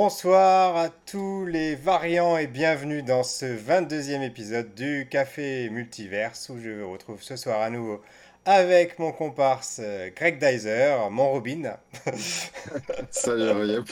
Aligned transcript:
Bonsoir 0.00 0.76
à 0.76 0.90
tous 0.90 1.46
les 1.46 1.74
variants 1.74 2.36
et 2.36 2.46
bienvenue 2.46 3.02
dans 3.02 3.22
ce 3.22 3.46
22e 3.46 4.20
épisode 4.20 4.74
du 4.74 5.08
Café 5.10 5.70
Multiverse 5.70 6.50
où 6.50 6.58
je 6.58 6.68
vous 6.68 6.92
retrouve 6.92 7.22
ce 7.22 7.34
soir 7.36 7.62
à 7.62 7.70
nouveau 7.70 8.02
avec 8.44 8.98
mon 8.98 9.10
comparse 9.10 9.80
euh, 9.82 10.10
Greg 10.14 10.38
Dyser, 10.38 10.94
mon 11.10 11.30
Robin. 11.30 11.78
Salut 13.10 13.66
Yep. 13.72 13.84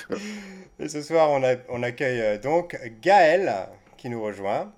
Et 0.78 0.88
ce 0.90 1.00
soir 1.00 1.30
on, 1.30 1.42
a- 1.42 1.56
on 1.70 1.82
accueille 1.82 2.20
euh, 2.20 2.38
donc 2.38 2.78
Gaël 3.00 3.50
qui 3.96 4.10
nous 4.10 4.22
rejoint. 4.22 4.74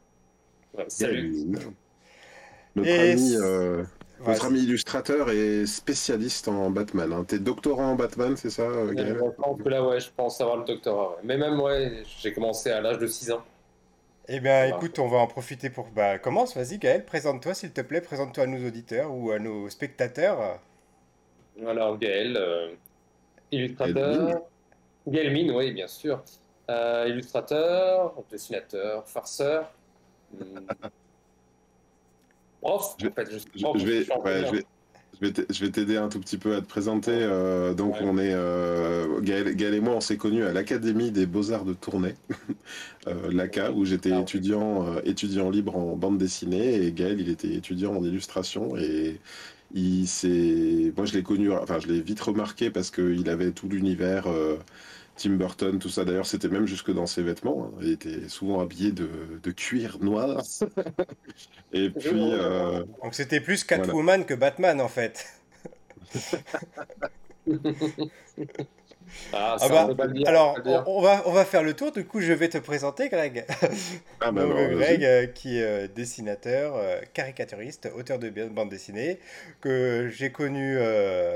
Salut. 0.86 1.44
Notre, 2.76 2.88
Et 2.88 3.10
ami, 3.10 3.34
euh, 3.34 3.82
Voilà, 4.18 4.32
notre 4.34 4.46
ami 4.46 4.60
illustrateur 4.62 5.30
et 5.30 5.66
spécialiste 5.66 6.48
en 6.48 6.70
Batman. 6.70 7.12
Hein. 7.12 7.24
T'es 7.24 7.38
doctorant 7.38 7.92
en 7.92 7.94
Batman, 7.96 8.36
c'est 8.36 8.50
ça, 8.50 8.62
euh, 8.62 8.92
Gaël 8.92 9.18
je 9.18 9.42
pense 9.42 9.62
que 9.62 9.68
là, 9.68 9.86
ouais, 9.86 10.00
je 10.00 10.08
pense 10.16 10.40
avoir 10.40 10.56
le 10.56 10.64
doctorat. 10.64 11.10
ouais. 11.10 11.22
Mais 11.24 11.36
même, 11.36 11.60
ouais, 11.60 12.02
j'ai 12.20 12.32
commencé 12.32 12.70
à 12.70 12.80
l'âge 12.80 12.98
de 12.98 13.06
6 13.06 13.30
ans. 13.32 13.44
Eh 14.28 14.40
bien, 14.40 14.62
Voilà. 14.68 14.76
écoute, 14.76 14.98
on 14.98 15.06
va 15.08 15.18
en 15.18 15.26
profiter 15.26 15.70
pour. 15.70 15.86
Bah, 15.88 16.18
commence, 16.18 16.56
vas-y, 16.56 16.78
Gaël, 16.78 17.04
présente-toi, 17.04 17.54
s'il 17.54 17.72
te 17.72 17.80
plaît, 17.82 18.00
présente-toi 18.00 18.44
à 18.44 18.46
nos 18.46 18.66
auditeurs 18.66 19.12
ou 19.14 19.30
à 19.30 19.38
nos 19.38 19.68
spectateurs. 19.68 20.60
Alors, 21.64 21.96
Gaël, 21.98 22.36
euh, 22.36 22.74
illustrateur. 23.52 24.42
Gaël 25.06 25.32
Mine, 25.32 25.52
oui, 25.52 25.72
bien 25.72 25.86
sûr. 25.86 26.22
Euh, 26.70 27.06
illustrateur, 27.08 28.14
dessinateur, 28.30 29.06
farceur. 29.08 29.70
Je- 32.98 33.06
en 33.08 33.12
fait, 33.12 33.80
je 33.80 33.86
vais, 33.86 33.98
ouais, 34.24 34.46
je 34.46 34.50
vais, 35.26 35.32
je 35.50 35.66
t'aider 35.66 35.96
un 35.96 36.08
tout 36.08 36.20
petit 36.20 36.36
peu 36.36 36.54
à 36.54 36.60
te 36.60 36.66
présenter. 36.66 37.12
Euh, 37.12 37.72
donc, 37.74 37.94
Ouais. 37.94 38.00
on 38.04 38.18
est 38.18 38.32
euh, 38.34 39.20
Gaël, 39.20 39.54
Gaël 39.56 39.74
et 39.74 39.80
moi, 39.80 39.94
on 39.94 40.00
s'est 40.00 40.16
connus 40.18 40.44
à 40.44 40.52
l'Académie 40.52 41.10
des 41.10 41.26
Beaux-Arts 41.26 41.64
de 41.64 41.72
Tournai, 41.74 42.14
euh, 43.08 43.30
l'ACA, 43.32 43.72
où 43.72 43.84
j'étais 43.84 44.12
Ah 44.12 44.20
étudiant, 44.20 44.86
euh, 44.86 45.00
étudiant 45.04 45.48
libre 45.50 45.76
en 45.76 45.96
bande 45.96 46.18
dessinée, 46.18 46.82
et 46.84 46.92
Gaël, 46.92 47.20
il 47.20 47.28
était 47.30 47.54
étudiant 47.54 47.94
en 47.96 48.04
illustration. 48.04 48.76
Et 48.76 49.20
il 49.74 50.06
s'est, 50.06 50.92
moi, 50.96 51.06
je 51.06 51.14
l'ai 51.14 51.22
connu, 51.22 51.50
enfin, 51.52 51.78
je 51.80 51.88
l'ai 51.88 52.00
vite 52.00 52.20
remarqué 52.20 52.70
parce 52.70 52.90
qu'il 52.90 53.28
avait 53.30 53.52
tout 53.52 53.68
l'univers. 53.68 54.26
Tim 55.16 55.30
Burton, 55.36 55.78
tout 55.78 55.88
ça. 55.88 56.04
D'ailleurs, 56.04 56.26
c'était 56.26 56.48
même 56.48 56.66
jusque 56.66 56.92
dans 56.92 57.06
ses 57.06 57.22
vêtements. 57.22 57.66
hein. 57.72 57.78
Il 57.82 57.90
était 57.90 58.28
souvent 58.28 58.60
habillé 58.60 58.92
de, 58.92 59.08
de 59.42 59.50
cuir 59.50 59.98
noir. 60.00 60.42
Et 61.72 61.90
puis, 61.90 62.32
euh, 62.32 62.84
Donc, 63.02 63.14
c'était 63.14 63.40
plus 63.40 63.64
Catwoman 63.64 64.24
que 64.26 64.34
Batman, 64.34 64.80
en 64.80 64.88
fait. 64.88 65.26
Ah, 69.32 69.56
Ah 69.60 69.68
bah, 69.68 70.06
dire, 70.08 70.28
Alors, 70.28 70.58
on 70.86 71.00
va, 71.00 71.22
on 71.26 71.32
va 71.32 71.44
faire 71.44 71.62
le 71.62 71.74
tour. 71.74 71.92
Du 71.92 72.04
coup, 72.04 72.20
je 72.20 72.32
vais 72.32 72.48
te 72.48 72.58
présenter, 72.58 73.08
Greg. 73.08 73.44
ah 74.20 74.30
bah, 74.32 74.42
Donc, 74.42 74.54
bah. 74.54 74.68
Greg, 74.74 75.04
euh, 75.04 75.26
qui 75.26 75.58
est 75.58 75.62
euh, 75.62 75.88
dessinateur, 75.88 76.74
euh, 76.76 77.00
caricaturiste, 77.12 77.88
auteur 77.96 78.18
de 78.18 78.30
bande 78.48 78.68
dessinée, 78.68 79.18
que 79.60 80.08
j'ai 80.10 80.30
connu 80.30 80.78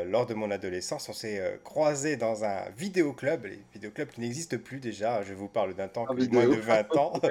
lors 0.06 0.26
de 0.26 0.34
mon 0.34 0.50
adolescence. 0.50 1.08
On 1.08 1.12
s'est 1.12 1.60
croisés 1.64 2.16
dans 2.16 2.44
un 2.44 2.64
vidéoclub, 2.76 3.44
les 3.44 3.60
vidéoclubs 3.75 4.10
qui 4.10 4.20
n'existent 4.20 4.58
plus 4.58 4.78
déjà. 4.78 5.22
Je 5.22 5.34
vous 5.34 5.48
parle 5.48 5.75
d'un 5.75 5.88
temps 5.88 6.06
En 6.08 6.14
que 6.14 6.28
moins 6.31 6.47
de 6.47 6.54
20 6.54 6.97
ans. 6.97 7.12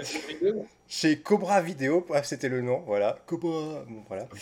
Chez 0.88 1.20
Cobra 1.20 1.62
Vidéo, 1.62 2.06
ah, 2.14 2.24
c'était 2.24 2.50
le 2.50 2.62
nom, 2.62 2.84
voilà. 2.88 3.20
Cobra, 3.26 3.84
bon, 3.88 4.04
voilà. 4.08 4.26
Pour 4.26 4.40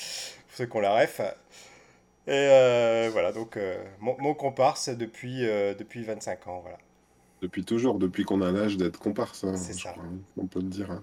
ceux 0.53 0.65
qui 0.65 0.77
ont 0.77 0.81
la 0.81 0.95
ref. 0.95 1.21
Et 2.27 2.31
euh, 2.51 3.09
voilà, 3.11 3.31
donc 3.31 3.57
euh, 3.57 3.83
mon, 3.99 4.15
mon 4.19 4.33
comparse 4.33 4.89
depuis, 4.89 5.45
euh, 5.47 5.73
depuis 5.73 6.03
25 6.03 6.47
ans, 6.47 6.59
voilà. 6.61 6.77
Depuis 7.41 7.63
toujours, 7.63 7.99
depuis 7.99 8.23
qu'on 8.23 8.41
a 8.41 8.51
l'âge 8.51 8.77
d'être 8.77 8.99
comparse, 8.99 9.43
hein, 9.43 9.55
C'est 9.55 9.73
ça. 9.73 9.91
crois, 9.91 10.03
hein, 10.03 10.17
on 10.37 10.47
peut 10.47 10.59
le 10.59 10.67
dire. 10.69 10.91
hein. 10.91 11.01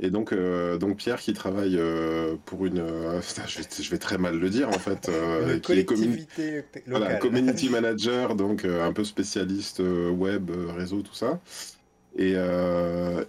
Et 0.00 0.10
donc, 0.10 0.32
euh, 0.32 0.78
donc 0.78 0.96
Pierre 0.96 1.20
qui 1.20 1.32
travaille 1.32 1.76
euh, 1.78 2.36
pour 2.44 2.66
une... 2.66 2.80
euh, 2.80 3.20
putain, 3.26 3.42
je, 3.46 3.58
vais, 3.60 3.64
je 3.82 3.90
vais 3.90 3.98
très 3.98 4.18
mal 4.18 4.36
le 4.38 4.50
dire 4.50 4.68
en 4.68 4.72
fait. 4.72 5.08
qui 5.62 5.72
est 5.72 5.84
voilà, 6.88 7.14
community 7.16 7.68
manager, 7.70 8.34
donc 8.34 8.64
un 8.64 8.92
peu 8.92 9.04
spécialiste 9.04 9.80
web, 9.80 10.50
réseau, 10.76 11.02
tout 11.02 11.14
ça. 11.14 11.40
Et, 12.18 12.34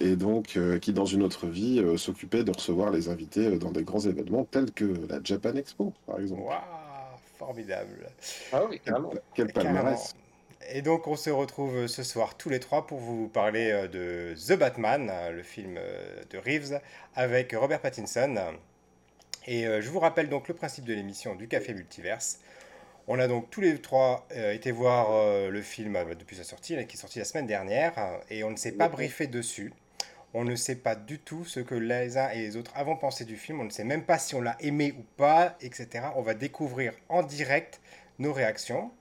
et 0.02 0.16
donc 0.16 0.60
qui 0.82 0.94
dans 0.94 1.06
une 1.06 1.24
autre 1.24 1.48
vie 1.48 1.82
s'occupait 1.98 2.44
de 2.44 2.52
recevoir 2.52 2.92
les 2.92 3.10
invités 3.10 3.58
dans 3.58 3.72
des 3.72 3.84
grands 3.84 4.00
événements 4.02 4.46
tels 4.46 4.72
que 4.72 4.86
la 5.08 5.20
Japan 5.24 5.56
Expo, 5.56 5.94
par 6.06 6.20
exemple. 6.20 6.42
Waouh, 6.42 6.60
formidable. 7.46 8.10
Ah 8.52 8.64
oui, 8.70 8.80
carrément. 8.80 9.14
Quel 9.34 9.52
palmarès 9.52 10.16
Et 10.72 10.82
donc 10.82 11.08
on 11.08 11.16
se 11.16 11.30
retrouve 11.30 11.88
ce 11.88 12.04
soir 12.04 12.36
tous 12.38 12.50
les 12.50 12.60
trois 12.60 12.88
pour 12.88 13.00
vous 13.00 13.28
parler 13.28 13.72
euh, 13.72 13.88
de 13.88 14.36
The 14.36 14.58
Batman, 14.58 15.10
euh, 15.12 15.32
le 15.32 15.44
film 15.44 15.76
euh, 15.78 16.24
de 16.30 16.38
Reeves, 16.38 16.80
avec 17.16 17.54
Robert 17.54 17.82
Pattinson. 17.82 18.36
Et 19.46 19.66
je 19.66 19.90
vous 19.90 20.00
rappelle 20.00 20.30
donc 20.30 20.48
le 20.48 20.54
principe 20.54 20.86
de 20.86 20.94
l'émission 20.94 21.36
du 21.36 21.50
Café 21.50 21.74
Multiverse. 21.74 22.40
On 23.08 23.20
a 23.20 23.28
donc 23.28 23.50
tous 23.50 23.60
les 23.60 23.78
trois 23.80 24.26
euh, 24.32 24.54
été 24.54 24.72
voir 24.72 25.08
euh, 25.12 25.50
le 25.50 25.62
film 25.62 25.96
euh, 25.96 26.16
depuis 26.16 26.38
sa 26.38 26.44
sortie, 26.44 26.76
là, 26.76 26.86
qui 26.86 26.96
est 26.96 27.00
sorti 27.00 27.20
la 27.20 27.26
semaine 27.26 27.48
dernière, 27.48 27.94
et 28.30 28.44
on 28.44 28.52
ne 28.52 28.56
s'est 28.56 28.72
pas 28.72 28.88
briefé 28.88 29.28
dessus. 29.28 29.74
On 30.34 30.44
ne 30.44 30.56
sait 30.56 30.76
pas 30.76 30.96
du 30.96 31.20
tout 31.20 31.46
ce 31.46 31.60
que 31.60 31.76
les 31.76 32.18
uns 32.18 32.30
et 32.30 32.40
les 32.40 32.58
autres 32.58 32.72
avons 32.76 32.96
pensé 32.98 33.24
du 33.26 33.38
film. 33.38 33.62
On 33.62 33.66
ne 33.66 33.70
sait 33.70 33.84
même 33.84 34.04
pas 34.04 34.18
si 34.18 34.34
on 34.36 34.42
l'a 34.42 34.58
aimé 34.62 34.94
ou 34.98 35.04
pas, 35.18 35.56
etc. 35.62 36.06
On 36.16 36.22
va 36.22 36.34
découvrir 36.34 36.94
en 37.10 37.22
direct 37.24 37.82
nos 38.20 38.34
réactions. 38.34 38.92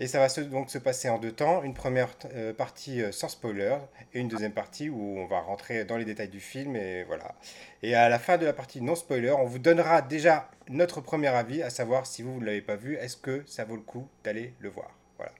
Et 0.00 0.06
ça 0.06 0.20
va 0.20 0.28
se- 0.28 0.40
donc 0.42 0.70
se 0.70 0.78
passer 0.78 1.08
en 1.08 1.18
deux 1.18 1.32
temps. 1.32 1.64
Une 1.64 1.74
première 1.74 2.10
euh, 2.34 2.52
partie 2.54 3.02
euh, 3.02 3.10
sans 3.10 3.28
spoiler 3.28 3.76
et 4.14 4.20
une 4.20 4.28
deuxième 4.28 4.52
partie 4.52 4.88
où 4.88 5.18
on 5.18 5.26
va 5.26 5.40
rentrer 5.40 5.84
dans 5.84 5.96
les 5.96 6.04
détails 6.04 6.28
du 6.28 6.38
film. 6.40 6.76
Et 6.76 7.02
voilà. 7.04 7.34
Et 7.82 7.94
à 7.96 8.08
la 8.08 8.20
fin 8.20 8.38
de 8.38 8.46
la 8.46 8.52
partie 8.52 8.80
non 8.80 8.94
spoiler, 8.94 9.32
on 9.32 9.44
vous 9.46 9.58
donnera 9.58 10.00
déjà 10.02 10.48
notre 10.68 11.00
premier 11.00 11.28
avis, 11.28 11.62
à 11.64 11.70
savoir 11.70 12.06
si 12.06 12.22
vous 12.22 12.38
ne 12.40 12.46
l'avez 12.46 12.62
pas 12.62 12.76
vu, 12.76 12.94
est-ce 12.96 13.16
que 13.16 13.42
ça 13.46 13.64
vaut 13.64 13.76
le 13.76 13.82
coup 13.82 14.06
d'aller 14.22 14.54
le 14.60 14.68
voir? 14.68 14.96
Voilà. 15.16 15.32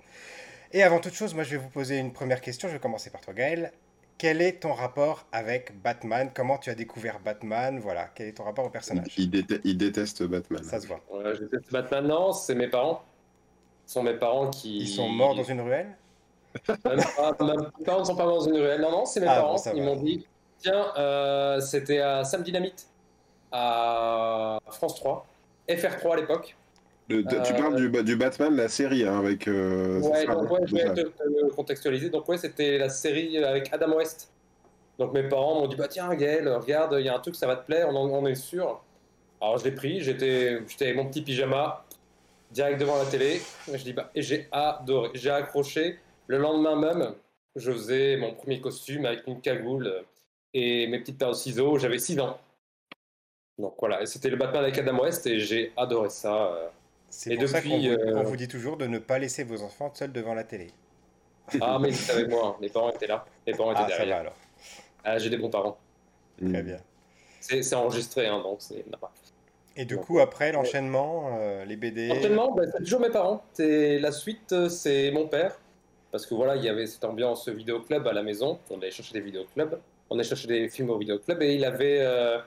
Et 0.73 0.83
avant 0.83 0.99
toute 1.01 1.15
chose, 1.15 1.35
moi 1.35 1.45
je 1.45 1.51
vais 1.53 1.57
vous 1.59 1.69
poser 1.71 1.99
une 1.99 2.13
première 2.13 2.41
question. 2.41 2.69
Je 2.69 2.75
vais 2.75 2.81
commencer 2.81 3.11
par 3.11 3.21
toi, 3.21 3.35
Gaël. 3.35 3.73
Quel 4.19 4.43
est 4.43 4.61
ton 4.61 4.73
rapport 4.73 5.27
avec 5.31 5.81
Batman? 5.81 6.31
Comment 6.35 6.59
tu 6.59 6.71
as 6.71 6.75
découvert 6.75 7.21
Batman? 7.21 7.79
Voilà, 7.79 8.09
quel 8.15 8.27
est 8.29 8.33
ton 8.33 8.43
rapport 8.45 8.65
au 8.67 8.71
personnage? 8.71 9.15
Il, 9.17 9.31
déte- 9.31 9.61
il 9.65 9.77
déteste 9.79 10.25
Batman. 10.25 10.63
Ça 10.65 10.81
se 10.81 10.89
voit. 10.89 11.01
Ouais, 11.11 11.35
je 11.37 11.45
déteste 11.45 11.71
Batman. 11.73 12.07
Non, 12.07 12.33
c'est 12.33 12.57
mes 12.57 12.67
parents. 12.69 13.03
Ce 13.87 13.95
sont 13.95 14.03
mes 14.03 14.15
parents 14.15 14.51
qui. 14.51 14.79
Ils 14.81 14.89
sont 14.89 15.09
morts 15.09 15.35
dans 15.37 15.45
une 15.45 15.61
ruelle? 15.61 15.97
Pas- 16.67 16.97
même- 17.41 17.71
mes 17.79 17.85
parents 17.85 18.01
ne 18.01 18.05
sont 18.05 18.17
pas 18.17 18.25
morts 18.27 18.39
dans 18.41 18.49
une 18.49 18.57
ruelle. 18.57 18.81
Non, 18.81 18.91
non, 18.91 19.05
c'est 19.07 19.21
mes 19.21 19.29
Ah, 19.29 19.37
parents. 19.37 19.57
Ils 19.75 19.83
m'ont 19.85 19.97
dit 20.03 20.27
tiens, 20.59 20.93
euh, 20.97 21.61
c'était 21.61 22.01
à 22.01 22.25
Sam 22.25 22.43
Dynamite, 22.43 22.89
à 23.53 24.59
France 24.71 24.97
3, 24.97 25.27
FR3 25.69 26.15
à 26.15 26.17
l'époque. 26.17 26.57
Tu 27.09 27.25
Euh, 27.27 27.57
parles 27.57 27.77
du, 27.77 28.03
du 28.03 28.17
Batman, 28.17 28.55
la 28.55 28.69
série, 28.69 29.05
hein, 29.05 29.19
avec. 29.19 29.49
euh, 29.49 30.01
Ouais, 30.01 30.27
donc 30.27 30.51
ouais, 30.51 30.61
je 30.67 30.75
vais 30.75 30.93
te, 30.95 31.01
te 31.01 31.51
contextualiser. 31.55 32.11
Donc 32.11 32.29
ouais, 32.29 32.37
c'était 32.39 32.77
la 32.79 32.91
série 32.91 33.39
avec 33.43 33.73
Adam 33.73 33.97
West. 33.97 34.31
Donc 34.99 35.13
mes 35.15 35.23
parents 35.23 35.61
m'ont 35.61 35.69
dit 35.69 35.77
bah 35.77 35.89
tiens 35.89 36.13
Gaël, 36.15 36.49
regarde, 36.49 36.97
il 36.99 37.07
y 37.07 37.09
a 37.09 37.15
un 37.17 37.21
truc, 37.21 37.37
ça 37.37 37.47
va 37.47 37.57
te 37.57 37.65
plaire, 37.65 37.89
on 37.89 37.95
en, 37.97 38.09
on 38.11 38.27
est 38.27 38.35
sûr. 38.35 38.83
Alors 39.41 39.57
je 39.59 39.65
l'ai 39.65 39.71
pris, 39.73 40.01
j'étais, 40.01 40.59
j'étais 40.67 40.87
avec 40.87 40.97
mon 40.97 41.07
petit 41.07 41.23
pyjama, 41.23 41.85
direct 42.51 42.81
devant 42.81 42.99
la 42.99 43.05
télé. 43.07 43.41
Je 43.73 43.83
dis 43.83 43.93
bah 43.93 44.11
et 44.15 44.23
j'ai 44.23 44.49
adoré, 44.53 45.11
j'ai 45.15 45.31
accroché. 45.31 45.99
Le 46.27 46.37
lendemain 46.39 46.75
même, 46.77 47.15
je 47.57 47.71
faisais 47.73 48.17
mon 48.17 48.35
premier 48.35 48.61
costume 48.61 49.07
avec 49.07 49.27
une 49.27 49.41
cagoule 49.41 50.03
et 50.53 50.87
mes 50.89 50.99
petites 50.99 51.17
paires 51.19 51.31
de 51.31 51.35
ciseaux. 51.35 51.79
J'avais 51.79 51.99
6 52.01 52.19
ans. 52.21 52.37
Donc 53.57 53.75
voilà, 53.79 54.03
et 54.03 54.07
c'était 54.07 54.29
le 54.31 54.37
Batman 54.37 54.63
avec 54.65 54.77
Adam 54.79 54.99
West 55.01 55.27
et 55.27 55.39
j'ai 55.41 55.73
adoré 55.77 56.11
ça. 56.11 56.73
C'est 57.11 57.33
Et 57.33 57.37
pour 57.39 57.49
ça 57.49 57.63
qu'on 57.63 57.69
depuis, 57.69 57.89
vous, 57.89 57.95
euh, 57.95 58.15
on 58.17 58.23
vous 58.23 58.37
dit 58.37 58.49
toujours 58.49 58.77
de 58.77 58.87
ne 58.87 58.99
pas 58.99 59.19
laisser 59.19 59.45
vos 59.45 59.63
enfants 59.63 59.91
seuls 59.95 60.13
devant 60.13 60.35
la 60.35 60.45
télé. 60.45 60.69
Ah 61.61 61.79
mais 61.81 61.91
étaient 61.91 62.13
avec 62.13 62.29
moi, 62.29 62.57
mes 62.61 62.69
parents 62.69 62.91
étaient 62.91 63.07
là, 63.07 63.25
mes 63.47 63.55
parents 63.55 63.73
étaient 63.73 63.81
Ah, 63.85 63.89
ça 63.89 63.97
derrière. 63.97 64.17
va 64.17 64.21
alors. 64.21 64.37
Ah, 65.05 65.19
j'ai 65.19 65.31
des 65.31 65.39
bons 65.39 65.49
parents. 65.51 65.79
Très 66.39 66.63
Mm. 66.63 66.67
bien. 66.67 66.77
C'est 67.41 67.63
c'est 67.63 67.75
enregistré, 67.75 68.27
hein, 68.27 68.41
donc 68.43 68.57
c'est. 68.61 68.85
Et 69.77 69.85
du 69.85 69.95
Donc, 69.95 70.07
coup, 70.07 70.19
après, 70.19 70.53
l'enchaînement, 70.53 71.39
euh, 71.39 71.65
les 71.65 71.77
BD. 71.77 72.11
Entraînement, 72.11 72.53
bah, 72.53 72.65
c'est 72.71 72.79
toujours 72.79 73.01
mes 73.01 73.11
parents. 73.11 73.43
C'est 73.55 73.99
la 74.01 74.13
suite, 74.13 74.53
euh, 74.53 74.69
c'est 74.69 75.11
mon 75.13 75.29
père. 75.29 75.59
Parce 76.11 76.27
que 76.27 76.35
voilà, 76.35 76.57
il 76.57 76.65
y 76.65 76.69
avait 76.69 76.87
cette 76.87 77.05
ambiance 77.05 77.49
vidéoclub 77.49 78.07
à 78.07 78.13
la 78.13 78.23
maison. 78.23 78.59
On 78.71 78.79
allait 78.79 78.91
chercher 78.91 79.13
des 79.15 79.21
vidéoclubs. 79.21 79.79
On 80.11 80.17
allait 80.17 80.25
chercher 80.25 80.49
des 80.49 80.69
films 80.69 80.91
au 80.91 80.99
vidéoclub 80.99 81.41
et 81.43 81.55
il 81.55 81.65
avait, 81.65 82.01
euh, 82.01 82.39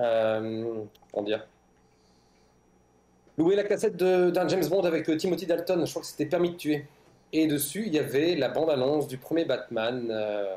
euh, 0.00 0.84
comment 1.12 1.26
dire 1.26 1.46
Louer 3.36 3.56
la 3.56 3.64
cassette 3.64 3.96
d'un 3.96 4.48
James 4.48 4.66
Bond 4.68 4.82
avec 4.82 5.08
euh, 5.08 5.16
Timothy 5.16 5.46
Dalton, 5.46 5.84
je 5.84 5.90
crois 5.90 6.02
que 6.02 6.08
c'était 6.08 6.26
Permis 6.26 6.50
de 6.50 6.56
tuer. 6.56 6.86
Et 7.32 7.46
dessus, 7.46 7.84
il 7.86 7.94
y 7.94 7.98
avait 7.98 8.36
la 8.36 8.48
bande-annonce 8.48 9.08
du 9.08 9.18
premier 9.18 9.44
Batman 9.44 10.06
euh, 10.10 10.54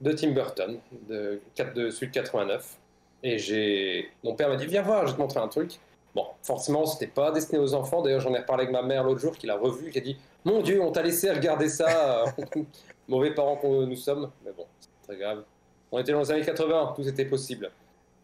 de 0.00 0.12
Tim 0.12 0.30
Burton, 0.30 0.78
de, 1.08 1.40
de 1.74 1.90
celui 1.90 2.08
de 2.08 2.12
89. 2.12 2.76
Et 3.24 4.08
mon 4.22 4.34
père 4.34 4.48
m'a 4.48 4.56
dit 4.56 4.66
viens 4.66 4.82
voir, 4.82 5.02
je 5.02 5.12
vais 5.12 5.16
te 5.16 5.20
montrer 5.20 5.40
un 5.40 5.48
truc. 5.48 5.80
Bon, 6.14 6.26
forcément, 6.42 6.86
c'était 6.86 7.06
pas 7.06 7.32
destiné 7.32 7.58
aux 7.58 7.74
enfants. 7.74 8.02
D'ailleurs, 8.02 8.20
j'en 8.20 8.34
ai 8.34 8.38
reparlé 8.38 8.64
avec 8.64 8.72
ma 8.72 8.82
mère 8.82 9.02
l'autre 9.04 9.20
jour, 9.20 9.36
qui 9.36 9.46
l'a 9.46 9.56
revu, 9.56 9.90
qui 9.90 9.98
a 9.98 10.00
dit 10.00 10.16
mon 10.44 10.60
Dieu, 10.60 10.80
on 10.82 10.90
t'a 10.90 11.02
laissé 11.02 11.30
regarder 11.30 11.68
ça. 11.68 12.24
Mauvais 13.08 13.32
parents 13.32 13.56
que 13.56 13.84
nous 13.84 13.96
sommes, 13.96 14.30
mais 14.44 14.52
bon, 14.56 14.66
c'est 14.80 15.08
très 15.08 15.16
grave. 15.16 15.42
On 15.90 15.98
était 15.98 16.12
dans 16.12 16.20
les 16.20 16.30
années 16.30 16.44
80, 16.44 16.94
tout 16.96 17.06
était 17.06 17.24
possible. 17.24 17.70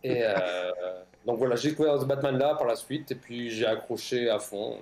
Et 0.03 0.23
euh, 0.23 0.33
donc 1.29 1.37
voilà, 1.37 1.57
j'ai 1.57 1.69
découvert 1.69 2.01
ce 2.01 2.07
Batman-là 2.07 2.55
par 2.55 2.67
la 2.67 2.75
suite, 2.75 3.13
et 3.13 3.15
puis 3.15 3.51
j'ai 3.51 3.67
accroché 3.67 4.31
à 4.31 4.39
fond 4.39 4.79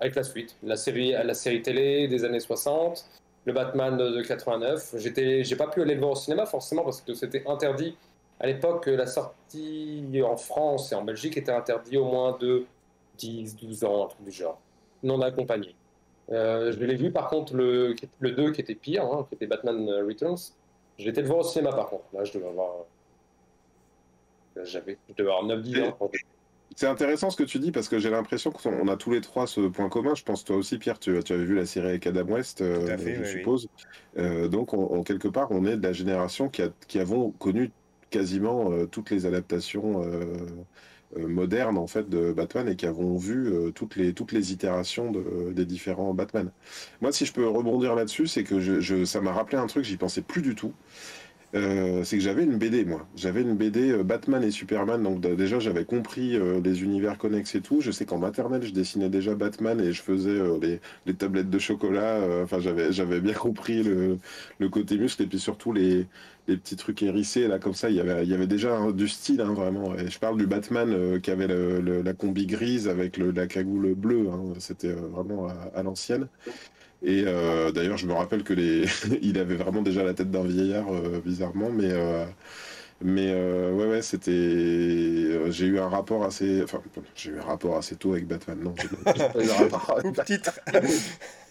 avec 0.00 0.14
la 0.14 0.22
suite. 0.22 0.56
La 0.62 0.74
série, 0.76 1.12
télé 1.60 2.08
des 2.08 2.24
années 2.24 2.40
60, 2.40 3.04
le 3.44 3.52
Batman 3.52 3.94
de, 3.98 4.08
de 4.08 4.22
89. 4.22 4.94
J'étais, 4.96 5.44
j'ai 5.44 5.54
pas 5.54 5.66
pu 5.68 5.82
aller 5.82 5.94
le 5.94 6.00
voir 6.00 6.12
au 6.12 6.16
cinéma 6.16 6.46
forcément 6.46 6.82
parce 6.82 7.02
que 7.02 7.12
c'était 7.12 7.46
interdit. 7.46 7.94
À 8.40 8.46
l'époque, 8.46 8.86
la 8.86 9.06
sortie 9.06 10.02
en 10.24 10.38
France 10.38 10.92
et 10.92 10.94
en 10.94 11.04
Belgique 11.04 11.36
était 11.36 11.52
interdit 11.52 11.98
au 11.98 12.06
moins 12.06 12.38
de 12.40 12.64
10, 13.18 13.54
12 13.56 13.84
ans, 13.84 14.06
un 14.06 14.08
truc 14.08 14.24
du 14.24 14.32
genre. 14.32 14.58
Non 15.02 15.20
accompagné. 15.20 15.74
Euh, 16.32 16.72
je 16.72 16.78
l'ai 16.82 16.96
vu 16.96 17.12
par 17.12 17.28
contre 17.28 17.54
le, 17.54 17.94
le 18.20 18.30
2 18.30 18.52
qui 18.52 18.62
était 18.62 18.74
pire, 18.74 19.04
hein, 19.04 19.26
qui 19.28 19.34
était 19.34 19.46
Batman 19.46 19.90
Returns. 20.08 20.54
J'ai 20.96 21.10
été 21.10 21.20
le 21.20 21.28
voir 21.28 21.40
au 21.40 21.42
cinéma 21.42 21.72
par 21.72 21.90
contre. 21.90 22.04
Là, 22.14 22.24
je 22.24 22.32
devais 22.32 22.48
avoir. 22.48 22.86
J'avais, 24.64 25.00
je 25.08 25.14
devais 25.14 25.30
avoir 25.30 25.44
9-10 25.44 25.80
ans. 25.80 25.98
C'est 26.76 26.86
intéressant 26.88 27.30
ce 27.30 27.36
que 27.36 27.44
tu 27.44 27.58
dis 27.60 27.70
parce 27.72 27.88
que 27.88 27.98
j'ai 27.98 28.10
l'impression 28.10 28.50
qu'on 28.50 28.88
a 28.88 28.96
tous 28.96 29.10
les 29.12 29.20
trois 29.20 29.46
ce 29.46 29.60
point 29.68 29.88
commun. 29.88 30.14
Je 30.14 30.24
pense 30.24 30.44
toi 30.44 30.56
aussi, 30.56 30.78
Pierre, 30.78 30.98
tu, 30.98 31.22
tu 31.24 31.32
avais 31.32 31.44
vu 31.44 31.54
la 31.54 31.64
série 31.64 31.88
avec 31.88 32.06
Adam 32.06 32.24
West, 32.26 32.60
euh, 32.60 32.96
fait, 32.98 33.14
je 33.14 33.22
oui, 33.22 33.32
oui. 33.32 33.32
suppose. 33.32 33.68
Euh, 34.18 34.48
donc, 34.48 34.74
on, 34.74 34.78
on- 34.92 35.02
quelque 35.04 35.28
part, 35.28 35.50
on 35.52 35.64
est 35.64 35.76
de 35.76 35.82
la 35.82 35.92
génération 35.92 36.48
qui, 36.50 36.62
a, 36.62 36.70
qui 36.88 36.98
avons 36.98 37.30
connu 37.32 37.72
quasiment 38.10 38.72
euh, 38.72 38.86
toutes 38.86 39.10
les 39.10 39.26
adaptations 39.26 40.02
euh, 40.02 40.36
euh, 41.16 41.28
modernes 41.28 41.78
en 41.78 41.86
fait 41.86 42.08
de 42.08 42.32
Batman 42.32 42.68
et 42.68 42.76
qui 42.76 42.86
avons 42.86 43.16
vu 43.16 43.48
euh, 43.52 43.70
toutes 43.72 43.96
les 43.96 44.14
toutes 44.14 44.32
les 44.32 44.52
itérations 44.52 45.10
de- 45.12 45.52
des 45.52 45.66
différents 45.66 46.14
Batman. 46.14 46.52
Moi, 47.00 47.12
si 47.12 47.26
je 47.26 47.32
peux 47.32 47.46
rebondir 47.48 47.94
là-dessus, 47.94 48.26
c'est 48.26 48.44
que 48.44 48.60
je, 48.60 48.80
je- 48.80 49.04
ça 49.04 49.20
m'a 49.20 49.32
rappelé 49.32 49.58
un 49.58 49.66
truc, 49.66 49.84
j'y 49.84 49.96
pensais 49.96 50.22
plus 50.22 50.42
du 50.42 50.54
tout. 50.54 50.76
Euh, 51.54 52.02
c'est 52.04 52.16
que 52.18 52.22
j'avais 52.22 52.44
une 52.44 52.58
BD, 52.58 52.84
moi. 52.84 53.08
J'avais 53.14 53.40
une 53.40 53.56
BD 53.56 53.90
euh, 53.92 54.02
Batman 54.02 54.42
et 54.42 54.50
Superman. 54.50 55.02
Donc 55.02 55.20
déjà, 55.20 55.58
j'avais 55.58 55.84
compris 55.86 56.36
euh, 56.36 56.60
les 56.60 56.82
univers 56.82 57.16
connexes 57.18 57.54
et 57.54 57.62
tout. 57.62 57.80
Je 57.80 57.92
sais 57.92 58.04
qu'en 58.04 58.18
maternelle, 58.18 58.62
je 58.64 58.72
dessinais 58.72 59.08
déjà 59.08 59.34
Batman 59.34 59.80
et 59.80 59.92
je 59.92 60.02
faisais 60.02 60.38
les, 60.60 60.80
les 61.06 61.14
tablettes 61.14 61.48
de 61.48 61.58
chocolat. 61.58 62.18
Enfin, 62.42 62.58
j'avais 62.60 62.92
j'avais 62.92 63.20
bien 63.20 63.32
compris 63.32 63.82
le, 63.84 64.18
le 64.58 64.68
côté 64.68 64.98
muscle 64.98 65.22
et 65.22 65.26
puis 65.26 65.38
surtout 65.38 65.72
les, 65.72 66.06
les 66.48 66.56
petits 66.56 66.76
trucs 66.76 67.02
hérissés 67.02 67.46
là 67.48 67.58
comme 67.58 67.74
ça. 67.74 67.90
Il 67.90 67.96
y 67.96 68.00
avait 68.00 68.24
il 68.24 68.28
y 68.30 68.34
avait 68.34 68.46
déjà 68.48 68.92
du 68.92 69.08
style 69.08 69.40
hein, 69.40 69.54
vraiment. 69.54 69.94
Et 69.96 70.10
je 70.10 70.18
parle 70.18 70.36
du 70.38 70.46
Batman 70.46 71.20
qui 71.20 71.30
avait 71.30 71.46
la 71.48 72.12
combi 72.12 72.46
grise 72.46 72.88
avec 72.88 73.16
la 73.18 73.46
cagoule 73.46 73.94
bleue. 73.94 74.28
hein. 74.30 74.52
C'était 74.58 74.92
vraiment 74.92 75.46
à 75.74 75.82
l'ancienne. 75.82 76.28
Et 77.02 77.24
euh, 77.26 77.72
d'ailleurs, 77.72 77.96
je 77.98 78.06
me 78.06 78.12
rappelle 78.14 78.42
que 78.42 78.54
les, 78.54 78.86
il 79.22 79.38
avait 79.38 79.56
vraiment 79.56 79.82
déjà 79.82 80.02
la 80.02 80.14
tête 80.14 80.30
d'un 80.30 80.44
vieillard, 80.44 80.92
euh, 80.92 81.20
bizarrement, 81.24 81.70
mais 81.70 81.90
euh, 81.90 82.24
mais 83.02 83.28
euh, 83.30 83.72
ouais, 83.72 83.86
ouais, 83.86 84.02
c'était. 84.02 84.30
euh, 84.32 85.50
J'ai 85.50 85.66
eu 85.66 85.78
un 85.80 85.88
rapport 85.88 86.24
assez, 86.24 86.62
enfin, 86.62 86.82
j'ai 87.14 87.30
eu 87.32 87.38
un 87.40 87.44
rapport 87.44 87.76
assez 87.76 87.96
tôt 87.96 88.12
avec 88.12 88.26
Batman. 88.26 88.58
Non, 88.62 88.74
j'ai 88.76 88.88
j'ai 89.14 89.24
pas 89.28 89.42
eu 89.44 89.50
un 89.50 89.54
rapport 89.54 89.98
avec. 89.98 90.16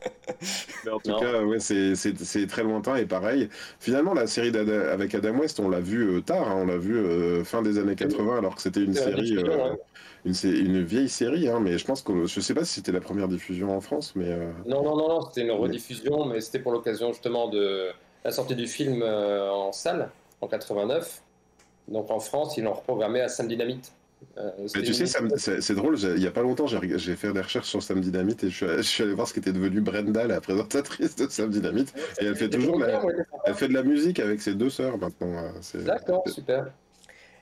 mais 0.84 0.90
en 0.90 0.98
tout 0.98 1.10
Non. 1.10 1.20
cas, 1.20 1.42
ouais, 1.42 1.58
c'est 1.60 2.46
très 2.46 2.62
lointain 2.62 2.96
et 2.96 3.06
pareil. 3.06 3.48
Finalement, 3.78 4.14
la 4.14 4.26
série 4.26 4.54
avec 4.56 5.14
Adam 5.14 5.38
West, 5.38 5.60
on 5.60 5.68
l'a 5.68 5.80
vu 5.80 6.08
euh, 6.08 6.20
tard, 6.20 6.48
hein, 6.50 6.58
on 6.62 6.66
l'a 6.66 6.76
vu 6.76 6.96
euh, 6.96 7.44
fin 7.44 7.62
des 7.62 7.78
années 7.78 7.96
80, 7.96 8.38
alors 8.38 8.54
que 8.54 8.62
c'était 8.62 8.82
une 8.82 8.94
série, 8.94 9.36
euh, 9.36 9.74
une, 10.24 10.82
vieille 10.82 11.08
série, 11.08 11.48
hein, 11.48 11.60
mais 11.60 11.78
je 11.78 11.84
pense 11.84 12.02
que 12.02 12.26
je 12.26 12.40
sais 12.40 12.54
pas 12.54 12.64
si 12.64 12.74
c'était 12.74 12.92
la 12.92 13.00
première 13.00 13.28
diffusion 13.28 13.76
en 13.76 13.80
France, 13.80 14.12
mais 14.14 14.36
Non, 14.66 14.82
non, 14.82 14.96
non, 14.96 15.08
non, 15.08 15.22
c'était 15.22 15.42
une 15.42 15.52
rediffusion, 15.52 16.24
mais 16.26 16.40
c'était 16.40 16.60
pour 16.60 16.72
l'occasion 16.72 17.12
justement 17.12 17.48
de 17.48 17.88
la 18.24 18.30
sortie 18.30 18.54
du 18.54 18.66
film 18.66 19.02
en 19.02 19.72
salle 19.72 20.10
en 20.40 20.48
89. 20.48 21.22
Donc 21.88 22.10
en 22.10 22.20
France, 22.20 22.56
ils 22.56 22.64
l'ont 22.64 22.74
reprogrammé 22.74 23.20
à 23.20 23.28
Sam 23.28 23.48
Dynamite. 23.48 23.92
Euh, 24.38 24.50
Mais 24.74 24.82
tu 24.82 24.94
sais, 24.94 25.06
c'est 25.60 25.74
drôle, 25.74 25.96
il 25.98 26.22
y 26.22 26.26
a 26.26 26.30
pas 26.30 26.42
longtemps, 26.42 26.66
j'ai 26.66 27.16
fait 27.16 27.32
des 27.32 27.40
recherches 27.40 27.68
sur 27.68 27.82
Sam 27.82 28.00
Dynamite 28.00 28.44
et 28.44 28.50
je 28.50 28.54
suis, 28.56 28.66
allé- 28.66 28.76
je 28.78 28.88
suis 28.88 29.02
allé 29.02 29.12
voir 29.14 29.26
ce 29.26 29.34
qu'était 29.34 29.52
devenu 29.52 29.80
Brenda, 29.80 30.26
la 30.26 30.40
présentatrice 30.40 31.16
de 31.16 31.28
Sam 31.28 31.50
Dynamite. 31.50 31.92
Et 32.20 32.26
elle 32.26 32.36
fait 32.36 32.48
toujours 32.48 32.78
la- 32.78 33.04
ouais, 33.04 33.14
Elle 33.46 33.54
fait 33.54 33.68
de 33.68 33.74
la 33.74 33.82
musique 33.82 34.20
avec 34.20 34.40
ses 34.40 34.54
deux 34.54 34.70
sœurs 34.70 34.98
maintenant. 34.98 35.32
euh, 35.32 35.50
c'est- 35.60 35.82
D'accord, 35.82 36.28
super. 36.28 36.72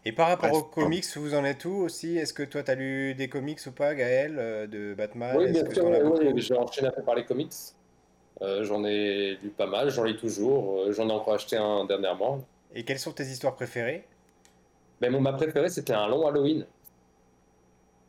Et 0.04 0.12
par 0.12 0.28
rapport 0.28 0.52
Ouais, 0.52 0.58
aux 0.58 0.62
comics, 0.62 1.04
vous 1.16 1.34
en 1.34 1.44
êtes 1.44 1.64
où 1.64 1.72
aussi? 1.72 2.16
Est-ce 2.16 2.32
que 2.32 2.42
toi, 2.42 2.62
tu 2.62 2.70
as 2.70 2.74
lu 2.74 3.14
des 3.14 3.28
comics 3.28 3.60
ou 3.66 3.72
pas, 3.72 3.94
Gaël, 3.94 4.36
euh, 4.38 4.66
de 4.66 4.94
Batman? 4.94 5.36
Oui, 5.38 5.46
bien 5.52 5.64
sûr, 5.74 5.92
j'ai 6.36 6.54
enchaîné 6.54 6.88
par 7.04 7.14
les 7.14 7.24
comics. 7.24 7.52
Euh, 8.40 8.62
j'en 8.64 8.84
ai 8.84 9.36
lu 9.42 9.50
pas 9.50 9.66
mal, 9.66 9.90
j'en 9.90 10.04
lis 10.04 10.16
toujours. 10.16 10.92
J'en 10.92 11.08
ai 11.08 11.12
encore 11.12 11.34
acheté 11.34 11.56
un 11.56 11.84
dernièrement. 11.84 12.40
Et 12.74 12.84
quelles 12.84 13.00
sont 13.00 13.12
tes 13.12 13.24
histoires 13.24 13.56
préférées? 13.56 14.04
Mais 15.00 15.10
mon, 15.10 15.20
ma 15.20 15.32
préférée, 15.32 15.68
c'était 15.70 15.92
un 15.94 16.08
long 16.08 16.26
Halloween. 16.26 16.66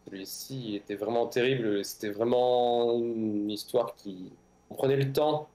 Celui-ci 0.07 0.75
était 0.77 0.95
vraiment 0.95 1.27
terrible. 1.27 1.83
C'était 1.85 2.09
vraiment 2.09 2.93
une 2.99 3.49
histoire 3.51 3.95
qui 3.95 4.31
on 4.69 4.75
prenait 4.75 4.97
le 4.97 5.11
temps. 5.11 5.47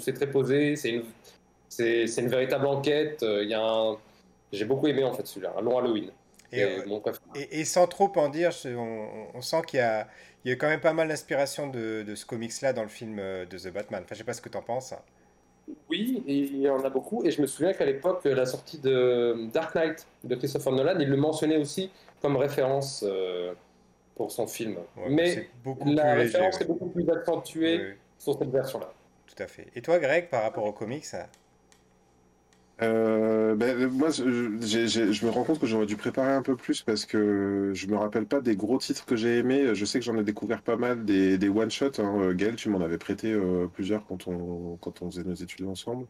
C'est 0.00 0.14
très 0.14 0.30
posé. 0.30 0.76
C'est 0.76 0.90
une, 0.90 1.04
c'est, 1.68 2.04
une 2.18 2.28
véritable 2.28 2.66
enquête. 2.66 3.22
Euh, 3.22 3.44
Il 3.44 3.50
y 3.50 3.54
a 3.54 3.62
un... 3.62 3.96
J'ai 4.52 4.64
beaucoup 4.64 4.88
aimé 4.88 5.04
en 5.04 5.12
fait 5.14 5.26
celui-là, 5.26 5.54
un 5.58 5.62
long 5.62 5.78
Halloween. 5.78 6.10
et, 6.52 6.64
euh, 6.64 6.82
et, 7.34 7.60
et 7.60 7.64
sans 7.64 7.86
trop 7.86 8.10
en 8.16 8.28
dire, 8.28 8.50
je- 8.50 8.74
on, 8.74 9.28
on 9.34 9.42
sent 9.42 9.62
qu'il 9.66 9.78
y 9.78 9.82
a, 9.82 10.08
il 10.44 10.50
y 10.50 10.52
a 10.52 10.56
quand 10.56 10.68
même 10.68 10.80
pas 10.80 10.92
mal 10.92 11.08
d'inspiration 11.08 11.68
de, 11.68 12.02
de 12.02 12.14
ce 12.16 12.26
comics-là 12.26 12.72
dans 12.72 12.82
le 12.82 12.88
film 12.88 13.18
euh, 13.20 13.46
de 13.46 13.58
The 13.58 13.68
Batman. 13.72 14.02
Enfin, 14.04 14.14
je 14.14 14.18
sais 14.18 14.24
pas 14.24 14.32
ce 14.34 14.40
que 14.42 14.48
tu 14.48 14.58
en 14.58 14.62
penses. 14.62 14.92
Oui, 15.88 16.22
et 16.26 16.34
il 16.36 16.58
y 16.60 16.68
en 16.68 16.82
a 16.84 16.90
beaucoup. 16.90 17.24
Et 17.24 17.30
je 17.30 17.40
me 17.40 17.46
souviens 17.46 17.72
qu'à 17.72 17.84
l'époque, 17.84 18.24
la 18.24 18.46
sortie 18.46 18.78
de 18.78 19.48
Dark 19.52 19.74
Knight 19.74 20.06
de 20.24 20.34
Christopher 20.34 20.72
Nolan, 20.72 20.98
il 21.00 21.08
le 21.08 21.16
mentionnait 21.16 21.56
aussi 21.58 21.90
comme 22.22 22.36
référence 22.36 23.04
euh, 23.06 23.52
pour 24.14 24.30
son 24.30 24.46
film. 24.46 24.76
Ouais, 24.96 25.08
Mais 25.08 25.48
la 25.86 26.14
léger. 26.16 26.38
référence 26.38 26.56
ouais. 26.58 26.62
est 26.64 26.68
beaucoup 26.68 26.86
plus 26.88 27.08
accentuée 27.10 27.96
sur 28.18 28.38
cette 28.38 28.50
version-là. 28.50 28.92
tout 29.26 29.42
à 29.42 29.46
fait. 29.46 29.66
Et 29.74 29.82
toi, 29.82 29.98
Greg, 29.98 30.28
par 30.28 30.42
rapport 30.42 30.64
aux 30.64 30.72
comics 30.72 31.06
Euh, 32.82 33.54
ben, 33.56 33.88
moi, 33.88 34.08
je, 34.10 34.22
je 34.60 35.26
me 35.26 35.30
rends 35.30 35.44
compte 35.44 35.58
que 35.58 35.66
j'aurais 35.66 35.86
dû 35.86 35.96
préparer 35.96 36.32
un 36.32 36.42
peu 36.42 36.56
plus 36.56 36.82
parce 36.82 37.04
que 37.04 37.72
je 37.74 37.86
me 37.88 37.96
rappelle 37.96 38.26
pas 38.26 38.40
des 38.40 38.56
gros 38.56 38.78
titres 38.78 39.04
que 39.04 39.16
j'ai 39.16 39.38
aimés. 39.38 39.74
Je 39.74 39.84
sais 39.84 39.98
que 39.98 40.04
j'en 40.04 40.16
ai 40.16 40.24
découvert 40.24 40.62
pas 40.62 40.76
mal 40.76 41.04
des, 41.04 41.48
one-shots. 41.48 42.00
Hein. 42.00 42.20
Euh, 42.20 42.34
Gaël, 42.34 42.56
tu 42.56 42.70
m'en 42.70 42.80
avais 42.80 42.98
prêté 42.98 43.32
euh, 43.32 43.66
plusieurs 43.66 44.06
quand 44.06 44.28
on, 44.28 44.78
quand 44.80 45.02
on 45.02 45.10
faisait 45.10 45.24
nos 45.24 45.34
études 45.34 45.66
ensemble. 45.66 46.06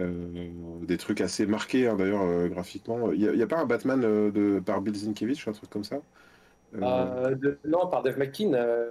Euh, 0.00 0.50
des 0.86 0.96
trucs 0.96 1.20
assez 1.20 1.46
marqués 1.46 1.88
hein, 1.88 1.96
d'ailleurs 1.96 2.22
euh, 2.22 2.48
graphiquement. 2.48 3.10
Il 3.12 3.42
a, 3.42 3.46
pas 3.46 3.58
un 3.58 3.66
Batman 3.66 4.02
euh, 4.04 4.30
de, 4.30 4.60
par 4.60 4.80
Bill 4.80 4.94
Sienkiewicz 4.96 5.44
ou 5.46 5.50
un 5.50 5.52
truc 5.52 5.70
comme 5.70 5.84
ça? 5.84 6.02
Euh, 6.74 7.34
de- 7.34 7.58
non, 7.66 7.86
par 7.86 8.02
Dave 8.02 8.18
McKean, 8.18 8.52
euh, 8.52 8.90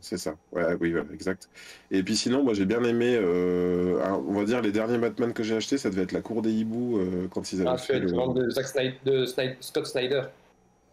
c'est 0.00 0.18
ça. 0.18 0.36
Ouais, 0.52 0.64
oui, 0.80 0.92
ouais, 0.94 1.02
exact. 1.12 1.48
Et 1.90 2.02
puis 2.02 2.16
sinon, 2.16 2.44
moi 2.44 2.52
j'ai 2.52 2.66
bien 2.66 2.84
aimé, 2.84 3.16
euh, 3.18 3.98
on 4.28 4.34
va 4.34 4.44
dire 4.44 4.60
les 4.60 4.72
derniers 4.72 4.98
Batman 4.98 5.32
que 5.32 5.42
j'ai 5.42 5.56
achetés, 5.56 5.78
ça 5.78 5.88
devait 5.88 6.02
être 6.02 6.12
la 6.12 6.20
cour 6.20 6.42
des 6.42 6.52
hiboux 6.52 7.00
quand 7.30 7.52
ils 7.52 7.60
avaient 7.62 7.70
Ah, 7.70 7.78
fait 7.78 7.98
le- 7.98 8.08
de, 8.10 8.50
Zack 8.50 8.66
Snyder, 8.66 8.94
de 9.04 9.24
Snyder- 9.24 9.56
Scott 9.60 9.86
Snyder. 9.86 10.22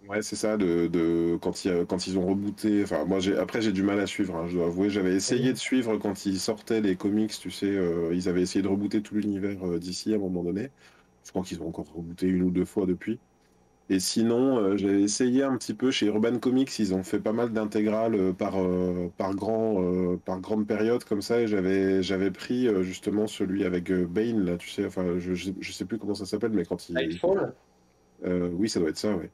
Ouais, 0.07 0.21
c'est 0.21 0.35
ça, 0.35 0.57
de, 0.57 0.87
de- 0.87 1.37
quand, 1.41 1.63
ils, 1.65 1.85
quand 1.87 2.07
ils 2.07 2.17
ont 2.17 2.27
rebooté. 2.27 2.83
Enfin, 2.83 3.05
moi, 3.05 3.19
après, 3.39 3.61
j'ai 3.61 3.71
du 3.71 3.83
mal 3.83 3.99
à 3.99 4.07
suivre, 4.07 4.35
hein, 4.35 4.45
je 4.47 4.57
dois 4.57 4.65
avouer. 4.67 4.89
J'avais 4.89 5.13
essayé 5.15 5.51
de 5.53 5.57
suivre 5.57 5.97
quand 5.97 6.25
ils 6.25 6.39
sortaient 6.39 6.81
les 6.81 6.95
comics, 6.97 7.31
tu 7.39 7.51
sais, 7.51 7.73
ils 8.11 8.27
avaient 8.29 8.41
essayé 8.41 8.61
de 8.61 8.67
rebooter 8.67 9.01
tout 9.01 9.15
l'univers 9.15 9.57
d'ici 9.79 10.13
à 10.13 10.15
un 10.15 10.19
moment 10.19 10.43
donné. 10.43 10.69
Je 11.25 11.29
crois 11.31 11.43
qu'ils 11.43 11.61
ont 11.61 11.67
encore 11.67 11.87
rebooté 11.95 12.27
une 12.27 12.43
ou 12.43 12.51
deux 12.51 12.65
fois 12.65 12.85
depuis. 12.85 13.19
Et 13.89 13.99
sinon, 13.99 14.57
euh, 14.59 14.77
j'ai 14.77 15.01
essayé 15.01 15.43
un 15.43 15.57
petit 15.57 15.73
peu 15.73 15.91
chez 15.91 16.05
Urban 16.05 16.39
Comics, 16.39 16.79
ils 16.79 16.93
ont 16.93 17.03
fait 17.03 17.19
pas 17.19 17.33
mal 17.33 17.51
d'intégrales 17.51 18.15
euh, 18.15 18.33
par, 18.33 18.57
euh, 18.57 19.11
par, 19.17 19.35
grand, 19.35 19.81
euh, 19.83 20.17
par 20.23 20.39
grande 20.39 20.65
période 20.65 21.03
comme 21.03 21.21
ça, 21.21 21.41
et 21.41 21.47
j'avais, 21.47 22.01
j'avais 22.01 22.31
pris 22.31 22.67
euh, 22.67 22.83
justement 22.83 23.27
celui 23.27 23.65
avec 23.65 23.91
Bane, 23.91 24.45
là, 24.45 24.55
tu 24.55 24.69
sais, 24.69 24.85
enfin, 24.85 25.19
je, 25.19 25.33
je, 25.33 25.71
sais 25.71 25.83
plus 25.85 25.97
comment 25.97 26.15
ça 26.15 26.25
s'appelle, 26.25 26.51
mais 26.51 26.63
quand 26.65 26.89
il. 26.89 26.95
Nightfall. 26.95 27.53
Oui, 28.25 28.69
ça 28.69 28.79
doit 28.79 28.89
être 28.89 28.97
ça, 28.97 29.13
ouais. 29.17 29.29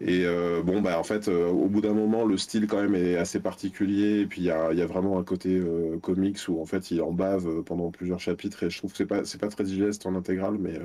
Et 0.00 0.24
bon, 0.64 0.80
bah 0.80 0.98
en 0.98 1.02
fait, 1.02 1.28
au 1.28 1.66
bout 1.66 1.82
d'un 1.82 1.92
moment, 1.92 2.24
le 2.24 2.38
style 2.38 2.66
quand 2.66 2.80
même 2.80 2.94
est 2.94 3.16
assez 3.16 3.38
particulier. 3.38 4.20
Et 4.20 4.26
puis 4.26 4.40
il 4.40 4.44
y 4.44 4.50
a, 4.50 4.72
y 4.72 4.80
a 4.80 4.86
vraiment 4.86 5.18
un 5.18 5.24
côté 5.24 5.62
comics 6.00 6.38
où 6.48 6.58
en 6.58 6.64
fait 6.64 6.90
il 6.90 7.02
en 7.02 7.12
bave 7.12 7.62
pendant 7.64 7.90
plusieurs 7.90 8.18
chapitres. 8.18 8.62
Et 8.62 8.70
je 8.70 8.78
trouve 8.78 8.92
que 8.92 8.96
c'est 8.96 9.04
pas, 9.04 9.26
c'est 9.26 9.38
pas 9.38 9.48
très 9.48 9.64
digeste 9.64 10.06
en 10.06 10.14
intégrale, 10.14 10.56
mais, 10.58 10.78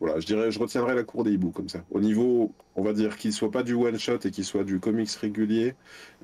voilà, 0.00 0.20
je 0.20 0.26
dirais, 0.26 0.50
je 0.50 0.58
retiendrai 0.58 0.94
la 0.94 1.02
cour 1.02 1.24
des 1.24 1.32
hiboux 1.32 1.50
comme 1.50 1.68
ça. 1.68 1.80
Au 1.90 2.00
niveau, 2.00 2.52
on 2.76 2.82
va 2.82 2.92
dire 2.92 3.16
qu'il 3.16 3.32
soit 3.32 3.50
pas 3.50 3.64
du 3.64 3.74
one 3.74 3.98
shot 3.98 4.18
et 4.24 4.30
qu'il 4.30 4.44
soit 4.44 4.62
du 4.62 4.78
comics 4.78 5.10
régulier, 5.10 5.74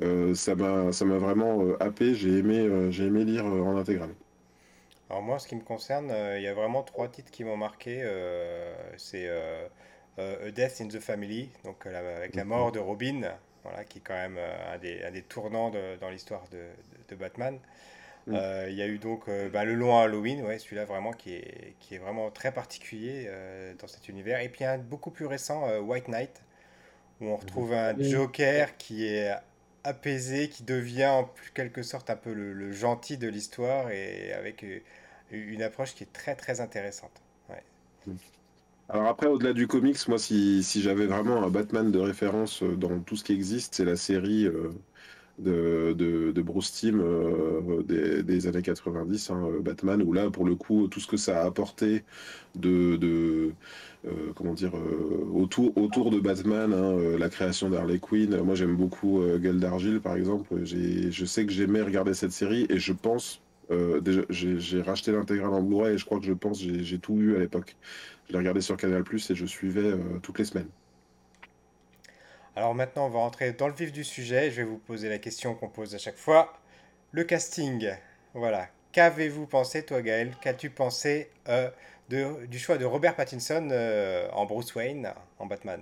euh, 0.03 0.35
ça 0.35 0.55
m'a, 0.55 0.91
vraiment 0.91 1.65
euh, 1.65 1.77
happé. 1.83 2.15
J'ai 2.15 2.39
aimé, 2.39 2.59
euh, 2.59 2.91
j'ai 2.93 3.07
aimé 3.07 3.25
lire 3.25 3.45
euh, 3.47 3.61
en 3.63 3.77
intégrale. 3.77 4.15
Alors 5.11 5.23
moi, 5.23 5.39
ce 5.41 5.49
qui 5.49 5.57
me 5.57 5.63
concerne, 5.63 6.13
il 6.37 6.43
y 6.43 6.47
a 6.47 6.55
vraiment 6.55 6.83
trois 6.83 7.09
titres 7.09 7.31
qui 7.31 7.45
m'ont 7.45 7.57
marqué. 7.57 8.03
c'est 8.97 9.29
A 9.29 10.51
Death 10.51 10.81
in 10.81 10.89
the 10.89 10.99
Family, 10.99 11.51
donc 11.65 11.87
avec 11.87 12.35
la 12.35 12.45
mort 12.45 12.73
de 12.73 12.79
Robin, 12.79 13.21
voilà, 13.63 13.85
qui 13.85 13.99
est 13.99 14.03
quand 14.03 14.15
même 14.15 14.39
un 14.39 14.79
des, 14.79 15.23
tournants 15.29 15.71
dans 16.01 16.09
l'histoire 16.09 16.45
de 16.51 17.17
Batman. 17.17 17.59
Mm. 18.27 18.35
Euh, 18.35 18.67
Il 18.71 18.77
y 18.77 18.83
a 18.83 18.87
eu 18.89 18.99
donc 18.99 19.29
euh, 19.29 19.49
bah, 19.51 19.65
le 19.65 19.75
long 19.75 19.99
Halloween, 19.99 20.43
ouais, 20.43 20.59
celui-là 20.59 20.85
vraiment 20.85 21.13
qui 21.13 21.35
est, 21.35 21.75
qui 21.81 21.95
est 21.95 21.99
vraiment 21.99 22.31
très 22.31 22.53
particulier 22.53 23.27
euh, 23.29 23.75
dans 23.81 23.87
cet 23.87 24.09
univers. 24.09 24.41
Et 24.41 24.49
puis 24.49 24.65
un 24.65 24.79
beaucoup 24.79 25.11
plus 25.11 25.27
récent, 25.27 25.69
White 25.81 26.09
Knight, 26.09 26.43
où 27.21 27.27
on 27.29 27.37
retrouve 27.37 27.73
un 27.75 27.95
Oui. 27.97 28.11
Joker 28.11 28.77
qui 28.79 29.07
est 29.07 29.33
apaisé, 29.85 30.49
qui 30.49 30.65
devient 30.65 31.07
en 31.07 31.25
plus- 31.25 31.51
quelque 31.53 31.83
sorte 31.83 32.11
un 32.11 32.17
peu 32.17 32.33
le, 32.35 32.53
le 32.55 32.73
gentil 32.73 33.19
de 33.19 33.29
l'histoire 33.29 33.91
et 33.91 34.33
avec 34.35 34.65
une 35.31 35.63
approche 35.63 35.95
qui 35.95 36.05
est 36.05 36.13
très 36.13 36.35
très 36.37 36.61
intéressante. 36.61 37.23
Ouais. 37.51 37.63
Alors 38.89 39.07
après, 39.07 39.27
au-delà 39.27 39.53
du 39.53 39.67
comics, 39.67 40.09
moi, 40.09 40.19
si, 40.19 40.63
si 40.63 40.83
j'avais 40.83 41.07
vraiment 41.07 41.43
un 41.43 41.51
Batman 41.51 41.91
de 41.91 41.99
référence 41.99 42.63
dans 42.63 43.01
tout 43.01 43.17
ce 43.17 43.25
qui 43.25 43.33
existe, 43.33 43.75
c'est 43.75 43.85
la 43.85 43.97
série 43.97 44.47
de, 45.39 45.95
de, 45.97 46.33
de 46.33 46.43
Bruce 46.43 46.73
Timm 46.73 47.01
euh, 47.01 47.83
des, 48.23 48.47
années 48.47 48.63
90, 48.63 49.31
hein, 49.31 49.43
euh, 49.47 49.61
Batman, 49.61 50.03
où 50.03 50.13
là, 50.13 50.31
pour 50.31 50.45
le 50.45 50.55
coup, 50.55 50.89
tout 50.89 51.01
ce 51.01 51.07
que 51.07 51.17
ça 51.17 51.43
a 51.43 51.47
apporté 51.47 52.05
de, 52.55 53.53
euh, 54.07 54.11
comment 54.37 54.55
dire, 54.55 54.73
autour, 55.33 55.77
autour 55.77 56.11
de 56.11 56.21
Batman, 56.21 56.73
hein, 56.73 57.19
la 57.19 57.29
création 57.29 57.69
d'Harley 57.71 57.99
Quinn. 57.99 58.41
Moi, 58.43 58.55
j'aime 58.55 58.77
beaucoup 58.77 59.21
Gueule 59.39 59.59
d'Argile, 59.59 60.01
par 60.01 60.17
exemple. 60.17 60.47
Je 60.65 61.25
sais 61.25 61.47
que 61.47 61.53
j'aimais 61.53 61.83
regarder 61.83 62.15
cette 62.15 62.33
série 62.33 62.67
et 62.71 62.79
je 62.79 62.93
pense, 62.93 63.43
j'ai 64.31 64.83
racheté 64.83 65.13
l'intégrale 65.13 65.53
en 65.53 65.63
Blu-ray 65.63 65.95
et 65.95 65.99
je 65.99 66.05
crois 66.05 66.21
que 66.21 66.27
je 66.27 66.33
pense 66.33 66.61
j'ai 66.61 66.99
tout 66.99 67.17
vu 67.17 67.37
à 67.37 67.41
l'époque. 67.41 67.77
Je 68.29 68.33
l'ai 68.33 68.39
regardé 68.39 68.61
sur 68.61 68.77
Canal+, 68.77 69.03
et 69.13 69.35
je 69.35 69.47
suivais 69.47 69.95
toutes 70.23 70.39
les 70.39 70.45
semaines. 70.45 70.69
Alors 72.57 72.75
maintenant, 72.75 73.07
on 73.07 73.11
va 73.11 73.19
rentrer 73.19 73.53
dans 73.53 73.67
le 73.67 73.75
vif 73.75 73.93
du 73.93 74.05
sujet. 74.05 74.51
Je 74.51 74.63
vais 74.63 74.65
vous 74.65 74.79
poser 74.79 75.09
la 75.09 75.19
question 75.19 75.55
qu'on 75.55 75.69
pose 75.69 75.95
à 75.95 75.99
chaque 75.99 76.17
fois. 76.17 76.53
Le 77.11 77.25
casting. 77.25 77.91
Voilà. 78.33 78.69
Qu'avez-vous 78.93 79.47
pensé, 79.47 79.85
toi, 79.85 80.03
Gaël? 80.03 80.33
Qu'as-tu 80.41 80.71
pensé 80.71 81.31
euh, 81.49 81.69
du 82.09 82.59
choix 82.59 82.79
de 82.79 82.85
Robert 82.85 83.17
Pattinson 83.17 83.69
euh, 83.73 84.29
en 84.33 84.47
Bruce 84.47 84.73
Wayne, 84.75 85.13
en 85.41 85.47
Batman? 85.47 85.81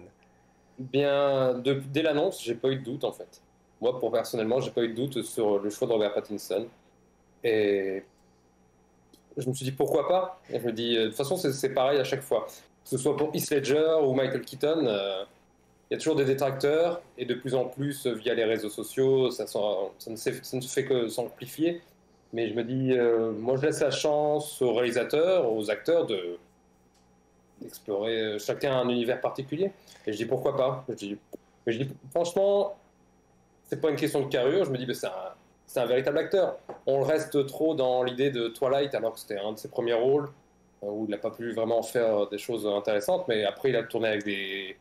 Bien, 0.78 1.54
dès 1.58 2.02
l'annonce, 2.02 2.42
j'ai 2.42 2.54
pas 2.54 2.68
eu 2.68 2.76
de 2.76 2.84
doute 2.84 3.04
en 3.04 3.12
fait. 3.12 3.42
Moi, 3.82 3.98
pour 4.00 4.10
personnellement, 4.10 4.60
j'ai 4.60 4.70
pas 4.70 4.82
eu 4.82 4.88
de 4.88 4.94
doute 4.94 5.22
sur 5.22 5.58
le 5.58 5.68
choix 5.68 5.86
de 5.86 5.92
Robert 5.92 6.14
Pattinson. 6.14 6.66
Et 7.44 8.02
je 9.36 9.46
me 9.46 9.52
suis 9.52 9.64
dit 9.64 9.72
pourquoi 9.72 10.08
pas? 10.08 10.40
Et 10.50 10.58
je 10.58 10.64
me 10.64 10.72
dis, 10.72 10.96
euh, 10.96 11.02
de 11.04 11.08
toute 11.08 11.16
façon, 11.16 11.36
c'est 11.36 11.74
pareil 11.74 12.00
à 12.00 12.04
chaque 12.04 12.22
fois. 12.22 12.46
Que 12.46 12.88
ce 12.88 12.96
soit 12.96 13.14
pour 13.16 13.34
Heath 13.34 13.50
Ledger 13.50 13.98
ou 14.02 14.14
Michael 14.14 14.40
Keaton, 14.40 14.86
il 15.92 15.96
y 15.96 15.98
a 15.98 15.98
toujours 15.98 16.16
des 16.16 16.24
détracteurs. 16.24 17.02
Et 17.18 17.26
de 17.26 17.34
plus 17.34 17.54
en 17.54 17.66
plus, 17.66 18.06
euh, 18.06 18.14
via 18.14 18.32
les 18.32 18.44
réseaux 18.44 18.70
sociaux, 18.70 19.30
ça, 19.30 19.44
ne, 20.06 20.16
fait 20.16 20.84
que 20.86 21.08
s'amplifier. 21.08 21.82
Mais 22.32 22.48
je 22.48 22.54
me 22.54 22.64
dis, 22.64 22.94
euh, 22.94 23.30
moi, 23.32 23.56
je 23.58 23.66
laisse 23.66 23.80
la 23.80 23.90
chance 23.90 24.62
aux 24.62 24.72
réalisateurs, 24.72 25.52
aux 25.52 25.70
acteurs 25.70 26.06
de 26.06 26.38
d'explorer 27.60 28.18
euh, 28.20 28.38
chacun 28.38 28.72
un 28.72 28.88
univers 28.88 29.20
particulier. 29.20 29.70
Et 30.06 30.12
je 30.12 30.16
dis 30.16 30.24
pourquoi 30.24 30.56
pas. 30.56 30.82
Je 30.88 30.94
dis, 30.94 31.18
mais 31.66 31.74
je 31.74 31.82
dis 31.82 31.90
franchement, 32.10 32.74
c'est 33.66 33.78
pas 33.78 33.90
une 33.90 33.96
question 33.96 34.22
de 34.22 34.28
carrure. 34.30 34.64
Je 34.64 34.70
me 34.70 34.78
dis, 34.78 34.86
c'est 34.94 35.08
un, 35.08 35.82
un 35.82 35.86
véritable 35.86 36.16
acteur. 36.16 36.56
On 36.86 37.02
reste 37.02 37.44
trop 37.46 37.74
dans 37.74 38.02
l'idée 38.02 38.30
de 38.30 38.48
Twilight, 38.48 38.94
alors 38.94 39.12
que 39.12 39.20
c'était 39.20 39.38
un 39.38 39.52
de 39.52 39.58
ses 39.58 39.68
premiers 39.68 39.92
rôles 39.92 40.30
où 40.80 41.04
il 41.04 41.10
n'a 41.10 41.18
pas 41.18 41.30
pu 41.30 41.52
vraiment 41.52 41.82
faire 41.82 42.28
des 42.28 42.38
choses 42.38 42.66
intéressantes. 42.66 43.28
Mais 43.28 43.44
après, 43.44 43.68
il 43.68 43.76
a 43.76 43.82
tourné 43.82 44.08
avec 44.08 44.24
des 44.24 44.76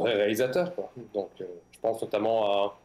vrais 0.00 0.14
réalisateurs. 0.14 0.74
quoi. 0.74 0.92
Donc, 1.14 1.30
euh, 1.40 1.44
je 1.72 1.78
pense 1.80 2.00
notamment 2.02 2.44
à. 2.66 2.78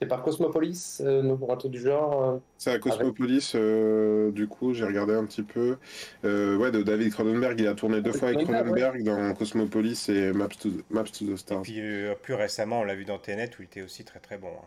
C'est 0.00 0.06
par 0.06 0.22
Cosmopolis, 0.22 1.02
euh, 1.04 1.34
pour 1.34 1.52
un 1.52 1.56
truc 1.56 1.72
du 1.72 1.80
genre. 1.80 2.22
euh, 2.22 2.36
C'est 2.56 2.70
à 2.70 2.78
Cosmopolis, 2.78 3.52
euh, 3.56 4.30
du 4.30 4.46
coup, 4.46 4.72
j'ai 4.72 4.84
regardé 4.84 5.12
un 5.12 5.24
petit 5.26 5.42
peu. 5.42 5.76
Euh, 6.24 6.56
ouais, 6.56 6.70
de 6.70 6.82
David 6.82 7.12
Cronenberg, 7.12 7.58
il 7.58 7.66
a 7.66 7.74
tourné 7.74 8.00
deux 8.00 8.12
fois 8.12 8.28
avec 8.28 8.44
Cronenberg, 8.44 8.96
ouais. 8.98 9.02
Dans 9.02 9.34
Cosmopolis 9.34 10.08
et 10.08 10.32
Maps 10.32 10.46
to, 10.60 10.68
Maps 10.90 11.04
to 11.06 11.26
the 11.26 11.30
Et 11.30 11.36
Stars. 11.36 11.62
puis 11.62 11.80
euh, 11.80 12.14
plus 12.14 12.34
récemment, 12.34 12.78
on 12.80 12.84
l'a 12.84 12.94
vu 12.94 13.04
dans 13.04 13.18
Tenet 13.18 13.50
où 13.58 13.62
il 13.62 13.64
était 13.64 13.82
aussi 13.82 14.04
très 14.04 14.20
très 14.20 14.38
bon. 14.38 14.46
hein. 14.48 14.66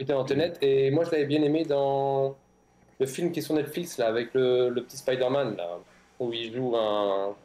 Il 0.00 0.02
était 0.02 0.12
en 0.12 0.24
Tenet 0.24 0.54
et 0.60 0.90
moi 0.90 1.04
je 1.04 1.12
l'avais 1.12 1.26
bien 1.26 1.42
aimé 1.44 1.64
dans 1.64 2.34
le 2.98 3.06
film 3.06 3.30
qui 3.30 3.38
est 3.38 3.42
sur 3.42 3.54
Netflix 3.54 3.96
là 3.98 4.08
avec 4.08 4.34
le, 4.34 4.70
le 4.70 4.82
petit 4.82 4.96
Spider-Man 4.96 5.54
là 5.56 5.78
où 6.18 6.32
il 6.32 6.52
joue 6.52 6.74
un, 6.76 7.36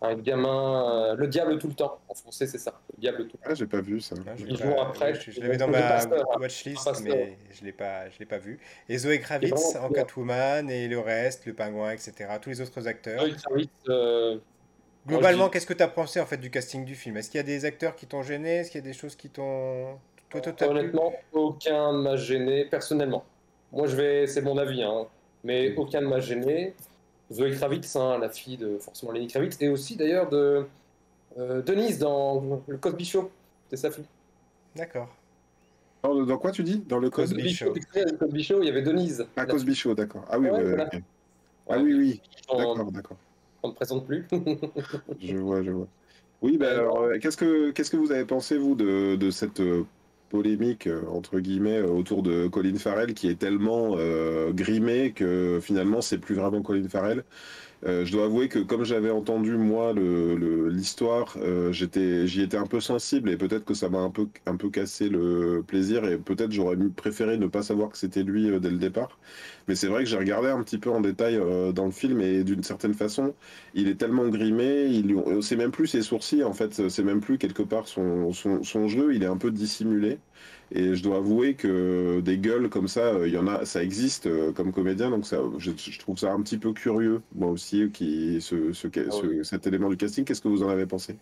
un 0.00 0.14
gamin 0.14 1.10
euh, 1.10 1.14
le 1.16 1.26
diable 1.26 1.58
tout 1.58 1.66
le 1.68 1.74
temps 1.74 1.98
en 2.08 2.14
français 2.14 2.46
c'est 2.46 2.58
ça 2.58 2.80
le 2.94 3.00
diable 3.00 3.26
tout 3.26 3.36
le 3.36 3.44
temps 3.44 3.50
Ah, 3.50 3.54
j'ai 3.54 3.66
pas 3.66 3.80
vu 3.80 4.00
ça. 4.00 4.14
Je 4.36 4.44
Ils 4.46 4.58
pas- 4.58 4.82
après, 4.82 5.14
je, 5.14 5.30
je 5.30 5.40
l'avais 5.40 5.56
dans 5.56 5.68
ma 5.68 5.98
hein. 5.98 6.08
watchlist, 6.38 6.88
mais 7.02 7.36
je 7.50 7.64
l'ai 7.64 7.72
pas, 7.72 8.08
je 8.08 8.18
l'ai 8.18 8.26
pas 8.26 8.38
vu. 8.38 8.60
Et 8.88 8.96
Zoé 8.98 9.18
Kravitz 9.20 9.76
en. 9.76 9.88
Catwoman 9.90 10.70
et 10.70 10.86
le 10.88 11.00
reste, 11.00 11.46
le 11.46 11.54
pingouin, 11.54 11.90
etc. 11.92 12.12
Tous 12.40 12.50
les 12.50 12.60
autres 12.60 12.86
acteurs. 12.86 13.26
Zoe 13.26 13.34
Kravitz, 13.36 13.70
euh, 13.88 14.38
Globalement, 15.06 15.48
qu'est-ce 15.48 15.66
que 15.66 15.74
tu 15.74 15.82
as 15.82 15.88
pensé 15.88 16.20
en 16.20 16.26
fait 16.26 16.36
du 16.36 16.50
casting 16.50 16.84
du 16.84 16.94
film? 16.94 17.16
Est-ce 17.16 17.30
qu'il 17.30 17.38
y 17.38 17.40
a 17.40 17.44
des 17.44 17.64
acteurs 17.64 17.96
qui 17.96 18.06
t'ont 18.06 18.22
gêné? 18.22 18.58
Est-ce 18.58 18.70
qu'il 18.70 18.80
y 18.80 18.84
a 18.84 18.86
des 18.86 18.92
choses 18.92 19.16
qui 19.16 19.30
t'ont... 19.30 19.98
Toi, 20.30 20.40
toi, 20.42 20.68
honnêtement 20.68 21.14
aucun 21.32 21.94
ne 21.94 22.02
m'a 22.02 22.16
gêné 22.16 22.66
personnellement 22.66 23.24
moi 23.72 23.86
je 23.86 23.96
vais 23.96 24.26
c'est 24.26 24.42
mon 24.42 24.58
avis 24.58 24.82
hein, 24.82 25.06
mais 25.44 25.74
aucun 25.76 26.00
ne 26.00 26.06
m'a 26.06 26.20
gêné 26.20 26.74
Zoe 27.32 27.50
Kravitz 27.52 27.94
hein, 27.96 28.18
la 28.18 28.28
fille 28.30 28.56
de 28.56 28.78
forcément 28.78 29.12
Lenny 29.12 29.26
Kravitz 29.26 29.56
et 29.60 29.68
aussi 29.68 29.96
d'ailleurs 29.96 30.28
de 30.28 30.64
euh, 31.38 31.62
Denise 31.62 31.98
dans 31.98 32.62
le 32.66 32.76
Cosby 32.78 33.04
Show 33.04 33.30
c'est 33.70 33.76
sa 33.76 33.90
fille 33.90 34.04
D'accord. 34.76 35.08
Dans, 36.02 36.22
dans 36.24 36.38
quoi 36.38 36.52
tu 36.52 36.62
dis? 36.62 36.78
Dans 36.88 36.98
le? 36.98 37.10
Cosby 37.10 37.36
Cosby 37.42 37.54
Show. 37.54 37.66
Show, 37.66 37.72
t'extrais, 37.72 38.04
le 38.04 38.16
Cosby 38.16 38.42
Show, 38.44 38.62
il 38.62 38.66
y 38.66 38.68
avait 38.68 38.82
Denise 38.82 39.26
Ah, 39.36 39.46
Cosby 39.46 39.74
Show, 39.74 39.94
d'accord. 39.94 40.24
Ah 40.30 40.38
oui, 40.38 40.48
Ouais, 40.48 40.62
voilà. 40.62 40.88
Ah 41.68 41.78
oui, 41.78 41.94
oui, 41.94 42.22
d'accord, 42.48 42.90
d'accord. 42.92 43.16
on 43.62 43.68
ne 43.68 43.72
présente 43.74 44.06
plus. 44.06 44.26
Je 45.20 45.36
vois, 45.36 45.62
je 45.62 45.70
vois. 45.70 45.88
Oui, 46.40 46.56
ben 46.56 46.68
alors, 46.68 47.00
euh, 47.00 47.18
qu'est-ce 47.18 47.36
que 47.36 47.70
qu'est-ce 47.72 47.90
que 47.90 47.96
vous 47.96 48.12
avez 48.12 48.24
pensé, 48.24 48.56
vous, 48.56 48.74
de, 48.76 49.16
de 49.16 49.30
cette 49.30 49.60
euh, 49.60 49.84
polémique, 50.28 50.86
euh, 50.86 51.02
entre 51.08 51.40
guillemets, 51.40 51.78
euh, 51.78 51.86
autour 51.88 52.22
de 52.22 52.48
Colin 52.48 52.76
Farrell, 52.76 53.14
qui 53.14 53.28
est 53.28 53.38
tellement 53.38 53.96
euh, 53.96 54.52
grimé 54.52 55.12
que 55.12 55.58
finalement, 55.62 56.00
c'est 56.00 56.18
plus 56.18 56.34
vraiment 56.34 56.62
Colin 56.62 56.88
Farrell. 56.88 57.24
Euh, 57.86 58.04
je 58.04 58.10
dois 58.12 58.24
avouer 58.24 58.48
que 58.48 58.58
comme 58.58 58.84
j'avais 58.84 59.10
entendu, 59.10 59.56
moi, 59.56 59.92
le, 59.92 60.34
le- 60.36 60.68
l'histoire, 60.68 61.36
euh, 61.36 61.70
j'étais, 61.72 62.26
j'y 62.26 62.42
étais 62.42 62.56
un 62.56 62.66
peu 62.66 62.80
sensible 62.80 63.30
et 63.30 63.36
peut-être 63.36 63.64
que 63.64 63.74
ça 63.74 63.88
m'a 63.88 63.98
un 64.00 64.10
peu, 64.10 64.28
un 64.46 64.56
peu 64.56 64.68
cassé 64.70 65.08
le 65.08 65.62
plaisir 65.66 66.04
et 66.04 66.18
peut-être 66.18 66.50
j'aurais 66.50 66.76
préféré 66.96 67.38
ne 67.38 67.46
pas 67.46 67.62
savoir 67.62 67.90
que 67.90 67.96
c'était 67.98 68.24
lui 68.24 68.50
euh, 68.50 68.58
dès 68.58 68.70
le 68.70 68.78
départ. 68.78 69.18
Mais 69.68 69.76
c'est 69.76 69.86
vrai 69.86 70.02
que 70.04 70.10
j'ai 70.10 70.16
regardé 70.18 70.48
un 70.48 70.62
petit 70.64 70.78
peu 70.78 70.90
en 70.90 71.00
détail 71.00 71.36
euh, 71.36 71.70
dans 71.72 71.84
le 71.86 71.92
film 71.92 72.20
et 72.20 72.42
d'une 72.42 72.62
certaine 72.64 72.94
façon, 72.94 73.34
il 73.74 73.86
est 73.88 73.94
tellement 73.96 74.28
grimé, 74.28 74.86
il, 74.86 75.14
c'est 75.42 75.56
même 75.56 75.70
plus 75.70 75.86
ses 75.86 76.02
sourcils 76.02 76.42
en 76.44 76.52
fait, 76.54 76.88
c'est 76.88 77.04
même 77.04 77.20
plus 77.20 77.38
quelque 77.38 77.62
part 77.62 77.86
son, 77.86 78.32
son, 78.32 78.62
son 78.64 78.88
jeu, 78.88 79.14
il 79.14 79.22
est 79.22 79.26
un 79.26 79.36
peu 79.38 79.50
dissimulé. 79.52 80.18
Et 80.72 80.94
je 80.94 81.02
dois 81.02 81.16
avouer 81.18 81.54
que 81.56 82.20
des 82.20 82.38
gueules 82.38 82.68
comme 82.70 82.88
ça, 82.88 83.00
euh, 83.14 83.28
il 83.28 83.34
y 83.34 83.38
en 83.38 83.46
a, 83.48 83.64
ça 83.64 83.82
existe 83.82 84.26
euh, 84.26 84.52
comme 84.52 84.72
comédien, 84.72 85.10
donc 85.10 85.26
ça, 85.26 85.38
je, 85.58 85.70
je 85.76 85.98
trouve 85.98 86.18
ça 86.18 86.32
un 86.32 86.42
petit 86.42 86.58
peu 86.58 86.72
curieux, 86.74 87.22
moi 87.34 87.50
aussi, 87.50 87.90
qui, 87.92 88.40
ce, 88.42 88.72
ce, 88.72 88.88
Ah 89.08 89.10
ce- 89.10 89.42
cet 89.44 89.66
élément 89.66 89.88
du 89.90 89.96
casting. 89.96 90.24
Qu'est-ce 90.24 90.42
que 90.42 90.48
vous 90.48 90.62
en 90.62 90.68
avez 90.68 90.86
pensé? 90.86 91.18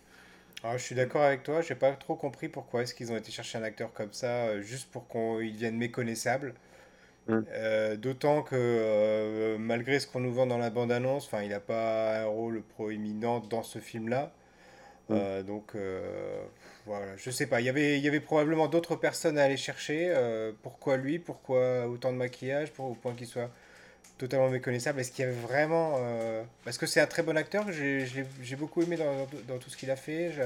Alors, 0.63 0.73
Ah, 0.75 0.77
je 0.77 0.83
suis 0.83 0.95
d'accord 0.95 1.23
avec 1.23 1.43
toi, 1.43 1.61
j'ai 1.61 1.75
pas 1.75 1.93
trop 1.95 2.15
compris 2.15 2.49
pourquoi 2.49 2.81
est-ce 2.83 2.93
qu'ils 2.93 3.11
ont 3.11 3.17
été 3.17 3.31
chercher 3.31 3.57
un 3.57 3.63
acteur 3.63 3.93
comme 3.93 4.13
ça, 4.13 4.47
euh, 4.47 4.61
juste 4.61 4.89
pour 4.91 5.07
qu'il 5.07 5.53
devienne 5.53 5.77
méconnaissable. 5.77 6.53
Mm. 7.27 7.47
Euh, 7.53 7.97
d'autant 7.97 8.43
que 8.43 8.55
euh, 8.55 9.57
malgré 9.59 9.99
ce 9.99 10.07
qu'on 10.07 10.19
nous 10.21 10.33
vend 10.33 10.47
dans 10.47 10.57
la 10.57 10.69
bande-annonce, 10.69 11.29
il 11.43 11.49
n'a 11.49 11.59
pas 11.61 12.21
un 12.23 12.25
rôle 12.25 12.61
proéminent 12.63 13.39
dans 13.39 13.63
ce 13.63 13.79
film-là. 13.79 14.33
Euh, 15.11 15.43
donc 15.43 15.75
voilà, 16.87 17.17
je 17.17 17.29
sais 17.31 17.47
pas. 17.47 17.61
Il 17.61 17.65
y 17.65 17.69
avait, 17.69 17.97
il 17.99 18.03
y 18.03 18.07
avait 18.07 18.19
probablement 18.21 18.67
d'autres 18.67 18.95
personnes 18.95 19.37
à 19.37 19.43
aller 19.43 19.57
chercher. 19.57 20.07
euh, 20.09 20.51
pourquoi 20.63 20.97
lui? 20.97 21.19
Pourquoi 21.19 21.87
autant 21.87 22.11
de 22.11 22.17
maquillage? 22.17 22.71
Pour, 22.71 22.91
au 22.91 22.95
point 22.95 23.13
qu'il 23.13 23.27
soit 23.27 23.51
totalement 24.17 24.49
méconnaissable? 24.49 24.99
Est-ce 25.01 25.11
qu'il 25.11 25.25
y 25.25 25.27
avait 25.29 25.37
vraiment... 25.37 25.95
euh, 25.99 26.43
Parce 26.65 26.77
que 26.79 26.85
c'est 26.87 27.01
un 27.01 27.07
très 27.07 27.23
bon 27.23 27.37
acteur, 27.37 27.71
j'ai 27.71 28.05
j'ai 28.43 28.55
beaucoup 28.57 28.81
aimé 28.83 28.97
dans, 28.97 29.05
dans- 29.25 29.27
dans 29.55 29.57
tout 29.59 29.69
ce 29.69 29.77
qu'il 29.77 29.91
a 29.91 29.97
fait. 29.97 30.31
Je- 30.33 30.43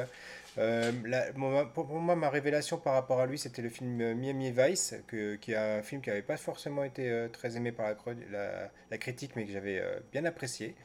euh, 0.59 0.91
la- 1.05 1.31
mon- 1.33 1.65
pour 1.67 1.87
moi, 1.87 2.15
ma 2.15 2.29
révélation 2.29 2.77
par 2.77 2.93
rapport 2.95 3.21
à 3.21 3.27
lui, 3.27 3.37
c'était 3.39 3.61
le 3.63 3.69
film 3.69 4.13
Miami 4.15 4.51
Vice, 4.51 4.95
que- 5.07 5.35
qui 5.37 5.53
est 5.53 5.57
un 5.57 5.83
film 5.83 6.01
qui 6.01 6.09
n'avait 6.09 6.21
pas 6.23 6.37
forcément 6.37 6.83
été 6.83 7.09
euh, 7.11 7.27
très 7.29 7.57
aimé 7.57 7.71
par 7.71 7.87
la, 7.87 7.95
cro- 7.95 8.13
la- 8.31 8.69
la 8.91 8.97
critique, 8.97 9.33
mais 9.35 9.45
que 9.45 9.51
j'avais 9.53 9.79
euh, 9.79 9.99
bien 10.13 10.25
apprécié. 10.25 10.75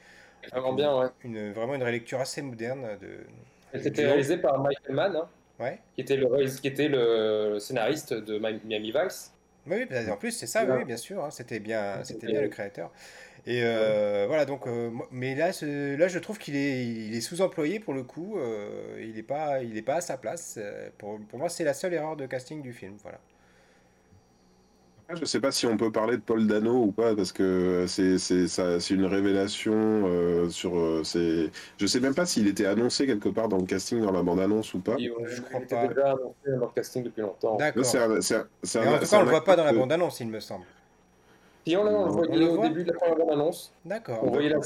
Vraiment 0.53 0.73
bien, 0.75 0.99
ouais. 1.01 1.09
Une, 1.25 1.53
vraiment 1.53 1.75
une 1.75 1.83
relecture 1.83 2.21
assez 2.21 2.43
moderne 2.43 2.87
de. 3.01 3.19
C'était 3.83 4.07
réalisé 4.07 4.39
par 4.39 4.59
Michael 4.63 4.95
Mann, 4.95 5.17
hein, 5.17 5.29
Ouais. 5.59 5.79
qui 5.95 6.03
était 6.03 6.17
le 6.17 6.27
qui 6.61 6.69
était 6.69 6.89
le 6.89 7.59
scénariste 7.59 8.13
de 8.15 8.39
Miami 8.39 8.93
Vice. 8.93 9.33
Oui, 9.69 9.85
oui, 9.91 10.11
en 10.11 10.17
plus, 10.17 10.31
c'est 10.33 10.47
ça, 10.47 10.65
oui, 10.65 10.85
bien 10.85 10.97
sûr. 10.97 11.25
hein, 11.25 11.31
c'était 11.31 11.59
bien, 11.61 12.05
c'était 12.05 12.27
bien 12.29 12.41
le 12.43 12.49
créateur. 12.49 12.93
Et 13.47 13.63
euh, 13.65 14.25
voilà, 14.29 14.45
donc, 14.45 14.67
euh, 14.67 14.91
mais 15.11 15.35
là, 15.35 15.53
ce- 15.53 15.97
là, 15.97 16.09
je 16.09 16.19
trouve 16.19 16.39
qu'il 16.39 16.55
est, 16.57 16.85
il 16.87 17.15
est 17.17 17.21
sous-employé 17.21 17.81
pour 17.81 17.95
le 17.95 18.03
coup. 18.03 18.39
euh, 18.39 18.97
il 19.01 19.15
n'est 19.15 19.23
pas, 19.23 19.63
il 19.63 19.77
est 19.77 19.83
pas 19.83 19.97
à 19.97 20.01
sa 20.01 20.19
place. 20.19 20.59
Pour, 20.99 21.19
pour 21.29 21.39
moi, 21.39 21.49
c'est 21.49 21.65
la 21.65 21.75
seule 21.75 21.95
erreur 21.95 22.17
de 22.17 22.27
casting 22.27 22.61
du 22.63 22.73
film. 22.73 22.97
Voilà. 23.03 23.19
Je 25.15 25.25
sais 25.25 25.39
pas 25.41 25.53
si 25.53 25.67
on 25.67 25.77
peut 25.77 25.93
parler 25.93 26.17
de 26.17 26.23
Paul 26.23 26.47
Dano 26.49 26.83
ou 26.83 26.91
pas, 26.91 27.15
parce 27.15 27.31
que 27.31 27.85
c'est 27.87 28.19
c'est 28.19 28.91
une 28.91 29.05
révélation 29.05 29.73
euh, 29.75 30.49
sur. 30.49 30.77
euh, 30.77 31.03
c'est- 31.05 31.51
je 31.79 31.87
sais 31.87 32.01
même 32.01 32.15
pas 32.15 32.27
s'il 32.27 32.49
était 32.49 32.67
annoncé 32.67 33.07
quelque 33.07 33.29
part 33.29 33.49
dans 33.49 33.59
le 33.59 33.65
casting, 33.67 34.01
dans 34.01 34.11
la 34.11 34.23
bande-annonce 34.25 34.75
ou 34.75 34.81
pas. 34.81 34.97
Il, 34.99 35.13
Je 35.27 35.43
crois 35.43 35.61
était 35.61 35.77
pas. 35.77 35.87
déjà 35.87 36.11
annoncé 36.13 36.35
dans 36.59 36.67
le 36.67 36.73
casting 36.75 37.05
depuis 37.05 37.21
longtemps. 37.23 37.57
D'accord. 37.57 37.83
En 37.87 37.89
tout 37.89 37.97
cas, 37.97 38.07
on 39.19 39.23
le 39.23 39.31
voit 39.31 39.45
pas 39.45 39.55
dans 39.55 39.65
la 39.65 39.73
bande-annonce, 39.73 40.19
il 40.21 40.29
me 40.29 40.41
semble. 40.41 40.65
Si 41.65 41.77
on, 41.77 41.85
l'a- 41.85 41.91
on 41.93 42.07
le 42.07 42.13
voyait 42.13 42.49
au 42.49 42.59
début 42.63 42.83
de 42.83 42.93
la 42.93 42.99
première 42.99 43.17
bande-annonce, 43.17 43.73
D'accord. 43.85 44.21
on 44.25 44.31
voyait, 44.31 44.49
la, 44.51 44.59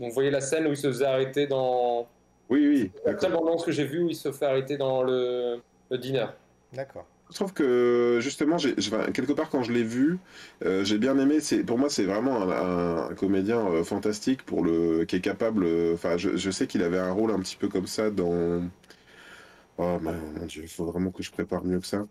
on 0.00 0.08
voyait 0.08 0.30
la 0.30 0.40
scène 0.40 0.66
où 0.66 0.70
il 0.70 0.76
se 0.76 0.86
faisait 0.86 1.04
arrêter 1.04 1.46
dans. 1.48 2.06
Oui, 2.48 2.66
oui, 2.66 2.92
La 3.04 3.18
seule 3.18 3.32
bande-annonce 3.32 3.64
que 3.64 3.72
j'ai 3.72 3.84
vue 3.84 4.02
où 4.04 4.08
il 4.08 4.14
se 4.16 4.30
fait 4.30 4.46
arrêter 4.46 4.76
dans 4.76 5.02
le, 5.02 5.60
le 5.90 5.98
dîner. 5.98 6.26
D'accord. 6.72 7.06
Je 7.30 7.34
trouve 7.36 7.52
que 7.52 8.18
justement, 8.20 8.58
j'ai, 8.58 8.74
quelque 9.14 9.32
part 9.32 9.50
quand 9.50 9.62
je 9.62 9.72
l'ai 9.72 9.84
vu, 9.84 10.18
euh, 10.64 10.84
j'ai 10.84 10.98
bien 10.98 11.16
aimé. 11.18 11.38
C'est 11.40 11.62
pour 11.62 11.78
moi, 11.78 11.88
c'est 11.88 12.04
vraiment 12.04 12.42
un, 12.42 12.50
un- 12.50 13.10
un 13.10 13.14
comédien 13.14 13.60
euh, 13.68 13.84
fantastique 13.84 14.42
pour 14.44 14.64
le 14.64 15.04
qui 15.04 15.16
est 15.16 15.20
capable. 15.20 15.64
euh, 15.64 15.94
Enfin, 15.94 16.16
je, 16.16 16.36
je 16.36 16.50
sais 16.50 16.66
qu'il 16.66 16.82
avait 16.82 16.98
un 16.98 17.12
rôle 17.12 17.30
un 17.30 17.38
petit 17.38 17.56
peu 17.56 17.68
comme 17.68 17.86
ça 17.86 18.10
dans. 18.10 18.62
Oh 19.78 19.98
mon 20.02 20.44
Dieu, 20.46 20.62
il 20.64 20.68
faut 20.68 20.84
vraiment 20.86 21.10
que 21.10 21.22
je 21.22 21.30
prépare 21.30 21.64
mieux 21.64 21.78
que 21.78 21.86
ça. 21.86 22.06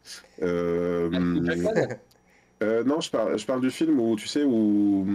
Euh, 2.61 2.83
non, 2.83 2.99
je 2.99 3.09
parle, 3.09 3.37
je 3.39 3.45
parle 3.45 3.61
du 3.61 3.71
film 3.71 3.99
où 4.01 4.15
tu 4.17 4.27
sais 4.27 4.43
où 4.43 5.05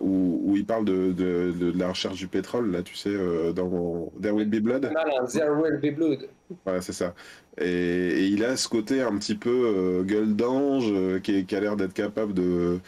où, 0.00 0.40
où 0.44 0.56
il 0.56 0.64
parle 0.64 0.84
de, 0.84 1.10
de, 1.12 1.52
de 1.58 1.76
la 1.76 1.88
recherche 1.88 2.16
du 2.16 2.28
pétrole 2.28 2.70
là, 2.70 2.82
tu 2.82 2.94
sais, 2.94 3.12
dans 3.54 4.12
There 4.20 4.32
Will 4.34 4.48
Be 4.48 4.60
Blood. 4.60 4.90
Malin, 4.92 5.26
There 5.26 5.50
Will 5.52 5.78
Be 5.80 5.96
Blood. 5.96 6.28
Voilà, 6.64 6.80
c'est 6.80 6.92
ça. 6.92 7.14
Et, 7.58 8.28
il 8.28 8.44
a 8.44 8.56
ce 8.56 8.68
côté 8.68 9.02
un 9.02 9.16
petit 9.18 9.34
peu 9.34 9.50
euh, 9.50 10.02
gueule 10.02 10.34
d'ange 10.34 10.86
euh, 10.88 11.18
qui, 11.20 11.44
a 11.54 11.60
l'air 11.60 11.76
d'être 11.76 11.92
capable 11.92 12.34
de, 12.34 12.80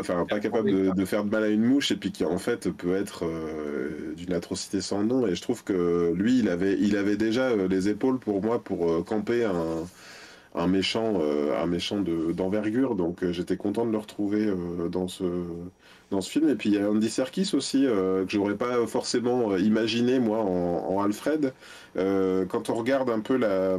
enfin 0.00 0.24
pas 0.28 0.40
capable 0.40 0.70
de, 0.70 0.90
de 0.94 1.04
faire 1.04 1.24
de 1.24 1.30
mal 1.30 1.44
à 1.44 1.48
une 1.48 1.64
mouche 1.64 1.90
et 1.92 1.96
puis 1.96 2.12
qui 2.12 2.24
en 2.24 2.38
fait 2.38 2.70
peut 2.70 2.94
être 2.96 3.24
euh, 3.24 4.14
d'une 4.16 4.32
atrocité 4.32 4.80
sans 4.80 5.02
nom. 5.04 5.26
Et 5.26 5.34
je 5.34 5.42
trouve 5.42 5.64
que 5.64 6.12
lui, 6.14 6.38
il 6.38 6.48
avait, 6.48 6.76
il 6.78 6.96
avait 6.96 7.16
déjà 7.16 7.54
les 7.56 7.88
épaules 7.88 8.18
pour 8.18 8.42
moi 8.42 8.62
pour 8.62 9.04
camper 9.04 9.44
un, 9.44 9.84
un 10.54 10.66
méchant, 10.66 11.20
un 11.20 11.66
méchant 11.66 12.00
de, 12.00 12.32
d'envergure. 12.32 12.94
Donc 12.96 13.24
j'étais 13.30 13.56
content 13.56 13.86
de 13.86 13.92
le 13.92 13.98
retrouver 13.98 14.52
dans 14.90 15.08
ce, 15.08 15.24
dans 16.10 16.20
ce 16.20 16.30
film. 16.30 16.48
Et 16.48 16.54
puis 16.56 16.70
il 16.70 16.74
y 16.76 16.78
a 16.78 16.90
Andy 16.90 17.10
Serkis 17.10 17.50
aussi 17.54 17.86
euh, 17.86 18.24
que 18.24 18.32
j'aurais 18.32 18.56
pas 18.56 18.86
forcément 18.86 19.52
euh, 19.52 19.58
imaginé 19.60 20.18
moi 20.20 20.38
en, 20.38 20.96
en 20.96 21.02
Alfred. 21.02 21.54
Euh, 21.96 22.46
quand 22.46 22.70
on 22.70 22.74
regarde 22.74 23.10
un 23.10 23.20
peu 23.20 23.36
la, 23.36 23.78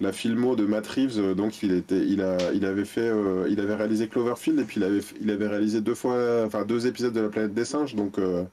la 0.00 0.12
filmo 0.12 0.56
de 0.56 0.64
Matt 0.66 0.86
Reeves, 0.86 1.18
euh, 1.18 1.34
donc 1.34 1.62
il 1.62 1.72
était, 1.72 1.98
il 2.06 2.22
a, 2.22 2.52
il 2.52 2.64
avait 2.64 2.84
fait, 2.84 3.00
euh, 3.08 3.46
il 3.48 3.60
avait 3.60 3.74
réalisé 3.74 4.08
Cloverfield 4.08 4.58
et 4.60 4.64
puis 4.64 4.80
il 4.80 4.84
avait, 4.84 5.00
il 5.20 5.30
avait 5.30 5.46
réalisé 5.46 5.80
deux 5.80 5.94
fois, 5.94 6.44
enfin 6.46 6.64
deux 6.64 6.86
épisodes 6.86 7.12
de 7.12 7.20
La 7.20 7.28
Planète 7.28 7.54
des 7.54 7.64
Singes. 7.64 7.94
Donc 7.94 8.18
euh, 8.18 8.44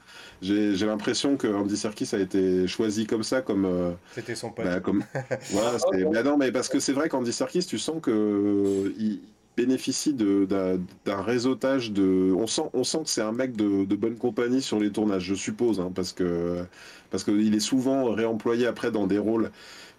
j'ai, 0.41 0.75
j'ai 0.75 0.85
l'impression 0.85 1.37
que 1.37 1.47
Andy 1.47 1.77
Serkis 1.77 2.09
a 2.13 2.19
été 2.19 2.67
choisi 2.67 3.05
comme 3.07 3.23
ça, 3.23 3.41
comme, 3.41 3.65
euh, 3.65 3.91
C'était 4.09 4.35
son 4.35 4.51
pote. 4.51 4.65
bah, 4.65 4.79
comme, 4.81 5.03
voilà, 5.49 5.77
c'est, 5.79 6.05
bah 6.05 6.23
non, 6.23 6.37
mais 6.37 6.51
parce 6.51 6.69
que 6.69 6.79
c'est 6.79 6.93
vrai 6.93 7.09
qu'Andy 7.09 7.31
Serkis, 7.33 7.65
tu 7.65 7.77
sens 7.79 8.01
que 8.01 8.11
euh, 8.11 8.93
il 8.97 9.21
bénéficie 9.61 10.13
d'un, 10.13 11.21
réseautage 11.21 11.91
de, 11.91 12.33
on 12.35 12.47
sent, 12.47 12.63
on 12.73 12.83
sent 12.83 12.99
que 13.03 13.09
c'est 13.09 13.21
un 13.21 13.31
mec 13.33 13.55
de, 13.55 13.85
de 13.85 13.95
bonne 13.95 14.17
compagnie 14.17 14.61
sur 14.61 14.79
les 14.79 14.91
tournages, 14.91 15.23
je 15.23 15.35
suppose, 15.35 15.79
hein, 15.79 15.91
parce 15.93 16.13
que, 16.13 16.63
parce 17.09 17.23
qu'il 17.23 17.53
est 17.55 17.59
souvent 17.59 18.13
réemployé 18.13 18.67
après 18.67 18.91
dans 18.91 19.07
des 19.07 19.17
rôles 19.19 19.51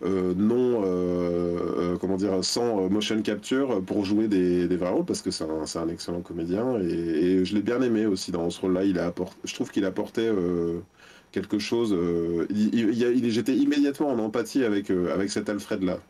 euh, 0.02 0.34
non, 0.34 0.82
euh, 0.84 1.58
euh, 1.94 1.98
comment 1.98 2.16
dire, 2.16 2.42
sans 2.44 2.88
motion 2.88 3.20
capture 3.22 3.84
pour 3.84 4.04
jouer 4.04 4.28
des, 4.28 4.68
des 4.68 4.76
vrais 4.76 4.90
rôles, 4.90 5.04
parce 5.04 5.22
que 5.22 5.30
c'est 5.30 5.44
un, 5.44 5.64
un 5.82 5.88
excellent 5.88 6.22
comédien 6.22 6.78
et, 6.80 7.44
je 7.44 7.54
l'ai 7.54 7.62
bien 7.62 7.80
aimé 7.82 8.06
aussi 8.06 8.32
dans 8.32 8.48
ce 8.50 8.60
rôle-là. 8.60 8.84
Il 8.84 8.98
a 8.98 9.06
apporté, 9.06 9.36
je 9.44 9.54
trouve 9.54 9.70
qu'il 9.70 9.84
apportait 9.84 10.30
quelque 11.32 11.58
chose. 11.58 11.96
il, 12.50 12.74
il- 12.74 13.30
j'étais 13.30 13.56
immédiatement 13.56 14.08
en 14.10 14.18
empathie 14.18 14.64
avec, 14.64 14.90
avec 14.90 15.30
cet 15.30 15.48
Alfred-là. 15.48 16.00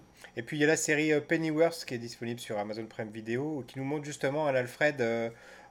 Et 0.40 0.42
puis 0.42 0.57
il 0.57 0.61
y 0.61 0.64
a 0.64 0.66
la 0.66 0.76
série 0.79 1.12
euh, 1.12 1.20
Pennyworth 1.20 1.85
qui 1.87 1.92
est 1.92 1.98
disponible 1.98 2.40
sur 2.40 2.57
Amazon 2.59 2.87
Prime 2.87 3.11
Video 3.11 3.62
qui 3.68 3.79
nous 3.79 3.85
montre 3.85 4.07
justement 4.07 4.46
un 4.46 4.55
Alfred, 4.55 4.98
euh, 5.03 5.29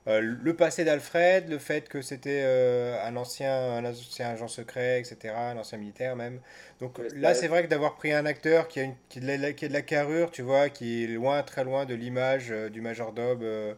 euh, 0.07 0.21
le 0.21 0.55
passé 0.55 0.85
d'Alfred, 0.85 1.49
le 1.49 1.57
fait 1.57 1.89
que 1.89 2.03
c'était 2.03 2.41
euh, 2.43 3.03
un 3.03 3.15
ancien, 3.15 3.51
un 3.51 3.83
ancien 3.83 4.29
agent 4.29 4.47
secret, 4.47 4.99
etc., 4.99 5.33
un 5.35 5.57
ancien 5.57 5.79
militaire 5.79 6.15
même. 6.15 6.39
Donc 6.79 6.99
là, 7.15 7.33
c'est- 7.33 7.47
vrai 7.47 7.63
que 7.63 7.67
d'avoir 7.67 7.95
pris 7.95 8.13
un 8.13 8.27
acteur 8.27 8.67
qui 8.67 8.79
a, 8.79 8.83
une, 8.83 8.93
qui, 9.09 9.17
a 9.17 9.21
de 9.37 9.41
la, 9.41 9.53
qui 9.53 9.65
a 9.65 9.67
de 9.69 9.73
la 9.73 9.81
carrure, 9.81 10.29
tu 10.29 10.43
vois, 10.43 10.69
qui 10.69 11.03
est 11.03 11.07
loin, 11.07 11.41
très 11.41 11.63
loin 11.63 11.85
de 11.85 11.95
l'image 11.95 12.51
euh, 12.51 12.69
du 12.69 12.81
majordome 12.81 13.39
euh, 13.41 13.73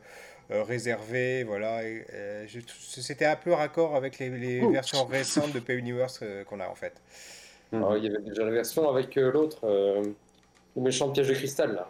euh, 0.52 0.64
réservé, 0.64 1.46
voilà. 1.46 1.80
euh, 1.80 2.46
c'était 2.80 3.26
un 3.26 3.38
peu 3.38 3.54
raccord 3.54 3.96
avec 3.96 4.20
les, 4.20 4.30
les 4.30 4.68
versions 4.68 5.06
récentes 5.06 5.54
de 5.54 5.60
Pennyworth 5.62 6.20
euh, 6.22 6.44
qu'on 6.44 6.60
a 6.60 6.68
en 6.68 6.76
fait. 6.76 7.02
Alors, 7.72 7.96
il 7.98 8.04
y 8.04 8.08
avait 8.08 8.22
déjà 8.22 8.44
la 8.44 8.52
version 8.52 8.90
avec 8.90 9.18
euh, 9.18 9.32
l'autre, 9.32 9.62
euh, 9.66 10.04
le 10.76 10.82
méchant 10.82 11.08
de 11.08 11.14
piège 11.14 11.28
de 11.28 11.34
cristal, 11.34 11.74
là. 11.76 11.90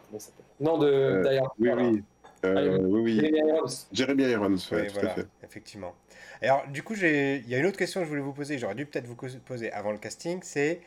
Non, 0.59 0.77
de 0.77 0.87
Euh, 0.87 1.39
Hard, 1.39 1.51
Oui, 1.59 1.67
voilà. 1.69 1.83
oui. 1.89 2.03
Euh, 2.43 2.79
oui, 2.81 3.01
oui. 3.01 3.15
Jeremy 3.21 3.39
Irons. 3.49 3.65
Jeremy 3.91 4.23
Irons, 4.23 4.55
ouais, 4.71 4.81
Oui, 4.81 4.87
tout 4.87 4.93
voilà, 4.93 5.11
à 5.11 5.15
fait. 5.15 5.27
effectivement. 5.43 5.93
Alors, 6.41 6.67
du 6.67 6.81
coup, 6.83 6.95
j'ai... 6.95 7.37
il 7.37 7.49
y 7.49 7.55
a 7.55 7.59
une 7.59 7.67
autre 7.67 7.77
question 7.77 7.99
que 7.99 8.05
je 8.05 8.09
voulais 8.09 8.21
vous 8.21 8.33
poser, 8.33 8.57
j'aurais 8.57 8.73
dû 8.75 8.85
peut-être 8.87 9.05
vous 9.05 9.15
poser 9.15 9.71
avant 9.71 9.91
le 9.91 9.99
casting, 9.99 10.39
c'est 10.41 10.81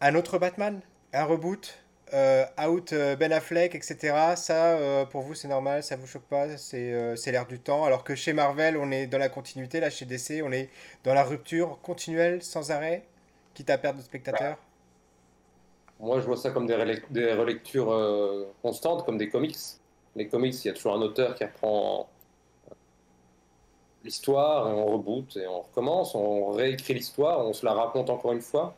un 0.00 0.14
autre 0.14 0.38
Batman, 0.38 0.80
un 1.12 1.24
reboot, 1.24 1.78
euh, 2.12 2.44
out 2.62 2.92
euh, 2.92 3.16
Ben 3.16 3.32
Affleck, 3.32 3.74
etc. 3.74 4.34
Ça, 4.36 4.76
euh, 4.76 5.04
pour 5.06 5.22
vous, 5.22 5.34
c'est 5.34 5.48
normal, 5.48 5.82
ça 5.82 5.96
vous 5.96 6.06
choque 6.06 6.24
pas, 6.24 6.56
c'est 6.58 6.92
euh, 6.92 7.16
c'est 7.16 7.32
l'air 7.32 7.46
du 7.46 7.58
temps, 7.58 7.84
alors 7.84 8.04
que 8.04 8.14
chez 8.14 8.32
Marvel, 8.34 8.76
on 8.76 8.90
est 8.90 9.06
dans 9.06 9.18
la 9.18 9.28
continuité, 9.30 9.80
là, 9.80 9.88
chez 9.90 10.04
DC, 10.04 10.42
on 10.44 10.52
est 10.52 10.68
dans 11.04 11.14
la 11.14 11.24
rupture 11.24 11.78
continuelle, 11.82 12.42
sans 12.42 12.70
arrêt, 12.70 13.04
quitte 13.54 13.70
à 13.70 13.78
perdre 13.78 13.98
de 14.00 14.04
spectateurs? 14.04 14.58
Moi, 16.02 16.20
je 16.20 16.26
vois 16.26 16.36
ça 16.36 16.50
comme 16.50 16.66
des, 16.66 16.74
relec- 16.74 17.10
des 17.10 17.32
relectures 17.32 17.92
euh, 17.92 18.52
constantes, 18.60 19.06
comme 19.06 19.18
des 19.18 19.30
comics. 19.30 19.56
Les 20.16 20.26
comics, 20.26 20.64
il 20.64 20.66
y 20.66 20.70
a 20.70 20.74
toujours 20.74 20.94
un 20.94 21.00
auteur 21.00 21.36
qui 21.36 21.44
reprend 21.44 22.08
l'histoire, 24.02 24.68
et 24.68 24.72
on 24.72 24.86
reboot, 24.86 25.36
et 25.36 25.46
on 25.46 25.60
recommence, 25.60 26.16
on 26.16 26.50
réécrit 26.50 26.94
l'histoire, 26.94 27.46
on 27.46 27.52
se 27.52 27.64
la 27.64 27.72
raconte 27.72 28.10
encore 28.10 28.32
une 28.32 28.40
fois. 28.40 28.74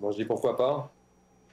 Moi, 0.00 0.10
je 0.10 0.16
dis 0.16 0.24
pourquoi 0.24 0.56
pas. 0.56 0.90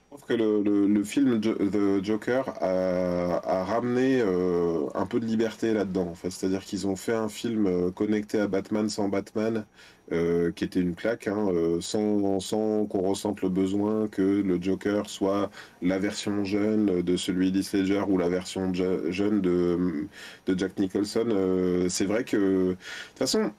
Je 0.05 0.17
trouve 0.17 0.27
que 0.27 0.33
le, 0.33 1.03
film 1.03 1.39
The 1.39 2.03
Joker 2.03 2.45
a, 2.61 3.63
ramené 3.63 4.21
euh, 4.21 4.87
un 4.95 5.05
peu 5.05 5.19
de 5.19 5.25
liberté 5.25 5.73
là-dedans. 5.73 6.13
En. 6.13 6.29
C'est-à-dire 6.29 6.63
qu'ils 6.63 6.87
ont 6.87 6.95
fait 6.95 7.13
un 7.13 7.29
film 7.29 7.67
euh, 7.67 7.91
connecté 7.91 8.39
à 8.39 8.47
Batman 8.47 8.89
sans 8.89 9.09
Batman, 9.09 9.65
euh, 10.11 10.51
qui 10.51 10.63
était 10.63 10.79
une 10.81 10.95
claque, 10.95 11.27
hein, 11.27 11.47
euh, 11.49 11.81
sans, 11.81 12.39
sans 12.39 12.85
qu'on 12.85 13.01
ressente 13.01 13.41
le 13.41 13.49
besoin 13.49 14.07
que 14.07 14.21
le 14.21 14.61
Joker 14.61 15.09
soit 15.09 15.49
la 15.81 15.99
version 15.99 16.43
jeune 16.43 17.01
de 17.01 17.17
celui 17.17 17.51
d'Heath 17.51 17.73
Ledger 17.73 18.03
ou 18.07 18.17
la 18.17 18.29
version 18.29 18.73
je- 18.73 19.11
jeune 19.11 19.41
de, 19.41 20.07
de 20.45 20.57
Jack 20.57 20.77
Nicholson. 20.79 21.27
Euh, 21.31 21.89
c'est 21.89 22.05
vrai 22.05 22.23
que, 22.23 22.37
de 22.37 22.77
toute 23.09 23.17
façon, 23.19 23.51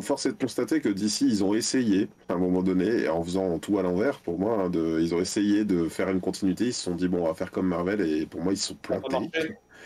Force 0.00 0.24
est 0.26 0.32
de 0.32 0.38
constater 0.38 0.80
que 0.80 0.88
d'ici, 0.88 1.26
ils 1.28 1.44
ont 1.44 1.54
essayé, 1.54 2.08
à 2.28 2.34
un 2.34 2.38
moment 2.38 2.62
donné, 2.62 3.08
en 3.08 3.22
faisant 3.22 3.58
tout 3.58 3.78
à 3.78 3.82
l'envers, 3.82 4.20
pour 4.22 4.38
moi, 4.38 4.62
hein, 4.64 4.70
de, 4.70 4.98
ils 5.00 5.14
ont 5.14 5.20
essayé 5.20 5.64
de 5.66 5.88
faire 5.88 6.08
une 6.10 6.20
continuité. 6.20 6.66
Ils 6.68 6.72
se 6.72 6.82
sont 6.84 6.94
dit, 6.94 7.08
bon, 7.08 7.22
on 7.24 7.26
va 7.28 7.34
faire 7.34 7.50
comme 7.50 7.68
Marvel, 7.68 8.00
et 8.00 8.26
pour 8.26 8.42
moi, 8.42 8.52
ils 8.54 8.56
se 8.56 8.68
sont 8.68 8.76
Ça 8.88 8.96
a 8.96 9.00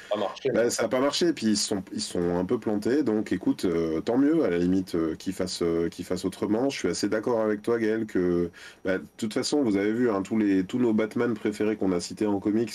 pas 0.09 0.17
plantés. 0.17 0.21
marché. 0.21 0.49
Ça. 0.49 0.53
Bah, 0.53 0.71
n'a 0.83 0.89
pas 0.89 1.01
marché, 1.01 1.29
et 1.29 1.33
puis 1.33 1.47
ils 1.49 1.57
se 1.57 1.69
sont, 1.69 1.83
ils 1.93 2.01
sont 2.01 2.37
un 2.37 2.45
peu 2.45 2.59
plantés. 2.59 3.03
Donc, 3.03 3.33
écoute, 3.33 3.65
euh, 3.65 4.01
tant 4.01 4.19
mieux, 4.19 4.45
à 4.45 4.51
la 4.51 4.59
limite, 4.59 4.95
euh, 4.95 5.15
qu'ils 5.17 5.33
fassent, 5.33 5.63
euh, 5.63 5.89
qu'ils 5.89 6.05
fassent 6.05 6.25
autrement. 6.25 6.69
Je 6.71 6.79
suis 6.79 6.89
assez 6.89 7.09
d'accord 7.09 7.41
avec 7.41 7.63
toi, 7.63 7.79
Gaël, 7.79 8.07
que 8.07 8.51
bah, 8.85 8.99
de 8.99 9.05
toute 9.17 9.35
façon, 9.35 9.63
vous 9.63 9.77
avez 9.77 9.93
vu, 9.93 10.11
hein, 10.11 10.23
tous, 10.23 10.39
les, 10.39 10.65
tous 10.65 10.79
nos 10.79 10.93
Batman 10.93 11.35
préférés 11.35 11.77
qu'on 11.77 11.93
a 11.93 12.01
cités 12.01 12.27
en 12.27 12.41
comics, 12.41 12.73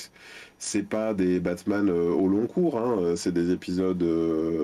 c'est 0.57 0.83
pas 0.83 1.13
des 1.13 1.39
Batman 1.39 1.89
au 1.89 2.27
long 2.27 2.47
cours, 2.47 2.77
hein, 2.77 3.15
c'est 3.15 3.33
des 3.33 3.51
épisodes, 3.51 4.03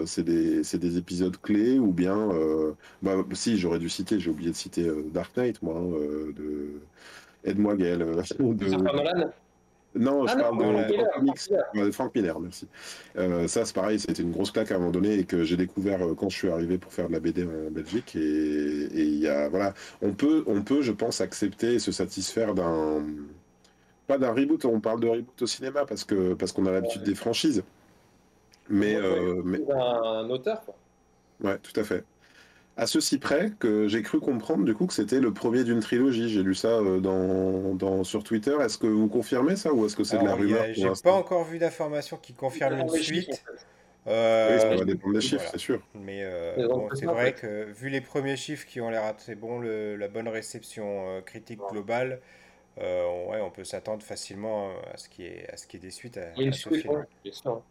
c'est 0.06 0.24
des, 0.24 0.62
des 0.62 0.98
épisodes 0.98 1.38
clés, 1.42 1.80
ou 1.80 1.92
bien, 1.92 2.30
bah, 3.02 3.16
si, 3.34 3.58
j'aurais 3.58 3.80
dû 3.80 3.90
citer, 3.90 4.20
j'ai 4.20 4.30
oublié 4.30 4.52
de 4.52 4.56
citer 4.56 4.90
Dark 5.14 5.36
Knight, 5.38 5.62
moi, 5.62 5.76
hein, 5.78 5.90
de. 6.36 6.82
Aide-moi, 7.44 7.76
Gaël. 7.76 8.00
de- 8.40 9.32
Non, 9.94 10.26
je 10.26 10.32
Ah 10.34 10.36
non, 10.38 10.42
parle 10.58 10.58
de, 10.58 10.94
Frank 10.94 11.22
Miller, 11.22 11.86
de 11.86 11.92
Frank 11.92 12.16
Miller, 12.16 12.40
merci. 12.40 12.68
Euh, 13.18 13.48
ça, 13.48 13.66
c'est 13.66 13.76
pareil, 13.76 14.00
c'était 14.00 14.22
une 14.22 14.32
grosse 14.32 14.52
claque 14.52 14.72
à 14.72 14.76
un 14.76 14.80
moment 14.80 14.92
donné 14.92 15.16
et 15.16 15.26
que 15.26 15.44
j'ai 15.44 15.58
découvert 15.58 16.02
euh, 16.02 16.14
quand 16.16 16.30
je 16.30 16.38
suis 16.38 16.50
arrivé 16.50 16.78
pour 16.78 16.94
faire 16.94 17.08
de 17.10 17.14
la 17.14 17.20
BD 17.20 17.44
en 17.44 17.70
Belgique. 17.72 18.16
Et 18.16 18.20
et 18.20 19.04
il 19.04 19.18
y 19.20 19.28
a, 19.28 19.50
voilà, 19.50 19.74
on 20.02 20.14
peut, 20.14 20.44
on 20.48 20.62
peut, 20.62 20.82
je 20.82 20.94
pense, 20.94 21.20
accepter 21.20 21.74
et 21.76 21.80
se 21.80 21.92
satisfaire 21.92 22.54
d'un, 22.56 23.04
pas 24.08 24.18
d'un 24.18 24.32
reboot. 24.34 24.64
On 24.66 24.80
parle 24.80 25.02
de 25.02 25.08
reboot 25.10 25.42
au 25.42 25.48
cinéma 25.48 25.86
parce 25.86 26.06
que 26.06 26.34
parce 26.36 26.52
qu'on 26.54 26.66
a 26.68 26.72
l'habitude 26.72 27.02
Ouais. 27.02 27.08
des 27.08 27.16
franchises. 27.16 27.64
Mais, 28.70 28.96
euh, 28.96 29.42
mais 29.44 29.60
Un, 29.72 29.78
un 30.26 30.30
auteur, 30.30 30.62
quoi. 30.64 30.76
ouais, 31.44 31.58
tout 31.60 31.78
à 31.80 31.84
fait. 31.84 32.06
À 32.82 32.88
ceci 32.88 33.20
près 33.20 33.52
que 33.60 33.88
j'ai 33.88 34.02
cru 34.02 34.20
comprendre 34.20 34.66
du 34.66 34.74
coup 34.74 34.88
que 34.88 34.94
c'était 34.94 35.20
le 35.20 35.32
premier 35.32 35.64
d'une 35.64 35.82
trilogie. 35.82 36.30
J'ai 36.30 36.42
lu 36.42 36.56
ça 36.56 36.70
euh, 36.80 37.00
dans, 37.00 37.76
dans, 37.76 38.04
sur 38.04 38.24
Twitter. 38.24 38.56
Est-ce 38.60 38.80
que 38.80 38.88
vous 38.88 39.08
confirmez 39.08 39.56
ça 39.56 39.72
ou 39.72 39.86
est-ce 39.86 39.96
que 39.96 40.04
c'est 40.04 40.18
de 40.18 40.26
la 40.26 40.34
rumeur 40.34 40.66
j'ai 40.74 40.90
pas 41.04 41.12
encore 41.14 41.44
vu 41.44 41.60
d'informations 41.60 42.18
qui 42.20 42.34
confirment 42.34 42.80
une 42.80 42.90
suite. 42.90 43.44
Euh, 44.08 44.56
Oui, 44.56 44.60
ça 44.62 44.76
va 44.78 44.84
dépendre 44.84 45.14
des 45.14 45.22
chiffres, 45.22 45.36
voilà. 45.36 45.52
c'est 45.52 45.60
sûr. 45.60 45.80
Mais 45.94 46.22
euh, 46.24 46.68
bon, 46.68 46.90
c'est 46.96 47.06
vrai 47.06 47.34
que 47.34 47.66
vu 47.72 47.90
les 47.90 48.02
premiers 48.02 48.36
chiffres 48.36 48.66
qui 48.66 48.82
ont 48.82 48.90
l'air 48.90 49.04
assez 49.04 49.36
bons, 49.36 49.60
le- 49.60 49.96
la 49.96 50.08
bonne 50.08 50.28
réception 50.28 51.08
euh, 51.08 51.22
critique 51.22 51.62
Ouais. 51.62 51.70
globale, 51.70 52.20
euh, 52.80 53.04
on- 53.06 53.30
ouais, 53.32 53.42
on 53.42 53.52
peut 53.52 53.64
s'attendre 53.64 54.02
facilement 54.02 54.72
à 54.92 54.98
ce 54.98 55.08
qui 55.08 55.26
est 55.26 55.48
à 55.54 55.58
ce 55.58 55.68
qui 55.68 55.78
est 55.78 55.80
des 55.82 55.92
suites 55.92 56.18
à, 56.18 56.32
Une 56.42 56.50
à 56.50 56.52
ce 56.52 56.62
suite, 56.72 56.82
film. 56.82 57.06
bien 57.24 57.32
sûr. 57.32 57.62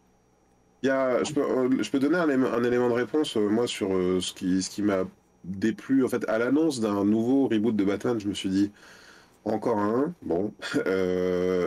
Il 0.83 0.87
y 0.87 0.89
a, 0.89 1.23
je 1.23 1.33
peux, 1.33 1.41
euh, 1.41 1.83
je 1.83 1.91
peux 1.91 1.99
donner 1.99 2.17
un, 2.17 2.63
élément 2.63 2.89
de 2.89 2.93
réponse, 2.93 3.37
euh, 3.37 3.47
moi, 3.47 3.67
sur 3.67 3.93
euh, 3.95 4.19
ce 4.19 4.33
qui, 4.33 4.63
ce 4.63 4.69
qui 4.69 4.81
m'a 4.81 5.03
déplu. 5.43 6.03
En 6.03 6.07
fait, 6.07 6.27
à 6.27 6.39
l'annonce 6.39 6.79
d'un 6.79 7.05
nouveau 7.05 7.47
reboot 7.47 7.75
de 7.75 7.83
Batman, 7.83 8.19
je 8.19 8.27
me 8.27 8.33
suis 8.33 8.49
dit, 8.49 8.71
encore 9.45 9.79
un, 9.79 10.13
bon. 10.23 10.53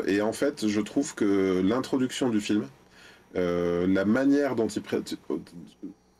Et 0.06 0.20
en 0.20 0.32
fait, 0.32 0.66
je 0.68 0.80
trouve 0.80 1.14
que 1.14 1.62
l'introduction 1.62 2.28
du 2.30 2.40
film, 2.40 2.66
la 3.34 4.04
manière 4.04 4.56
dont 4.56 4.68
il. 4.68 4.82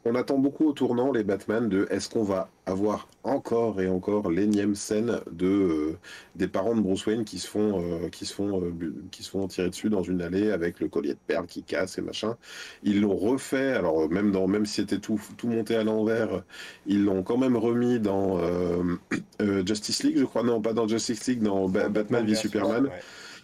On 0.07 0.15
attend 0.17 0.37
beaucoup 0.39 0.67
au 0.67 0.73
tournant 0.73 1.13
les 1.13 1.25
Batman 1.25 1.69
de 1.69 1.87
est-ce 1.91 2.11
qu'on 2.11 2.25
va 2.25 2.51
avoir 2.67 3.09
encore 3.23 3.81
et 3.81 3.89
encore 3.89 4.31
l'énième 4.31 4.75
scène 4.75 5.21
de 5.31 5.47
euh, 5.47 5.99
des 6.37 6.47
parents 6.47 6.75
de 6.75 6.81
Bruce 6.83 7.07
Wayne 7.07 7.25
qui 7.25 7.39
se 7.39 7.49
font 7.49 7.81
euh, 7.81 8.09
qui 8.11 8.27
se 8.27 8.35
font 8.35 8.61
euh, 8.63 8.73
qui 9.11 9.23
se 9.23 9.31
font 9.31 9.47
tirer 9.49 9.71
dessus 9.71 9.89
dans 9.89 10.03
une 10.03 10.21
allée 10.21 10.51
avec 10.51 10.81
le 10.81 10.89
collier 10.89 11.15
de 11.15 11.19
perles 11.27 11.47
qui 11.47 11.63
casse 11.63 11.97
et 11.97 12.03
machin. 12.03 12.37
Ils 12.83 13.01
l'ont 13.01 13.17
refait 13.17 13.73
alors 13.73 14.11
même 14.11 14.31
dans 14.31 14.47
même 14.47 14.67
si 14.67 14.77
c'était 14.77 14.99
tout 14.99 15.21
tout 15.39 15.49
monté 15.49 15.75
à 15.75 15.85
l'envers, 15.85 16.43
ils 16.87 17.03
l'ont 17.05 17.23
quand 17.23 17.39
même 17.39 17.57
remis 17.57 17.99
dans 17.99 18.39
Justice 19.67 20.03
League, 20.03 20.19
je 20.19 20.25
crois 20.25 20.43
non 20.43 20.61
pas 20.61 20.75
dans 20.75 20.87
Justice 20.87 21.27
League 21.27 21.43
dans 21.43 21.69
Ba- 21.69 21.89
Batman 21.89 22.27
v 22.27 22.35
Superman. 22.35 22.85
ouais. 22.85 22.91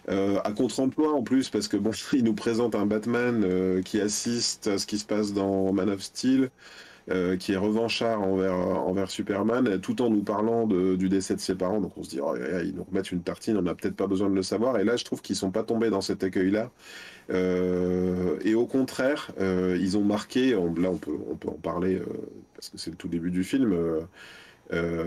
Euh, 0.09 0.39
à 0.43 0.51
contre-emploi 0.51 1.13
en 1.13 1.23
plus, 1.23 1.49
parce 1.49 1.67
que 1.67 1.77
bon, 1.77 1.91
il 2.13 2.23
nous 2.23 2.33
présente 2.33 2.75
un 2.75 2.85
Batman 2.85 3.43
euh, 3.45 3.81
qui 3.81 3.99
assiste 4.01 4.67
à 4.67 4.77
ce 4.77 4.87
qui 4.87 4.97
se 4.99 5.05
passe 5.05 5.33
dans 5.33 5.71
Man 5.73 5.89
of 5.89 6.01
Steel, 6.01 6.49
euh, 7.09 7.37
qui 7.37 7.53
est 7.53 7.57
revanchard 7.57 8.21
envers, 8.21 8.55
envers 8.55 9.09
Superman, 9.11 9.67
euh, 9.67 9.77
tout 9.79 10.01
en 10.01 10.09
nous 10.09 10.23
parlant 10.23 10.67
du 10.67 11.09
décès 11.09 11.35
de 11.35 11.39
ses 11.41 11.55
parents. 11.55 11.81
Donc 11.81 11.97
on 11.97 12.03
se 12.03 12.09
dit, 12.09 12.19
oh, 12.21 12.35
là, 12.35 12.47
là, 12.49 12.63
ils 12.63 12.75
nous 12.75 12.83
remettent 12.83 13.11
une 13.11 13.23
tartine, 13.23 13.57
on 13.57 13.61
n'a 13.63 13.75
peut-être 13.75 13.95
pas 13.95 14.07
besoin 14.07 14.29
de 14.29 14.35
le 14.35 14.43
savoir. 14.43 14.77
Et 14.79 14.83
là, 14.83 14.97
je 14.97 15.05
trouve 15.05 15.21
qu'ils 15.21 15.35
sont 15.35 15.51
pas 15.51 15.63
tombés 15.63 15.89
dans 15.89 16.01
cet 16.01 16.23
accueil-là. 16.23 16.71
Euh, 17.31 18.37
et 18.43 18.55
au 18.55 18.65
contraire, 18.67 19.31
euh, 19.39 19.77
ils 19.79 19.97
ont 19.97 20.03
marqué, 20.03 20.51
là 20.51 20.59
on 20.91 20.97
peut, 20.97 21.17
on 21.29 21.35
peut 21.37 21.49
en 21.49 21.53
parler 21.59 21.95
euh, 21.95 22.05
parce 22.55 22.69
que 22.69 22.77
c'est 22.77 22.91
le 22.91 22.97
tout 22.97 23.07
début 23.07 23.31
du 23.31 23.43
film. 23.43 23.73
euh, 23.73 24.01
euh, 24.73 25.05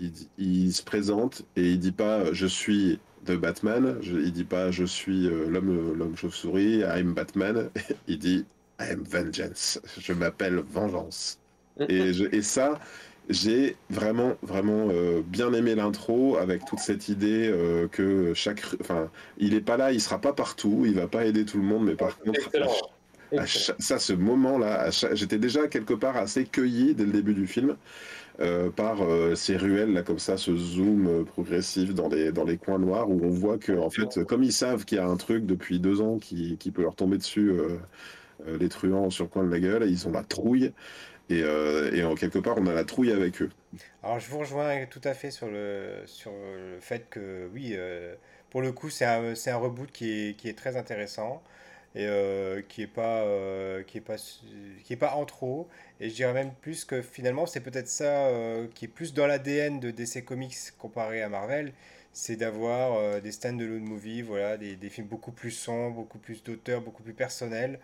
il, 0.00 0.12
il 0.38 0.72
se 0.72 0.82
présente 0.82 1.42
et 1.56 1.72
il 1.72 1.78
dit 1.78 1.92
pas 1.92 2.32
je 2.32 2.46
suis 2.46 3.00
de 3.24 3.36
Batman, 3.36 3.98
je- 4.02 4.16
il 4.18 4.32
dit 4.32 4.44
pas 4.44 4.70
je 4.70 4.84
suis 4.84 5.26
euh, 5.26 5.48
l'homme 5.48 5.96
l'homme 5.98 6.16
chauve-souris, 6.16 6.80
I'm 6.82 7.14
Batman, 7.14 7.70
il 8.08 8.18
dit 8.18 8.44
I'm 8.80 9.02
Vengeance, 9.04 9.80
je 9.98 10.12
m'appelle 10.12 10.56
Vengeance. 10.70 11.38
Et, 11.88 12.12
je- 12.12 12.24
et 12.34 12.42
ça, 12.42 12.78
j'ai 13.28 13.76
vraiment 13.90 14.34
vraiment 14.42 14.88
euh, 14.90 15.22
bien 15.26 15.52
aimé 15.54 15.74
l'intro 15.74 16.36
avec 16.36 16.64
toute 16.66 16.78
cette 16.80 17.08
idée 17.08 17.48
euh, 17.48 17.88
que 17.88 18.34
chaque, 18.34 18.62
enfin, 18.80 19.10
il 19.38 19.54
est 19.54 19.60
pas 19.62 19.76
là, 19.76 19.92
il 19.92 20.00
sera 20.00 20.20
pas 20.20 20.32
partout, 20.34 20.84
il 20.86 20.94
va 20.94 21.08
pas 21.08 21.24
aider 21.26 21.44
tout 21.44 21.58
le 21.58 21.64
monde, 21.64 21.86
mais 21.86 21.96
par 21.96 22.18
contre, 22.18 22.40
à 23.36 23.46
ça, 23.46 23.98
ce 23.98 24.12
moment-là, 24.12 24.90
j'étais 25.12 25.38
déjà 25.38 25.66
quelque 25.66 25.94
part 25.94 26.16
assez 26.16 26.44
cueilli 26.44 26.94
dès 26.94 27.04
le 27.04 27.12
début 27.12 27.34
du 27.34 27.46
film 27.46 27.76
euh, 28.40 28.68
par 28.68 29.02
euh, 29.02 29.36
ces 29.36 29.56
ruelles 29.56 29.92
là 29.92 30.02
comme 30.02 30.18
ça, 30.18 30.36
ce 30.36 30.56
zoom 30.56 31.06
euh, 31.06 31.24
progressif 31.24 31.94
dans 31.94 32.08
les 32.08 32.32
dans 32.32 32.42
les 32.42 32.56
coins 32.56 32.80
noirs 32.80 33.08
où 33.08 33.20
on 33.22 33.30
voit 33.30 33.58
que 33.58 33.70
en 33.70 33.90
fait, 33.90 34.24
comme 34.24 34.42
ils 34.42 34.52
savent 34.52 34.84
qu'il 34.84 34.98
y 34.98 35.00
a 35.00 35.06
un 35.06 35.16
truc 35.16 35.46
depuis 35.46 35.78
deux 35.78 36.00
ans 36.00 36.18
qui, 36.18 36.56
qui 36.58 36.72
peut 36.72 36.82
leur 36.82 36.96
tomber 36.96 37.16
dessus, 37.16 37.52
les 38.46 38.68
truands 38.68 39.10
sur 39.10 39.24
le 39.24 39.30
coin 39.30 39.44
de 39.44 39.50
la 39.50 39.60
gueule, 39.60 39.88
ils 39.88 40.08
ont 40.08 40.10
la 40.10 40.24
trouille 40.24 40.72
et, 41.30 41.44
en 42.02 42.14
quelque 42.16 42.40
part 42.40 42.56
on 42.58 42.66
a 42.66 42.74
la 42.74 42.84
trouille 42.84 43.12
avec 43.12 43.40
eux. 43.40 43.50
Alors 44.02 44.18
je 44.18 44.28
vous 44.28 44.40
rejoins 44.40 44.84
tout 44.86 45.00
à 45.04 45.14
fait 45.14 45.30
sur 45.30 45.46
le, 45.46 46.02
sur 46.06 46.32
le 46.32 46.80
fait 46.80 47.06
que 47.08 47.48
oui, 47.54 47.76
pour 48.50 48.62
le 48.62 48.72
coup 48.72 48.90
c'est 48.90 49.04
un, 49.04 49.32
un 49.32 49.56
reboot 49.56 49.92
qui 49.92 50.10
est, 50.10 50.36
qui 50.36 50.48
est 50.48 50.58
très 50.58 50.76
intéressant 50.76 51.40
et 51.94 52.06
euh, 52.06 52.62
qui 52.62 52.82
est 52.82 52.86
pas, 52.86 53.22
euh, 53.24 53.82
qui 53.84 53.98
est 53.98 54.00
pas, 54.00 54.16
qui 54.84 54.92
est 54.92 54.96
pas 54.96 55.14
en 55.14 55.24
trop. 55.24 55.68
Et 56.00 56.10
je 56.10 56.14
dirais 56.14 56.32
même 56.32 56.52
plus 56.60 56.84
que 56.84 57.02
finalement 57.02 57.46
c'est 57.46 57.60
peut-être 57.60 57.88
ça 57.88 58.26
euh, 58.28 58.66
qui 58.74 58.86
est 58.86 58.88
plus 58.88 59.14
dans 59.14 59.26
l'ADN 59.26 59.80
de 59.80 59.90
DC 59.90 60.24
Comics 60.24 60.56
comparé 60.78 61.22
à 61.22 61.28
Marvel, 61.28 61.72
c'est 62.12 62.36
d'avoir 62.36 63.20
des 63.22 63.32
stand-alone 63.32 63.82
movies, 63.84 64.22
voilà, 64.22 64.56
des, 64.56 64.76
des 64.76 64.88
films 64.90 65.08
beaucoup 65.08 65.32
plus 65.32 65.50
sombres, 65.50 65.96
beaucoup 65.96 66.18
plus 66.18 66.42
d'auteurs, 66.44 66.80
beaucoup 66.80 67.02
plus 67.02 67.14
personnels. 67.14 67.80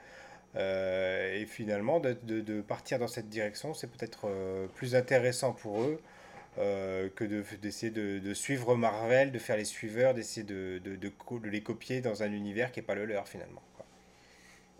Et 0.56 1.46
finalement, 1.48 2.00
de, 2.00 2.16
de- 2.24 2.60
partir 2.62 2.98
dans 2.98 3.08
cette 3.08 3.28
direction, 3.28 3.74
c'est 3.74 3.88
peut-être 3.88 4.28
plus 4.74 4.94
intéressant 4.96 5.52
pour 5.52 5.82
eux 5.82 6.00
que 6.56 7.24
de- 7.24 7.44
d'essayer 7.62 7.90
de, 7.92 8.34
suivre 8.34 8.76
Marvel, 8.76 9.32
de 9.32 9.38
faire 9.38 9.56
les 9.56 9.64
suiveurs, 9.64 10.14
d'essayer 10.14 10.44
de, 10.46 10.80
de, 10.84 10.98
les 11.48 11.62
copier 11.62 12.00
dans 12.00 12.22
un 12.22 12.32
univers 12.32 12.72
qui 12.72 12.80
n'est 12.80 12.86
pas 12.86 12.94
le 12.94 13.04
leur 13.06 13.28
finalement. 13.28 13.62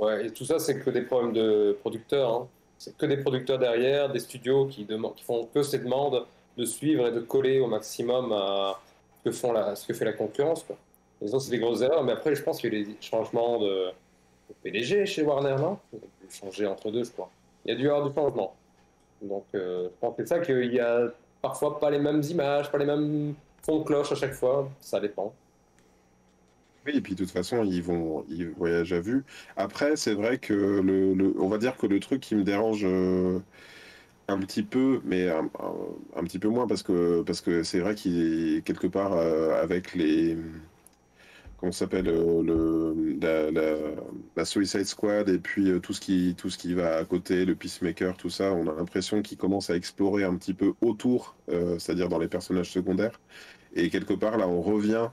Ouais, 0.01 0.27
et 0.27 0.31
tout 0.31 0.47
ça, 0.47 0.59
c'est 0.59 0.79
que 0.81 0.89
des 0.89 1.03
problèmes 1.03 1.35
de 1.35 1.77
producteurs. 1.81 2.33
hein. 2.33 2.49
C'est 2.79 2.97
que 2.97 3.05
des 3.05 3.19
producteurs 3.19 3.59
derrière, 3.59 4.11
des 4.11 4.19
studios 4.19 4.67
qui, 4.67 4.87
font 5.23 5.47
que 5.53 5.63
ces 5.63 5.79
demandes 5.79 6.25
de 6.57 6.65
suivre 6.65 7.07
et 7.09 7.13
de 7.13 7.21
coller 7.21 7.61
au 7.61 7.67
maximum 7.67 8.33
à 8.33 8.81
ce 9.27 9.87
que, 9.87 9.93
fait 9.93 10.05
la 10.07 10.15
concurrence. 10.15 10.63
Quoi. 10.65 10.77
C'est 11.21 11.51
des 11.51 11.59
grosses 11.59 11.83
erreurs. 11.83 12.03
Mais 12.03 12.13
après, 12.13 12.35
je 12.35 12.43
pense 12.43 12.59
qu'il 12.59 12.73
y 12.73 12.81
a 12.81 12.85
des 12.85 12.97
changements 13.03 13.61
de, 13.61 13.91
PDG 14.63 15.05
chez 15.05 15.23
Warner, 15.23 15.57
non? 15.61 15.79
Changer 16.31 16.67
entre 16.67 16.91
deux, 16.91 17.05
je 17.05 17.11
crois. 17.11 17.31
Il 17.67 17.73
y 17.73 17.75
a 17.75 17.77
dû 17.77 17.87
avoir 17.91 18.09
du 18.09 18.15
changement. 18.15 18.55
Donc, 19.21 19.45
euh, 19.55 19.85
je 19.85 20.01
pense 20.01 20.17
que 20.17 20.23
c'est 20.23 20.29
ça 20.29 20.39
qu'il 20.39 20.73
y 20.73 20.81
a 20.81 21.09
parfois 21.43 21.79
pas 21.79 21.91
les 21.91 21.99
mêmes 21.99 22.23
images, 22.23 22.73
pas 22.73 22.79
les 22.79 22.87
mêmes 22.87 23.35
fonds 23.63 23.81
de 23.81 23.85
cloche 23.85 24.13
à 24.13 24.15
chaque 24.15 24.33
fois. 24.33 24.71
Ça 24.81 24.99
dépend. 24.99 25.35
Oui, 26.87 26.93
et 26.97 27.01
puis 27.03 27.15
de 27.15 27.19
toute 27.25 27.31
façon, 27.31 27.63
ils 27.65 27.83
vont, 27.83 28.25
ils 28.29 28.49
voyagent 28.51 28.93
à 28.95 29.01
vue. 29.01 29.25
Après, 29.57 29.97
c'est 29.97 30.15
vrai 30.15 30.39
que 30.39 30.55
le, 30.55 31.35
on 31.39 31.49
va 31.49 31.59
dire 31.59 31.77
que 31.77 31.87
le 31.87 32.01
truc 32.01 32.21
qui 32.23 32.35
me 32.35 32.43
dérange 32.43 32.85
euh, 32.85 33.39
un 34.29 34.39
petit 34.39 34.63
peu, 34.63 35.01
mais 35.05 35.29
un, 35.29 35.49
petit 36.25 36.39
peu 36.39 36.49
moins 36.49 36.67
parce 36.67 36.83
que 36.83 37.23
parce 37.23 37.41
que 37.43 37.63
c'est 37.65 37.81
vrai 37.81 37.95
qu'il 37.95 38.63
quelque 38.65 38.87
part 38.87 39.13
euh, 39.15 39.63
avec 39.63 39.95
les 39.95 40.37
comment 41.59 41.73
s'appelle 41.73 42.09
euh, 42.09 42.43
le 42.43 44.01
la, 44.37 44.45
Suicide 44.45 44.87
Squad 44.87 45.29
et 45.29 45.39
puis 45.39 45.79
tout 45.83 45.93
ce 45.93 46.01
qui 46.01 46.35
tout 46.37 46.49
ce 46.51 46.59
qui 46.59 46.75
va 46.75 46.97
à 46.97 47.05
côté, 47.05 47.45
le 47.45 47.55
Peacemaker, 47.55 48.17
tout 48.17 48.31
ça, 48.31 48.53
on 48.53 48.67
a 48.69 48.75
l'impression 48.75 49.23
qu'ils 49.23 49.39
commencent 49.39 49.71
à 49.71 49.77
explorer 49.77 50.25
un 50.25 50.37
petit 50.37 50.55
peu 50.55 50.73
autour, 50.81 51.37
c'est-à-dire 51.79 52.09
dans 52.09 52.19
les 52.19 52.29
personnages 52.29 52.71
secondaires. 52.71 53.21
Et 53.75 53.91
quelque 53.91 54.15
part 54.15 54.39
là, 54.39 54.49
on 54.49 54.63
revient 54.63 55.11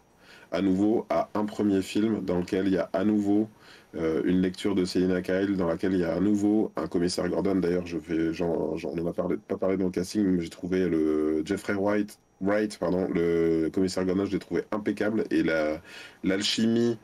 à 0.52 0.62
nouveau 0.62 1.06
à 1.10 1.30
un 1.34 1.46
premier 1.46 1.82
film 1.82 2.24
dans 2.24 2.40
lequel 2.40 2.68
il 2.68 2.74
y 2.74 2.78
a 2.78 2.90
à 2.94 3.04
nouveau 3.04 3.50
euh, 3.96 4.22
une 4.26 4.42
lecture 4.42 4.76
de 4.76 4.86
Selina 4.86 5.22
Kyle, 5.22 5.56
dans 5.58 5.68
laquelle 5.68 5.94
il 5.94 6.00
y 6.00 6.04
a 6.04 6.14
à 6.14 6.20
nouveau 6.20 6.72
un 6.76 6.88
commissaire 6.88 7.28
Gordon. 7.30 7.56
D'ailleurs, 7.56 7.86
je 7.88 7.98
vais, 7.98 8.34
j'en, 8.34 8.76
a 8.76 9.14
parlé, 9.14 9.38
pas 9.38 9.58
parlé 9.58 9.78
dans 9.78 9.86
le 9.86 9.92
casting, 9.92 10.26
mais 10.26 10.42
j'ai 10.44 10.50
trouvé 10.50 10.88
le 10.90 11.42
Jeffrey 11.46 11.74
Wright, 11.74 12.20
Wright, 12.42 12.78
pardon, 12.80 13.08
le 13.14 13.70
commissaire 13.70 14.06
Gordon, 14.06 14.26
je 14.26 14.32
l'ai 14.34 14.40
trouvé 14.40 14.64
impeccable 14.72 15.24
et 15.32 15.44
la, 15.44 15.82
l'alchimie. 16.24 17.00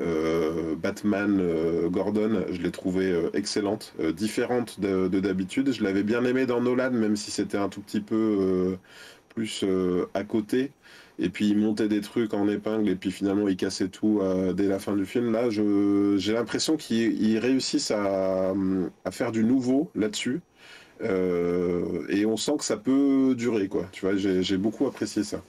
euh, 0.00 0.74
Batman 0.76 1.38
euh, 1.40 1.88
Gordon, 1.88 2.44
je 2.50 2.60
l'ai 2.60 2.70
trouvé 2.72 3.14
excellente, 3.34 3.94
différente 4.16 4.80
de, 4.80 5.08
de 5.08 5.20
d'habitude. 5.20 5.72
Je 5.72 5.82
l'avais 5.84 6.02
bien 6.02 6.24
aimé 6.24 6.46
dans 6.46 6.60
Nolan, 6.60 6.90
même 6.90 7.16
si 7.16 7.30
c'était 7.30 7.58
un 7.58 7.68
tout 7.68 7.80
petit 7.82 8.00
peu 8.00 8.76
plus 9.34 9.64
à 10.14 10.24
côté. 10.24 10.72
Et 11.18 11.28
puis 11.28 11.48
il 11.48 11.58
montait 11.58 11.88
des 11.88 12.00
trucs 12.00 12.34
en 12.34 12.48
épingle 12.48 12.88
et 12.88 12.96
puis 12.96 13.12
finalement 13.12 13.46
il 13.48 13.56
cassait 13.56 13.88
tout 13.88 14.20
euh, 14.20 14.52
dès 14.52 14.66
la 14.66 14.78
fin 14.78 14.96
du 14.96 15.06
film. 15.06 15.32
Là, 15.32 15.48
j'ai 15.50 16.32
l'impression 16.32 16.76
qu'ils 16.76 17.22
ils 17.22 17.38
réussissent 17.38 17.92
à, 17.92 18.52
faire 19.10 19.32
du 19.32 19.44
nouveau 19.44 19.90
là-dessus. 19.94 20.40
Euh, 21.02 22.06
et 22.08 22.24
on 22.26 22.36
sent 22.36 22.52
que 22.58 22.64
ça 22.64 22.76
peut 22.76 23.34
durer, 23.36 23.68
quoi. 23.68 23.86
Tu 23.92 24.06
vois, 24.06 24.16
j'ai 24.16 24.56
beaucoup 24.56 24.86
apprécié 24.86 25.24
ça. 25.24 25.42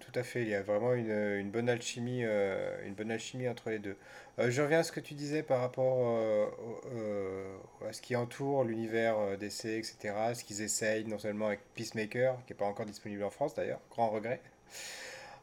Tout 0.00 0.18
à 0.18 0.22
fait, 0.22 0.40
il 0.42 0.48
y 0.48 0.54
a 0.54 0.62
vraiment 0.62 0.94
une, 0.94 1.10
une 1.10 1.50
bonne 1.50 1.68
alchimie, 1.68 2.24
euh, 2.24 2.74
une 2.86 2.94
bonne 2.94 3.10
alchimie 3.10 3.48
entre 3.48 3.68
les 3.68 3.78
deux. 3.78 3.96
Euh, 4.38 4.50
je 4.50 4.62
reviens 4.62 4.78
à 4.78 4.82
ce 4.82 4.92
que 4.92 5.00
tu 5.00 5.12
disais 5.12 5.42
par 5.42 5.60
rapport 5.60 6.08
euh, 6.08 6.46
euh, 6.94 7.56
à 7.86 7.92
ce 7.92 8.00
qui 8.00 8.16
entoure 8.16 8.64
l'univers 8.64 9.18
euh, 9.18 9.36
DC, 9.36 9.66
etc. 9.66 10.14
Ce 10.34 10.42
qu'ils 10.42 10.62
essayent, 10.62 11.04
non 11.04 11.18
seulement 11.18 11.48
avec 11.48 11.60
Peacemaker, 11.74 12.36
qui 12.46 12.52
n'est 12.52 12.56
pas 12.56 12.64
encore 12.64 12.86
disponible 12.86 13.22
en 13.24 13.30
France 13.30 13.54
d'ailleurs, 13.54 13.80
grand 13.90 14.08
regret. 14.08 14.40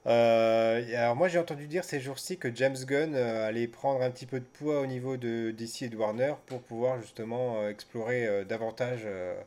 Euh, 0.08 0.84
et 0.88 0.96
alors 0.96 1.16
moi 1.16 1.28
j'ai 1.28 1.38
entendu 1.38 1.68
dire 1.68 1.84
ces 1.84 2.00
jours-ci 2.00 2.38
que 2.40 2.54
James 2.56 2.76
Gunn 2.88 3.14
euh, 3.14 3.48
allait 3.48 3.68
prendre 3.68 4.02
un 4.02 4.10
petit 4.10 4.26
peu 4.26 4.40
de 4.40 4.46
poids 4.46 4.82
au 4.82 4.88
niveau 4.88 5.16
de 5.16 5.52
DC 5.52 5.84
et 5.84 5.90
de 5.90 5.96
Warner 5.96 6.34
pour 6.48 6.62
pouvoir 6.64 7.00
justement 7.02 7.62
euh, 7.62 7.70
explorer 7.70 8.26
euh, 8.26 8.44
davantage 8.44 9.02
euh, 9.06 9.40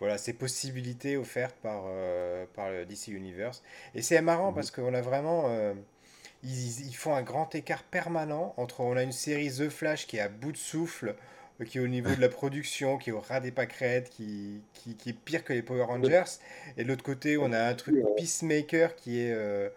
voilà, 0.00 0.18
ces 0.18 0.32
possibilités 0.32 1.16
offertes 1.16 1.56
par, 1.62 1.84
euh, 1.86 2.44
par 2.54 2.70
le 2.70 2.84
DC 2.86 3.08
Universe. 3.08 3.62
Et 3.94 4.02
c'est 4.02 4.20
marrant 4.22 4.50
Mhm. 4.50 4.54
parce 4.54 4.70
qu'on 4.70 4.94
a 4.94 5.00
vraiment... 5.00 5.44
euh, 5.48 5.74
ils, 6.44 6.86
ils 6.86 6.94
font 6.96 7.14
un 7.14 7.22
grand 7.22 7.54
écart 7.54 7.82
permanent 7.82 8.54
entre... 8.56 8.80
On 8.80 8.96
a 8.96 9.02
une 9.02 9.12
série 9.12 9.50
The 9.50 9.68
Flash 9.68 10.06
qui 10.06 10.18
est 10.18 10.20
à 10.20 10.28
bout 10.28 10.52
de 10.52 10.56
souffle, 10.56 11.16
euh, 11.60 11.64
qui 11.64 11.78
est 11.78 11.80
au 11.80 11.88
niveau 11.88 12.14
de 12.14 12.20
la 12.20 12.28
production, 12.28 12.96
qui 12.98 13.10
est 13.10 13.12
au 13.12 13.20
ras 13.20 13.40
des 13.40 13.50
pâquerettes, 13.50 14.10
qui, 14.10 14.62
qui, 14.74 14.94
qui 14.96 15.10
est 15.10 15.12
pire 15.14 15.42
que 15.44 15.52
les 15.52 15.62
Power 15.62 15.82
Rangers. 15.82 16.24
Et 16.76 16.84
de 16.84 16.88
l'autre 16.88 17.02
côté, 17.04 17.36
on 17.38 17.52
a 17.52 17.60
un 17.60 17.74
truc 17.74 17.96
Peacemaker 18.16 18.94
qui 18.96 19.20
est... 19.20 19.32
euh, 19.32 19.68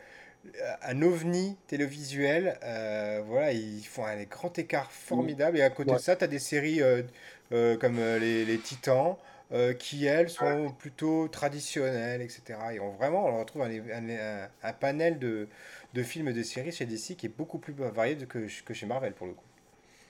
un 0.84 1.02
ovni 1.04 1.56
télévisuel. 1.68 2.58
euh, 2.64 3.22
voilà, 3.26 3.52
ils 3.54 3.84
font 3.86 4.06
un 4.06 4.24
grand 4.24 4.58
écart 4.58 4.92
formidable. 4.92 5.58
Et 5.58 5.62
à 5.62 5.70
côté 5.70 5.92
Ouais. 5.92 5.98
de 5.98 6.02
ça, 6.02 6.16
tu 6.16 6.24
as 6.24 6.28
des 6.28 6.40
séries 6.40 6.82
euh, 6.82 7.04
euh, 7.52 7.78
comme 7.78 7.98
les, 7.98 8.46
les 8.46 8.58
Titans, 8.60 9.16
euh, 9.54 9.74
qui 9.74 10.06
elles 10.06 10.30
sont 10.30 10.72
plutôt 10.78 11.28
traditionnelles, 11.28 12.22
etc. 12.22 12.60
Et 12.74 12.80
on, 12.80 12.92
vraiment, 12.92 13.26
on 13.26 13.40
retrouve 13.40 13.64
un, 13.64 13.70
un- 13.72 14.10
un- 14.10 14.50
un 14.64 14.74
panel 14.74 15.20
de, 15.20 15.48
de 15.94 16.04
films 16.04 16.30
et 16.30 16.34
de 16.34 16.44
séries 16.44 16.72
chez 16.72 16.86
DC 16.86 17.16
qui 17.18 17.26
est 17.26 17.30
beaucoup 17.38 17.60
plus 17.60 17.74
varié 17.74 18.16
que, 18.18 18.48
que 18.64 18.74
chez 18.74 18.86
Marvel 18.86 19.14
pour 19.14 19.28
le 19.28 19.34
coup. 19.34 19.44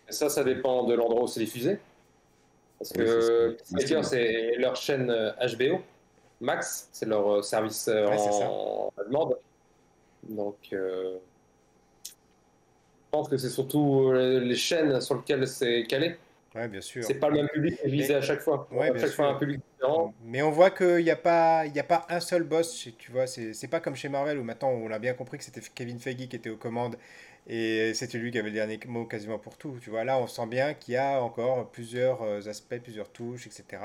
Et 0.08 0.12
ça, 0.12 0.30
ça 0.30 0.44
dépend 0.44 0.84
de 0.84 0.94
l'endroit 0.94 1.24
où 1.24 1.28
c'est 1.28 1.40
diffusé. 1.40 1.80
Parce 2.80 2.92
que. 2.94 3.58
Peacemaker, 3.58 4.06
c'est 4.06 4.56
leur 4.58 4.76
chaîne 4.76 5.10
euh, 5.10 5.32
HBO. 5.58 5.82
Max, 6.40 6.90
c'est 6.92 7.06
leur 7.06 7.28
euh, 7.30 7.42
service 7.42 7.88
euh, 7.88 8.08
Ouais, 8.08 8.18
en 8.18 8.92
demande. 9.08 9.38
Donc, 10.28 10.58
euh, 10.74 11.18
je 12.06 12.12
pense 13.12 13.28
que 13.30 13.38
c'est 13.38 13.50
surtout 13.50 14.10
euh, 14.12 14.40
les 14.40 14.56
chaînes 14.56 15.02
sur 15.02 15.16
lesquelles 15.16 15.48
c'est 15.48 15.84
calé. 15.88 16.18
Ouais, 16.54 16.68
bien 16.68 16.82
sûr. 16.82 17.04
C'est 17.04 17.14
pas 17.14 17.30
le 17.30 17.38
même 17.38 17.48
public 17.48 17.80
qui 17.80 17.88
est 17.88 17.90
visé 17.90 18.16
à 18.16 18.22
chaque 18.22 18.42
fois. 18.42 18.68
Ouais, 18.72 18.90
à 18.90 19.00
chaque 19.00 19.12
fois, 19.12 19.28
un 19.28 19.36
public 19.36 19.62
différent. 19.74 20.14
Mais 20.26 20.42
on 20.42 20.52
voit 20.52 20.70
qu'il 20.70 21.04
n'y 21.04 21.10
a 21.10 21.16
pas, 21.16 21.66
il 21.66 21.74
y 21.74 21.80
a 21.80 21.84
pas 21.84 22.06
un 22.10 22.20
seul 22.20 22.44
boss, 22.44 22.90
tu 22.98 23.12
vois, 23.12 23.26
c'est 23.26 23.70
pas 23.70 23.80
comme 23.80 23.96
chez 23.96 24.10
Marvel 24.10 24.38
où 24.38 24.44
maintenant 24.44 24.70
on 24.70 24.92
a 24.92 25.00
bien 25.00 25.14
compris 25.14 25.38
que 25.38 25.44
c'était 25.44 25.62
Kevin 25.74 26.00
Feige 26.00 26.28
qui 26.28 26.36
était 26.36 26.50
aux 26.50 26.58
commandes 26.58 26.98
et 27.48 27.94
c'était 27.94 28.18
lui 28.18 28.32
qui 28.32 28.38
avait 28.38 28.50
le 28.50 28.56
dernier 28.56 28.80
mot 28.88 29.06
quasiment 29.06 29.40
pour 29.40 29.58
tout. 29.58 29.78
Tu 29.82 29.90
vois, 29.90 30.04
là 30.04 30.18
on 30.18 30.28
sent 30.28 30.46
bien 30.48 30.74
qu'il 30.74 30.94
y 30.94 30.98
a 30.98 31.22
encore 31.22 31.70
plusieurs 31.72 32.22
euh, 32.22 32.42
aspects, 32.48 32.78
plusieurs 32.80 33.10
touches, 33.10 33.48
etc. 33.48 33.82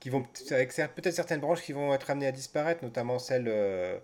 qui 0.00 0.10
vont 0.10 0.26
avec 0.50 0.74
peut-être 0.74 1.14
certaines 1.14 1.40
branches 1.40 1.62
qui 1.62 1.72
vont 1.72 1.94
être 1.94 2.10
amenées 2.10 2.26
à 2.26 2.32
disparaître, 2.32 2.84
notamment 2.84 3.18
celle 3.18 3.46
euh, 3.48 3.98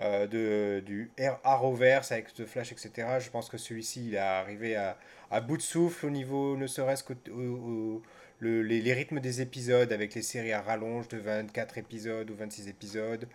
euh, 0.00 0.26
de, 0.26 0.80
du 0.84 1.10
Air- 1.16 1.40
Arrowverse 1.44 2.12
avec 2.12 2.32
The 2.34 2.44
Flash, 2.46 2.72
etc. 2.72 3.18
Je 3.20 3.30
pense 3.30 3.48
que 3.48 3.58
celui-ci 3.58 4.08
il 4.08 4.14
est 4.14 4.18
arrivé 4.18 4.76
à, 4.76 4.96
à 5.30 5.40
bout 5.40 5.56
de 5.56 5.62
souffle 5.62 6.06
au 6.06 6.10
niveau, 6.10 6.56
ne 6.56 6.66
serait-ce 6.66 7.04
au- 7.30 8.02
le- 8.40 8.62
les, 8.62 8.80
les 8.80 8.92
rythmes 8.92 9.20
des 9.20 9.40
épisodes 9.40 9.92
avec 9.92 10.14
les 10.14 10.22
séries 10.22 10.52
à 10.52 10.62
rallonge 10.62 11.08
de 11.08 11.18
24 11.18 11.78
épisodes 11.78 12.30
ou 12.30 12.34
26 12.36 12.68
épisodes, 12.68 13.26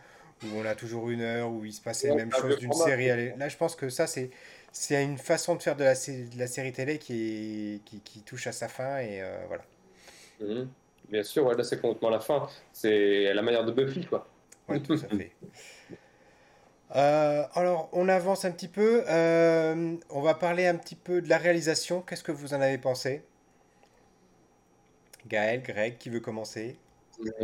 où 0.43 0.47
on 0.57 0.65
a 0.65 0.75
toujours 0.75 1.09
une 1.09 1.21
heure, 1.21 1.49
où 1.51 1.65
il 1.65 1.73
se 1.73 1.81
passe 1.81 2.03
les 2.03 2.11
mêmes 2.11 2.31
choses 2.31 2.57
d'une 2.59 2.73
série 2.73 3.09
à 3.09 3.17
Là, 3.35 3.49
je 3.49 3.57
pense 3.57 3.75
que 3.75 3.89
ça, 3.89 4.07
c'est 4.07 4.29
c'est 4.71 5.03
une 5.03 5.17
façon 5.19 5.55
de 5.55 5.61
faire 5.61 5.75
de 5.75 5.83
la, 5.83 5.93
de 5.93 6.39
la 6.39 6.47
série 6.47 6.71
télé 6.71 6.97
qui, 6.97 7.75
est, 7.75 7.83
qui, 7.85 7.99
qui 7.99 8.21
touche 8.21 8.47
à 8.47 8.51
sa 8.51 8.67
fin, 8.67 8.97
et 8.99 9.21
euh, 9.21 9.43
voilà. 9.47 9.63
Mhm. 10.39 10.69
Bien 11.09 11.23
sûr, 11.23 11.45
ouais, 11.45 11.55
là, 11.55 11.63
c'est 11.63 11.79
complètement 11.79 12.09
la 12.09 12.19
fin. 12.19 12.47
C'est 12.71 13.33
la 13.33 13.41
manière 13.41 13.65
de 13.65 13.71
Buffy, 13.71 14.05
quoi. 14.05 14.27
Ouais, 14.67 14.79
tout 14.79 14.93
à 14.93 14.97
fait. 14.97 15.31
Euh, 16.95 17.43
alors, 17.55 17.89
on 17.91 18.07
avance 18.07 18.45
un 18.45 18.51
petit 18.51 18.67
peu. 18.67 19.03
euh, 19.09 19.95
on 20.09 20.21
va 20.21 20.35
parler 20.35 20.67
un 20.67 20.75
petit 20.75 20.95
peu 20.95 21.21
de 21.21 21.29
la 21.29 21.37
réalisation. 21.37 22.01
Qu'est-ce 22.01 22.23
que 22.23 22.31
vous 22.31 22.53
en 22.53 22.61
avez 22.61 22.77
pensé? 22.77 23.23
Gaël, 25.27 25.63
Greg, 25.63 25.97
qui 25.97 26.09
veut 26.09 26.19
commencer? 26.19 26.77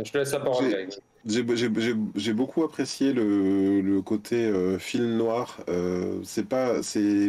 Je 0.04 0.10
te 0.10 0.18
laisse 0.18 0.32
la 0.32 0.40
parole, 0.40 0.64
J'ai- 0.64 0.70
Greg. 0.70 0.90
J'ai 1.26 1.56
j'ai- 1.56 1.80
j'ai- 1.80 1.94
j'ai 2.14 2.32
beaucoup 2.32 2.62
apprécié 2.64 3.12
le, 3.12 3.80
le 3.82 4.02
côté 4.02 4.36
euh, 4.46 4.78
film 4.78 5.16
noir. 5.16 5.60
Euh, 5.68 6.20
c'est 6.24 6.46
pas, 6.48 6.82
c'est, 6.82 7.28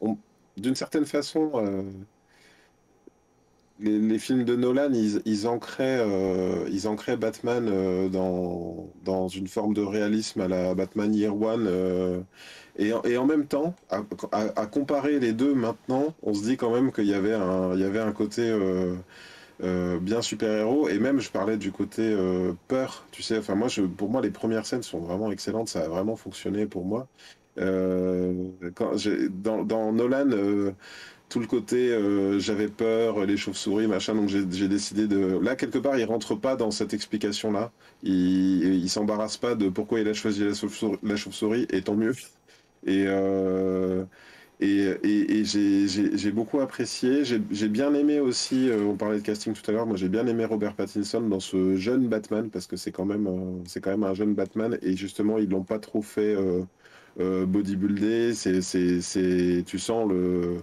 on- 0.00 0.16
d'une 0.56 0.74
certaine 0.74 1.04
façon, 1.04 1.50
euh, 1.54 1.82
les, 3.80 3.98
les 3.98 4.18
films 4.18 4.44
de 4.44 4.56
Nolan, 4.56 4.92
ils, 4.92 5.22
ils 5.24 5.46
ancraient, 5.48 5.98
euh, 6.00 6.68
ils 6.70 6.88
ancraient 6.88 7.16
Batman 7.16 7.68
euh, 7.68 8.08
dans, 8.08 8.92
dans 9.04 9.28
une 9.28 9.48
forme 9.48 9.74
de 9.74 9.82
réalisme 9.82 10.40
à 10.42 10.48
la 10.48 10.74
Batman 10.74 11.14
Year 11.14 11.34
One. 11.40 11.66
euh, 11.68 12.20
et, 12.76 12.92
et 13.04 13.16
en 13.18 13.26
même 13.26 13.46
temps, 13.46 13.74
à, 13.90 14.02
à- 14.32 14.60
à 14.60 14.66
comparer 14.66 15.18
les 15.20 15.32
deux 15.32 15.54
maintenant, 15.54 16.14
on 16.22 16.34
se 16.34 16.42
dit 16.44 16.56
quand 16.56 16.72
même 16.72 16.92
qu'il 16.92 17.06
y 17.06 17.14
avait 17.14 17.34
un, 17.34 17.74
y 17.76 17.84
avait 17.84 18.00
un 18.00 18.12
côté 18.12 18.42
euh, 18.48 18.96
euh, 19.62 20.00
bien 20.00 20.22
super-héros. 20.22 20.88
Et 20.88 20.98
même, 20.98 21.20
je 21.20 21.30
parlais 21.30 21.56
du 21.58 21.72
côté 21.72 22.02
euh, 22.04 22.52
peur. 22.68 23.06
Tu 23.12 23.22
sais, 23.22 23.38
enfin, 23.38 23.54
moi, 23.54 23.68
je, 23.68 23.82
pour 23.82 24.10
moi, 24.10 24.20
les 24.22 24.30
premières 24.30 24.66
scènes 24.66 24.82
sont 24.82 25.00
vraiment 25.00 25.30
excellentes. 25.32 25.68
Ça 25.68 25.82
a 25.84 25.88
vraiment 25.88 26.16
fonctionné 26.16 26.66
pour 26.66 26.84
moi. 26.86 27.08
Quand 28.74 28.92
dans, 29.30 29.64
dans 29.64 29.92
Nolan, 29.92 30.30
tout 31.30 31.40
le 31.40 31.46
côté 31.46 31.90
euh, 31.92 32.38
j'avais 32.40 32.68
peur, 32.68 33.24
les 33.26 33.36
chauves-souris, 33.38 33.86
machin, 33.88 34.14
donc 34.14 34.28
j'ai 34.28 34.44
décidé 34.68 35.06
de. 35.08 35.38
Là, 35.42 35.56
quelque 35.56 35.78
part, 35.78 35.98
il 35.98 36.04
rentre 36.04 36.34
pas 36.34 36.56
dans 36.56 36.70
cette 36.70 36.92
explication-là. 36.94 37.72
Il, 38.02 38.64
il 38.74 38.90
s'embarrasse 38.90 39.38
pas 39.38 39.54
de 39.54 39.68
pourquoi 39.70 40.00
il 40.00 40.08
a 40.08 40.14
choisi 40.14 40.42
la 40.44 41.16
chauve-souris, 41.16 41.66
et 41.70 41.82
tant 41.82 41.94
mieux. 41.96 42.14
Et, 42.86 43.04
euh, 43.06 44.04
et, 44.60 44.82
et, 45.02 45.40
et 45.40 45.44
j'ai 45.44 46.32
beaucoup 46.32 46.60
apprécié. 46.60 47.24
J'ai 47.24 47.40
j'ai 47.50 47.68
bien 47.68 47.94
aimé 47.94 48.20
aussi, 48.20 48.68
euh, 48.68 48.82
on 48.84 48.96
parlait 48.96 49.18
de 49.18 49.22
casting 49.24 49.52
tout 49.54 49.62
à 49.70 49.72
l'heure, 49.72 49.86
moi 49.86 49.96
j'ai 49.96 50.08
bien 50.08 50.26
aimé 50.26 50.44
Robert 50.44 50.74
Pattinson 50.76 51.22
dans 51.22 51.40
ce 51.40 51.76
jeune 51.76 52.08
Batman, 52.08 52.50
parce 52.50 52.66
que 52.66 52.76
c'est 52.76 52.92
quand 52.92 53.06
même, 53.06 53.26
euh, 53.26 53.62
c'est 53.66 53.80
quand 53.80 53.90
même 53.90 54.04
un 54.04 54.14
jeune 54.14 54.34
Batman, 54.34 54.78
et 54.82 54.96
justement, 54.96 55.38
ils 55.38 55.48
l'ont 55.48 55.64
pas 55.64 55.78
trop 55.78 56.02
fait 56.02 56.34
euh, 56.34 56.64
euh, 57.20 57.46
c'est, 58.34 58.62
c'est, 58.62 59.64
tu 59.66 59.78
sens 59.78 60.08
le, 60.08 60.62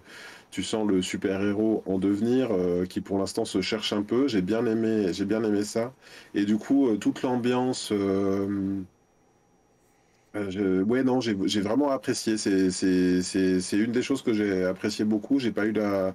tu 0.52 0.64
sens 0.64 0.88
le 0.88 1.02
super-héros 1.02 1.84
en 1.86 2.00
devenir, 2.00 2.50
euh, 2.52 2.86
qui 2.86 3.02
pour 3.02 3.20
l'instant 3.20 3.46
se 3.46 3.62
cherche 3.62 3.94
un 3.94 4.04
peu. 4.04 4.28
J'ai 4.28 4.42
bien 4.42 4.66
aimé, 4.66 5.14
j'ai 5.14 5.26
bien 5.26 5.44
aimé 5.44 5.64
ça. 5.64 5.94
Et 6.34 6.46
du 6.46 6.58
coup, 6.58 6.88
euh, 6.90 6.98
toute 6.98 7.22
l'ambiance. 7.22 7.92
euh, 7.92 8.82
euh, 10.36 10.84
Ouais, 10.84 11.04
non, 11.04 11.20
j'ai 11.22 11.34
vraiment 11.62 11.90
apprécié. 11.90 12.38
C'est 12.38 13.78
une 13.78 13.92
des 13.92 14.02
choses 14.02 14.22
que 14.22 14.34
j'ai 14.34 14.66
apprécié 14.66 15.06
beaucoup. 15.06 15.40
J'ai 15.40 15.52
pas 15.52 15.66
eu 15.66 15.72
la. 15.72 16.14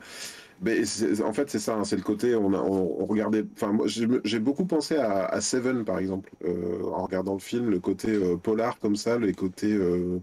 En 1.24 1.32
fait, 1.32 1.50
c'est 1.50 1.58
ça, 1.58 1.74
hein, 1.74 1.84
c'est 1.84 1.96
le 1.96 2.02
côté. 2.02 2.34
On, 2.36 3.06
regardait. 3.06 3.44
Enfin, 3.54 3.76
j'ai 4.24 4.38
beaucoup 4.38 4.64
pensé 4.66 4.96
à, 4.96 5.26
à 5.26 5.40
Seven, 5.40 5.84
par 5.84 5.98
exemple, 5.98 6.30
en 6.44 7.02
regardant 7.04 7.34
le 7.34 7.40
film, 7.40 7.70
le 7.70 7.80
côté 7.80 8.18
polar 8.42 8.78
comme 8.78 8.96
ça, 8.96 9.18
le 9.18 9.32
côté 9.32 9.72
euh, 9.72 9.96
meur- 10.08 10.20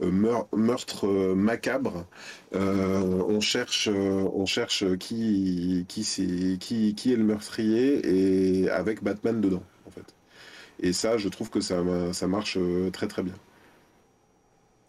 meurtre 0.00 1.06
euh, 1.06 1.34
macabre. 1.34 2.06
Euh, 2.54 3.00
on 3.28 3.40
cherche, 3.40 3.88
euh, 3.88 4.28
on 4.34 4.46
cherche 4.46 4.84
qui, 4.98 5.84
qui, 5.88 6.04
c'est- 6.04 6.58
qui, 6.60 6.94
qui 6.94 7.12
est 7.12 7.16
le 7.16 7.24
meurtrier 7.24 8.62
et 8.64 8.70
avec 8.70 9.02
Batman 9.02 9.40
dedans, 9.40 9.62
en 9.86 9.90
fait. 9.90 10.14
Et 10.80 10.92
ça, 10.94 11.18
je 11.18 11.28
trouve 11.30 11.50
que 11.50 11.60
ça, 11.62 11.82
ça 12.14 12.28
marche 12.28 12.56
euh, 12.58 12.90
très 12.90 13.08
très 13.08 13.22
bien. 13.24 13.34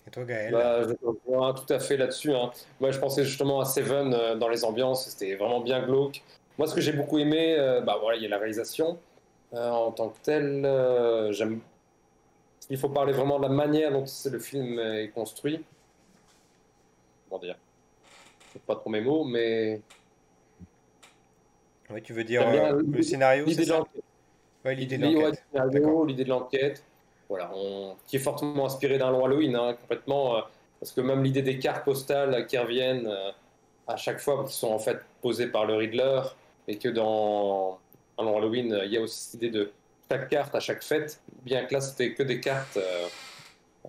Et 0.08 0.12
toi, 0.12 0.24
Gaël? 0.26 0.54
Bah, 0.54 0.84
je 0.88 0.94
te 0.94 1.06
rejoins 1.06 1.54
tout 1.54 1.72
à 1.74 1.80
fait 1.80 1.98
là-dessus. 1.98 2.34
hein. 2.34 2.52
Moi, 2.80 2.92
je 2.92 3.00
pensais 3.00 3.24
justement 3.26 3.60
à 3.60 3.66
Seven 3.66 4.14
euh, 4.14 4.36
dans 4.36 4.50
les 4.50 4.64
ambiances, 4.64 5.10
c'était 5.10 5.36
vraiment 5.36 5.62
bien 5.62 5.82
glauque. 5.86 6.24
Moi, 6.58 6.68
ce 6.68 6.76
que 6.76 6.82
j'ai 6.82 6.94
beaucoup 6.94 7.18
aimé, 7.18 7.56
euh, 7.58 7.82
bah 7.82 7.98
voilà, 8.00 8.18
il 8.18 8.24
y 8.24 8.26
a 8.26 8.30
la 8.30 8.38
réalisation 8.38 9.00
Euh, 9.54 9.72
en 9.72 9.92
tant 9.94 10.10
que 10.10 10.20
telle. 10.24 10.66
euh, 10.66 11.32
j'aime. 11.34 11.62
Il 12.70 12.78
faut 12.78 12.90
parler 12.90 13.14
vraiment 13.14 13.38
de 13.38 13.44
la 13.44 13.50
manière 13.50 13.92
dont 13.92 14.06
le 14.32 14.40
film 14.40 14.80
est 14.80 15.10
construit. 15.10 15.64
Comment 17.30 17.42
dire? 17.42 17.58
Pas 18.66 18.76
trop 18.76 18.90
mes 18.90 19.02
mots, 19.02 19.24
mais 19.26 19.82
Oui, 21.90 22.02
tu 22.02 22.14
veux 22.14 22.24
dire 22.24 22.48
euh, 22.48 22.82
le 22.92 23.04
scénario, 23.04 23.46
l'idée 23.46 23.66
de 23.66 23.70
l'enquête. 23.72 24.04
Ouais, 24.64 24.76
l'idée 24.76 24.98
de 24.98 25.06
ouais, 25.06 26.24
l'enquête. 26.26 26.84
voilà, 27.30 27.52
on- 27.54 27.96
qui 28.08 28.16
est 28.16 28.20
fortement 28.20 28.66
inspiré 28.66 28.98
d'un 28.98 29.12
long 29.12 29.26
Halloween, 29.26 29.56
hein, 29.56 29.76
complètement, 29.80 30.38
euh, 30.38 30.42
parce 30.80 30.92
que 30.92 31.02
même 31.02 31.24
l'idée 31.24 31.42
des 31.44 31.60
cartes 31.60 31.84
postales 31.86 32.48
qui 32.48 32.58
reviennent 32.58 33.08
euh, 33.08 33.32
à 33.88 33.98
chaque 33.98 34.20
fois, 34.20 34.44
qui 34.48 34.54
sont 34.54 34.72
en 34.72 34.80
fait 34.80 34.98
posées 35.22 35.48
par 35.48 35.66
le 35.66 35.76
Riddler, 35.76 36.22
et 36.68 36.78
que 36.80 36.90
dans 36.90 37.78
un 38.18 38.24
long 38.24 38.38
Halloween, 38.38 38.74
euh, 38.74 38.86
il 38.86 38.94
y 38.94 38.98
a 38.98 39.02
aussi 39.02 39.20
cette 39.20 39.34
idée 39.36 39.52
de 39.52 39.72
chaque 40.12 40.30
carte 40.30 40.56
à 40.56 40.60
chaque 40.60 40.84
fête, 40.84 41.20
bien 41.44 41.66
que 41.66 41.74
là 41.74 41.82
c'était 41.82 42.14
que 42.14 42.24
des 42.24 42.40
cartes 42.40 42.78
euh, 42.78 43.08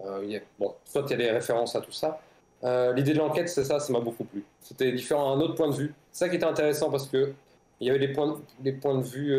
Euh, 0.05 0.40
bon, 0.59 0.74
soit 0.85 1.02
il 1.07 1.11
y 1.12 1.14
a 1.14 1.16
des 1.16 1.31
références 1.31 1.74
à 1.76 1.81
tout 1.81 1.92
ça. 1.92 2.20
Euh, 2.64 2.92
L'idée 2.94 3.14
de 3.14 3.18
l'enquête, 3.18 3.48
c'est 3.48 3.64
ça, 3.64 3.81
ça 3.81 3.92
m'a 3.92 4.00
beaucoup 4.00 4.24
plu. 4.24 4.44
C'était 4.61 4.92
différent, 4.92 5.33
un 5.37 5.40
autre 5.40 5.55
point 5.55 5.68
de 5.68 5.74
vue. 5.74 5.94
Ça 6.12 6.29
qui 6.29 6.37
était 6.37 6.44
intéressant 6.46 6.90
parce 6.90 7.09
que 7.09 7.33
il 7.81 7.87
y 7.87 7.90
avait 7.90 7.98
des 7.98 8.09
points, 8.12 8.29
de- 8.29 8.40
des 8.61 8.72
points 8.72 8.96
de 8.98 9.02
vue 9.05 9.38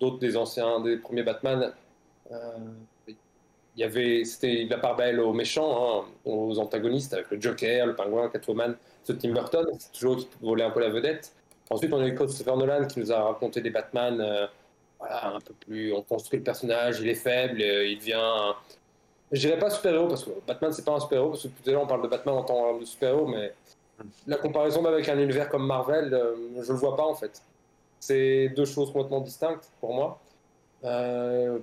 d'autres 0.00 0.18
des 0.18 0.36
anciens, 0.36 0.80
des 0.80 0.96
premiers 0.98 1.22
Batman. 1.22 1.72
Il 3.76 3.80
y 3.80 3.84
avait, 3.84 4.24
c'était 4.24 4.66
la 4.68 4.78
part 4.78 4.96
belle 4.96 5.20
aux 5.20 5.32
méchants, 5.32 6.02
hein, 6.02 6.04
aux 6.24 6.58
antagonistes 6.58 7.14
avec 7.14 7.30
le 7.30 7.40
Joker, 7.40 7.86
le 7.86 7.94
Pingouin, 7.94 8.28
Catwoman, 8.28 8.76
ce 9.04 9.12
Tim 9.12 9.32
Burton, 9.32 9.66
c'est 9.78 9.92
toujours 9.92 10.16
qui 10.16 10.28
volait 10.42 10.64
un 10.64 10.70
peu 10.70 10.80
la 10.80 10.90
vedette. 10.90 11.32
Ensuite, 11.70 11.92
on 11.92 12.00
a 12.00 12.06
eu 12.06 12.14
Christopher 12.14 12.56
Nolan 12.56 12.86
qui 12.86 12.98
nous 12.98 13.12
a 13.12 13.22
raconté 13.22 13.60
des 13.60 13.70
Batman, 13.70 14.20
voilà, 15.00 15.34
un 15.34 15.40
peu 15.40 15.54
plus, 15.54 15.92
on 15.92 16.02
construit 16.02 16.38
le 16.38 16.44
personnage, 16.44 17.00
il 17.00 17.08
est 17.08 17.14
faible, 17.14 17.60
euh, 17.60 17.86
il 17.86 17.98
devient, 17.98 18.54
je 19.32 19.40
dirais 19.40 19.58
pas 19.58 19.70
super-héros 19.70 20.08
parce 20.08 20.24
que 20.24 20.30
Batman 20.46 20.72
c'est 20.72 20.84
pas 20.84 20.92
un 20.92 21.00
super-héros 21.00 21.30
parce 21.30 21.42
que 21.42 21.48
tout 21.48 21.68
à 21.68 21.72
l'heure 21.72 21.82
on 21.82 21.86
parle 21.86 22.02
de 22.02 22.08
Batman 22.08 22.36
en 22.36 22.44
tant 22.44 22.78
que 22.78 22.84
super-héros, 22.84 23.26
mais 23.26 23.52
la 24.26 24.36
comparaison 24.36 24.84
avec 24.84 25.08
un 25.08 25.18
univers 25.18 25.48
comme 25.48 25.66
Marvel, 25.66 26.12
euh, 26.12 26.34
je 26.62 26.72
le 26.72 26.78
vois 26.78 26.96
pas 26.96 27.04
en 27.04 27.14
fait. 27.14 27.42
C'est 27.98 28.48
deux 28.50 28.64
choses 28.64 28.92
complètement 28.92 29.20
distinctes 29.20 29.70
pour 29.80 29.94
moi. 29.94 30.20
Euh, 30.84 31.58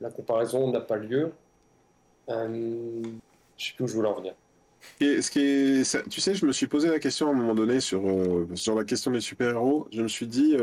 la 0.00 0.10
comparaison 0.10 0.70
n'a 0.70 0.80
pas 0.80 0.96
lieu. 0.96 1.32
Euh, 2.28 3.02
je 3.56 3.66
sais 3.66 3.72
plus 3.74 3.84
où 3.84 3.88
je 3.88 3.94
voulais 3.94 4.08
en 4.08 4.14
venir. 4.14 4.34
Et 5.00 5.20
ce 5.20 5.30
qui 5.30 5.40
est, 5.40 6.08
tu 6.08 6.20
sais, 6.20 6.34
je 6.34 6.46
me 6.46 6.52
suis 6.52 6.66
posé 6.66 6.88
la 6.88 6.98
question 6.98 7.28
à 7.28 7.30
un 7.30 7.34
moment 7.34 7.54
donné 7.54 7.80
sur, 7.80 8.06
euh, 8.06 8.48
sur 8.54 8.74
la 8.74 8.84
question 8.84 9.10
des 9.10 9.20
super-héros. 9.20 9.88
Je 9.92 10.02
me 10.02 10.08
suis 10.08 10.26
dit, 10.26 10.56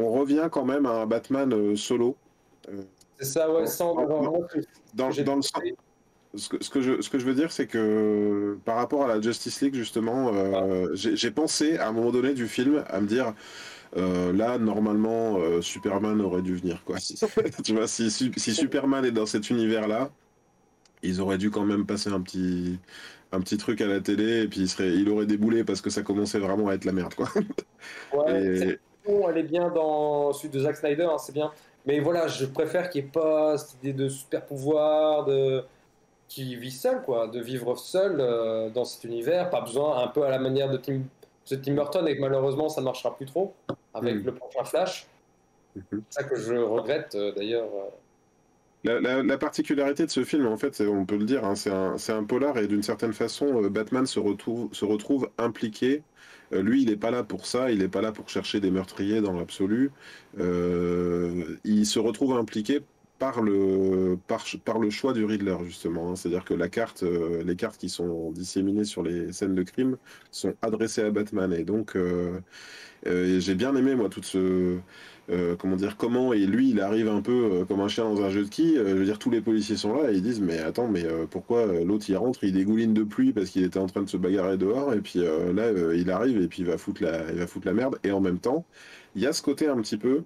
on 0.00 0.10
revient 0.12 0.48
quand 0.50 0.64
même 0.64 0.86
à 0.86 1.02
un 1.02 1.06
Batman 1.06 1.52
euh, 1.52 1.76
solo. 1.76 2.16
Euh, 2.68 2.82
C'est 3.18 3.26
ça, 3.26 3.52
ouais, 3.52 3.66
sans 3.66 3.94
dans, 3.94 4.46
dans 4.94 5.36
le 5.36 5.42
sens, 5.42 5.62
ce 6.34 6.48
que, 6.48 6.62
ce 6.62 6.70
que 6.70 6.80
je, 6.80 7.00
ce 7.00 7.10
que 7.10 7.18
je 7.18 7.24
veux 7.24 7.34
dire, 7.34 7.50
c'est 7.50 7.66
que 7.66 8.56
par 8.64 8.76
rapport 8.76 9.04
à 9.04 9.08
la 9.08 9.20
Justice 9.20 9.60
League, 9.60 9.74
justement, 9.74 10.32
euh, 10.32 10.86
j'ai 10.94 11.16
j'ai 11.16 11.30
pensé 11.30 11.76
à 11.78 11.88
un 11.88 11.92
moment 11.92 12.12
donné 12.12 12.34
du 12.34 12.46
film 12.46 12.84
à 12.88 13.00
me 13.00 13.06
dire, 13.06 13.34
euh, 13.96 14.32
là, 14.32 14.58
normalement, 14.58 15.38
euh, 15.38 15.60
Superman 15.60 16.20
aurait 16.20 16.42
dû 16.42 16.54
venir, 16.56 16.82
quoi. 16.84 16.96
tu 17.64 17.74
vois, 17.74 17.88
si, 17.88 18.10
si, 18.10 18.30
si 18.36 18.54
Superman 18.54 19.04
est 19.04 19.10
dans 19.10 19.26
cet 19.26 19.50
univers-là, 19.50 20.10
ils 21.02 21.20
auraient 21.20 21.38
dû 21.38 21.50
quand 21.50 21.64
même 21.64 21.86
passer 21.86 22.10
un 22.10 22.20
petit, 22.20 22.78
un 23.32 23.40
petit 23.40 23.56
truc 23.56 23.80
à 23.80 23.86
la 23.86 24.00
télé 24.00 24.42
et 24.42 24.48
puis 24.48 24.60
il, 24.60 24.68
serait, 24.68 24.94
il 24.94 25.08
aurait 25.08 25.26
déboulé 25.26 25.64
parce 25.64 25.80
que 25.80 25.90
ça 25.90 26.02
commençait 26.02 26.38
vraiment 26.38 26.68
à 26.68 26.74
être 26.74 26.84
la 26.84 26.92
merde, 26.92 27.14
quoi. 27.14 27.28
Ouais, 28.12 28.44
Et- 28.70 28.78
elle 29.28 29.38
est 29.38 29.42
bien 29.42 29.68
dans 29.70 30.32
celui 30.32 30.48
de 30.50 30.60
Zack 30.60 30.76
Snyder, 30.76 31.04
hein, 31.10 31.18
c'est 31.18 31.32
bien. 31.32 31.50
Mais 31.86 32.00
voilà, 32.00 32.26
je 32.28 32.44
préfère 32.46 32.90
qu'il 32.90 33.02
n'y 33.02 33.08
ait 33.08 33.10
pas 33.12 33.56
cette 33.58 33.82
idée 33.82 33.92
de 33.92 34.08
super 34.08 34.44
pouvoir, 34.44 35.24
de 35.24 35.64
qui 36.28 36.54
vit 36.56 36.70
seul, 36.70 37.02
quoi, 37.02 37.26
de 37.26 37.40
vivre 37.40 37.74
seul 37.76 38.18
euh, 38.20 38.70
dans 38.70 38.84
cet 38.84 39.04
univers. 39.04 39.50
Pas 39.50 39.62
besoin, 39.62 40.02
un 40.02 40.08
peu 40.08 40.22
à 40.24 40.30
la 40.30 40.38
manière 40.38 40.70
de 40.70 40.76
Tim, 40.76 41.00
de 41.50 41.56
Tim 41.56 41.74
Burton, 41.74 42.06
et 42.06 42.16
que 42.16 42.20
malheureusement 42.20 42.68
ça 42.68 42.80
ne 42.80 42.84
marchera 42.86 43.16
plus 43.16 43.26
trop 43.26 43.52
avec 43.94 44.16
Mm. 44.16 44.26
le 44.26 44.34
prochain 44.34 44.64
Flash. 44.64 45.06
Mhm. 45.76 46.02
C'est 46.10 46.22
ça 46.22 46.28
que 46.28 46.36
je 46.36 46.54
regrette 46.54 47.14
euh, 47.14 47.32
d'ailleurs. 47.32 47.64
euh. 47.74 47.88
La, 48.84 48.98
la- 49.00 49.22
la 49.22 49.38
particularité 49.38 50.06
de 50.06 50.10
ce 50.10 50.24
film, 50.24 50.46
en 50.46 50.56
fait, 50.56 50.80
on 50.80 51.04
peut 51.04 51.16
le 51.18 51.24
dire, 51.24 51.44
hein, 51.44 51.54
c'est 51.54 52.12
un, 52.12 52.24
polar 52.24 52.56
et 52.58 52.66
d'une 52.66 52.82
certaine 52.82 53.12
façon, 53.12 53.60
Batman 53.68 54.06
se 54.06 54.18
retrouve, 54.20 54.72
se 54.72 54.84
retrouve 54.86 55.28
impliqué. 55.36 56.02
Euh, 56.52 56.62
lui, 56.62 56.82
il 56.82 56.88
n'est 56.88 56.96
pas 56.96 57.10
là 57.10 57.22
pour 57.22 57.46
ça, 57.46 57.70
il 57.70 57.78
n'est 57.78 57.88
pas 57.88 58.00
là 58.00 58.12
pour 58.12 58.28
chercher 58.28 58.60
des 58.60 58.70
meurtriers 58.70 59.20
dans 59.20 59.32
l'absolu. 59.32 59.90
Euh, 60.38 61.56
il 61.64 61.86
se 61.86 61.98
retrouve 61.98 62.36
impliqué 62.36 62.80
par 63.18 63.42
le, 63.42 64.18
choix 64.90 65.12
du 65.12 65.24
Riddler, 65.24 65.56
justement. 65.64 66.10
hein. 66.10 66.16
C'est-à-dire 66.16 66.44
que 66.44 66.54
euh, 66.54 67.42
les 67.44 67.56
cartes 67.56 67.76
qui 67.76 67.88
sont 67.90 68.30
disséminées 68.32 68.84
sur 68.84 69.02
les 69.02 69.32
scènes 69.32 69.54
de 69.54 69.62
crime 69.62 69.98
sont 70.30 70.54
adressées 70.62 71.02
à 71.02 71.10
Batman. 71.10 71.52
Et 71.52 71.64
donc, 71.64 71.96
j'ai 73.04 73.54
bien 73.54 73.76
aimé, 73.76 73.94
moi, 73.94 74.08
toute 74.08 74.24
ce 74.24 74.78
euh, 75.30 75.56
comment 75.56 75.76
dire, 75.76 75.96
comment, 75.96 76.32
et 76.32 76.46
lui, 76.46 76.70
il 76.70 76.80
arrive 76.80 77.08
un 77.08 77.22
peu 77.22 77.32
euh, 77.52 77.64
comme 77.64 77.80
un 77.80 77.88
chien 77.88 78.04
dans 78.04 78.22
un 78.22 78.30
jeu 78.30 78.44
de 78.44 78.48
qui. 78.48 78.74
je 78.76 78.80
veux 78.82 79.04
dire, 79.04 79.18
tous 79.18 79.30
les 79.30 79.40
policiers 79.40 79.76
sont 79.76 79.94
là 79.94 80.10
et 80.10 80.16
ils 80.16 80.22
disent, 80.22 80.40
mais 80.40 80.58
attends, 80.58 80.88
mais 80.88 81.04
euh, 81.04 81.26
pourquoi 81.30 81.60
euh, 81.60 81.84
l'autre 81.84 82.06
il 82.08 82.16
rentre, 82.16 82.42
il 82.44 82.52
dégouline 82.52 82.94
de 82.94 83.02
pluie 83.04 83.32
parce 83.32 83.50
qu'il 83.50 83.64
était 83.64 83.78
en 83.78 83.86
train 83.86 84.02
de 84.02 84.08
se 84.08 84.16
bagarrer 84.16 84.56
dehors, 84.56 84.92
et 84.94 85.00
puis 85.00 85.20
euh, 85.20 85.52
là, 85.52 85.64
euh, 85.64 85.96
il 85.96 86.10
arrive 86.10 86.40
et 86.40 86.48
puis 86.48 86.62
il 86.62 86.66
va 86.66 86.78
foutre 86.78 87.02
la, 87.02 87.30
il 87.32 87.38
va 87.38 87.46
foutre 87.46 87.66
la 87.66 87.74
merde. 87.74 87.98
Et 88.04 88.12
en 88.12 88.20
même 88.20 88.38
temps, 88.38 88.64
il 89.14 89.22
y 89.22 89.26
a 89.26 89.32
ce 89.32 89.42
côté 89.42 89.68
un 89.68 89.80
petit 89.80 89.96
peu 89.96 90.22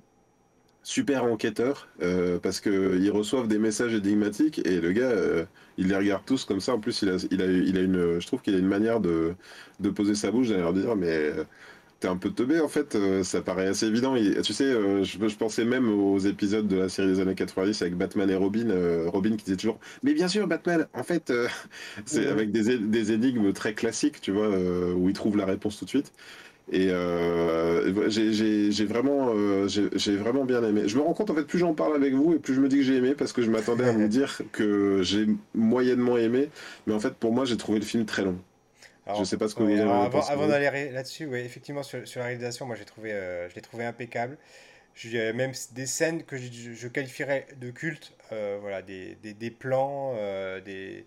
super 0.85 1.25
enquêteur 1.25 1.89
euh, 2.03 2.39
parce 2.39 2.61
que 2.61 2.99
ils 3.01 3.11
reçoivent 3.11 3.49
des 3.49 3.59
messages 3.59 3.95
énigmatiques 3.95 4.61
et 4.67 4.81
le 4.81 4.93
gars 4.93 5.11
euh, 5.11 5.47
il 5.79 5.89
les 5.89 5.97
regarde 5.97 6.23
tous 6.27 6.45
comme 6.45 6.61
ça 6.61 6.75
en 6.75 6.79
plus 6.79 7.01
il 7.03 7.09
a 7.09 7.17
il 7.31 7.41
a 7.43 7.47
il 7.47 7.79
a 7.79 7.81
une 7.81 8.21
je 8.21 8.27
trouve 8.27 8.43
qu'il 8.43 8.55
a 8.55 8.59
une 8.59 8.69
manière 8.69 9.01
de 9.01 9.35
de 9.81 9.91
poser 9.91 10.15
sa 10.15 10.31
bouche 10.31 10.49
d'aller 10.49 10.61
leur 10.61 10.75
dire 10.75 10.95
mais 10.95 11.09
euh, 11.09 11.45
T'es 12.05 12.11
un 12.11 12.19
peu 12.19 12.31
teubé 12.31 12.61
en 12.61 12.69
fait, 12.69 12.97
euh, 12.97 13.23
ça 13.25 13.41
paraît 13.41 13.67
assez 13.67 13.87
évident. 13.87 14.15
Tu 14.43 14.53
sais, 14.53 14.65
euh, 14.65 15.03
je, 15.05 15.27
je 15.27 15.37
pensais 15.37 15.65
même 15.65 15.89
aux 15.89 16.19
épisodes 16.19 16.69
de 16.69 16.77
la 16.77 16.91
série 16.91 17.09
des 17.09 17.21
années 17.21 17.35
90 17.35 17.81
avec 17.81 17.97
Batman 17.97 18.29
et 18.29 18.35
Robin. 18.35 18.69
euh, 18.69 19.09
Robin 19.09 19.31
qui 19.39 19.45
disait 19.47 19.57
toujours 19.57 19.81
Mais 20.03 20.13
bien 20.13 20.29
sûr, 20.29 20.47
Batman, 20.47 20.87
en 20.93 21.03
fait, 21.03 21.33
c'est 22.05 22.27
avec 22.27 22.51
des, 22.53 22.77
des 22.77 23.13
énigmes 23.13 23.55
très 23.55 23.73
classiques, 23.73 24.21
tu 24.21 24.33
vois, 24.33 24.51
où 24.51 25.09
il 25.09 25.15
trouve 25.15 25.39
la 25.39 25.47
réponse 25.47 25.79
tout 25.79 25.87
de 25.87 25.91
suite. 25.91 26.13
Et 26.73 26.89
euh, 26.91 28.09
j'ai 28.11 28.87
vraiment, 28.87 29.31
euh, 29.35 29.69
j'ai 29.69 29.91
j'ai 29.97 30.17
vraiment 30.17 30.45
bien 30.47 30.63
aimé. 30.65 30.89
Je 30.89 30.97
me 30.99 31.03
rends 31.03 31.15
compte 31.15 31.31
en 31.31 31.35
fait, 31.35 31.45
plus 31.47 31.59
j'en 31.61 31.75
parle 31.75 31.97
avec 31.97 32.15
vous 32.15 32.35
et 32.35 32.39
plus 32.41 32.55
je 32.55 32.61
me 32.63 32.69
dis 32.69 32.79
que 32.79 32.83
j'ai 32.85 32.97
aimé 32.97 33.15
parce 33.17 33.33
que 33.33 33.43
je 33.43 33.51
m'attendais 33.51 33.85
à 33.87 33.93
vous 33.93 34.09
dire 34.09 34.43
que 34.53 35.03
j'ai 35.03 35.27
moyennement 35.55 36.19
aimé. 36.19 36.51
Mais 36.87 36.95
en 36.95 37.01
fait, 37.01 37.15
pour 37.17 37.33
moi, 37.35 37.45
j'ai 37.47 37.57
trouvé 37.59 37.81
le 37.81 37.87
film 37.87 38.07
très 38.07 38.25
long. 38.25 38.39
Alors, 39.07 39.21
Je 39.21 39.25
sais 39.25 39.39
pas 39.39 39.49
ce 39.49 39.55
que 39.55 39.63
ouais, 39.63 39.63
vous 39.63 39.81
en 39.87 39.89
alors, 39.89 40.03
avez 40.03 40.03
avant, 40.03 40.25
avant 40.27 40.49
d'aller 40.49 40.91
là-dessus, 40.91 41.27
ouais, 41.27 41.45
effectivement, 41.45 41.83
sur, 41.83 42.07
sur 42.09 42.21
la 42.21 42.27
réalisation, 42.27 42.67
moi 42.67 42.77
j'ai 42.77 42.85
trouvé, 42.87 43.13
euh, 43.13 43.49
je 43.51 43.55
l'ai 43.55 43.61
trouvé 43.63 43.85
impeccable. 43.85 44.39
J'ai 44.95 45.33
même 45.35 45.53
des 45.73 45.87
scènes 45.87 46.25
que 46.25 46.37
je, 46.39 46.73
je 46.75 46.89
qualifierais 46.89 47.47
de 47.59 47.71
culte, 47.71 48.15
euh, 48.33 48.59
voilà, 48.61 48.83
des, 48.83 49.17
des, 49.17 49.35
des 49.35 49.51
plans, 49.51 50.15
euh, 50.17 50.61
des. 50.61 51.07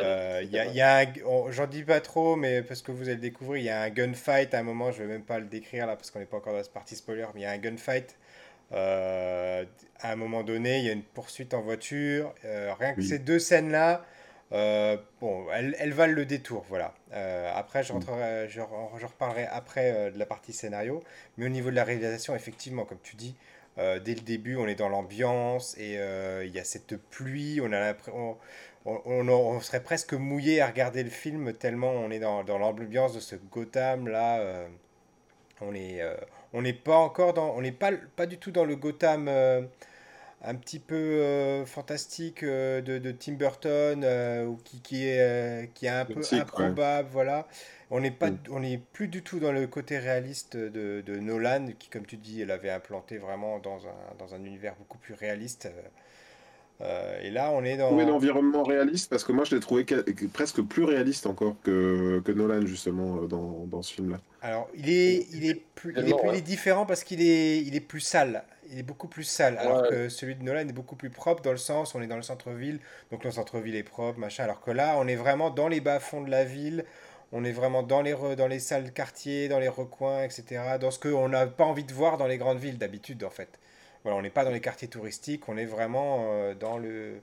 euh, 0.00 0.42
il 0.44 0.50
y 0.52 0.58
a, 0.82 0.98
a 1.00 1.06
j'en 1.52 1.66
dis 1.66 1.84
pas 1.84 2.00
trop, 2.00 2.36
mais 2.36 2.62
parce 2.62 2.82
que 2.82 2.92
vous 2.92 3.04
allez 3.04 3.14
le 3.16 3.20
découvrir, 3.20 3.58
il 3.62 3.66
y 3.66 3.70
a 3.70 3.82
un 3.82 3.90
gunfight 3.90 4.54
à 4.54 4.60
un 4.60 4.62
moment, 4.64 4.92
je 4.92 5.02
vais 5.02 5.08
même 5.08 5.24
pas 5.24 5.38
le 5.40 5.46
décrire 5.46 5.86
là 5.86 5.96
parce 5.96 6.10
qu'on 6.10 6.20
n'est 6.20 6.26
pas 6.26 6.38
encore 6.38 6.54
dans 6.54 6.62
cette 6.62 6.72
partie 6.72 6.96
spoiler, 6.96 7.26
mais 7.34 7.42
il 7.42 7.44
y 7.44 7.46
a 7.46 7.52
un 7.52 7.58
gunfight. 7.58 8.16
euh, 8.72 9.64
à 10.00 10.12
un 10.12 10.16
moment 10.16 10.42
donné, 10.42 10.78
il 10.80 10.84
y 10.86 10.90
a 10.90 10.92
une 10.92 11.02
poursuite 11.02 11.54
en 11.54 11.62
voiture. 11.62 12.34
euh, 12.44 12.72
rien 12.78 12.94
que 12.94 13.02
Oui. 13.02 13.04
ces 13.04 13.18
deux 13.18 13.38
scènes-là, 13.38 14.04
euh, 14.52 14.96
bon, 15.20 15.46
elles, 15.52 15.76
elles 15.78 15.92
valent 15.92 16.14
le 16.14 16.24
détour, 16.26 16.64
voilà. 16.68 16.94
Euh, 17.12 17.50
après, 17.54 17.82
je, 17.82 17.92
rentrerai, 17.92 18.48
je, 18.48 18.60
re- 18.60 18.98
je 18.98 19.06
reparlerai 19.06 19.46
après 19.46 19.92
euh, 19.92 20.10
de 20.10 20.18
la 20.18 20.26
partie 20.26 20.52
scénario, 20.52 21.02
mais 21.36 21.46
au 21.46 21.48
niveau 21.48 21.70
de 21.70 21.74
la 21.76 21.84
réalisation, 21.84 22.34
effectivement, 22.36 22.84
comme 22.84 22.98
tu 23.02 23.16
dis, 23.16 23.34
euh, 23.78 23.98
dès 24.00 24.14
le 24.14 24.20
début, 24.20 24.56
on 24.56 24.66
est 24.66 24.74
dans 24.74 24.88
l'ambiance 24.88 25.76
et 25.78 25.94
il 26.44 26.50
y 26.54 26.58
a 26.58 26.64
cette 26.64 26.96
pluie, 26.96 27.60
on 27.62 27.72
a 27.72 27.80
l'impression, 27.80 28.36
on, 28.84 29.00
on- 29.06 29.28
on 29.28 29.60
serait 29.60 29.82
presque 29.82 30.12
mouillé 30.14 30.60
à 30.60 30.66
regarder 30.66 31.02
le 31.02 31.10
film 31.10 31.52
tellement 31.54 31.90
on 31.92 32.10
est 32.10 32.18
dans, 32.20 32.44
dans 32.44 32.58
l'ambiance 32.58 33.14
de 33.14 33.20
ce 33.20 33.36
Gotham 33.36 34.08
là. 34.08 34.66
on 35.60 35.74
est, 35.74 36.00
on 36.52 36.62
n'est 36.62 36.72
pas 36.72 36.96
encore 36.96 37.34
dans, 37.34 37.50
on 37.56 37.60
n'est 37.60 37.72
pas, 37.72 37.92
pas 38.16 38.26
du 38.26 38.38
tout 38.38 38.50
dans 38.50 38.64
le 38.64 38.76
Gotham 38.76 39.28
un 40.42 40.54
petit 40.54 40.78
peu 40.78 40.94
euh, 40.96 41.66
fantastique 41.66 42.42
euh, 42.44 42.80
de, 42.80 42.98
de 42.98 43.10
Tim 43.12 43.32
Burton 43.34 44.02
euh, 44.04 44.44
ou 44.46 44.56
qui, 44.64 44.80
qui 44.80 45.06
est, 45.06 45.20
euh, 45.20 45.66
qui 45.74 45.86
est 45.86 45.88
un 45.90 46.04
peu 46.04 46.20
ouais. 46.20 46.34
improbable, 46.40 47.08
voilà. 47.12 47.46
On 47.90 48.00
n'est 48.00 48.10
pas, 48.10 48.30
Mm. 48.30 48.38
on 48.50 48.60
n'est 48.60 48.78
plus 48.78 49.08
du 49.08 49.22
tout 49.22 49.40
dans 49.40 49.52
le 49.52 49.66
côté 49.66 49.98
réaliste 49.98 50.56
de, 50.56 51.02
de 51.04 51.16
Nolan 51.18 51.68
qui, 51.78 51.88
comme 51.88 52.06
tu 52.06 52.16
dis, 52.16 52.42
elle 52.42 52.50
avait 52.50 52.70
implanté 52.70 53.18
vraiment 53.18 53.58
dans 53.58 53.78
un, 53.86 54.16
dans 54.18 54.34
un 54.34 54.44
univers 54.44 54.74
beaucoup 54.76 54.98
plus 54.98 55.14
réaliste. 55.14 55.68
et 57.22 57.30
là, 57.30 57.50
on 57.52 57.64
est 57.64 57.76
dans. 57.76 57.88
trouvé 57.88 58.04
l'environnement 58.04 58.62
réaliste 58.62 59.10
parce 59.10 59.24
que 59.24 59.32
moi 59.32 59.44
je 59.44 59.54
l'ai 59.56 59.60
trouvé 59.60 59.84
presque 60.32 60.62
plus 60.62 60.84
réaliste 60.84 61.26
encore 61.26 61.56
que, 61.64 62.20
que 62.24 62.30
Nolan 62.32 62.64
justement 62.66 63.16
dans, 63.22 63.66
dans 63.66 63.82
ce 63.82 63.94
film-là. 63.94 64.20
Alors, 64.42 64.68
il 64.76 64.88
est, 64.88 65.26
il 65.32 65.44
est 65.46 65.60
plus, 65.74 65.92
il 65.92 65.98
est, 65.98 66.02
Tellement, 66.02 66.18
plus- 66.18 66.28
il 66.28 66.32
ouais. 66.32 66.38
est 66.38 66.42
différent 66.42 66.86
parce 66.86 67.02
qu'il 67.02 67.20
est, 67.20 67.60
il 67.62 67.74
est 67.74 67.80
plus 67.80 68.00
sale. 68.00 68.44
Il 68.70 68.78
est 68.78 68.82
beaucoup 68.82 69.08
plus 69.08 69.24
sale. 69.24 69.56
Alors 69.58 69.82
que 69.88 70.08
celui 70.08 70.34
de 70.36 70.42
Nolan 70.42 70.60
est 70.68 70.72
beaucoup 70.72 70.96
plus 70.96 71.10
propre 71.10 71.42
dans 71.42 71.50
le 71.52 71.56
sens, 71.56 71.94
on 71.94 72.02
est 72.02 72.06
dans 72.06 72.16
le 72.16 72.22
centre-ville, 72.22 72.80
donc 73.10 73.24
le 73.24 73.30
centre-ville 73.30 73.74
est 73.76 73.82
propre, 73.82 74.18
machin. 74.18 74.44
Alors 74.44 74.60
que 74.60 74.70
là, 74.70 74.96
on 74.98 75.08
est 75.08 75.16
vraiment 75.16 75.50
dans 75.50 75.68
les 75.68 75.80
bas-fonds 75.80 76.20
de 76.22 76.30
la 76.30 76.44
ville. 76.44 76.84
On 77.32 77.44
est 77.44 77.52
vraiment 77.52 77.82
dans 77.82 78.00
les, 78.02 78.12
re- 78.14 78.36
dans 78.36 78.46
les 78.48 78.58
salles 78.58 78.84
de 78.84 78.90
quartier, 78.90 79.48
dans 79.48 79.58
les 79.58 79.68
recoins, 79.68 80.22
etc. 80.24 80.78
Dans 80.78 80.90
ce 80.90 80.98
qu'on 80.98 81.28
n'a 81.28 81.46
pas 81.46 81.64
envie 81.64 81.84
de 81.84 81.92
voir 81.92 82.16
dans 82.18 82.26
les 82.26 82.38
grandes 82.38 82.58
villes 82.58 82.78
d'habitude, 82.78 83.22
en 83.24 83.30
fait. 83.30 83.58
Voilà, 84.02 84.16
on 84.18 84.22
n'est 84.22 84.30
pas 84.30 84.44
dans 84.44 84.50
les 84.50 84.60
quartiers 84.60 84.88
touristiques, 84.88 85.48
on 85.48 85.56
est 85.58 85.66
vraiment 85.66 86.28
euh, 86.32 86.54
dans, 86.54 86.78
le, 86.78 87.20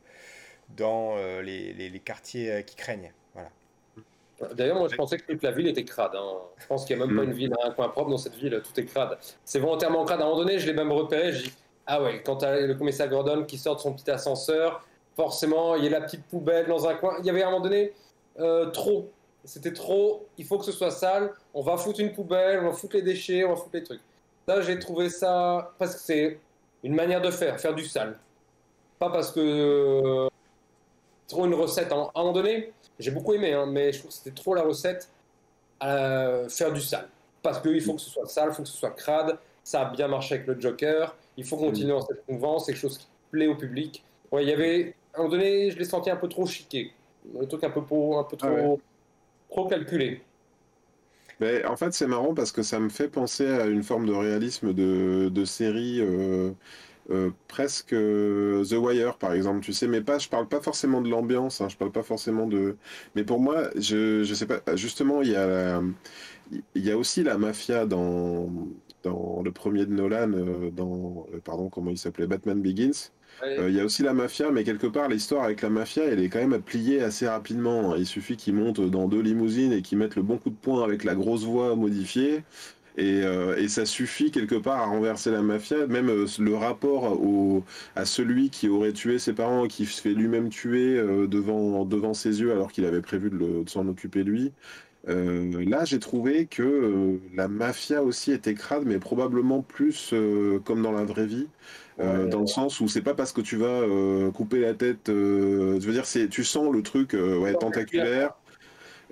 dans 0.70 1.16
euh, 1.18 1.42
les, 1.42 1.74
les- 1.74 1.90
les 1.90 2.00
quartiers 2.00 2.52
euh, 2.52 2.62
qui 2.62 2.76
craignent. 2.76 3.12
D'ailleurs, 4.54 4.78
moi, 4.78 4.88
je 4.90 4.96
pensais 4.96 5.18
que 5.18 5.32
toute 5.32 5.44
la 5.44 5.52
ville 5.52 5.68
était 5.68 5.86
crade. 5.86 6.12
hein. 6.16 6.38
Je 6.58 6.68
pense 6.68 6.86
qu'il 6.86 6.98
n'y 6.98 7.04
a 7.04 7.06
même 7.06 7.16
pas 7.16 7.24
Mm. 7.24 7.30
une 7.30 7.34
ville, 7.34 7.54
un 7.64 7.72
coin 7.72 7.88
propre 7.90 8.10
dans 8.10 8.18
cette 8.18 8.36
ville, 8.36 8.62
tout 8.64 8.80
est 8.80 8.86
crade. 8.86 9.18
C'est 9.46 9.60
volontairement 9.60 10.04
crade. 10.06 10.20
À 10.22 10.24
un 10.24 10.28
moment 10.28 10.40
donné, 10.40 10.60
je 10.60 10.66
l'ai 10.68 10.74
même 10.74 10.92
repéré. 10.92 11.32
Je 11.32 11.44
dis, 11.44 11.54
ah 11.88 12.02
ouais, 12.04 12.22
quand 12.24 12.38
t'as 12.38 12.60
le 12.60 12.74
commissaire 12.76 13.08
Gordon 13.10 13.46
qui 13.46 13.58
sort 13.58 13.76
de 13.78 13.82
son 13.82 13.94
petit 13.94 14.12
ascenseur, 14.12 14.86
forcément, 15.16 15.76
il 15.76 15.86
y 15.86 15.88
a 15.88 15.90
la 15.90 16.02
petite 16.02 16.26
poubelle 16.26 16.68
dans 16.68 16.88
un 16.88 16.96
coin. 16.96 17.16
Il 17.20 17.26
y 17.26 17.30
avait 17.30 17.44
à 17.44 17.48
un 17.48 17.52
moment 17.52 17.64
donné 17.64 17.94
euh, 18.40 18.66
trop. 18.72 19.10
C'était 19.46 19.72
trop. 19.74 20.26
Il 20.38 20.46
faut 20.46 20.58
que 20.58 20.66
ce 20.66 20.72
soit 20.74 20.92
sale. 20.92 21.32
On 21.54 21.62
va 21.62 21.78
foutre 21.78 22.00
une 22.02 22.12
poubelle, 22.12 22.60
on 22.60 22.66
va 22.66 22.72
foutre 22.74 22.96
les 22.98 23.04
déchets, 23.04 23.46
on 23.46 23.50
va 23.50 23.56
foutre 23.56 23.70
les 23.76 23.84
trucs. 23.84 24.02
Ça, 24.48 24.60
j'ai 24.62 24.78
trouvé 24.80 25.10
ça 25.10 25.72
parce 25.80 25.94
que 25.96 26.02
c'est 26.02 26.40
une 26.84 26.94
manière 26.96 27.22
de 27.22 27.32
faire, 27.32 27.60
faire 27.60 27.74
du 27.74 27.86
sale. 27.86 28.18
Pas 29.00 29.10
parce 29.10 29.32
que 29.32 29.40
euh, 29.40 30.28
trop 31.28 31.46
une 31.46 31.54
recette. 31.54 31.92
À 31.92 31.96
un 31.96 32.10
moment 32.18 32.34
donné, 32.34 32.74
j'ai 33.00 33.12
beaucoup 33.12 33.34
aimé, 33.34 33.54
hein, 33.54 33.66
mais 33.66 33.92
je 33.92 34.00
trouve 34.00 34.12
que 34.12 34.18
c'était 34.18 34.36
trop 34.36 34.54
la 34.56 34.64
recette 34.64 35.10
à 35.80 36.48
faire 36.50 36.72
du 36.72 36.82
sale. 36.82 37.08
Parce 37.42 37.62
qu'il 37.62 37.82
faut 37.82 37.94
que 37.94 38.02
ce 38.02 38.10
soit 38.10 38.28
sale, 38.28 38.50
il 38.52 38.56
faut 38.56 38.64
que 38.64 38.70
ce 38.70 38.78
soit 38.78 38.92
crade. 38.92 39.38
Ça 39.64 39.82
a 39.82 39.92
bien 39.92 40.08
marché 40.08 40.36
avec 40.36 40.48
le 40.48 40.60
Joker. 40.60 41.16
Il 41.38 41.46
faut 41.46 41.58
continuer 41.58 41.90
dans 41.90 42.02
cette 42.02 42.28
mouvance, 42.28 42.66
c'est 42.66 42.74
quelque 42.74 42.82
chose 42.82 42.98
qui 42.98 43.08
plaît 43.32 43.48
au 43.48 43.56
public. 43.56 44.04
Ouais, 44.32 44.44
il 44.44 44.50
y 44.50 44.54
avait 44.54 44.96
à 45.14 45.20
un 45.20 45.24
moment 45.24 45.32
donné, 45.32 45.72
je 45.72 45.78
l'ai 45.78 45.86
senti 45.86 46.10
un 46.10 46.16
peu 46.16 46.28
trop 46.28 46.46
chiqué, 46.46 46.92
un 47.40 47.46
truc 47.46 47.64
un 47.64 47.70
peu, 47.70 47.80
un 47.80 48.24
peu 48.24 48.38
Ah 48.42 48.48
trop, 48.48 48.82
trop 49.50 49.68
calculé. 49.68 50.22
Mais 51.40 51.66
en 51.66 51.76
fait, 51.76 51.94
c'est 51.94 52.08
marrant 52.08 52.34
parce 52.34 52.52
que 52.52 52.64
ça 52.64 52.80
me 52.80 52.90
fait 52.90 53.10
penser 53.10 53.48
à 53.48 53.66
une 53.66 53.84
forme 53.84 54.06
de 54.06 54.14
réalisme 54.14 54.74
de, 54.74 55.30
de 55.30 55.46
série 55.46 56.00
euh, 56.00 56.52
euh, 57.12 57.32
presque 57.48 57.94
euh, 57.94 58.64
The 58.66 58.74
Wire, 58.74 59.18
par 59.18 59.34
exemple. 59.34 59.62
Tu 59.62 59.74
sais, 59.74 59.88
mais 59.88 60.02
pas, 60.02 60.18
je 60.20 60.30
parle 60.30 60.48
pas 60.48 60.62
forcément 60.62 61.02
de 61.02 61.10
l'ambiance, 61.10 61.62
hein, 61.62 61.70
je 61.70 61.78
parle 61.78 61.92
pas 61.92 62.04
forcément 62.04 62.48
de. 62.48 62.78
Mais 63.16 63.24
pour 63.24 63.40
moi, 63.40 63.70
je, 63.76 64.24
je 64.24 64.34
sais 64.34 64.48
pas. 64.48 64.62
Justement, 64.76 65.22
il 65.22 65.30
y 65.32 65.36
a, 65.36 65.82
il 66.76 66.86
y 66.86 66.92
a 66.92 66.98
aussi 66.98 67.24
la 67.24 67.38
mafia 67.38 67.86
dans, 67.86 68.50
dans 69.04 69.42
le 69.44 69.52
premier 69.52 69.86
de 69.86 69.92
Nolan, 69.94 70.32
euh, 70.34 70.72
dans, 70.72 71.28
pardon, 71.44 71.70
comment 71.70 71.92
il 71.92 71.98
s'appelait? 71.98 72.28
Batman 72.28 72.62
Begins. 72.62 73.12
Ouais. 73.42 73.70
Il 73.70 73.76
y 73.76 73.82
a 73.82 73.86
aussi 73.86 74.02
la 74.02 74.14
mafia, 74.14 74.50
mais 74.52 74.64
quelque 74.64 74.88
part, 74.88 75.10
l'histoire 75.10 75.44
avec 75.44 75.62
la 75.62 75.70
mafia, 75.70 76.06
elle 76.06 76.22
est 76.22 76.30
quand 76.30 76.40
même 76.40 76.54
à 76.54 76.60
plier 76.60 77.02
assez 77.02 77.28
rapidement. 77.28 77.94
Il 77.96 78.06
suffit 78.06 78.38
qu'ils 78.38 78.54
montent 78.54 78.80
dans 78.80 79.10
deux 79.10 79.22
limousines 79.22 79.74
et 79.74 79.82
qu'ils 79.82 79.98
mettent 79.98 80.16
le 80.16 80.22
bon 80.24 80.38
coup 80.38 80.50
de 80.50 80.56
poing 80.56 80.84
avec 80.86 81.04
la 81.04 81.16
grosse 81.16 81.44
voix 81.44 81.76
modifiée. 81.76 82.46
Et, 82.98 83.24
euh, 83.24 83.58
et 83.58 83.68
ça 83.68 83.86
suffit 83.86 84.32
quelque 84.32 84.56
part 84.56 84.78
à 84.82 84.86
renverser 84.86 85.32
la 85.32 85.42
mafia. 85.42 85.86
Même 85.88 86.10
euh, 86.10 86.26
le 86.40 86.56
rapport 86.56 87.04
au, 87.22 87.64
à 87.96 88.06
celui 88.06 88.50
qui 88.50 88.70
aurait 88.70 88.94
tué 88.94 89.20
ses 89.20 89.34
parents 89.34 89.66
et 89.66 89.68
qui 89.68 89.86
se 89.86 90.02
fait 90.02 90.14
lui-même 90.14 90.50
tuer 90.50 90.98
euh, 90.98 91.28
devant, 91.28 91.86
devant 91.86 92.14
ses 92.14 92.40
yeux 92.42 92.52
alors 92.52 92.72
qu'il 92.72 92.86
avait 92.86 93.02
prévu 93.02 93.30
de, 93.30 93.64
s'en 93.68 93.88
occuper 93.88 94.24
lui. 94.24 94.54
Là, 95.08 95.86
j'ai 95.86 96.00
trouvé 96.00 96.48
que 96.48 97.20
la 97.36 97.48
mafia 97.48 98.02
aussi 98.04 98.32
était 98.32 98.56
crade, 98.56 98.84
mais 98.86 98.98
probablement 99.00 99.62
plus 99.62 100.14
comme 100.64 100.82
dans 100.82 100.92
la 100.92 101.04
vraie 101.06 101.28
vie. 101.28 101.48
Euh, 102.00 102.26
Ouais. 102.26 102.28
dans 102.28 102.42
le 102.42 102.48
sens 102.48 102.82
où 102.82 102.88
c'est 102.90 103.02
pas 103.02 103.14
parce 103.16 103.32
que 103.32 103.42
tu 103.42 103.56
vas 103.56 103.68
euh, 103.68 104.30
couper 104.32 104.60
la 104.60 104.74
tête, 104.74 105.10
euh, 105.10 105.80
je 105.80 105.86
veux 105.88 105.94
dire, 105.94 106.06
c'est, 106.06 106.28
tu 106.28 106.44
sens 106.44 106.72
le 106.74 106.82
truc 106.84 107.14
ouais, 107.14 107.56
tentaculaire, 107.58 108.36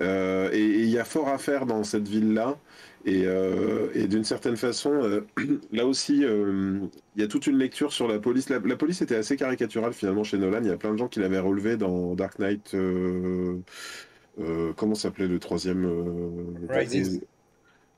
et 0.02 0.06
et 0.54 0.82
il 0.84 0.90
y 0.90 1.00
a 1.00 1.06
fort 1.06 1.30
à 1.30 1.38
faire 1.38 1.66
dans 1.66 1.84
cette 1.84 2.08
ville-là. 2.08 2.60
Et, 3.06 3.24
euh, 3.26 3.90
et 3.94 4.08
d'une 4.08 4.24
certaine 4.24 4.56
façon, 4.56 4.94
euh, 4.94 5.26
là 5.72 5.86
aussi, 5.86 6.24
euh, 6.24 6.80
il 7.16 7.22
y 7.22 7.26
a 7.26 7.28
toute 7.28 7.48
une 7.48 7.58
lecture 7.58 7.92
sur 7.92 8.08
la 8.08 8.20
police. 8.20 8.50
La, 8.50 8.60
la 8.60 8.76
police 8.78 9.02
était 9.02 9.16
assez 9.16 9.36
caricaturale 9.36 9.94
finalement 9.94 10.24
chez 10.24 10.38
Nolan. 10.38 10.62
Il 10.64 10.70
y 10.70 10.72
a 10.72 10.78
plein 10.78 10.94
de 10.94 10.98
gens 10.98 11.10
qui 11.10 11.20
l'avaient 11.20 11.40
relevé 11.40 11.76
dans 11.76 12.16
Dark 12.16 12.40
Knight. 12.40 12.76
comment 14.78 14.96
s'appelait 14.96 15.28
le 15.28 15.40
troisième 15.40 15.86
Rises. 16.70 17.22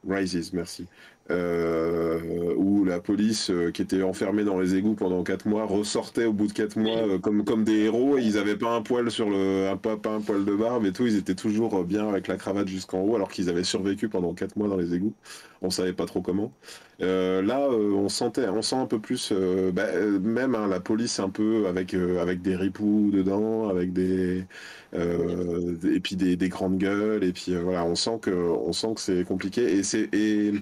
Rises, 0.08 0.54
merci. 0.54 0.88
Euh, 1.32 2.54
où 2.56 2.86
la 2.86 3.00
police 3.00 3.50
euh, 3.50 3.72
qui 3.72 3.82
était 3.82 4.04
enfermée 4.04 4.44
dans 4.44 4.60
les 4.60 4.76
égouts 4.76 4.94
pendant 4.94 5.24
4 5.24 5.48
mois 5.48 5.66
ressortait 5.66 6.26
au 6.26 6.34
bout 6.34 6.46
de 6.46 6.54
4 6.54 6.78
mois 6.78 6.98
euh, 6.98 7.18
comme, 7.18 7.44
comme 7.44 7.64
des 7.64 7.80
héros. 7.86 8.20
Et 8.20 8.24
ils 8.24 8.38
avaient 8.38 8.56
pas 8.58 8.76
un 8.76 8.82
poil 8.84 9.10
sur 9.10 9.28
le 9.30 9.68
un, 9.68 9.76
pas, 9.76 9.98
pas 9.98 10.12
un 10.12 10.22
poil 10.22 10.46
de 10.46 10.56
barbe 10.56 10.86
et 10.86 10.92
tout, 10.94 11.08
ils 11.08 11.18
étaient 11.18 11.34
toujours 11.34 11.80
euh, 11.80 11.84
bien 11.84 12.08
avec 12.08 12.28
la 12.28 12.38
cravate 12.38 12.68
jusqu'en 12.68 13.02
haut 13.02 13.16
alors 13.16 13.30
qu'ils 13.32 13.50
avaient 13.50 13.64
survécu 13.64 14.08
pendant 14.08 14.34
4 14.36 14.56
mois 14.56 14.68
dans 14.68 14.78
les 14.78 14.94
égouts. 14.94 15.16
On 15.62 15.72
savait 15.72 15.94
pas 15.94 16.06
trop 16.06 16.22
comment. 16.22 16.54
Euh, 17.02 17.42
là, 17.42 17.60
euh, 17.72 17.92
on 17.94 18.08
sentait, 18.10 18.48
on 18.48 18.62
sent 18.62 18.76
un 18.76 18.86
peu 18.86 19.00
plus, 19.00 19.32
euh, 19.32 19.72
bah, 19.72 19.88
même 20.22 20.56
hein, 20.56 20.68
la 20.68 20.80
police 20.80 21.20
un 21.20 21.30
peu 21.30 21.68
avec 21.68 21.94
euh, 21.94 22.22
avec 22.22 22.42
des 22.42 22.56
ripoux 22.56 23.10
dedans, 23.12 23.68
avec 23.70 23.94
des 23.94 24.46
euh, 24.94 25.76
et 25.84 26.00
puis 26.00 26.16
des, 26.16 26.36
des 26.36 26.50
grandes 26.50 26.78
gueules. 26.78 27.24
Et 27.24 27.34
puis 27.34 27.56
voilà, 27.56 27.86
on 27.86 27.96
sent 27.96 28.20
que 28.22 28.32
on 28.32 28.74
sent 28.74 28.94
que 28.96 29.02
c'est 29.02 29.24
compliqué. 29.26 29.64
Et 29.78 29.84
c'est 29.84 30.10
et 30.14 30.54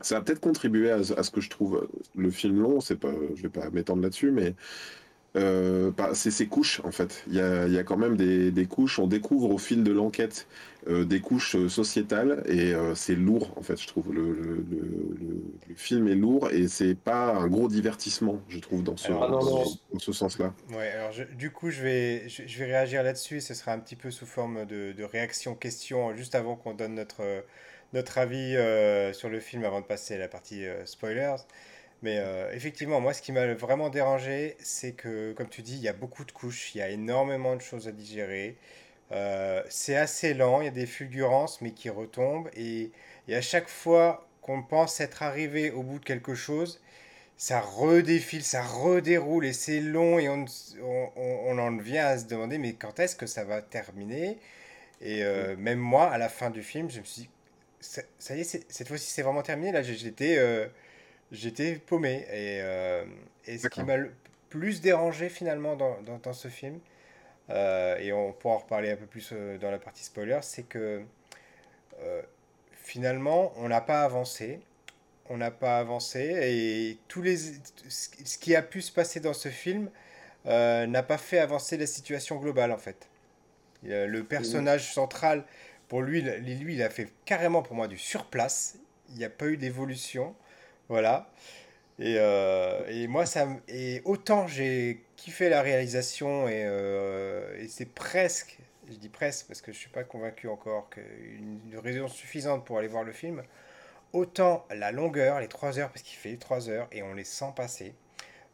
ça 0.00 0.18
a 0.18 0.20
peut-être 0.22 0.40
contribué 0.40 0.90
à, 0.90 0.96
à 0.96 1.22
ce 1.22 1.30
que 1.30 1.40
je 1.40 1.50
trouve 1.50 1.76
euh, 1.76 1.88
le 2.16 2.30
film 2.30 2.60
long. 2.60 2.80
C'est 2.80 2.96
pas, 2.96 3.12
je 3.34 3.42
vais 3.42 3.48
pas 3.50 3.70
m'étendre 3.70 4.02
là-dessus, 4.02 4.30
mais 4.30 4.54
euh, 5.36 5.90
bah, 5.92 6.10
c'est 6.14 6.30
ces 6.30 6.46
couches 6.48 6.80
en 6.84 6.90
fait. 6.92 7.22
Il 7.28 7.34
y 7.34 7.40
a, 7.40 7.68
y 7.68 7.78
a 7.78 7.84
quand 7.84 7.98
même 7.98 8.16
des, 8.16 8.50
des 8.50 8.66
couches. 8.66 8.98
On 8.98 9.06
découvre 9.06 9.50
au 9.50 9.58
fil 9.58 9.82
de 9.84 9.92
l'enquête 9.92 10.46
euh, 10.88 11.04
des 11.04 11.20
couches 11.20 11.56
sociétales 11.68 12.42
et 12.46 12.72
euh, 12.74 12.94
c'est 12.94 13.14
lourd 13.16 13.52
en 13.56 13.62
fait. 13.62 13.80
Je 13.80 13.86
trouve 13.86 14.14
le, 14.14 14.32
le, 14.32 14.56
le- 14.70 15.16
le- 15.20 15.42
le 15.68 15.74
film 15.74 16.08
est 16.08 16.14
lourd 16.14 16.50
et 16.50 16.68
c'est 16.68 16.94
pas 16.94 17.34
un 17.34 17.48
gros 17.48 17.68
divertissement, 17.68 18.40
je 18.48 18.58
trouve 18.60 18.82
dans 18.82 18.96
ce, 18.96 19.12
Ah 19.12 19.28
non, 19.28 19.44
non. 19.44 19.64
dans 19.92 19.98
ce 19.98 20.12
sens-là. 20.12 20.54
Ouais, 20.70 20.88
alors 20.90 21.12
je- 21.12 21.24
du 21.24 21.50
coup, 21.52 21.70
je 21.70 21.82
vais, 21.82 22.28
je, 22.28 22.42
je 22.46 22.58
vais 22.58 22.64
réagir 22.66 23.02
là-dessus. 23.02 23.40
Ce 23.40 23.54
sera 23.54 23.72
un 23.72 23.78
petit 23.78 23.96
peu 23.96 24.10
sous 24.10 24.26
forme 24.26 24.64
de, 24.66 24.92
de 24.92 25.04
réaction-question, 25.04 26.16
juste 26.16 26.34
avant 26.34 26.56
qu'on 26.56 26.74
donne 26.74 26.94
notre, 26.94 27.44
notre 27.92 28.18
avis 28.18 28.56
euh, 28.56 29.12
sur 29.12 29.28
le 29.28 29.40
film, 29.40 29.64
avant 29.64 29.80
de 29.80 29.86
passer 29.86 30.14
à 30.14 30.18
la 30.18 30.28
partie 30.28 30.66
euh, 30.66 30.84
spoilers. 30.86 31.36
Mais 32.02 32.18
euh, 32.18 32.52
effectivement, 32.54 33.00
moi, 33.00 33.14
ce 33.14 33.22
qui 33.22 33.32
m'a 33.32 33.54
vraiment 33.54 33.90
dérangé, 33.90 34.56
c'est 34.60 34.92
que, 34.92 35.32
comme 35.34 35.48
tu 35.48 35.62
dis, 35.62 35.74
il 35.76 35.82
y 35.82 35.88
a 35.88 35.92
beaucoup 35.94 36.24
de 36.24 36.32
couches, 36.32 36.74
il 36.74 36.78
y 36.78 36.82
a 36.82 36.90
énormément 36.90 37.56
de 37.56 37.62
choses 37.62 37.88
à 37.88 37.92
digérer. 37.92 38.56
C'est 39.68 39.96
assez 39.96 40.34
lent, 40.34 40.60
il 40.60 40.64
y 40.66 40.68
a 40.68 40.70
des 40.70 40.86
fulgurances, 40.86 41.60
mais 41.60 41.72
qui 41.72 41.90
retombent. 41.90 42.48
Et, 42.54 42.90
et 43.28 43.36
à 43.36 43.40
chaque 43.40 43.68
fois 43.68 44.26
qu'on 44.42 44.62
pense 44.62 45.00
être 45.00 45.22
arrivé 45.22 45.70
au 45.70 45.82
bout 45.82 45.98
de 45.98 46.04
quelque 46.04 46.34
chose, 46.34 46.80
ça 47.38 47.60
redéfile, 47.60 48.44
ça 48.44 48.62
redéroule 48.62 49.46
et 49.46 49.52
c'est 49.54 49.80
long 49.80 50.18
et 50.18 50.28
on, 50.28 50.44
on, 50.82 51.10
on- 51.16 51.58
en 51.58 51.76
vient 51.78 52.06
à 52.06 52.18
se 52.18 52.26
demander 52.26 52.58
mais 52.58 52.74
quand 52.74 53.00
est-ce 53.00 53.16
que 53.16 53.26
ça 53.26 53.44
va 53.44 53.62
terminer? 53.62 54.38
Et 55.02 55.24
euh, 55.24 55.56
même 55.58 55.78
moi, 55.80 56.10
à 56.10 56.18
la 56.18 56.28
fin 56.28 56.50
du 56.50 56.62
film, 56.62 56.90
je 56.90 57.00
me 57.00 57.04
suis 57.04 57.22
dit, 57.24 57.30
ça, 57.86 58.02
ça 58.18 58.36
y 58.36 58.40
est, 58.40 58.72
cette 58.72 58.88
fois-ci 58.88 59.10
c'est 59.10 59.22
vraiment 59.22 59.42
terminé. 59.42 59.72
Là, 59.72 59.82
j'étais 59.82 60.36
euh, 60.38 60.66
j'étais 61.32 61.76
paumé. 61.76 62.26
Et, 62.30 62.60
euh, 62.62 63.04
et 63.46 63.58
ce 63.58 63.68
qui 63.68 63.82
m'a 63.82 63.96
le 63.96 64.12
plus 64.50 64.80
dérangé 64.80 65.28
finalement 65.28 65.76
dans, 65.76 66.00
dans, 66.02 66.18
dans 66.18 66.32
ce 66.32 66.48
film, 66.48 66.78
euh, 67.50 67.98
et 67.98 68.12
on 68.12 68.32
pourra 68.32 68.54
en 68.54 68.58
reparler 68.58 68.90
un 68.90 68.96
peu 68.96 69.06
plus 69.06 69.32
dans 69.60 69.70
la 69.70 69.78
partie 69.78 70.04
spoiler, 70.04 70.38
c'est 70.42 70.64
que 70.64 71.02
finalement, 72.74 73.52
on 73.56 73.68
n'a 73.68 73.80
pas 73.80 74.02
avancé. 74.02 74.60
On 75.28 75.38
n'a 75.38 75.50
pas 75.50 75.80
avancé 75.80 76.20
et 76.20 76.98
tous 77.08 77.20
les, 77.20 77.36
ce 77.88 78.38
qui 78.38 78.54
a 78.54 78.62
pu 78.62 78.80
se 78.80 78.92
passer 78.92 79.18
dans 79.18 79.32
ce 79.32 79.48
film 79.48 79.90
n'a 80.44 81.02
pas 81.02 81.18
fait 81.18 81.40
avancer 81.40 81.76
la 81.76 81.86
situation 81.88 82.36
globale 82.36 82.70
en 82.70 82.78
fait. 82.78 83.08
Le 83.82 84.20
personnage 84.22 84.92
central, 84.92 85.44
pour 85.88 86.02
lui, 86.02 86.20
il- 86.20 86.58
lui, 86.60 86.74
il 86.74 86.82
a 86.82 86.90
fait 86.90 87.08
carrément 87.24 87.62
pour 87.62 87.76
moi 87.76 87.88
du 87.88 87.98
surplace. 87.98 88.78
Il 89.10 89.16
n'y 89.16 89.24
a 89.24 89.30
pas 89.30 89.46
eu 89.46 89.56
d'évolution. 89.56 90.34
Voilà. 90.88 91.30
Et, 91.98 92.16
euh, 92.18 92.84
et 92.88 93.06
moi, 93.08 93.26
ça, 93.26 93.48
et 93.68 94.02
autant 94.04 94.46
j'ai 94.48 95.02
kiffé 95.16 95.48
la 95.48 95.62
réalisation 95.62 96.48
et, 96.48 96.64
euh, 96.66 97.58
et 97.58 97.68
c'est 97.68 97.86
presque, 97.86 98.58
je 98.90 98.96
dis 98.96 99.08
presque 99.08 99.46
parce 99.46 99.62
que 99.62 99.72
je 99.72 99.78
suis 99.78 99.90
pas 99.90 100.04
convaincu 100.04 100.48
encore 100.48 100.90
qu'une 100.90 101.60
une 101.72 101.78
raison 101.78 102.08
suffisante 102.08 102.66
pour 102.66 102.78
aller 102.78 102.88
voir 102.88 103.04
le 103.04 103.12
film, 103.12 103.42
autant 104.12 104.66
la 104.70 104.92
longueur, 104.92 105.40
les 105.40 105.48
3 105.48 105.78
heures, 105.78 105.90
parce 105.90 106.02
qu'il 106.02 106.16
fait 106.18 106.30
les 106.30 106.38
3 106.38 106.68
heures 106.70 106.88
et 106.92 107.02
on 107.02 107.14
les 107.14 107.24
sent 107.24 107.52
passer. 107.56 107.94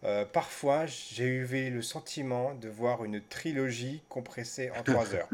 euh, 0.04 0.24
parfois, 0.24 0.86
j'ai 0.86 1.26
eu 1.26 1.70
le 1.70 1.82
sentiment 1.82 2.54
de 2.54 2.68
voir 2.68 3.04
une 3.04 3.20
trilogie 3.22 4.02
compressée 4.08 4.70
en 4.72 4.82
3 4.84 5.14
heures. 5.14 5.30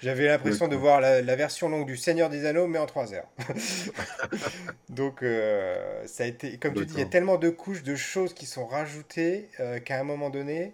J'avais 0.00 0.26
l'impression 0.26 0.68
de 0.68 0.76
voir 0.76 1.00
la, 1.00 1.22
la 1.22 1.36
version 1.36 1.68
longue 1.68 1.86
du 1.86 1.96
Seigneur 1.96 2.30
des 2.30 2.46
Anneaux, 2.46 2.66
mais 2.66 2.78
en 2.78 2.86
3 2.86 3.14
heures. 3.14 3.28
Donc, 4.88 5.22
euh, 5.22 6.06
ça 6.06 6.24
a 6.24 6.26
été, 6.26 6.56
comme 6.58 6.74
tu 6.74 6.86
dis, 6.86 6.94
il 6.94 7.00
y 7.00 7.02
a 7.02 7.06
tellement 7.06 7.36
de 7.36 7.50
couches, 7.50 7.82
de 7.82 7.96
choses 7.96 8.32
qui 8.32 8.46
sont 8.46 8.66
rajoutées 8.66 9.48
euh, 9.60 9.80
qu'à 9.80 9.98
un 9.98 10.04
moment 10.04 10.30
donné, 10.30 10.72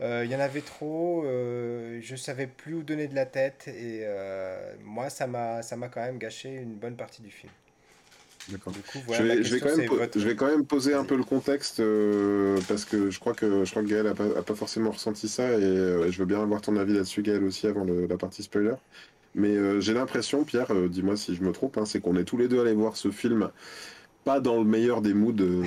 euh, 0.00 0.22
il 0.24 0.30
y 0.30 0.36
en 0.36 0.40
avait 0.40 0.60
trop. 0.60 1.24
je 1.24 2.16
savais 2.16 2.46
plus 2.46 2.74
où 2.74 2.82
donner 2.82 3.08
de 3.08 3.14
la 3.14 3.26
tête, 3.26 3.68
et 3.68 4.06
moi, 4.84 5.10
ça 5.10 5.26
m'a, 5.26 5.62
ça 5.62 5.76
m'a 5.76 5.88
quand 5.88 6.02
même 6.02 6.18
gâché 6.18 6.50
une 6.50 6.74
bonne 6.74 6.96
partie 6.96 7.22
du 7.22 7.30
film. 7.30 7.52
D'accord. 8.48 8.72
Je 9.10 9.22
vais, 9.22 9.42
je 9.42 9.54
vais 9.54 9.60
question, 9.60 9.60
quand 9.60 9.66
même, 9.66 9.76
c'est 9.76 9.86
po- 9.86 9.96
votre. 9.96 10.18
je 10.20 10.24
vais 10.28 10.36
quand 10.36 10.46
même 10.46 10.64
poser 10.66 10.94
un 10.94 11.04
peu 11.04 11.16
le 11.16 11.24
contexte 11.24 11.80
euh, 11.80 12.58
parce 12.68 12.84
que 12.84 13.10
je 13.10 13.18
crois 13.18 13.34
que 13.34 13.64
je 13.64 13.70
crois 13.70 13.82
que 13.82 13.88
Gaël 13.88 14.06
a 14.06 14.14
pas, 14.14 14.26
a 14.38 14.42
pas 14.42 14.54
forcément 14.54 14.92
ressenti 14.92 15.28
ça 15.28 15.50
et 15.50 15.62
euh, 15.64 16.10
je 16.12 16.18
veux 16.18 16.26
bien 16.26 16.40
avoir 16.40 16.60
ton 16.60 16.76
avis 16.76 16.92
là-dessus 16.94 17.22
Gaël 17.22 17.42
aussi 17.42 17.66
avant 17.66 17.84
le- 17.84 18.06
la 18.06 18.16
partie 18.16 18.42
spoiler. 18.44 18.74
Mais 19.34 19.56
euh, 19.56 19.80
j'ai 19.80 19.92
l'impression, 19.94 20.44
Pierre, 20.44 20.72
dis-moi 20.88 21.16
si 21.16 21.34
je 21.34 21.42
me 21.42 21.52
trompe, 21.52 21.76
hein, 21.78 21.84
c'est 21.84 22.00
qu'on 22.00 22.16
est 22.16 22.24
tous 22.24 22.38
les 22.38 22.48
deux 22.48 22.60
allés 22.60 22.72
voir 22.74 22.96
ce 22.96 23.10
film 23.10 23.50
pas 24.26 24.40
dans 24.40 24.58
le 24.58 24.64
meilleur 24.64 25.00
des 25.00 25.14
moods 25.14 25.40
euh, 25.40 25.62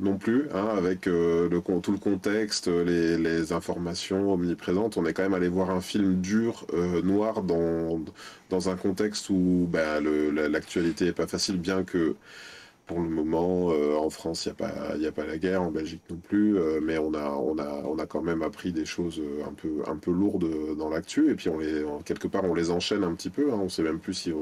non 0.00 0.18
plus, 0.18 0.48
hein, 0.52 0.66
avec 0.76 1.06
le, 1.06 1.48
tout 1.82 1.92
le 1.92 1.98
contexte, 1.98 2.66
les, 2.66 3.16
les, 3.16 3.52
informations 3.52 4.32
omniprésentes. 4.32 4.96
On 4.96 5.06
est 5.06 5.12
quand 5.12 5.22
même 5.22 5.34
allé 5.34 5.48
voir 5.48 5.70
un 5.70 5.80
film 5.80 6.20
dur, 6.20 6.66
noir, 7.04 7.42
dans, 7.42 8.00
dans 8.48 8.68
un 8.70 8.76
contexte 8.76 9.30
où 9.30 9.68
bah, 9.70 10.00
l'actualité 10.00 11.06
est 11.06 11.12
pas 11.12 11.28
facile, 11.28 11.58
bien 11.58 11.84
que 11.84 12.16
pour 12.90 12.98
le 12.98 13.08
moment, 13.08 13.70
euh, 13.70 13.94
en 13.94 14.10
France, 14.10 14.46
il 14.46 14.48
n'y 14.48 14.52
a, 14.52 14.56
pas, 14.56 15.08
a 15.08 15.12
pas 15.12 15.24
la 15.24 15.38
guerre, 15.38 15.62
en 15.62 15.70
Belgique 15.70 16.02
non 16.10 16.16
plus, 16.16 16.58
euh, 16.58 16.80
mais 16.82 16.98
on 16.98 17.14
a, 17.14 17.30
on, 17.30 17.56
a, 17.58 17.84
on 17.84 17.96
a 18.00 18.06
quand 18.06 18.20
même 18.20 18.42
appris 18.42 18.72
des 18.72 18.84
choses 18.84 19.20
euh, 19.20 19.44
un 19.46 19.52
peu, 19.52 19.82
un 19.86 19.96
peu 19.96 20.10
lourdes 20.10 20.76
dans 20.76 20.88
l'actu, 20.88 21.30
et 21.30 21.36
puis 21.36 21.48
on 21.50 21.58
les, 21.58 21.84
quelque 22.04 22.26
part, 22.26 22.42
on 22.42 22.52
les 22.52 22.72
enchaîne 22.72 23.04
un 23.04 23.14
petit 23.14 23.30
peu, 23.30 23.52
hein, 23.52 23.60
on 23.62 23.68
sait 23.68 23.84
même 23.84 24.00
plus 24.00 24.14
si... 24.14 24.32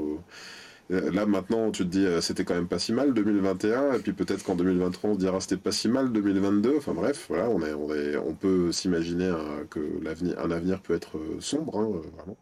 Là 0.89 1.27
maintenant, 1.27 1.69
tu 1.69 1.83
te 1.83 1.89
dis, 1.89 2.07
c'était 2.21 2.43
quand 2.43 2.55
même 2.55 2.67
pas 2.67 2.79
si 2.79 2.93
mal 2.93 3.13
2021, 3.13 3.93
et 3.93 3.99
puis 3.99 4.11
peut-être 4.11 4.43
qu'en 4.43 4.55
2023, 4.55 5.11
on 5.11 5.13
se 5.13 5.19
dira 5.19 5.39
c'était 5.39 5.57
pas 5.57 5.71
si 5.71 5.87
mal 5.87 6.11
2022. 6.11 6.75
Enfin 6.77 6.93
bref, 6.93 7.27
voilà, 7.29 7.47
on, 7.49 7.61
est, 7.61 7.73
on, 7.73 7.93
est, 7.93 8.17
on 8.17 8.33
peut 8.33 8.71
s'imaginer 8.71 9.27
hein, 9.27 9.65
que 9.69 9.79
l'avenir, 10.01 10.39
un 10.39 10.49
avenir 10.49 10.81
peut 10.81 10.95
être 10.95 11.19
sombre, 11.39 11.77
hein, 11.77 12.01
vraiment. 12.15 12.37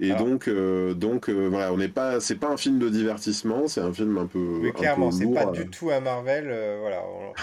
Et 0.00 0.12
donc, 0.12 0.48
euh, 0.48 0.92
donc 0.92 1.28
euh, 1.28 1.46
voilà, 1.48 1.72
on 1.72 1.76
n'est 1.76 1.88
pas, 1.88 2.18
c'est 2.18 2.34
pas 2.34 2.48
un 2.48 2.56
film 2.56 2.80
de 2.80 2.88
divertissement, 2.88 3.68
c'est 3.68 3.80
un 3.80 3.92
film 3.92 4.18
un 4.18 4.26
peu. 4.26 4.58
Oui, 4.60 4.72
clairement, 4.72 5.12
c'est 5.12 5.32
pas 5.32 5.46
du 5.46 5.68
tout 5.68 5.90
un 5.90 6.00
Marvel. 6.00 6.48
Euh, 6.48 6.78
voilà, 6.80 7.02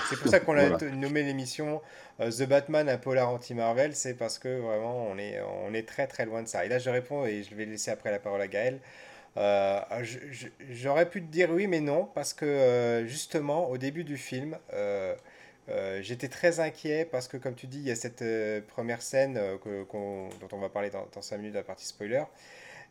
c'est 0.10 0.20
pour 0.20 0.30
ça 0.30 0.42
qu'on 0.42 0.58
a 0.58 0.70
nommé 0.96 1.24
l'émission 1.24 1.82
The 2.20 2.44
Batman, 2.48 2.90
un 2.90 2.98
polar 2.98 3.30
anti-Marvel. 3.30 3.96
C'est 3.96 4.16
parce 4.16 4.38
que 4.38 4.60
vraiment, 4.60 5.08
on 5.10 5.18
est, 5.18 5.40
on 5.66 5.74
est 5.74 5.88
très 5.88 6.08
très 6.08 6.26
loin 6.26 6.44
de 6.44 6.48
ça. 6.48 6.66
Et 6.66 6.68
là, 6.68 6.78
je 6.78 6.90
réponds 6.90 7.26
et 7.26 7.44
je 7.44 7.56
vais 7.56 7.66
laisser 7.66 7.90
après 7.90 8.12
la 8.12 8.20
parole 8.20 8.42
à 8.42 8.48
Gaël. 8.48 8.80
J'aurais 9.36 11.10
pu 11.10 11.22
te 11.22 11.32
dire 11.32 11.50
oui, 11.52 11.68
mais 11.68 11.82
non, 11.82 12.06
parce 12.06 12.34
que 12.34 13.04
justement, 13.08 13.70
au 13.70 13.78
début 13.78 14.04
du 14.04 14.18
film. 14.18 14.58
j'étais 16.02 16.28
très 16.28 16.60
inquiet 16.60 17.06
parce 17.06 17.28
que, 17.28 17.38
comme 17.38 17.56
tu 17.56 17.68
dis, 17.68 17.80
il 17.80 17.88
y 17.88 17.92
a 17.92 17.96
cette 17.96 18.24
première 18.68 19.02
scène 19.02 19.40
dont 19.66 20.50
on 20.52 20.58
va 20.60 20.70
parler 20.70 20.90
dans, 20.90 21.08
dans 21.14 21.22
5 21.22 21.38
minutes 21.38 21.54
de 21.54 21.60
la 21.60 21.64
partie 21.64 21.86
spoiler. 21.86 22.24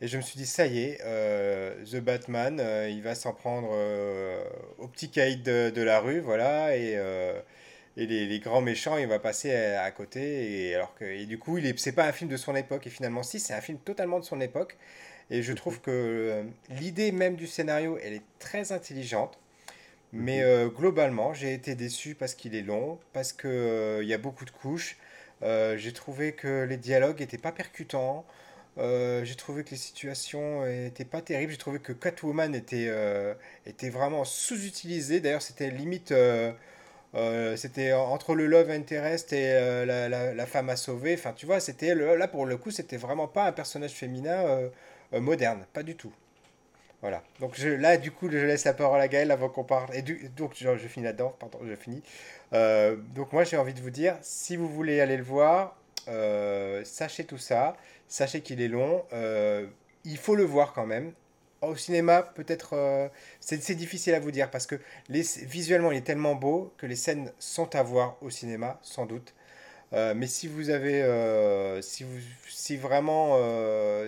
Et 0.02 0.08
je 0.08 0.16
me 0.16 0.22
suis 0.22 0.38
dit, 0.38 0.46
ça 0.46 0.66
y 0.66 0.78
est, 0.80 0.98
euh, 1.04 1.74
The 1.84 1.96
Batman, 1.96 2.58
euh, 2.58 2.88
il 2.88 3.02
va 3.02 3.14
s'en 3.14 3.34
prendre 3.34 3.68
euh, 3.72 4.42
au 4.78 4.88
petit 4.88 5.10
caïd 5.10 5.42
de, 5.42 5.82
la 5.82 6.00
rue, 6.00 6.20
voilà, 6.20 6.74
et, 6.74 6.98
et 7.98 8.06
les, 8.06 8.40
grands 8.40 8.62
méchants, 8.62 8.96
il 8.96 9.06
va 9.06 9.18
passer 9.18 9.54
à, 9.54 9.90
côté. 9.90 10.68
Et, 10.68 10.74
alors 10.74 10.94
que, 10.94 11.04
et 11.04 11.26
du 11.26 11.38
coup, 11.38 11.58
c'est 11.76 11.92
pas 11.92 12.06
un 12.06 12.12
film 12.12 12.30
de 12.30 12.38
son 12.38 12.56
époque, 12.56 12.86
et 12.86 12.90
finalement, 12.90 13.22
si, 13.22 13.40
c'est 13.40 13.52
un 13.52 13.60
film 13.60 13.78
totalement 13.78 14.18
de 14.18 14.24
son 14.24 14.40
époque. 14.40 14.78
Et 15.30 15.42
je 15.42 15.52
trouve 15.52 15.80
que 15.80 16.44
l'idée 16.70 17.12
même 17.12 17.36
du 17.36 17.46
scénario, 17.46 17.98
elle 18.02 18.14
est 18.14 18.22
très 18.38 18.72
intelligente. 18.72 19.38
Mais 20.12 20.42
mhm. 20.42 20.70
globalement, 20.70 21.32
j'ai 21.34 21.54
été 21.54 21.76
déçu 21.76 22.16
parce 22.16 22.34
qu'il 22.34 22.56
est 22.56 22.62
long, 22.62 22.98
parce 23.12 23.32
qu'il 23.32 24.02
y 24.02 24.14
a 24.14 24.18
beaucoup 24.18 24.44
de 24.44 24.50
couches. 24.50 24.96
j'ai 25.42 25.92
trouvé 25.92 26.32
que 26.32 26.64
les 26.64 26.76
dialogues 26.76 27.20
n'étaient 27.20 27.38
pas 27.38 27.52
percutants. 27.52 28.24
Euh, 28.78 29.24
j'ai 29.24 29.34
trouvé 29.34 29.64
que 29.64 29.70
les 29.70 29.76
situations 29.76 30.64
n'étaient 30.64 31.04
pas 31.04 31.20
terribles. 31.20 31.52
J'ai 31.52 31.58
trouvé 31.58 31.78
que 31.80 31.92
Catwoman 31.92 32.54
était, 32.54 32.86
euh, 32.88 33.34
était 33.66 33.90
vraiment 33.90 34.24
sous-utilisée. 34.24 35.20
D'ailleurs, 35.20 35.42
c'était 35.42 35.70
limite. 35.70 36.12
Euh, 36.12 36.52
c'était 37.56 37.92
entre 37.92 38.34
le 38.34 38.46
love 38.46 38.70
interest 38.70 39.32
et 39.32 39.52
la, 39.86 40.08
la, 40.08 40.34
la, 40.34 40.46
femme 40.46 40.70
à 40.70 40.76
sauver. 40.76 41.14
Enfin, 41.14 41.32
tu 41.32 41.46
vois, 41.46 41.60
c'était 41.60 41.94
là 41.94 42.28
pour 42.28 42.46
le 42.46 42.56
coup, 42.56 42.70
c'était 42.70 42.96
vraiment 42.96 43.26
pas 43.28 43.46
un 43.46 43.52
personnage 43.52 43.92
féminin 43.92 44.70
moderne, 45.12 45.66
pas 45.72 45.82
du 45.82 45.96
tout. 45.96 46.12
Voilà. 47.00 47.22
Donc 47.40 47.54
je, 47.56 47.68
là, 47.68 47.96
du 47.96 48.10
coup, 48.10 48.30
je 48.30 48.36
laisse 48.36 48.64
la 48.64 48.74
parole 48.74 49.00
à 49.00 49.08
Gaël 49.08 49.30
avant 49.30 49.48
qu'on 49.48 49.64
parle. 49.64 49.94
Et 49.94 50.02
donc, 50.02 50.52
je, 50.54 50.76
finis 50.86 51.04
là-dedans. 51.04 51.34
Pardon, 51.38 51.58
je 51.66 51.74
finis. 51.74 52.02
donc 52.52 53.32
moi, 53.32 53.44
j'ai 53.44 53.56
envie 53.56 53.74
de 53.74 53.80
vous 53.80 53.90
dire, 53.90 54.16
si 54.20 54.56
vous 54.56 54.68
voulez 54.68 55.00
aller 55.00 55.16
le 55.16 55.22
voir, 55.22 55.76
sachez 56.84 57.24
tout 57.24 57.38
ça. 57.38 57.76
Sachez 58.10 58.40
qu'il 58.40 58.60
est 58.60 58.68
long. 58.68 59.04
Euh, 59.12 59.68
il 60.04 60.18
faut 60.18 60.34
le 60.34 60.42
voir 60.42 60.72
quand 60.72 60.84
même. 60.84 61.12
Au 61.62 61.76
cinéma, 61.76 62.22
peut-être, 62.22 62.70
euh, 62.72 63.08
c'est 63.38 63.74
difficile 63.76 64.14
à 64.14 64.20
vous 64.20 64.32
dire 64.32 64.50
parce 64.50 64.66
que 64.66 64.74
visuellement, 65.08 65.92
il 65.92 65.98
est 65.98 66.06
tellement 66.06 66.34
beau 66.34 66.74
que 66.76 66.86
les 66.86 66.96
scènes 66.96 67.32
sont 67.38 67.76
à 67.76 67.84
voir 67.84 68.16
au 68.20 68.28
cinéma, 68.28 68.80
sans 68.82 69.06
doute. 69.06 69.32
Euh, 69.92 70.14
mais 70.14 70.26
si 70.26 70.46
vous 70.46 70.70
avez, 70.70 71.02
si, 71.82 72.04
vous, 72.04 72.18
si 72.48 72.76
vraiment, 72.76 73.36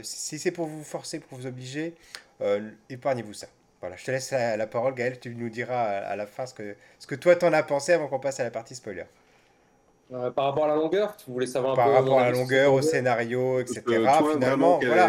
si 0.02 0.38
c'est 0.38 0.52
pour 0.52 0.66
vous 0.66 0.84
forcer, 0.84 1.18
pour 1.18 1.38
vous 1.38 1.46
obliger, 1.46 1.94
épargnez-vous 2.88 3.34
ça. 3.34 3.48
Voilà, 3.80 3.96
je 3.96 4.04
te 4.04 4.12
laisse 4.12 4.30
la, 4.30 4.66
parole, 4.68 4.94
Gaël. 4.94 5.18
Tu 5.18 5.34
nous 5.34 5.48
diras 5.48 5.82
à, 5.82 6.14
la 6.14 6.26
fin 6.26 6.46
ce 6.46 6.54
que, 6.54 6.76
ce 7.00 7.06
que 7.06 7.16
toi 7.16 7.34
t'en 7.34 7.52
as 7.52 7.64
pensé 7.64 7.92
avant 7.92 8.06
qu'on 8.06 8.20
passe 8.20 8.38
à 8.38 8.44
la 8.44 8.52
partie 8.52 8.76
spoiler. 8.76 9.04
Euh, 10.12 10.30
par 10.30 10.44
rapport 10.46 10.64
à 10.64 10.68
la 10.68 10.76
longueur, 10.76 11.16
tu 11.16 11.30
voulais 11.30 11.46
savoir 11.46 11.72
un 11.72 11.76
par 11.76 11.86
peu. 11.86 11.92
Par 11.92 12.02
rapport 12.02 12.20
à 12.20 12.24
la 12.24 12.32
longueur, 12.32 12.74
au 12.74 12.82
scénario, 12.82 13.60
etc. 13.60 13.82
finalement, 14.32 14.78
voilà, 14.78 15.08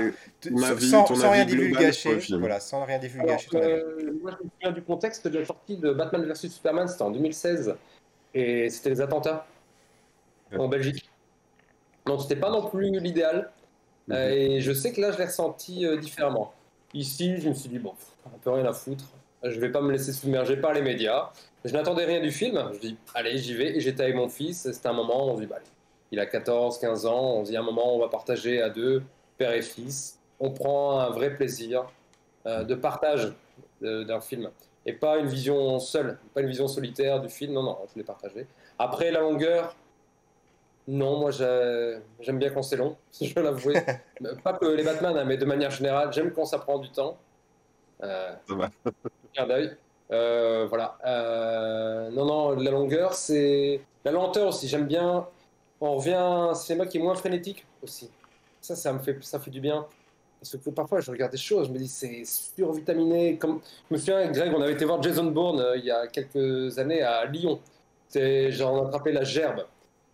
sans, 0.80 1.30
rien 1.30 1.44
divulgacher, 1.44 2.20
voilà, 2.40 2.60
sans 2.62 2.86
rien 2.86 3.00
divulgacher. 3.00 3.50
Euh, 3.54 4.14
moi, 4.22 4.32
je 4.32 4.46
me 4.46 4.50
souviens 4.50 4.72
du 4.72 4.82
contexte 4.82 5.28
de 5.28 5.40
la 5.40 5.46
sortie 5.46 5.76
de 5.76 5.92
Batman 5.92 6.26
vs 6.26 6.48
Superman, 6.48 6.88
c'était 6.88 7.02
en 7.02 7.12
2016, 7.12 7.76
et 8.34 8.70
c'était 8.70 8.92
les 8.92 9.02
attentats 9.02 9.46
en 10.58 10.68
Belgique. 10.68 11.10
Donc, 12.06 12.22
c'était 12.22 12.36
pas 12.36 12.50
non 12.50 12.70
plus 12.70 12.92
l'idéal. 13.00 13.52
Mhm. 14.08 14.16
Euh, 14.16 14.30
et 14.30 14.62
je 14.62 14.74
sais 14.74 14.92
que 14.92 15.02
là, 15.02 15.12
je 15.12 15.18
l'ai 15.18 15.26
ressenti 15.26 15.86
différemment. 16.00 16.54
Ici, 16.94 17.38
je 17.38 17.50
me 17.50 17.54
suis 17.54 17.70
dit, 17.70 17.80
bon, 17.80 17.94
on 18.26 18.38
peut 18.38 18.52
rien 18.52 18.66
à 18.66 18.74
foutre. 18.74 19.06
Je 19.44 19.60
vais 19.60 19.70
pas 19.70 19.82
me 19.82 19.92
laisser 19.92 20.14
submerger 20.14 20.58
par 20.58 20.74
les 20.74 20.82
médias. 20.82 21.32
Je 21.66 21.74
n'attendais 21.74 22.06
rien 22.06 22.22
du 22.22 22.32
film. 22.32 22.62
Je 22.74 22.80
dis, 22.80 22.98
allez, 23.14 23.38
j'y 23.38 23.54
vais. 23.54 23.76
Et 23.76 23.80
j'étais 23.80 24.04
avec 24.04 24.16
mon 24.16 24.30
fils. 24.30 24.70
C'était 24.72 24.88
un 24.88 24.94
moment, 24.94 25.32
on 25.32 25.36
se 25.36 25.42
dit, 25.42 25.48
bah, 25.48 25.60
il 26.12 26.20
a 26.20 26.26
14, 26.26 26.80
15 26.80 27.06
ans. 27.06 27.38
On 27.38 27.46
se 27.46 27.52
dit, 27.52 27.58
un 27.58 27.64
moment, 27.64 27.96
on 27.96 28.00
va 28.00 28.10
partager 28.10 28.62
à 28.62 28.70
deux, 28.70 29.04
père 29.38 29.52
et 29.52 29.62
fils. 29.62 30.20
On 30.40 30.52
prend 30.52 31.00
un 31.00 31.10
vrai 31.10 31.36
plaisir 31.36 31.86
euh, 32.46 32.64
de 32.64 32.76
partage 32.76 33.34
d'un 33.82 34.22
film. 34.22 34.50
Et 34.86 34.94
pas 34.94 35.18
une 35.18 35.28
vision 35.28 35.80
seule, 35.80 36.18
pas 36.34 36.42
une 36.42 36.48
vision 36.48 36.68
solitaire 36.68 37.20
du 37.20 37.30
film. 37.30 37.54
Non, 37.54 37.64
non, 37.64 37.78
je 37.92 37.98
l'ai 37.98 38.06
partagé. 38.06 38.48
Après, 38.80 39.12
la 39.12 39.22
longueur, 39.22 39.76
non, 40.88 41.20
moi 41.20 41.32
j'aime 41.32 42.40
bien 42.40 42.50
quand 42.50 42.62
c'est 42.62 42.76
long, 42.76 42.98
je 43.22 43.34
veux 43.34 43.44
l'avouer. 43.44 43.82
pas 44.44 44.54
que 44.54 44.66
les 44.66 44.84
Batman, 44.84 45.18
hein, 45.18 45.26
mais 45.26 45.38
de 45.38 45.46
manière 45.46 45.72
générale, 45.72 46.12
j'aime 46.12 46.32
quand 46.32 46.46
ça 46.46 46.60
prend 46.60 46.78
du 46.80 46.90
temps. 46.90 47.18
Euh, 48.04 48.36
d'œil. 49.48 49.78
Euh, 50.12 50.66
voilà. 50.68 50.98
Euh, 51.06 52.10
non, 52.12 52.26
non, 52.26 52.52
la 52.52 52.72
longueur, 52.72 53.14
c'est. 53.14 53.82
La 54.06 54.12
lenteur 54.12 54.50
aussi, 54.50 54.68
j'aime 54.68 54.88
bien. 54.88 55.28
On 55.80 55.96
revient 55.96 56.14
à 56.14 56.26
un 56.26 56.54
cinéma 56.54 56.86
qui 56.86 56.98
est 56.98 57.02
moins 57.02 57.16
frénétique 57.16 57.66
aussi. 57.82 58.10
Ça, 58.62 58.76
ça 58.76 58.94
me 58.94 59.00
fait, 59.00 59.22
ça 59.24 59.40
fait 59.40 59.52
du 59.52 59.60
bien. 59.60 59.86
Parce 60.40 60.58
que 60.58 60.70
parfois, 60.72 61.00
je 61.00 61.10
regarde 61.10 61.32
des 61.32 61.38
choses, 61.38 61.68
je 61.68 61.74
me 61.74 61.78
dis, 61.78 61.88
c'est 61.88 62.24
survitaminé. 62.26 63.38
Comme... 63.38 63.62
Je 63.90 63.94
me 63.94 64.00
souviens, 64.00 64.30
Greg, 64.30 64.54
on 64.54 64.62
avait 64.62 64.74
été 64.74 64.84
voir 64.86 65.02
Jason 65.02 65.26
Bourne 65.26 65.62
euh, 65.62 65.78
il 65.78 65.86
y 65.86 65.92
a 65.92 66.08
quelques 66.08 66.78
années 66.78 67.02
à 67.02 67.26
Lyon. 67.26 67.60
On 68.16 68.86
attrapé 68.86 69.12
la 69.12 69.24
gerbe. 69.24 69.66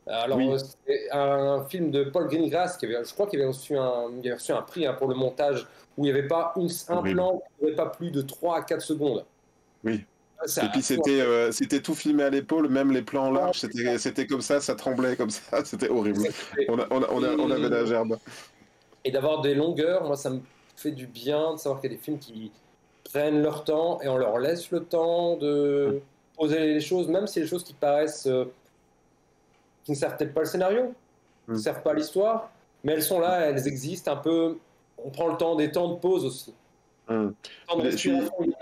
Alors, 0.10 0.39
c'est 0.86 1.12
un 1.12 1.64
film 1.66 1.91
de 1.91 2.03
Paul 2.03 2.28
Greengrass, 2.28 2.78
qui 2.78 2.86
avait, 2.86 3.03
je 3.03 3.14
crois 3.14 3.28
qu'il 3.28 3.39
avait 3.39 3.49
reçu 3.49 3.78
un, 3.78 4.05
il 4.18 4.28
avait 4.28 4.34
reçu 4.34 4.51
un 4.51 4.62
prix 4.62 4.86
hein, 4.88 4.93
pour 4.93 5.07
le 5.07 5.16
montage, 5.16 5.68
où 5.97 6.05
il 6.05 6.12
n'y 6.12 6.18
avait 6.18 6.28
pas 6.28 6.53
un 6.88 7.01
plan 7.03 7.41
qui 7.60 7.66
ne 7.66 7.72
pas 7.72 7.86
plus 7.86 8.10
de 8.10 8.22
3 8.22 8.57
à 8.57 8.62
4 8.64 8.82
secondes. 8.82 9.26
Oui. 9.84 10.03
Et 10.45 10.70
puis 10.72 10.82
c'était 10.82 11.20
euh, 11.20 11.51
c'était 11.51 11.82
tout 11.82 11.93
filmé 11.93 12.24
à 12.24 12.30
l'épaule, 12.30 12.70
même 12.70 12.93
les 12.93 13.01
plans 13.01 13.30
larges, 13.30 13.60
c'était 13.60 13.97
c'était 13.97 14.26
comme 14.26 14.41
ça, 14.41 14.62
ça 14.62 14.74
tremblait 14.74 15.18
comme 15.18 15.30
ça, 15.30 15.64
c'était 15.66 15.89
horrible. 15.89 16.22
On, 16.70 16.80
a, 16.80 16.88
on, 16.91 17.03
a, 17.03 17.36
on, 17.38 17.51
avait 17.51 17.68
la 17.68 17.86
gerbe. 17.86 18.18
Et 19.03 19.12
d'avoir 19.12 19.41
des 19.41 19.53
longueurs, 19.53 20.05
moi 20.05 20.16
ça 20.16 20.30
me 20.30 20.39
fait 20.78 20.91
du 20.91 21.07
bien 21.07 21.53
de 21.53 21.57
savoir 21.57 21.82
qu'il 21.82 21.91
y 21.91 21.93
a 21.93 21.97
des 21.97 22.01
films 22.01 22.20
qui 22.20 22.53
prennent 23.03 23.41
leur 23.41 23.66
temps 23.66 23.99
et 24.01 24.07
on 24.07 24.18
leur 24.18 24.39
laisse 24.39 24.72
le 24.72 24.82
temps 24.82 25.36
de 25.36 25.99
poser 26.38 26.60
les 26.60 26.80
choses, 26.80 27.10
même 27.10 27.28
si 27.28 27.41
les 27.41 27.47
choses 27.47 27.66
qui 27.66 27.74
paraissent 27.74 28.28
euh, 28.28 28.45
qui 29.84 29.91
ne 29.91 29.97
servent 29.97 30.17
peut-être 30.17 30.34
pas 30.34 30.41
le 30.41 30.47
scénario, 30.47 30.93
qui 31.45 31.51
ne 31.51 31.55
mm. 31.55 31.59
servent 31.59 31.82
pas 31.82 31.93
l'histoire, 31.93 32.51
mais 32.84 32.93
elles 32.93 33.03
sont 33.03 33.19
là, 33.19 33.41
elles 33.41 33.67
existent 33.67 34.11
un 34.11 34.17
peu. 34.17 34.57
On 35.03 35.09
prend 35.09 35.27
le 35.27 35.38
temps 35.38 35.55
des 35.55 35.71
temps 35.71 35.89
de 35.89 35.95
pause 35.95 36.25
aussi. 36.25 36.53
Hum. 37.07 37.34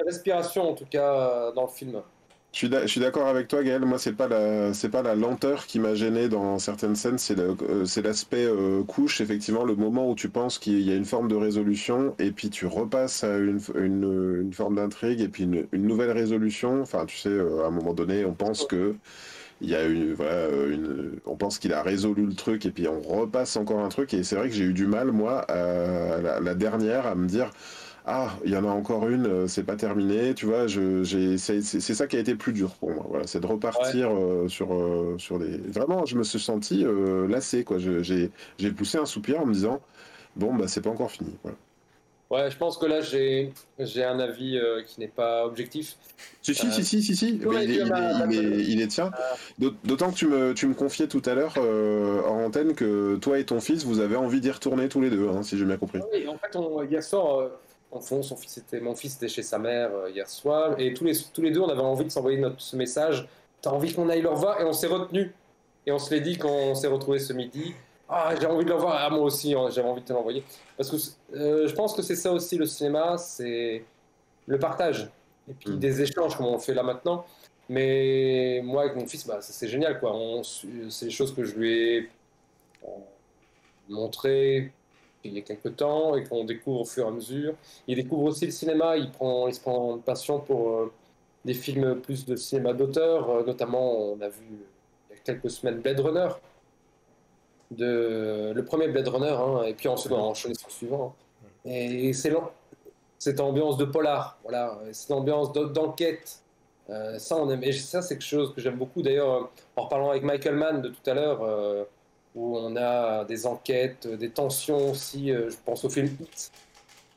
respiration, 0.05 0.69
en 0.69 0.73
tout 0.73 0.85
cas 0.89 1.51
dans 1.51 1.63
le 1.63 1.67
film. 1.67 2.01
Je 2.53 2.87
suis 2.87 3.01
d'accord 3.01 3.27
avec 3.27 3.47
toi, 3.49 3.61
Gaël. 3.61 3.85
Moi, 3.85 3.99
c'est 3.99 4.13
pas 4.13 4.27
la, 4.27 4.73
c'est 4.73 4.89
pas 4.89 5.03
la 5.03 5.13
lenteur 5.15 5.67
qui 5.67 5.79
m'a 5.79 5.93
gêné 5.93 6.27
dans 6.27 6.57
certaines 6.57 6.95
scènes, 6.95 7.19
c'est 7.19 7.37
euh, 7.37 7.85
l'aspect 8.03 8.45
euh, 8.45 8.83
couche, 8.83 9.21
effectivement, 9.21 9.63
le 9.63 9.75
moment 9.75 10.09
où 10.09 10.15
tu 10.15 10.29
penses 10.29 10.57
qu'il 10.57 10.81
y 10.81 10.91
a 10.91 10.95
une 10.95 11.05
forme 11.05 11.27
de 11.27 11.35
résolution, 11.35 12.15
et 12.17 12.31
puis 12.31 12.49
tu 12.49 12.65
repasses 12.65 13.23
à 13.23 13.37
une, 13.37 13.59
une, 13.75 14.51
forme 14.53 14.75
d'intrigue, 14.75 15.21
et 15.21 15.27
puis 15.27 15.43
une, 15.43 15.67
nouvelle 15.73 16.11
résolution. 16.11 16.81
Enfin, 16.81 17.05
tu 17.05 17.17
sais, 17.17 17.29
euh, 17.29 17.63
à 17.63 17.67
un 17.67 17.71
moment 17.71 17.93
donné, 17.93 18.25
on 18.25 18.33
pense 18.33 18.65
que 18.65 18.95
il 19.61 19.69
y 19.69 19.75
a 19.75 19.83
une, 19.85 20.13
voilà, 20.13 20.47
une, 20.69 21.19
on 21.25 21.35
pense 21.35 21.59
qu'il 21.59 21.73
a 21.73 21.81
résolu 21.81 22.25
le 22.25 22.33
truc, 22.35 22.65
et 22.65 22.71
puis 22.71 22.87
on 22.87 23.01
repasse 23.01 23.55
encore 23.57 23.79
un 23.79 23.89
truc, 23.89 24.13
et 24.13 24.23
c'est 24.23 24.35
vrai 24.35 24.49
que 24.49 24.55
j'ai 24.55 24.65
eu 24.65 24.73
du 24.73 24.87
mal, 24.87 25.11
moi, 25.11 25.39
à 25.41 26.39
la 26.39 26.55
dernière, 26.55 27.07
à 27.07 27.15
me 27.15 27.27
dire 27.27 27.51
ah, 28.09 28.29
il 28.45 28.51
y 28.51 28.57
en 28.57 28.63
a 28.63 28.69
encore 28.69 29.09
une, 29.09 29.27
euh, 29.27 29.47
c'est 29.47 29.63
pas 29.63 29.75
terminé, 29.75 30.33
tu 30.33 30.45
vois, 30.45 30.65
je, 30.67 31.03
j'ai, 31.03 31.37
c'est, 31.37 31.61
ça 31.61 32.07
qui 32.07 32.15
a 32.15 32.19
été 32.19 32.35
plus 32.35 32.53
dur 32.53 32.73
pour 32.75 32.91
moi, 32.91 33.05
voilà, 33.09 33.27
c'est 33.27 33.41
de 33.41 33.45
repartir 33.45 34.09
euh, 34.11 34.47
sur, 34.47 34.73
euh, 34.73 35.17
sur 35.17 35.39
des... 35.39 35.57
Vraiment, 35.57 36.05
je 36.05 36.17
me 36.17 36.23
suis 36.23 36.39
senti 36.39 36.85
euh, 36.85 37.27
lassé, 37.27 37.65
quoi, 37.65 37.77
j'ai, 37.79 38.31
j'ai 38.57 38.71
poussé 38.71 38.97
un 38.97 39.05
soupir 39.05 39.41
en 39.41 39.45
me 39.45 39.53
disant, 39.53 39.81
bon, 40.37 40.55
bah, 40.55 40.69
c'est 40.69 40.81
pas 40.81 40.89
encore 40.89 41.11
fini, 41.11 41.35
voilà. 41.43 41.57
Ouais, 42.29 42.51
je 42.51 42.57
pense 42.57 42.77
que 42.77 42.85
là, 42.85 42.99
j'ai 42.99 43.53
j'ai 43.79 44.03
un 44.03 44.19
avis 44.19 44.57
euh, 44.57 44.83
qui 44.83 44.99
n'est 44.99 45.07
pas 45.07 45.45
objectif. 45.45 45.95
Si, 46.41 46.53
si, 46.53 46.67
Euh, 46.67 46.71
si, 46.71 46.83
si, 46.83 47.01
si, 47.01 47.15
si, 47.15 47.39
ouais, 47.45 47.55
mais 47.59 47.63
il, 47.63 47.71
est, 47.71 47.75
il, 47.75 47.85
m'as- 47.85 48.25
est, 48.25 48.33
il, 48.35 48.53
est, 48.53 48.63
il 48.65 48.81
est 48.81 48.87
tien. 48.87 49.11
D'aut- 49.59 49.73
D'autant 49.85 50.11
que 50.11 50.15
tu 50.17 50.27
me, 50.27 50.53
tu 50.53 50.67
me 50.67 50.73
confiais 50.73 51.07
tout 51.07 51.21
à 51.25 51.33
l'heure 51.35 51.53
euh, 51.57 52.21
en 52.23 52.43
antenne 52.43 52.73
que 52.75 53.15
toi 53.15 53.39
et 53.39 53.45
ton 53.45 53.61
fils, 53.61 53.85
vous 53.85 53.99
avez 54.01 54.17
envie 54.17 54.41
d'y 54.41 54.51
retourner 54.51 54.89
tous 54.89 54.99
les 54.99 55.09
deux, 55.09 55.29
hein, 55.29 55.41
si 55.41 55.57
j'ai 55.57 55.63
bien 55.63 55.77
compris. 55.77 55.99
Oui, 56.13 56.27
en 56.27 56.37
fait, 56.37 56.53
on, 56.57 56.83
hier 56.83 57.01
soir, 57.01 57.39
euh, 57.39 57.49
en 57.91 58.01
fond, 58.01 58.21
son 58.21 58.35
fils 58.35 58.57
était, 58.57 58.81
mon 58.81 58.93
fils 58.95 59.15
était 59.15 59.29
chez 59.29 59.43
sa 59.43 59.57
mère 59.57 59.91
euh, 59.95 60.09
hier 60.09 60.27
soir, 60.29 60.75
et 60.77 60.93
tous 60.93 61.05
les, 61.05 61.13
tous 61.33 61.41
les 61.41 61.51
deux, 61.51 61.61
on 61.61 61.69
avait 61.69 61.79
envie 61.79 62.03
de 62.03 62.09
s'envoyer 62.11 62.37
notre 62.39 62.59
ce 62.59 62.75
message. 62.75 63.25
T'as 63.61 63.69
envie 63.69 63.93
qu'on 63.93 64.09
aille 64.09 64.21
le 64.21 64.29
revoir, 64.29 64.59
et 64.59 64.65
on 64.65 64.73
s'est 64.73 64.87
retenu. 64.87 65.33
Et 65.85 65.93
on 65.93 65.99
se 65.99 66.13
l'est 66.13 66.19
dit 66.19 66.37
quand 66.37 66.49
on 66.51 66.75
s'est 66.75 66.87
retrouvé 66.87 67.19
ce 67.19 67.31
midi. 67.31 67.73
Ah, 68.09 68.33
j'ai 68.39 68.45
envie 68.47 68.63
de 68.63 68.69
le 68.69 68.75
revoir. 68.75 68.95
Ah, 68.99 69.09
moi 69.09 69.21
aussi, 69.21 69.53
hein, 69.53 69.69
j'avais 69.69 69.87
envie 69.89 70.01
de 70.01 70.07
te 70.07 70.13
l'envoyer. 70.13 70.43
Parce 70.77 70.89
que 70.89 70.97
euh, 71.35 71.67
je 71.67 71.75
pense 71.75 71.93
que 71.95 72.01
c'est 72.01 72.15
ça 72.15 72.31
aussi 72.31 72.57
le 72.57 72.65
cinéma, 72.65 73.17
c'est 73.17 73.85
le 74.47 74.59
partage. 74.59 75.09
Et 75.49 75.53
puis 75.53 75.71
Mm. 75.71 75.79
des 75.79 76.01
échanges, 76.01 76.35
comme 76.37 76.47
on 76.47 76.53
le 76.53 76.59
fait 76.59 76.73
là 76.73 76.83
maintenant. 76.83 77.25
Mais 77.69 78.61
moi, 78.63 78.83
avec 78.83 78.95
mon 78.95 79.05
fils, 79.07 79.27
bah, 79.27 79.39
c'est 79.41 79.67
génial, 79.67 79.99
quoi. 79.99 80.15
C'est 80.89 81.05
des 81.05 81.11
choses 81.11 81.35
que 81.35 81.43
je 81.43 81.55
lui 81.55 81.71
ai 81.73 82.11
euh, 82.83 82.87
montrées 83.89 84.73
il 85.23 85.33
y 85.33 85.39
a 85.39 85.41
quelques 85.41 85.75
temps 85.75 86.15
et 86.15 86.23
qu'on 86.23 86.45
découvre 86.45 86.81
au 86.81 86.85
fur 86.85 87.05
et 87.05 87.07
à 87.07 87.11
mesure. 87.11 87.55
Il 87.87 87.95
découvre 87.97 88.23
aussi 88.23 88.45
le 88.45 88.51
cinéma, 88.51 88.97
il, 88.97 89.11
prend, 89.11 89.47
il 89.47 89.53
se 89.53 89.59
prend 89.59 89.95
une 89.95 90.01
passion 90.01 90.39
pour 90.39 90.69
euh, 90.69 90.93
des 91.45 91.53
films 91.53 91.99
plus 92.01 92.25
de 92.25 92.35
cinéma 92.37 92.73
d'auteur, 92.73 93.29
euh, 93.29 93.43
notamment 93.45 94.13
on 94.13 94.21
a 94.21 94.29
vu 94.29 94.45
il 95.09 95.15
y 95.15 95.19
a 95.19 95.21
quelques 95.23 95.49
semaines 95.49 95.81
Blade 95.81 95.99
Runner, 95.99 96.29
de, 97.71 98.51
le 98.55 98.65
premier 98.65 98.87
Blade 98.87 99.07
Runner, 99.07 99.29
hein, 99.29 99.63
et 99.63 99.73
puis 99.73 99.87
ensuite 99.87 100.11
on 100.11 100.17
a 100.17 100.21
enchaîné 100.21 100.55
sur 100.55 100.67
le 100.67 100.73
suivant. 100.73 101.15
hein. 101.45 101.49
Et 101.69 102.13
c'est 102.13 102.33
cette 103.19 103.39
ambiance 103.39 103.77
de 103.77 103.85
polar, 103.85 104.37
voilà, 104.43 104.79
cette 104.91 105.11
ambiance 105.11 105.51
d'en- 105.51 105.65
d'enquête. 105.65 106.39
Euh, 106.89 107.19
ça, 107.19 107.35
on 107.35 107.49
aime, 107.49 107.63
et 107.63 107.73
ça, 107.73 108.01
c'est 108.01 108.15
quelque 108.15 108.27
chose 108.27 108.53
que 108.55 108.61
j'aime 108.61 108.77
beaucoup. 108.77 109.01
D'ailleurs, 109.01 109.33
euh, 109.33 109.43
en 109.75 109.83
reparlant 109.83 110.11
avec 110.11 110.23
Michael 110.23 110.55
Mann 110.55 110.81
de 110.81 110.87
tout 110.87 111.09
à 111.09 111.13
l'heure, 111.13 111.41
euh, 111.43 111.83
où 112.33 112.57
on 112.57 112.77
a 112.77 113.25
des 113.25 113.45
enquêtes, 113.45 114.07
des 114.07 114.29
tensions 114.29 114.91
aussi. 114.91 115.31
euh, 115.31 115.49
je 115.49 115.57
pense 115.65 115.83
au 115.83 115.89
film 115.89 116.07
Hit 116.21 116.51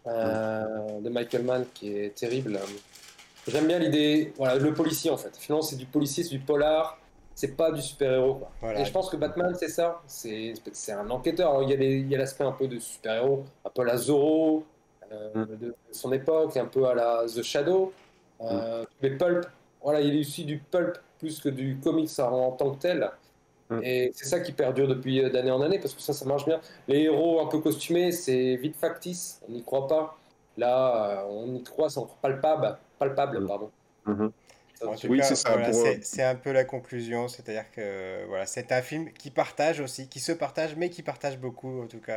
de 0.07 1.09
Michael 1.09 1.45
Mann 1.45 1.65
qui 1.75 1.97
est 1.97 2.15
terrible. 2.17 2.59
J'aime 3.47 3.67
bien 3.69 3.79
l'idée, 3.79 4.33
voilà, 4.37 4.57
le 4.57 4.75
policier 4.75 5.11
en 5.11 5.17
fait. 5.17 5.37
Finalement, 5.37 5.63
c'est 5.63 5.77
du 5.77 5.87
policier, 5.87 6.25
c'est 6.25 6.31
du 6.31 6.41
polar, 6.41 6.99
c'est 7.41 7.57
pas 7.57 7.73
du 7.73 7.81
super-héros. 7.81 8.43
Voilà. 8.61 8.81
Et 8.81 8.85
je 8.85 8.93
pense 8.93 9.09
que 9.09 9.17
Batman, 9.17 9.55
c'est 9.59 9.69
ça. 9.69 10.03
C'est 10.07 10.53
un 10.93 11.09
enquêteur. 11.09 11.51
Alors, 11.51 11.63
il 11.63 12.09
y 12.11 12.15
a 12.15 12.19
l'aspect 12.19 12.45
un 12.45 12.53
peu 12.53 12.69
de 12.69 12.79
super-héros, 12.79 13.45
un 13.65 13.71
peu 13.71 13.81
à 13.83 13.85
la 13.87 13.97
Zorro 13.97 14.65
euh, 15.11 15.47
de 15.59 15.75
son 15.91 16.13
époque, 16.13 16.55
un 16.59 16.67
peu 16.67 16.87
à 16.87 16.95
la 16.95 17.25
The 17.35 17.43
Shadow. 17.43 17.95
Euh, 18.43 18.85
Mais 19.03 19.11
Pulp, 19.17 19.47
voilà, 19.83 20.03
il 20.03 20.15
y 20.15 20.19
a 20.19 20.21
aussi 20.21 20.45
du 20.45 20.59
Pulp 20.59 20.99
plus 21.19 21.41
que 21.41 21.49
du 21.49 21.79
comics 21.83 22.11
en, 22.19 22.31
en 22.31 22.53
tant 22.53 22.73
que 22.73 22.79
tel. 22.81 23.11
Mm. 23.71 23.81
Et 23.85 24.11
c'est 24.15 24.27
ça 24.27 24.41
qui 24.41 24.53
perdure 24.53 24.89
depuis 24.89 25.25
euh, 25.25 25.31
d'année 25.31 25.51
en 25.51 25.63
année 25.63 25.79
parce 25.79 25.95
que 25.95 26.03
ça, 26.03 26.13
ça 26.13 26.27
marche 26.27 26.45
bien. 26.45 26.61
Les 26.89 27.05
héros 27.05 27.41
un 27.41 27.47
peu 27.47 27.61
costumés, 27.61 28.13
c'est 28.13 28.57
vite 28.57 28.77
factice, 28.77 29.41
on 29.49 29.53
n'y 29.53 29.63
croit 29.63 29.87
pas. 29.89 30.19
Là, 30.59 31.25
on 31.31 31.55
y 31.55 31.63
croit, 31.63 31.89
c'est 31.89 32.01
encore 32.01 32.17
palpable, 32.17 32.77
palpable, 32.99 33.41
Mm. 33.41 33.47
pardon. 33.47 33.71
Mhm. 34.05 34.31
Oui, 35.09 35.21
c'est 35.23 35.35
ça, 35.37 35.51
voilà, 35.53 35.73
c'est 36.03 36.23
un 36.23 36.35
peu 36.35 36.53
la 36.53 36.65
conclusion, 36.65 37.29
c'est-à-dire 37.29 37.71
que 37.71 38.25
voilà, 38.29 38.47
c'est 38.47 38.73
un 38.73 38.83
film 38.83 39.13
qui 39.13 39.31
partage 39.31 39.81
aussi, 39.81 40.09
qui 40.09 40.21
se 40.21 40.33
partage, 40.33 40.75
mais 40.77 40.91
qui 40.91 41.03
partage 41.03 41.39
beaucoup 41.39 41.83
en 41.83 41.87
tout 41.87 42.01
cas. 42.01 42.13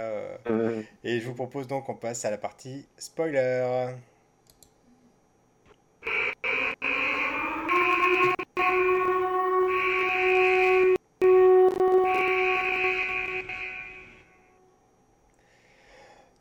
euh, 0.49 0.81
et 1.03 1.19
je 1.19 1.27
vous 1.27 1.33
propose 1.33 1.67
donc 1.67 1.85
qu'on 1.85 1.95
passe 1.95 2.25
à 2.25 2.31
la 2.31 2.37
partie 2.37 2.87
spoiler. 2.97 3.93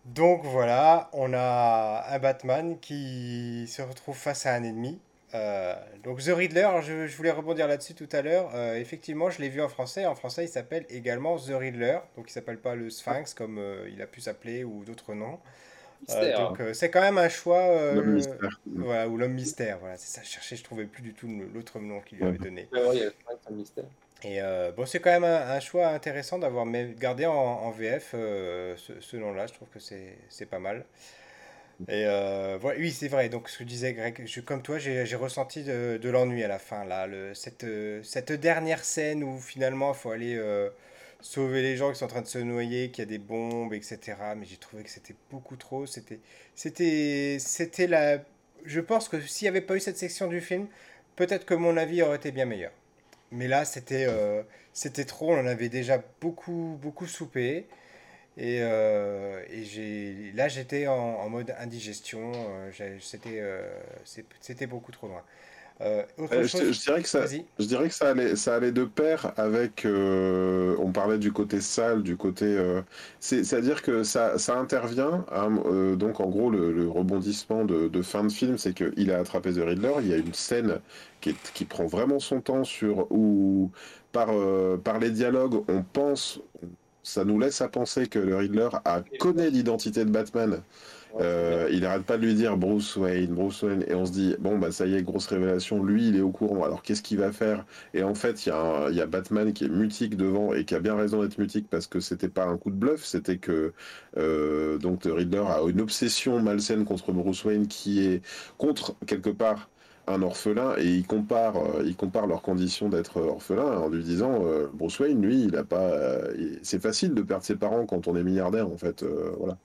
Donc 0.04 0.44
voilà, 0.44 1.08
on 1.12 1.32
a 1.32 2.04
un 2.10 2.18
Batman 2.18 2.78
qui 2.80 3.66
se 3.68 3.82
retrouve 3.82 4.16
face 4.16 4.46
à 4.46 4.54
un 4.54 4.62
ennemi. 4.62 5.00
Euh, 5.34 5.74
donc 6.04 6.20
The 6.20 6.28
Riddler, 6.34 6.68
je, 6.82 7.06
je 7.06 7.16
voulais 7.16 7.30
rebondir 7.30 7.66
là-dessus 7.66 7.94
tout 7.94 8.08
à 8.12 8.20
l'heure. 8.22 8.50
Euh, 8.54 8.74
effectivement, 8.76 9.30
je 9.30 9.40
l'ai 9.40 9.48
vu 9.48 9.62
en 9.62 9.68
français. 9.68 10.04
En 10.06 10.14
français, 10.14 10.44
il 10.44 10.48
s'appelle 10.48 10.84
également 10.90 11.36
The 11.38 11.52
Riddler. 11.54 11.98
Donc 12.16 12.28
il 12.28 12.32
s'appelle 12.32 12.58
pas 12.58 12.74
le 12.74 12.90
Sphinx 12.90 13.32
comme 13.34 13.58
euh, 13.58 13.88
il 13.90 14.02
a 14.02 14.06
pu 14.06 14.20
s'appeler 14.20 14.62
ou 14.64 14.84
d'autres 14.84 15.14
noms. 15.14 15.38
Euh, 16.10 16.20
Mystère. 16.20 16.48
donc 16.48 16.60
euh, 16.60 16.74
c'est 16.74 16.90
quand 16.90 17.00
même 17.00 17.16
un 17.18 17.28
choix. 17.28 17.58
euh, 17.62 17.94
L'homme 17.94 18.14
mystère. 18.14 18.60
voilà, 18.66 19.08
ou 19.08 19.16
l'homme 19.16 19.32
mystère. 19.34 19.78
Voilà, 19.78 19.96
c'est 19.96 20.14
ça. 20.14 20.22
Je 20.24 20.28
cherchais, 20.30 20.56
je 20.56 20.64
trouvais 20.64 20.84
plus 20.84 21.02
du 21.02 21.14
tout 21.14 21.28
l'autre 21.54 21.78
nom 21.78 22.00
qu'il 22.00 22.18
lui 22.18 22.24
avait 22.26 22.38
donné. 22.38 22.68
Ouais, 22.72 22.80
ouais, 22.88 22.96
il 22.96 23.02
y 23.02 23.04
a 23.04 23.10
un 23.48 23.52
mystère. 23.52 23.84
Et 24.24 24.40
euh, 24.42 24.70
bon, 24.72 24.84
c'est 24.86 25.00
quand 25.00 25.10
même 25.10 25.24
un, 25.24 25.50
un 25.50 25.60
choix 25.60 25.88
intéressant 25.88 26.38
d'avoir 26.38 26.66
gardé 26.98 27.26
en, 27.26 27.32
en 27.34 27.70
VF 27.70 28.12
euh, 28.14 28.76
ce, 28.76 29.00
ce 29.00 29.16
nom-là. 29.16 29.46
Je 29.46 29.52
trouve 29.54 29.68
que 29.68 29.80
c'est 29.80 30.18
c'est 30.28 30.46
pas 30.46 30.58
mal. 30.60 30.84
Et 31.88 32.04
euh, 32.06 32.58
oui, 32.78 32.92
c'est 32.92 33.08
vrai. 33.08 33.28
Donc, 33.28 33.48
ce 33.48 33.58
que 33.58 33.64
disait 33.64 33.92
Greg, 33.94 34.26
comme 34.44 34.62
toi, 34.62 34.78
j'ai 34.78 35.16
ressenti 35.16 35.64
de, 35.64 36.08
l'ennui 36.08 36.44
à 36.44 36.48
la 36.48 36.58
fin. 36.58 36.84
Là, 36.84 37.06
euh, 37.08 37.34
cette 38.02 38.32
dernière 38.32 38.84
scène 38.84 39.24
où 39.24 39.38
finalement 39.38 39.92
il 39.92 39.98
faut 39.98 40.10
aller 40.10 40.36
euh, 40.36 40.70
sauver 41.20 41.62
les 41.62 41.76
gens 41.76 41.90
qui 41.92 41.98
sont 41.98 42.04
en 42.04 42.08
train 42.08 42.22
de 42.22 42.26
se 42.26 42.38
noyer, 42.38 42.90
qu'il 42.90 43.02
y 43.02 43.06
a 43.06 43.10
des 43.10 43.18
bombes, 43.18 43.74
etc. 43.74 43.98
Mais 44.36 44.46
j'ai 44.46 44.56
trouvé 44.56 44.82
que 44.84 44.90
c'était 44.90 45.16
beaucoup 45.30 45.56
trop. 45.56 45.86
C'était, 45.86 46.20
c'était, 46.54 47.38
c'était 47.40 47.86
la. 47.86 48.18
Je 48.64 48.80
pense 48.80 49.08
que 49.08 49.20
s'il 49.20 49.46
n'y 49.46 49.48
avait 49.48 49.60
pas 49.60 49.76
eu 49.76 49.80
cette 49.80 49.98
section 49.98 50.28
du 50.28 50.40
film, 50.40 50.68
peut-être 51.16 51.44
que 51.44 51.54
mon 51.54 51.76
avis 51.76 52.02
aurait 52.02 52.16
été 52.16 52.30
bien 52.32 52.44
meilleur. 52.46 52.72
Mais 53.32 53.48
là, 53.48 53.64
c'était 53.64 54.06
c'était 54.72 55.04
trop. 55.04 55.32
On 55.34 55.40
en 55.40 55.46
avait 55.46 55.68
déjà 55.68 56.02
beaucoup, 56.20 56.78
beaucoup 56.80 57.06
soupé. 57.06 57.66
Et, 58.36 58.60
euh, 58.62 59.44
et 59.50 59.64
j'ai, 59.64 60.32
là, 60.32 60.48
j'étais 60.48 60.86
en, 60.86 60.94
en 60.94 61.28
mode 61.30 61.54
indigestion. 61.58 62.32
euh, 62.34 62.98
c'était, 63.00 63.40
euh, 63.40 63.80
c'était 64.40 64.66
beaucoup 64.66 64.92
trop 64.92 65.08
loin. 65.08 65.24
Euh, 65.82 66.06
autre 66.18 66.42
Euh, 66.42 66.46
je, 66.46 66.56
chose, 66.56 66.72
je 66.72 66.80
dirais 66.80 67.02
que 67.02 67.08
ça, 67.08 67.26
je 67.58 67.66
dirais 67.66 67.88
que 67.88 67.94
ça 67.94 68.08
allait, 68.10 68.36
ça 68.36 68.54
allait 68.56 68.72
de 68.72 68.84
pair 68.84 69.32
avec. 69.36 69.84
euh, 69.84 70.74
on 70.78 70.90
parlait 70.90 71.18
du 71.18 71.30
côté 71.32 71.60
sale, 71.60 72.02
du 72.02 72.16
côté. 72.16 72.46
c'est, 73.20 73.44
c'est-à-dire 73.44 73.82
que 73.82 74.02
ça, 74.02 74.38
ça 74.38 74.58
intervient. 74.58 75.26
à 75.28 75.46
euh, 75.48 75.94
donc, 75.96 76.20
en 76.20 76.28
gros, 76.30 76.50
le, 76.50 76.72
le 76.72 76.88
rebondissement 76.88 77.64
de, 77.66 77.88
de 77.88 78.02
fin 78.02 78.24
de 78.24 78.32
film, 78.32 78.56
c'est 78.56 78.72
qu'il 78.74 79.10
a 79.10 79.18
attrapé 79.18 79.52
The 79.52 79.58
Riddler. 79.58 79.92
Il 80.00 80.08
y 80.08 80.14
a 80.14 80.16
une 80.16 80.32
scène 80.32 80.80
qui, 81.20 81.30
est- 81.30 81.52
qui 81.52 81.66
prend 81.66 81.86
vraiment 81.86 82.18
son 82.18 82.40
temps 82.40 82.64
sur 82.64 83.06
où, 83.12 83.70
par, 84.12 84.28
par 84.82 84.98
les 85.00 85.10
dialogues, 85.10 85.62
on 85.68 85.82
pense. 85.82 86.40
Ça 87.02 87.24
nous 87.24 87.38
laisse 87.38 87.60
à 87.60 87.68
penser 87.68 88.06
que 88.06 88.18
le 88.18 88.36
Riddler 88.36 88.68
a 88.84 89.02
connaît 89.18 89.50
l'identité 89.50 90.04
de 90.04 90.10
Batman. 90.10 90.62
Euh, 91.20 91.68
il 91.70 91.84
arrête 91.84 92.04
pas 92.04 92.16
de 92.16 92.24
lui 92.24 92.34
dire 92.34 92.56
Bruce 92.56 92.96
Wayne, 92.96 93.34
Bruce 93.34 93.62
Wayne, 93.62 93.84
et 93.86 93.94
on 93.94 94.06
se 94.06 94.12
dit 94.12 94.34
bon 94.38 94.58
bah 94.58 94.72
ça 94.72 94.86
y 94.86 94.94
est, 94.94 95.02
grosse 95.02 95.26
révélation, 95.26 95.82
lui 95.82 96.08
il 96.08 96.16
est 96.16 96.22
au 96.22 96.30
courant, 96.30 96.64
alors 96.64 96.82
qu'est-ce 96.82 97.02
qu'il 97.02 97.18
va 97.18 97.32
faire? 97.32 97.66
Et 97.92 98.02
en 98.02 98.14
fait, 98.14 98.46
il 98.46 98.48
y, 98.48 99.00
a 99.00 99.06
Batman 99.06 99.52
qui 99.52 99.64
est 99.64 99.68
mutique 99.68 100.16
devant 100.16 100.54
et 100.54 100.64
qui 100.64 100.74
a 100.74 100.80
bien 100.80 100.96
raison 100.96 101.22
d'être 101.22 101.38
mutique 101.38 101.66
parce 101.68 101.86
que 101.86 102.00
c'était 102.00 102.28
pas 102.28 102.44
un 102.44 102.56
coup 102.56 102.70
de 102.70 102.76
bluff, 102.76 103.04
c'était 103.04 103.36
que 103.36 103.72
euh, 104.16 104.78
donc 104.78 105.00
The 105.00 105.10
Riddler 105.12 105.44
a 105.46 105.60
une 105.68 105.80
obsession 105.80 106.40
malsaine 106.40 106.84
contre 106.84 107.12
Bruce 107.12 107.44
Wayne 107.44 107.66
qui 107.66 108.06
est 108.06 108.22
contre 108.56 108.96
quelque 109.06 109.30
part 109.30 109.68
un 110.06 110.22
orphelin 110.22 110.74
et 110.78 110.86
il 110.86 111.06
compare, 111.06 111.56
euh, 111.56 111.82
il 111.86 111.96
compare 111.96 112.26
leurs 112.26 112.42
conditions 112.42 112.88
d'être 112.88 113.20
orphelin 113.20 113.78
en 113.78 113.88
lui 113.88 114.02
disant 114.02 114.44
euh, 114.44 114.68
Bruce 114.72 114.98
Wayne, 115.00 115.22
lui, 115.22 115.44
il 115.44 115.56
a 115.56 115.64
pas, 115.64 115.80
euh, 115.80 116.56
c'est 116.62 116.82
facile 116.82 117.14
de 117.14 117.22
perdre 117.22 117.44
ses 117.44 117.56
parents 117.56 117.86
quand 117.86 118.08
on 118.08 118.16
est 118.16 118.22
milliardaire 118.24 118.68
en 118.68 118.76
fait, 118.76 119.02
euh, 119.02 119.30
voilà. 119.38 119.58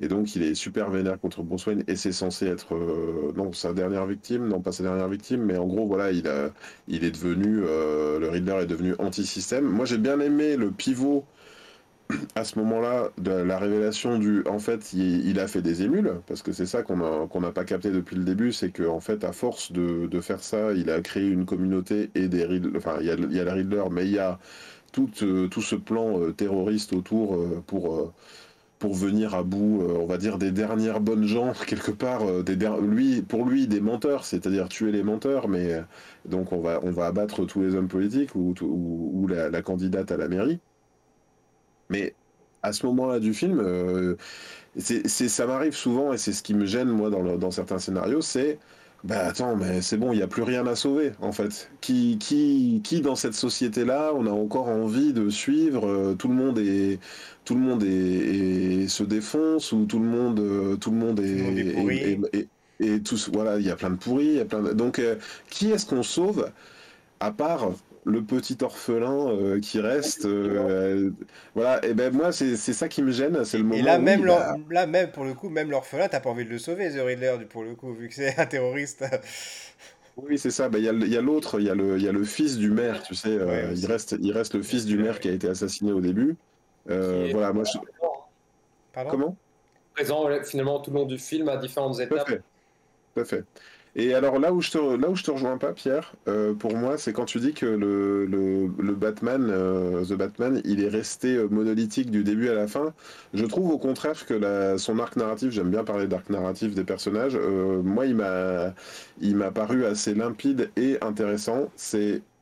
Et 0.00 0.08
donc 0.08 0.36
il 0.36 0.42
est 0.42 0.54
super 0.54 0.90
vénère 0.90 1.18
contre 1.20 1.42
Bruce 1.42 1.66
Wayne 1.66 1.82
et 1.88 1.96
c'est 1.96 2.12
censé 2.12 2.46
être 2.46 2.74
euh, 2.74 3.32
non 3.34 3.52
sa 3.52 3.72
dernière 3.72 4.06
victime, 4.06 4.46
non 4.46 4.60
pas 4.60 4.72
sa 4.72 4.82
dernière 4.82 5.08
victime, 5.08 5.42
mais 5.42 5.56
en 5.56 5.66
gros 5.66 5.86
voilà 5.86 6.12
il 6.12 6.28
a, 6.28 6.50
il 6.86 7.04
est 7.04 7.10
devenu 7.10 7.60
euh, 7.64 8.18
le 8.18 8.28
Riddler 8.28 8.58
est 8.62 8.66
devenu 8.66 8.94
anti-système. 8.98 9.64
Moi 9.64 9.86
j'ai 9.86 9.98
bien 9.98 10.20
aimé 10.20 10.56
le 10.56 10.70
pivot 10.70 11.24
à 12.34 12.44
ce 12.44 12.58
moment-là 12.60 13.10
la 13.24 13.58
révélation 13.58 14.18
du 14.18 14.44
en 14.46 14.58
fait 14.58 14.92
il, 14.92 15.40
a 15.40 15.48
fait 15.48 15.62
des 15.62 15.82
émules 15.82 16.20
parce 16.26 16.42
que 16.42 16.52
c'est 16.52 16.66
ça 16.66 16.82
qu'on 16.82 17.26
qu'on 17.26 17.40
n'a 17.40 17.50
pas 17.50 17.64
capté 17.64 17.90
depuis 17.90 18.16
le 18.16 18.24
début 18.24 18.52
c'est 18.52 18.70
que 18.70 18.84
en 18.84 19.00
fait 19.00 19.24
à 19.24 19.32
force 19.32 19.72
de, 19.72 20.06
de 20.06 20.20
faire 20.20 20.42
ça 20.42 20.72
il 20.72 20.90
a 20.90 21.00
créé 21.00 21.26
une 21.28 21.46
communauté 21.46 22.10
et 22.14 22.28
des 22.28 22.46
enfin 22.76 22.98
il 23.00 23.06
y 23.06 23.10
a, 23.10 23.14
il 23.14 23.32
y 23.32 23.40
a 23.40 23.44
le 23.44 23.52
Riddler 23.52 23.84
mais 23.90 24.06
il 24.06 24.12
y 24.12 24.18
a 24.18 24.38
tout, 24.96 25.10
euh, 25.22 25.48
tout 25.48 25.60
ce 25.62 25.76
plan 25.76 26.18
euh, 26.18 26.32
terroriste 26.32 26.92
autour 26.94 27.34
euh, 27.34 27.62
pour 27.66 28.12
pour 28.78 28.94
venir 28.94 29.34
à 29.34 29.42
bout, 29.42 29.82
on 29.88 30.04
va 30.04 30.18
dire, 30.18 30.36
des 30.36 30.50
dernières 30.52 31.00
bonnes 31.00 31.24
gens, 31.24 31.54
quelque 31.66 31.90
part, 31.90 32.44
des 32.44 32.56
lui, 32.82 33.22
pour 33.22 33.46
lui, 33.46 33.66
des 33.66 33.80
menteurs, 33.80 34.26
c'est-à-dire 34.26 34.68
tuer 34.68 34.92
les 34.92 35.02
menteurs, 35.02 35.48
mais 35.48 35.82
donc 36.26 36.52
on 36.52 36.60
va, 36.60 36.80
on 36.82 36.90
va 36.90 37.06
abattre 37.06 37.46
tous 37.46 37.62
les 37.62 37.74
hommes 37.74 37.88
politiques 37.88 38.34
ou, 38.34 38.54
ou, 38.60 39.26
la, 39.28 39.62
candidate 39.62 40.12
à 40.12 40.18
la 40.18 40.28
mairie. 40.28 40.60
Mais 41.90 42.14
à 42.62 42.72
ce 42.72 42.86
moment-là 42.86 43.20
du 43.20 43.34
film, 43.34 44.16
c'est, 44.76 45.08
ça 45.08 45.46
m'arrive 45.46 45.74
souvent, 45.74 46.12
et 46.12 46.18
c'est 46.18 46.32
ce 46.32 46.42
qui 46.42 46.54
me 46.54 46.66
gêne, 46.66 46.88
moi, 46.88 47.10
dans, 47.10 47.36
dans 47.36 47.50
certains 47.50 47.78
scénarios, 47.78 48.22
c'est 48.22 48.58
bah 49.04 49.26
attends, 49.26 49.56
mais 49.56 49.82
c'est 49.82 49.98
bon, 49.98 50.12
il 50.12 50.16
n'y 50.16 50.22
a 50.22 50.26
plus 50.26 50.42
rien 50.42 50.66
à 50.66 50.74
sauver, 50.74 51.12
en 51.20 51.30
fait. 51.30 51.70
Qui, 51.80 52.18
qui, 52.18 52.80
qui 52.82 53.00
dans 53.00 53.14
cette 53.14 53.34
société-là, 53.34 54.12
on 54.14 54.26
a 54.26 54.30
encore 54.30 54.68
envie 54.68 55.12
de 55.12 55.30
suivre 55.30 55.86
euh, 55.86 56.14
Tout 56.14 56.28
le 56.28 56.34
monde 56.34 56.58
est, 56.58 56.98
tout 57.44 57.54
le 57.54 57.60
monde 57.60 57.84
est, 57.84 58.88
se 58.88 59.04
défonce 59.04 59.70
ou 59.72 59.84
tout 59.86 60.00
le 60.00 60.06
monde, 60.06 60.40
euh, 60.40 60.76
tout 60.76 60.90
le 60.90 60.96
monde 60.96 61.20
est, 61.20 62.18
et, 62.32 62.48
et, 62.80 63.00
tous, 63.00 63.30
voilà, 63.32 63.58
il 63.58 63.66
y 63.66 63.70
a 63.70 63.76
plein 63.76 63.90
de 63.90 63.96
pourris, 63.96 64.26
il 64.26 64.34
y 64.34 64.40
a 64.40 64.44
plein 64.44 64.62
de... 64.62 64.72
donc 64.72 64.98
euh, 64.98 65.16
qui 65.50 65.70
est-ce 65.70 65.86
qu'on 65.86 66.02
sauve 66.02 66.50
à 67.20 67.30
part 67.30 67.70
le 68.06 68.22
petit 68.22 68.56
orphelin 68.62 69.28
euh, 69.28 69.60
qui 69.60 69.80
reste. 69.80 70.24
Euh, 70.24 71.10
voilà, 71.54 71.84
et 71.84 71.92
ben 71.92 72.14
moi, 72.14 72.30
c'est 72.30 72.56
ça 72.56 72.88
qui 72.88 73.02
me 73.02 73.10
gêne, 73.10 73.44
c'est 73.44 73.58
le 73.58 73.64
moment. 73.64 73.74
Et 73.78 73.82
là, 73.82 73.98
même, 73.98 74.24
là, 74.24 74.86
même 74.86 75.10
pour 75.10 75.24
le 75.24 75.34
coup, 75.34 75.48
même 75.48 75.70
l'orphelin, 75.70 76.08
t'as 76.08 76.20
pas 76.20 76.30
envie 76.30 76.44
de 76.44 76.50
le 76.50 76.58
sauver, 76.58 76.90
The 76.90 77.00
Riddler, 77.04 77.36
pour 77.50 77.64
le 77.64 77.74
coup, 77.74 77.92
vu 77.92 78.08
que 78.08 78.14
c'est 78.14 78.38
un 78.38 78.46
terroriste. 78.46 79.04
Oui, 80.16 80.38
c'est 80.38 80.50
ça. 80.50 80.68
Ben, 80.68 80.78
il 80.78 80.84
y 80.84 81.16
a, 81.16 81.20
l'autre, 81.20 81.60
il 81.60 81.66
y, 81.66 81.70
a 81.70 81.74
le, 81.74 82.00
y 82.00 82.08
a 82.08 82.12
le 82.12 82.24
fils 82.24 82.56
du 82.56 82.70
maire, 82.70 83.02
tu 83.02 83.14
sais. 83.14 83.28
Euh, 83.28 83.74
il, 83.74 83.86
reste, 83.86 84.16
il 84.20 84.32
reste 84.32 84.54
le 84.54 84.62
fils 84.62 84.86
du 84.86 84.96
maire 84.96 85.20
qui 85.20 85.28
a 85.28 85.32
été 85.32 85.48
assassiné 85.48 85.92
au 85.92 86.00
début. 86.00 86.36
voilà, 86.86 87.52
moi 87.52 87.64
je... 87.64 87.78
Pardon? 88.92 89.10
Comment? 89.10 89.36
Présent 89.94 90.28
finalement 90.44 90.80
tout 90.80 90.90
le 90.90 91.00
long 91.00 91.06
du 91.06 91.18
film 91.18 91.48
à 91.48 91.56
différentes 91.56 91.98
étapes. 92.00 92.30
Tout 93.14 93.20
à 93.20 93.24
fait. 93.24 93.44
Et 93.98 94.12
alors 94.12 94.38
là 94.38 94.52
où 94.52 94.60
je 94.60 94.70
te, 94.70 95.22
te 95.22 95.30
rejoins 95.30 95.56
pas, 95.56 95.72
Pierre, 95.72 96.12
euh, 96.28 96.52
pour 96.52 96.76
moi, 96.76 96.98
c'est 96.98 97.14
quand 97.14 97.24
tu 97.24 97.40
dis 97.40 97.54
que 97.54 97.64
le, 97.64 98.68
Batman, 98.92 99.48
euh, 99.50 100.04
The 100.04 100.12
Batman, 100.12 100.60
il 100.66 100.84
est 100.84 100.88
resté 100.88 101.34
euh, 101.34 101.48
monolithique 101.48 102.10
du 102.10 102.22
début 102.22 102.50
à 102.50 102.54
la 102.54 102.68
fin. 102.68 102.92
Je 103.32 103.46
trouve 103.46 103.70
au 103.70 103.78
contraire 103.78 104.26
que 104.26 104.76
son 104.76 104.98
arc 104.98 105.16
narratif, 105.16 105.50
j'aime 105.50 105.70
bien 105.70 105.82
parler 105.82 106.06
d'arc 106.08 106.28
narratif 106.28 106.74
des 106.74 106.84
personnages, 106.84 107.38
moi, 107.38 108.04
il 108.04 108.16
m'a, 108.16 109.50
paru 109.50 109.86
assez 109.86 110.14
limpide 110.14 110.70
et 110.76 110.98
intéressant. 111.00 111.70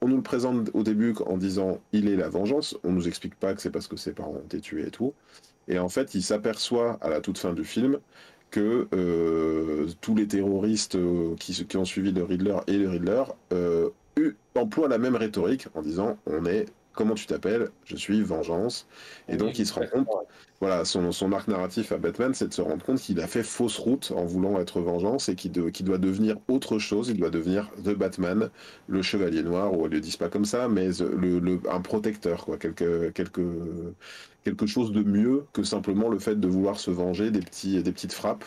On 0.01 0.09
nous 0.09 0.17
le 0.17 0.23
présente 0.23 0.71
au 0.75 0.83
début 0.83 1.15
en 1.25 1.37
disant 1.37 1.79
il 1.93 2.09
est 2.09 2.17
la 2.17 2.29
vengeance. 2.29 2.77
On 2.83 2.91
nous 2.91 3.07
explique 3.07 3.37
pas 3.37 3.55
que 3.55 3.63
c'est 3.63 3.71
parce 3.71 3.87
que 3.87 3.97
ses 3.97 4.13
parents 4.13 4.35
ont 4.35 4.45
été 4.45 4.61
tués 4.61 4.89
et 4.89 4.91
tout. 4.91 5.15
Et 5.69 5.79
en 5.79 5.89
fait, 5.89 6.15
il 6.15 6.23
s'aperçoit 6.23 6.99
à 7.01 7.09
la 7.09 7.21
toute 7.21 7.39
fin 7.39 7.53
du 7.53 7.65
film 7.65 8.01
euh, 8.61 9.89
tous 10.01 10.15
les 10.15 10.27
terroristes 10.27 10.97
euh, 10.97 11.35
qui, 11.37 11.77
ont 11.77 11.85
suivi 11.85 12.13
le 12.13 12.25
Riddler 12.25 12.57
et 12.67 12.77
le 12.77 12.89
Riddler 12.89 13.25
euh, 13.53 13.91
emploient 14.55 14.89
la 14.89 14.99
même 14.99 15.17
rhétorique 15.17 15.67
en 15.75 15.83
disant 15.83 16.19
on 16.27 16.47
est 16.47 16.67
comment 16.95 17.15
tu 17.15 17.27
t'appelles? 17.27 17.71
Je 17.85 17.97
suis 17.97 18.23
vengeance. 18.23 18.87
Et 19.29 19.37
donc 19.37 19.59
il 19.59 19.67
se 19.67 19.75
rend 19.75 19.87
compte, 19.87 20.09
voilà, 20.61 20.85
son, 20.85 21.33
arc 21.33 21.49
narratif 21.49 21.93
à 21.93 21.99
Batman, 21.99 22.33
c'est 22.33 22.49
de 22.49 22.55
se 22.55 22.63
rendre 22.63 22.85
compte 22.85 22.99
qu'il 22.99 23.21
a 23.21 23.27
fait 23.27 23.43
fausse 23.43 23.79
route 23.79 24.13
en 24.17 24.25
voulant 24.25 24.59
être 24.61 24.81
vengeance 24.81 25.29
et 25.29 25.35
qu'il 25.35 25.53
doit 25.53 25.99
devenir 25.99 26.37
autre 26.49 26.79
chose. 26.79 27.09
Il 27.09 27.19
doit 27.19 27.31
devenir 27.31 27.71
The 27.85 27.91
Batman, 27.91 28.49
le 28.87 29.03
chevalier 29.03 29.43
noir, 29.43 29.77
ou 29.77 29.87
ils 29.87 29.93
le 29.93 30.01
disent 30.01 30.17
pas 30.17 30.29
comme 30.29 30.45
ça, 30.45 30.69
mais 30.69 30.89
le, 31.01 31.61
un 31.71 31.81
protecteur, 31.81 32.45
quoi, 32.45 32.57
quelque, 32.57 33.11
quelque, 33.11 33.43
quelque 34.45 34.67
chose 34.67 34.93
de 34.93 35.03
mieux 35.03 35.47
que 35.53 35.63
simplement 35.63 36.09
le 36.09 36.19
fait 36.19 36.39
de 36.39 36.49
vouloir 36.49 36.79
se 36.79 36.91
venger 36.91 37.31
des, 37.31 37.41
petits, 37.41 37.83
des 37.83 37.93
petites 37.93 38.13
frappes. 38.13 38.45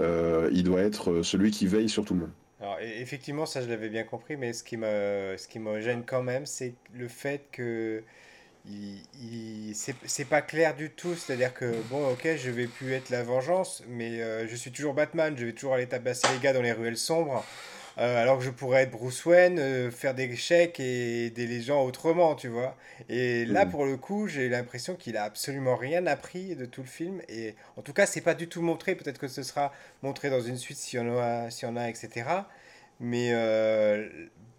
Euh, 0.00 0.50
il 0.52 0.64
doit 0.64 0.80
être 0.80 1.22
celui 1.22 1.50
qui 1.50 1.66
veille 1.66 1.88
sur 1.88 2.04
tout 2.04 2.14
le 2.14 2.20
monde. 2.20 2.30
Effectivement, 2.80 3.46
ça 3.46 3.62
je 3.62 3.68
l'avais 3.68 3.88
bien 3.88 4.02
compris, 4.02 4.36
mais 4.36 4.52
ce 4.52 4.64
qui 4.64 4.76
me, 4.76 5.80
gêne 5.80 6.02
quand 6.04 6.22
même, 6.22 6.46
c'est 6.46 6.74
le 6.94 7.06
fait 7.06 7.42
que 7.52 8.02
il, 8.66 9.74
c'est 9.74 10.24
pas 10.24 10.42
clair 10.42 10.74
du 10.74 10.90
tout. 10.90 11.14
C'est-à-dire 11.14 11.54
que, 11.54 11.74
bon, 11.90 12.10
ok, 12.10 12.28
je 12.36 12.50
vais 12.50 12.66
plus 12.66 12.92
être 12.92 13.10
la 13.10 13.22
vengeance, 13.22 13.84
mais 13.88 14.20
euh, 14.20 14.48
je 14.48 14.56
suis 14.56 14.72
toujours 14.72 14.94
Batman, 14.94 15.34
je 15.36 15.46
vais 15.46 15.52
toujours 15.52 15.74
aller 15.74 15.86
tabasser 15.86 16.26
les 16.34 16.40
gars 16.40 16.52
dans 16.52 16.62
les 16.62 16.72
ruelles 16.72 16.96
sombres. 16.96 17.44
Euh, 17.98 18.22
alors 18.22 18.38
que 18.38 18.44
je 18.44 18.50
pourrais 18.50 18.82
être 18.82 18.90
Bruce 18.90 19.24
Wayne, 19.24 19.58
euh, 19.58 19.90
faire 19.90 20.14
des 20.14 20.36
chèques 20.36 20.80
et 20.80 21.26
aider 21.26 21.46
les 21.46 21.62
gens 21.62 21.82
autrement, 21.82 22.34
tu 22.34 22.48
vois. 22.48 22.76
Et 23.08 23.46
là, 23.46 23.64
mm. 23.64 23.70
pour 23.70 23.86
le 23.86 23.96
coup, 23.96 24.28
j'ai 24.28 24.50
l'impression 24.50 24.96
qu'il 24.96 25.16
a 25.16 25.24
absolument 25.24 25.76
rien 25.76 26.06
appris 26.06 26.56
de 26.56 26.66
tout 26.66 26.82
le 26.82 26.88
film. 26.88 27.22
Et 27.30 27.54
en 27.76 27.82
tout 27.82 27.94
cas, 27.94 28.04
c'est 28.04 28.20
pas 28.20 28.34
du 28.34 28.48
tout 28.48 28.60
montré. 28.60 28.96
Peut-être 28.96 29.18
que 29.18 29.28
ce 29.28 29.42
sera 29.42 29.72
montré 30.02 30.28
dans 30.28 30.42
une 30.42 30.58
suite 30.58 30.76
si 30.76 30.98
on 30.98 31.18
a, 31.18 31.50
si 31.50 31.64
on 31.64 31.74
a 31.74 31.88
etc. 31.88 32.28
Mais 33.00 33.30
euh, 33.32 34.06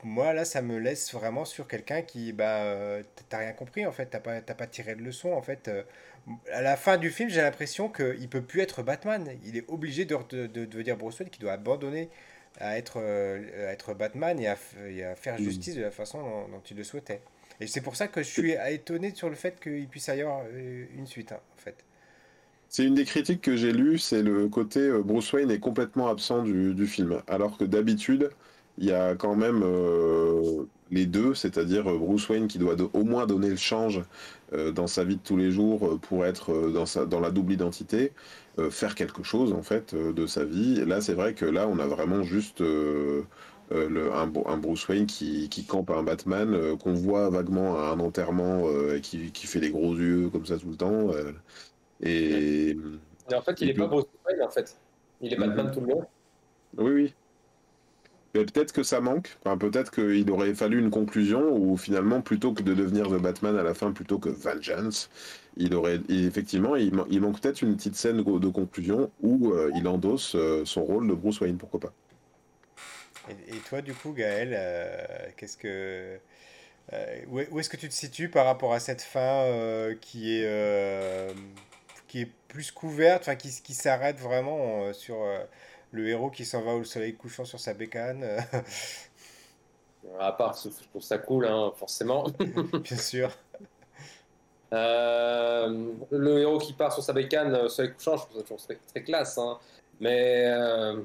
moi, 0.03 0.33
là, 0.33 0.43
ça 0.43 0.63
me 0.63 0.79
laisse 0.79 1.13
vraiment 1.13 1.45
sur 1.45 1.67
quelqu'un 1.67 2.01
qui, 2.01 2.33
bah, 2.33 2.75
t'as 3.29 3.39
rien 3.39 3.53
compris 3.53 3.85
en 3.85 3.91
fait, 3.91 4.07
t'as 4.07 4.19
pas, 4.19 4.41
pas 4.41 4.67
tiré 4.67 4.95
de 4.95 5.01
leçon 5.03 5.33
en 5.33 5.41
fait. 5.43 5.69
à 6.51 6.61
la 6.61 6.75
fin 6.77 6.97
du 6.97 7.09
film, 7.11 7.29
j'ai 7.29 7.41
l'impression 7.41 7.89
qu'il 7.89 8.29
peut 8.29 8.41
plus 8.41 8.61
être 8.61 8.83
Batman. 8.83 9.29
Il 9.45 9.57
est 9.57 9.65
obligé 9.69 10.05
de, 10.05 10.17
de, 10.29 10.47
de 10.47 10.65
devenir 10.65 10.97
Bruce 10.97 11.19
Wayne, 11.19 11.29
qui 11.29 11.39
doit 11.39 11.53
abandonner 11.53 12.09
à 12.59 12.77
être, 12.77 12.97
euh, 12.97 13.69
à 13.69 13.71
être 13.73 13.93
Batman 13.93 14.39
et 14.39 14.47
à, 14.47 14.55
faire 14.55 15.39
mm. 15.39 15.43
justice 15.43 15.75
de 15.75 15.81
la 15.81 15.91
façon 15.91 16.19
dont, 16.21 16.61
il 16.69 16.77
le 16.77 16.83
souhaitait. 16.83 17.21
Et 17.59 17.67
c'est 17.67 17.81
pour 17.81 17.95
ça 17.95 18.07
que 18.07 18.21
je 18.21 18.27
suis 18.27 18.53
étonné 18.69 19.13
sur 19.15 19.29
le 19.29 19.35
fait 19.35 19.59
qu'il 19.59 19.87
puisse 19.87 20.07
y 20.07 20.11
avoir 20.11 20.43
euh, 20.51 20.85
une 20.95 21.07
suite, 21.07 21.31
hein, 21.31 21.39
en 21.55 21.61
fait. 21.61 21.75
C'est 22.69 22.83
une 22.83 22.95
des 22.95 23.05
critiques 23.05 23.41
que 23.41 23.55
j'ai 23.55 23.71
lues, 23.71 23.97
c'est 23.97 24.21
le 24.21 24.49
côté 24.49 24.81
euh, 24.81 25.01
Bruce 25.01 25.31
Wayne 25.31 25.49
est 25.49 25.59
complètement 25.59 26.09
absent 26.09 26.43
du, 26.43 26.73
du 26.73 26.85
film. 26.85 27.21
Alors 27.27 27.57
que 27.57 27.63
d'habitude, 27.63 28.29
il 28.77 28.85
y 28.85 28.91
a 28.91 29.15
quand 29.15 29.35
même 29.35 29.63
les 30.91 31.07
deux, 31.07 31.33
c'est-à-dire 31.33 31.85
Bruce 31.85 32.29
Wayne 32.29 32.47
qui 32.47 32.59
doit 32.59 32.75
au 32.93 33.03
moins 33.03 33.25
donner 33.25 33.49
le 33.49 33.55
change 33.55 34.01
dans 34.51 34.87
sa 34.87 35.03
vie 35.03 35.17
de 35.17 35.21
tous 35.21 35.37
les 35.37 35.51
jours 35.51 35.99
pour 35.99 36.25
être 36.25 36.71
dans, 36.71 36.85
sa, 36.85 37.05
dans 37.05 37.19
la 37.19 37.31
double 37.31 37.53
identité. 37.53 38.13
Euh, 38.59 38.71
faire 38.71 38.95
quelque 38.95 39.21
chose 39.21 39.53
en 39.53 39.61
fait 39.61 39.93
euh, 39.93 40.13
de 40.13 40.25
sa 40.25 40.43
vie. 40.43 40.83
là, 40.83 40.99
c'est 40.99 41.13
vrai 41.13 41.35
que 41.35 41.45
là, 41.45 41.67
on 41.67 41.77
a 41.77 41.85
vraiment 41.85 42.23
juste 42.23 42.61
euh, 42.61 43.23
le, 43.69 44.11
un, 44.11 44.31
un, 44.47 44.57
Bruce 44.57 44.87
Wayne 44.87 45.05
qui, 45.05 45.47
qui 45.49 45.63
campe 45.63 45.91
un 45.91 46.01
Batman, 46.01 46.75
qu'on 46.77 46.93
voit 46.93 47.29
vaguement 47.29 47.77
à 47.77 47.91
un 47.91 47.99
enterrement 47.99 48.63
et 48.95 49.01
qui, 49.01 49.31
qui, 49.31 49.45
fait 49.45 49.59
les 49.59 49.69
gros 49.69 49.95
yeux 49.95 50.29
comme 50.29 50.45
ça 50.47 50.57
tout 50.57 50.69
le 50.69 50.75
temps. 50.75 51.11
et, 52.01 52.75
en 53.31 53.41
fait, 53.41 53.61
il 53.61 53.69
est 53.69 53.73
pas 53.75 53.85
Bruce 53.85 54.05
Wayne 54.25 54.41
en 54.41 54.49
fait. 54.49 54.79
Il 55.21 55.33
est 55.33 55.37
Batman 55.37 55.67
mhm. 55.67 55.73
tout 55.73 55.81
le 55.81 55.87
long. 55.87 56.05
Oui, 56.77 56.91
oui. 56.91 57.13
Peut-être 58.45 58.71
que 58.71 58.83
ça 58.83 59.01
manque. 59.01 59.37
Peut-être 59.59 59.91
qu'il 59.91 60.29
aurait 60.31 60.53
fallu 60.53 60.79
une 60.79 60.89
conclusion 60.89 61.55
où 61.55 61.77
finalement, 61.77 62.21
plutôt 62.21 62.53
que 62.53 62.63
de 62.63 62.73
devenir 62.73 63.07
The 63.07 63.21
Batman 63.21 63.57
à 63.57 63.63
la 63.63 63.73
fin, 63.73 63.91
plutôt 63.91 64.19
que 64.19 64.29
Vengeance, 64.29 65.09
il 65.55 65.73
aurait 65.73 65.99
effectivement, 66.09 66.75
il, 66.75 66.93
manque 66.93 67.41
peut-être 67.41 67.61
une 67.61 67.75
petite 67.75 67.95
scène 67.95 68.17
de, 68.17 68.47
conclusion 68.49 69.11
où 69.21 69.51
euh, 69.51 69.71
il 69.75 69.87
endosse 69.87 70.35
euh, 70.35 70.63
son 70.65 70.83
rôle 70.83 71.07
de 71.07 71.13
Bruce 71.13 71.41
Wayne, 71.41 71.57
pourquoi 71.57 71.79
pas. 71.79 71.93
Et, 73.29 73.57
toi, 73.67 73.81
du 73.81 73.93
coup, 73.93 74.13
Gaël, 74.13 74.53
euh, 74.53 74.95
qu'est-ce 75.35 75.57
que 75.57 76.19
où 77.27 77.59
est-ce 77.59 77.69
que 77.69 77.75
tu 77.75 77.89
te 77.89 77.93
situes 77.93 78.29
par 78.29 78.45
rapport 78.45 78.73
à 78.73 78.79
cette 78.79 79.01
fin 79.01 79.43
qui 79.99 80.37
est 80.37 81.35
qui 82.07 82.21
est 82.21 82.31
plus 82.47 82.71
couverte, 82.71 83.23
enfin 83.23 83.35
qui 83.35 83.73
s'arrête 83.73 84.19
vraiment 84.21 84.93
sur 84.93 85.17
le 85.91 86.07
héros 86.07 86.29
qui 86.29 86.45
s'en 86.45 86.61
va 86.61 86.73
au 86.73 86.83
soleil 86.83 87.15
couchant 87.15 87.45
sur 87.45 87.59
sa 87.59 87.73
bécane 87.73 88.25
À 90.19 90.31
part, 90.31 90.55
je 90.63 90.69
trouve 90.89 91.01
ça 91.01 91.17
cool, 91.17 91.45
hein, 91.45 91.71
forcément. 91.75 92.27
Bien 92.83 92.97
sûr. 92.97 93.31
Euh, 94.73 95.93
le 96.11 96.39
héros 96.39 96.57
qui 96.57 96.73
part 96.73 96.91
sur 96.91 97.03
sa 97.03 97.13
bécane, 97.13 97.53
euh, 97.53 97.69
soleil 97.69 97.93
couchant, 97.93 98.15
je 98.17 98.41
trouve 98.41 98.59
ça 98.59 98.73
très, 98.87 99.03
classe. 99.03 99.37
Hein. 99.37 99.57
Mais. 99.99 100.45
Euh, 100.45 101.01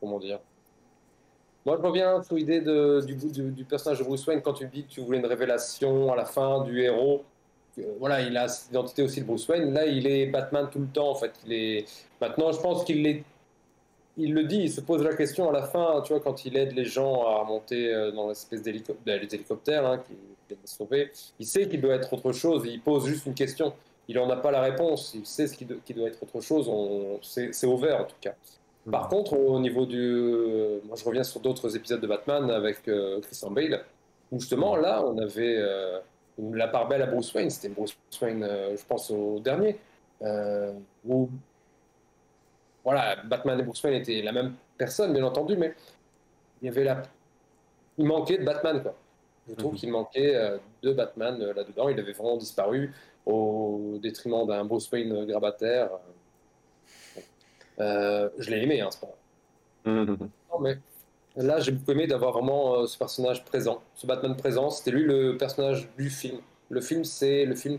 comment 0.00 0.18
dire? 0.18 0.40
Moi, 1.64 1.76
je 1.80 1.82
reviens 1.86 2.22
sur 2.22 2.36
l'idée 2.36 2.60
du, 2.60 3.16
du, 3.16 3.50
du, 3.50 3.64
personnage 3.64 3.98
de 3.98 4.04
Bruce 4.04 4.24
Wayne 4.26 4.40
quand 4.40 4.52
tu 4.52 4.66
dis 4.68 4.84
que 4.84 4.90
tu 4.90 5.00
voulais 5.00 5.18
une 5.18 5.26
révélation 5.26 6.12
à 6.12 6.16
la 6.16 6.24
fin 6.24 6.62
du 6.62 6.80
héros. 6.80 7.24
Voilà, 7.98 8.22
il 8.22 8.36
a 8.36 8.48
cette 8.48 8.70
identité 8.70 9.02
aussi 9.02 9.20
de 9.20 9.26
Bruce 9.26 9.46
Wayne. 9.48 9.72
Là, 9.72 9.86
il 9.86 10.06
est 10.06 10.26
Batman 10.26 10.68
tout 10.70 10.78
le 10.78 10.86
temps, 10.86 11.10
en 11.10 11.14
fait. 11.14 11.32
Il 11.46 11.52
est... 11.52 11.84
Maintenant, 12.20 12.52
je 12.52 12.60
pense 12.60 12.84
qu'il 12.84 13.06
est 13.06 13.22
il 14.18 14.32
le 14.32 14.44
dit, 14.44 14.60
il 14.62 14.72
se 14.72 14.80
pose 14.80 15.02
la 15.02 15.14
question 15.14 15.50
à 15.50 15.52
la 15.52 15.62
fin, 15.64 16.00
tu 16.00 16.14
vois, 16.14 16.22
quand 16.22 16.46
il 16.46 16.56
aide 16.56 16.72
les 16.72 16.86
gens 16.86 17.26
à 17.26 17.44
monter 17.44 17.92
dans 18.14 18.28
l'espèce 18.28 18.62
d'hélicoptère 18.62 19.84
hein, 19.84 19.98
qui, 19.98 20.14
sauver. 20.64 21.10
Il 21.38 21.46
sait 21.46 21.68
qu'il 21.68 21.80
doit 21.80 21.94
être 21.94 22.12
autre 22.12 22.32
chose, 22.32 22.62
il 22.66 22.80
pose 22.80 23.06
juste 23.06 23.26
une 23.26 23.34
question. 23.34 23.72
Il 24.08 24.16
n'en 24.16 24.30
a 24.30 24.36
pas 24.36 24.50
la 24.50 24.60
réponse, 24.60 25.12
il 25.14 25.26
sait 25.26 25.48
ce 25.48 25.56
qui, 25.56 25.64
doit 25.64 26.08
être 26.08 26.22
autre 26.22 26.40
chose, 26.40 26.70
c'est 27.22 27.66
ouvert 27.66 28.00
en 28.00 28.04
tout 28.04 28.16
cas. 28.20 28.34
Hmm. 28.84 28.92
Par 28.92 29.08
contre, 29.08 29.36
au 29.36 29.58
niveau 29.58 29.84
du. 29.84 30.80
moi, 30.86 30.96
je 30.96 31.04
reviens 31.04 31.24
sur 31.24 31.40
d'autres 31.40 31.74
épisodes 31.76 32.00
de 32.00 32.06
Batman 32.06 32.50
avec 32.50 32.86
euh, 32.88 33.20
Christian 33.20 33.50
Bale, 33.50 33.84
où 34.30 34.38
justement, 34.38 34.76
là, 34.76 35.04
on 35.04 35.18
avait. 35.18 35.56
Euh, 35.58 35.98
la 36.38 36.68
part 36.68 36.88
belle 36.88 37.02
à 37.02 37.06
Bruce 37.06 37.32
Wayne, 37.34 37.50
c'était 37.50 37.68
Bruce 37.68 37.96
Wayne, 38.20 38.42
euh, 38.42 38.76
je 38.76 38.84
pense, 38.84 39.10
au 39.10 39.38
dernier. 39.40 39.78
Euh, 40.22 40.72
où, 41.06 41.28
voilà, 42.84 43.16
Batman 43.24 43.58
et 43.60 43.62
Bruce 43.62 43.82
Wayne 43.82 44.00
étaient 44.00 44.22
la 44.22 44.32
même 44.32 44.54
personne, 44.78 45.12
bien 45.12 45.24
entendu, 45.24 45.56
mais 45.56 45.74
il 46.62 46.66
y 46.66 46.68
avait 46.68 46.84
la... 46.84 47.02
il 47.98 48.04
manquait 48.06 48.38
de 48.38 48.44
Batman, 48.44 48.82
quoi. 48.82 48.94
Je 49.48 49.54
trouve 49.54 49.72
Mhm. 49.72 49.78
qu'il 49.78 49.90
manquait 49.90 50.34
euh, 50.34 50.58
de 50.82 50.92
Batman 50.92 51.38
là-dedans. 51.38 51.88
Il 51.88 51.98
avait 52.00 52.12
vraiment 52.12 52.36
disparu 52.36 52.92
au 53.24 53.98
détriment 54.02 54.46
d'un 54.46 54.64
Bruce 54.64 54.90
Wayne 54.90 55.24
grabataire. 55.26 55.90
Je 57.78 58.50
l'ai 58.50 58.62
aimé, 58.62 58.80
hein, 58.80 58.88
pas 59.00 59.08
Mhm. 59.90 60.18
non, 60.52 60.58
mais 60.60 60.78
là, 61.36 61.60
j'ai 61.60 61.72
beaucoup 61.72 61.92
aimé 61.92 62.06
d'avoir 62.06 62.32
vraiment 62.32 62.74
euh, 62.74 62.86
ce 62.86 62.96
personnage 62.98 63.44
présent, 63.44 63.82
ce 63.94 64.06
Batman 64.06 64.36
présent. 64.36 64.70
C'était 64.70 64.90
lui 64.90 65.04
le 65.04 65.36
personnage 65.36 65.88
du 65.96 66.10
film. 66.10 66.38
Le 66.70 66.80
film, 66.80 67.04
c'est 67.04 67.44
le 67.44 67.54
film 67.54 67.78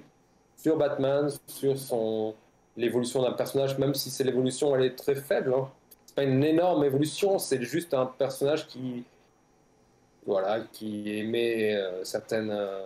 sur 0.57 0.77
Batman, 0.77 1.29
sur 1.47 1.77
son 1.77 2.35
l'évolution 2.77 3.23
d'un 3.23 3.31
personnage, 3.31 3.77
même 3.77 3.95
si 3.95 4.09
c'est 4.09 4.23
l'évolution, 4.23 4.75
elle 4.75 4.85
est 4.85 4.95
très 4.95 5.15
faible. 5.15 5.53
Hein. 5.53 5.67
C'est 6.05 6.15
pas 6.15 6.23
une 6.23 6.43
énorme 6.43 6.83
évolution, 6.85 7.39
c'est 7.39 7.61
juste 7.61 7.93
un 7.93 8.05
personnage 8.05 8.67
qui, 8.67 9.03
voilà, 10.25 10.61
qui 10.71 11.09
émet 11.17 11.75
euh, 11.75 12.03
certaines, 12.03 12.51
euh, 12.51 12.85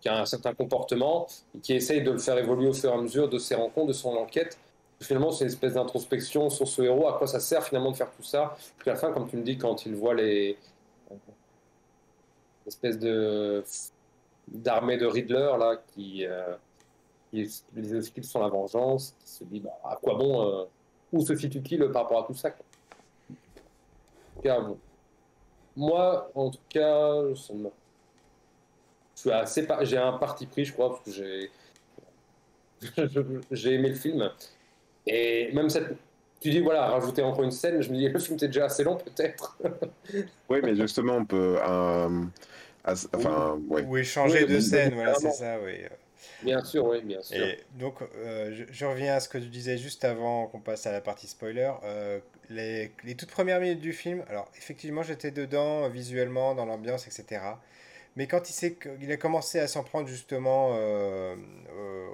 qui 0.00 0.08
a 0.08 0.18
un 0.18 0.26
certain 0.26 0.54
comportement, 0.54 1.26
et 1.54 1.60
qui 1.60 1.74
essaye 1.74 2.02
de 2.02 2.10
le 2.10 2.18
faire 2.18 2.38
évoluer 2.38 2.68
au 2.68 2.72
fur 2.72 2.90
et 2.90 2.94
à 2.94 2.96
mesure 2.96 3.28
de 3.28 3.38
ses 3.38 3.54
rencontres, 3.54 3.88
de 3.88 3.92
son 3.92 4.16
enquête. 4.16 4.58
Finalement, 5.00 5.30
c'est 5.30 5.44
une 5.44 5.50
espèce 5.50 5.74
d'introspection 5.74 6.50
sur 6.50 6.66
ce 6.66 6.82
héros. 6.82 7.08
À 7.08 7.16
quoi 7.16 7.26
ça 7.26 7.38
sert 7.38 7.62
finalement 7.64 7.92
de 7.92 7.96
faire 7.96 8.10
tout 8.10 8.22
ça 8.22 8.56
Puis 8.78 8.90
à 8.90 8.94
la 8.94 8.98
fin, 8.98 9.12
comme 9.12 9.28
tu 9.28 9.36
me 9.36 9.42
dis, 9.42 9.56
quand 9.56 9.86
il 9.86 9.94
voit 9.94 10.14
les 10.14 10.58
espèces 12.66 12.98
de 12.98 13.64
d'armée 14.48 14.96
de 14.96 15.06
Riddler 15.06 15.52
là 15.58 15.76
qui, 15.94 16.24
euh, 16.26 16.54
les 17.32 17.96
expliquent 17.96 18.24
sur 18.24 18.40
la 18.40 18.48
vengeance, 18.48 19.14
qui 19.20 19.30
se 19.30 19.44
dit 19.44 19.60
bah, 19.60 19.78
à 19.84 19.96
quoi 19.96 20.14
bon, 20.14 20.48
euh, 20.48 20.64
où 21.12 21.20
se 21.20 21.36
situe-t-il 21.36 21.80
par 21.90 22.02
rapport 22.02 22.24
à 22.24 22.26
tout 22.26 22.34
ça. 22.34 22.50
Moi, 25.76 26.30
en 26.34 26.50
tout 26.50 26.58
cas, 26.68 27.22
je 27.34 27.70
suis 29.14 29.30
assez 29.30 29.66
j'ai 29.82 29.98
un 29.98 30.14
parti 30.14 30.46
pris, 30.46 30.64
je 30.64 30.72
crois, 30.72 30.90
parce 30.90 31.02
que 31.02 31.10
j'ai 31.12 31.50
j'ai 33.50 33.74
aimé 33.74 33.90
le 33.90 33.94
film. 33.94 34.30
Et 35.08 35.52
même 35.52 35.70
cette. 35.70 35.88
Tu 36.40 36.50
dis, 36.50 36.60
voilà, 36.60 36.86
rajouter 36.86 37.22
encore 37.22 37.42
une 37.44 37.50
scène, 37.50 37.82
je 37.82 37.90
me 37.90 37.96
dis, 37.96 38.08
le 38.08 38.18
film 38.20 38.36
était 38.36 38.46
déjà 38.46 38.66
assez 38.66 38.84
long, 38.84 38.96
peut-être. 38.96 39.58
Oui, 40.48 40.58
mais 40.62 40.74
justement, 40.76 41.14
on 41.16 41.24
peut. 41.26 41.58
euh, 41.60 42.24
as- 42.84 43.08
enfin, 43.14 43.58
ouais. 43.68 43.82
Ou 43.82 43.96
échanger 43.98 44.44
Oui, 44.46 44.54
de 44.54 44.60
scène, 44.60 44.94
voilà, 44.94 45.14
c'est 45.14 45.30
ça, 45.30 45.58
oui. 45.62 45.74
Bien 46.42 46.62
sûr, 46.64 46.86
oui, 46.86 47.02
bien 47.02 47.22
sûr. 47.22 47.46
Et 47.46 47.58
donc, 47.78 47.96
euh, 48.16 48.52
je, 48.54 48.64
je 48.72 48.84
reviens 48.86 49.14
à 49.14 49.20
ce 49.20 49.28
que 49.28 49.38
tu 49.38 49.48
disais 49.48 49.76
juste 49.76 50.04
avant 50.04 50.46
qu'on 50.46 50.60
passe 50.60 50.86
à 50.86 50.92
la 50.92 51.00
partie 51.00 51.26
spoiler. 51.26 51.70
Euh, 51.84 52.20
les, 52.48 52.92
les 53.04 53.14
toutes 53.16 53.30
premières 53.30 53.60
minutes 53.60 53.80
du 53.80 53.92
film, 53.92 54.24
alors 54.30 54.50
effectivement, 54.56 55.02
j'étais 55.02 55.30
dedans 55.30 55.88
visuellement, 55.88 56.54
dans 56.54 56.64
l'ambiance, 56.64 57.06
etc. 57.06 57.60
Mais 58.16 58.26
quand 58.26 58.48
il, 58.50 58.52
s'est, 58.52 58.76
il 59.00 59.12
a 59.12 59.16
commencé 59.16 59.58
à 59.60 59.68
s'en 59.68 59.84
prendre 59.84 60.08
justement 60.08 60.70
euh, 60.74 61.36
euh, 61.70 62.06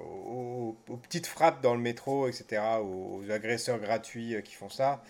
aux, 0.89 0.97
petites 0.97 1.27
frappes 1.27 1.63
dans 1.63 1.75
le 1.75 1.81
métro, 1.81 2.29
etc., 2.29 2.63
aux, 2.83 3.23
agresseurs 3.31 3.79
gratuits 3.79 4.35
euh, 4.35 4.41
qui 4.41 4.55
font 4.55 4.69
ça, 4.69 5.03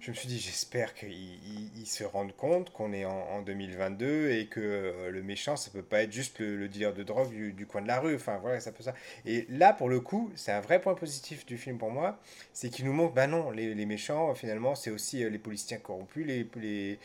je 0.00 0.10
me 0.10 0.16
suis 0.16 0.28
dit, 0.28 0.38
j'espère 0.38 0.94
qu'ils 0.94 1.10
ils- 1.10 1.70
ils 1.76 1.86
se 1.86 2.04
rendent 2.04 2.34
compte 2.36 2.70
qu'on 2.70 2.92
est 2.92 3.04
en, 3.04 3.10
en 3.10 3.42
2022 3.42 4.30
et 4.30 4.46
que 4.46 4.60
euh, 4.60 5.10
le 5.10 5.22
méchant, 5.22 5.56
ça 5.56 5.70
peut 5.70 5.82
pas 5.82 6.02
être 6.02 6.12
juste 6.12 6.38
le, 6.38 6.56
le 6.56 6.68
dealer 6.68 6.94
de 6.94 7.02
drogue 7.02 7.30
du, 7.30 7.66
coin 7.66 7.82
de 7.82 7.88
la 7.88 7.98
rue. 8.00 8.14
Enfin, 8.14 8.38
voilà, 8.40 8.60
ça 8.60 8.70
peut 8.72 8.82
ça. 8.82 8.94
Et 9.26 9.46
là, 9.48 9.72
pour 9.72 9.88
le 9.88 10.00
coup, 10.00 10.30
c'est 10.36 10.52
un 10.52 10.60
vrai 10.60 10.80
point 10.80 10.94
positif 10.94 11.46
du 11.46 11.58
film 11.58 11.78
pour 11.78 11.90
moi, 11.90 12.18
c'est 12.52 12.70
qu'il 12.70 12.84
nous 12.84 12.92
montre, 12.92 13.14
bah 13.14 13.26
non, 13.26 13.50
les, 13.50 13.86
méchants, 13.86 14.34
finalement, 14.34 14.74
c'est 14.74 14.90
aussi 14.90 15.24
euh, 15.24 15.30
les 15.30 15.38
policiers 15.38 15.78
corrompus, 15.78 16.26
les, 16.26 16.98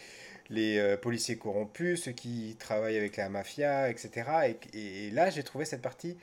policiers 1.02 1.38
corrompus, 1.38 2.04
ceux 2.04 2.12
qui 2.12 2.56
travaillent 2.60 2.98
avec 2.98 3.18
la 3.18 3.30
mafia, 3.30 3.90
etc. 3.90 4.56
Et, 4.74 5.10
là, 5.12 5.30
j'ai 5.30 5.44
trouvé 5.44 5.66
cette 5.66 5.82
partie 5.82 6.16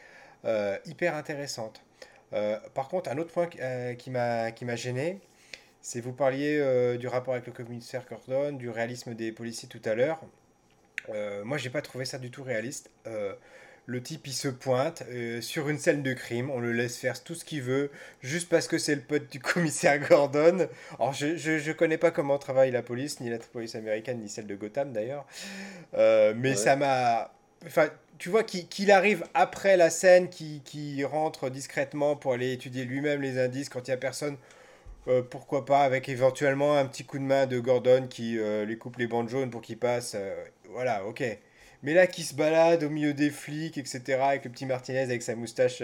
hyper 0.87 1.15
intéressante. 1.15 1.83
Euh, 2.33 2.59
par 2.75 2.89
contre, 2.89 3.11
un 3.11 3.19
autre 3.19 3.33
point 3.33 3.49
euh, 3.61 3.95
qui 3.95 4.11
m'a 4.11 4.53
qui 4.53 4.65
m'a 4.65 4.77
gêné, 4.77 5.19
c'est 5.83 6.01
vous 6.01 6.13
parliez 6.13 6.59
euh, 6.61 6.97
du 6.97 7.09
rapport 7.09 7.35
avec 7.35 7.47
le 7.47 7.53
commissaire 7.53 8.05
Gordon, 8.09 8.53
du 8.53 8.71
réalisme 8.71 9.15
des 9.15 9.33
policiers 9.33 9.69
tout 9.69 9.83
à 9.85 9.95
l'heure. 9.95 10.21
Euh, 11.09 11.43
moi, 11.45 11.59
j'ai 11.59 11.71
pas 11.71 11.83
trouvé 11.83 12.05
ça 12.05 12.19
du 12.19 12.31
tout 12.31 12.43
réaliste. 12.45 12.91
Euh, 13.07 13.35
le 13.87 14.01
type, 14.03 14.27
il 14.29 14.33
se 14.33 14.47
pointe 14.47 15.03
euh, 15.11 15.41
sur 15.41 15.69
une 15.69 15.79
scène 15.79 16.03
de 16.05 16.13
crime, 16.13 16.51
on 16.51 16.61
le 16.61 16.71
laisse 16.73 16.99
faire 16.99 17.21
tout 17.25 17.35
ce 17.35 17.45
qu'il 17.45 17.63
veut, 17.63 17.91
juste 18.23 18.49
parce 18.49 18.69
que 18.69 18.79
c'est 18.79 18.95
le 18.95 19.01
pote 19.01 19.29
du 19.33 19.41
commissaire 19.41 19.99
Gordon. 19.99 20.69
Alors, 21.01 21.13
je, 21.13 21.37
je, 21.37 21.59
je 21.59 21.73
connais 21.73 21.99
pas 21.99 22.13
comment 22.13 22.39
travaille 22.39 22.71
la 22.71 22.83
police, 22.83 23.19
ni 23.21 23.31
la 23.31 23.39
police 23.39 23.75
américaine, 23.75 24.21
ni 24.21 24.29
celle 24.29 24.47
de 24.47 24.55
Gotham 24.55 24.93
d'ailleurs. 24.93 25.27
Euh, 25.95 26.35
mais 26.37 26.51
Ouais. 26.51 26.57
ça 26.57 26.77
m'a. 26.77 27.33
Enfin, 27.67 27.89
tu 28.21 28.29
vois 28.29 28.45
qu'il 28.45 28.91
arrive 28.93 29.25
après 29.33 29.79
la 29.79 29.89
scène, 29.89 30.29
qu'il 30.29 30.63
qu'il 30.63 31.05
rentre 31.07 31.49
discrètement 31.49 32.17
pour 32.17 32.35
aller 32.35 32.53
étudier 32.53 32.85
lui-même 32.85 33.23
les 33.23 33.39
indices 33.39 33.71
quand 33.71 33.89
il 33.89 33.93
y 33.93 33.95
a 33.95 33.97
personne. 33.97 34.37
Euh, 35.09 35.23
pourquoi 35.23 35.65
pas 35.65 35.81
avec 35.81 36.11
éventuellement 36.11 36.77
un 36.77 36.85
petit 36.85 37.05
coup 37.05 37.19
de 37.19 37.25
main 37.25 37.47
de 37.47 37.59
Gordon 37.59 38.07
qui 38.09 38.39
euh, 38.39 38.67
lui 38.67 38.77
coupe 38.77 38.99
les 38.99 39.07
bandes 39.07 39.31
jaunes 39.31 39.49
pour 39.49 39.63
qu'il 39.63 39.79
passe. 39.79 40.13
euh, 40.17 40.35
voilà, 40.69 41.07
ok. 41.07 41.25
Mais 41.83 41.95
là, 41.95 42.07
qui 42.07 42.23
se 42.23 42.35
balade 42.35 42.85
au 42.85 42.91
milieu 42.91 43.15
des 43.15 43.31
flics, 43.31 43.79
etc., 43.79 44.19
avec 44.21 44.45
le 44.45 44.51
petit 44.51 44.67
Martinez 44.67 45.01
avec 45.01 45.23
sa 45.23 45.35
moustache 45.35 45.83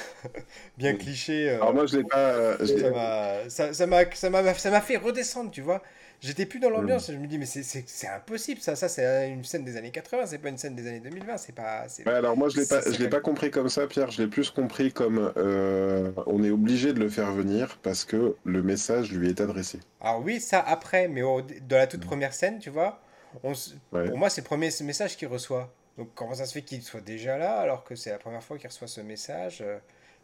bien 0.78 0.94
cliché. 0.94 1.50
Alors, 1.50 1.74
moi, 1.74 1.84
je 1.84 1.98
l'ai 1.98 2.04
pas. 2.04 3.50
ça 3.50 4.70
m'a 4.70 4.80
fait 4.80 4.96
redescendre, 4.96 5.50
tu 5.50 5.60
vois. 5.60 5.82
J'étais 6.20 6.46
plus 6.46 6.58
dans 6.58 6.70
l'ambiance, 6.70 7.08
Mm. 7.08 7.12
je 7.12 7.18
me 7.18 7.26
dis 7.28 7.38
mais 7.38 7.46
c'est 7.46 8.08
impossible 8.08 8.60
ça, 8.60 8.74
ça 8.74 8.88
c'est 8.88 9.30
une 9.30 9.44
scène 9.44 9.64
des 9.64 9.76
années 9.76 9.92
80, 9.92 10.26
c'est 10.26 10.38
pas 10.38 10.48
une 10.48 10.58
scène 10.58 10.74
des 10.74 10.86
années 10.88 10.98
2020, 11.00 11.36
c'est 11.38 11.54
pas 11.54 11.86
Ouais, 12.06 12.12
alors 12.12 12.36
moi 12.36 12.48
je 12.48 12.58
l'ai 12.58 12.66
pas, 12.66 12.80
je 12.90 12.98
l'ai 12.98 13.08
pas 13.08 13.20
compris 13.20 13.50
comme 13.52 13.68
ça, 13.68 13.86
Pierre. 13.86 14.10
Je 14.10 14.22
l'ai 14.22 14.28
plus 14.28 14.50
compris 14.50 14.92
comme 14.92 15.32
euh, 15.36 16.10
on 16.26 16.42
est 16.42 16.50
obligé 16.50 16.92
de 16.92 16.98
le 16.98 17.08
faire 17.08 17.30
venir 17.32 17.78
parce 17.84 18.04
que 18.04 18.34
le 18.44 18.62
message 18.62 19.12
lui 19.12 19.28
est 19.28 19.40
adressé. 19.40 19.78
Alors 20.00 20.20
oui, 20.24 20.40
ça 20.40 20.58
après, 20.60 21.06
mais 21.06 21.22
au- 21.22 21.40
dans 21.42 21.76
la 21.76 21.86
toute 21.86 22.02
Mm. 22.04 22.06
première 22.08 22.34
scène, 22.34 22.58
tu 22.58 22.70
vois, 22.70 23.00
on, 23.44 23.52
s- 23.52 23.74
Ouais. 23.92 24.08
pour 24.08 24.18
moi 24.18 24.28
c'est 24.28 24.40
le 24.40 24.46
premier 24.46 24.70
message 24.82 25.16
qu'il 25.16 25.28
reçoit. 25.28 25.72
Donc 25.98 26.08
comment 26.16 26.34
ça 26.34 26.46
se 26.46 26.52
fait 26.52 26.62
qu'il 26.62 26.82
soit 26.82 27.00
déjà 27.00 27.38
là 27.38 27.58
alors 27.58 27.84
que 27.84 27.94
c'est 27.94 28.10
la 28.10 28.18
première 28.18 28.42
fois 28.42 28.58
qu'il 28.58 28.68
reçoit 28.68 28.86
ce 28.88 29.00
message 29.00 29.62
euh, 29.64 29.78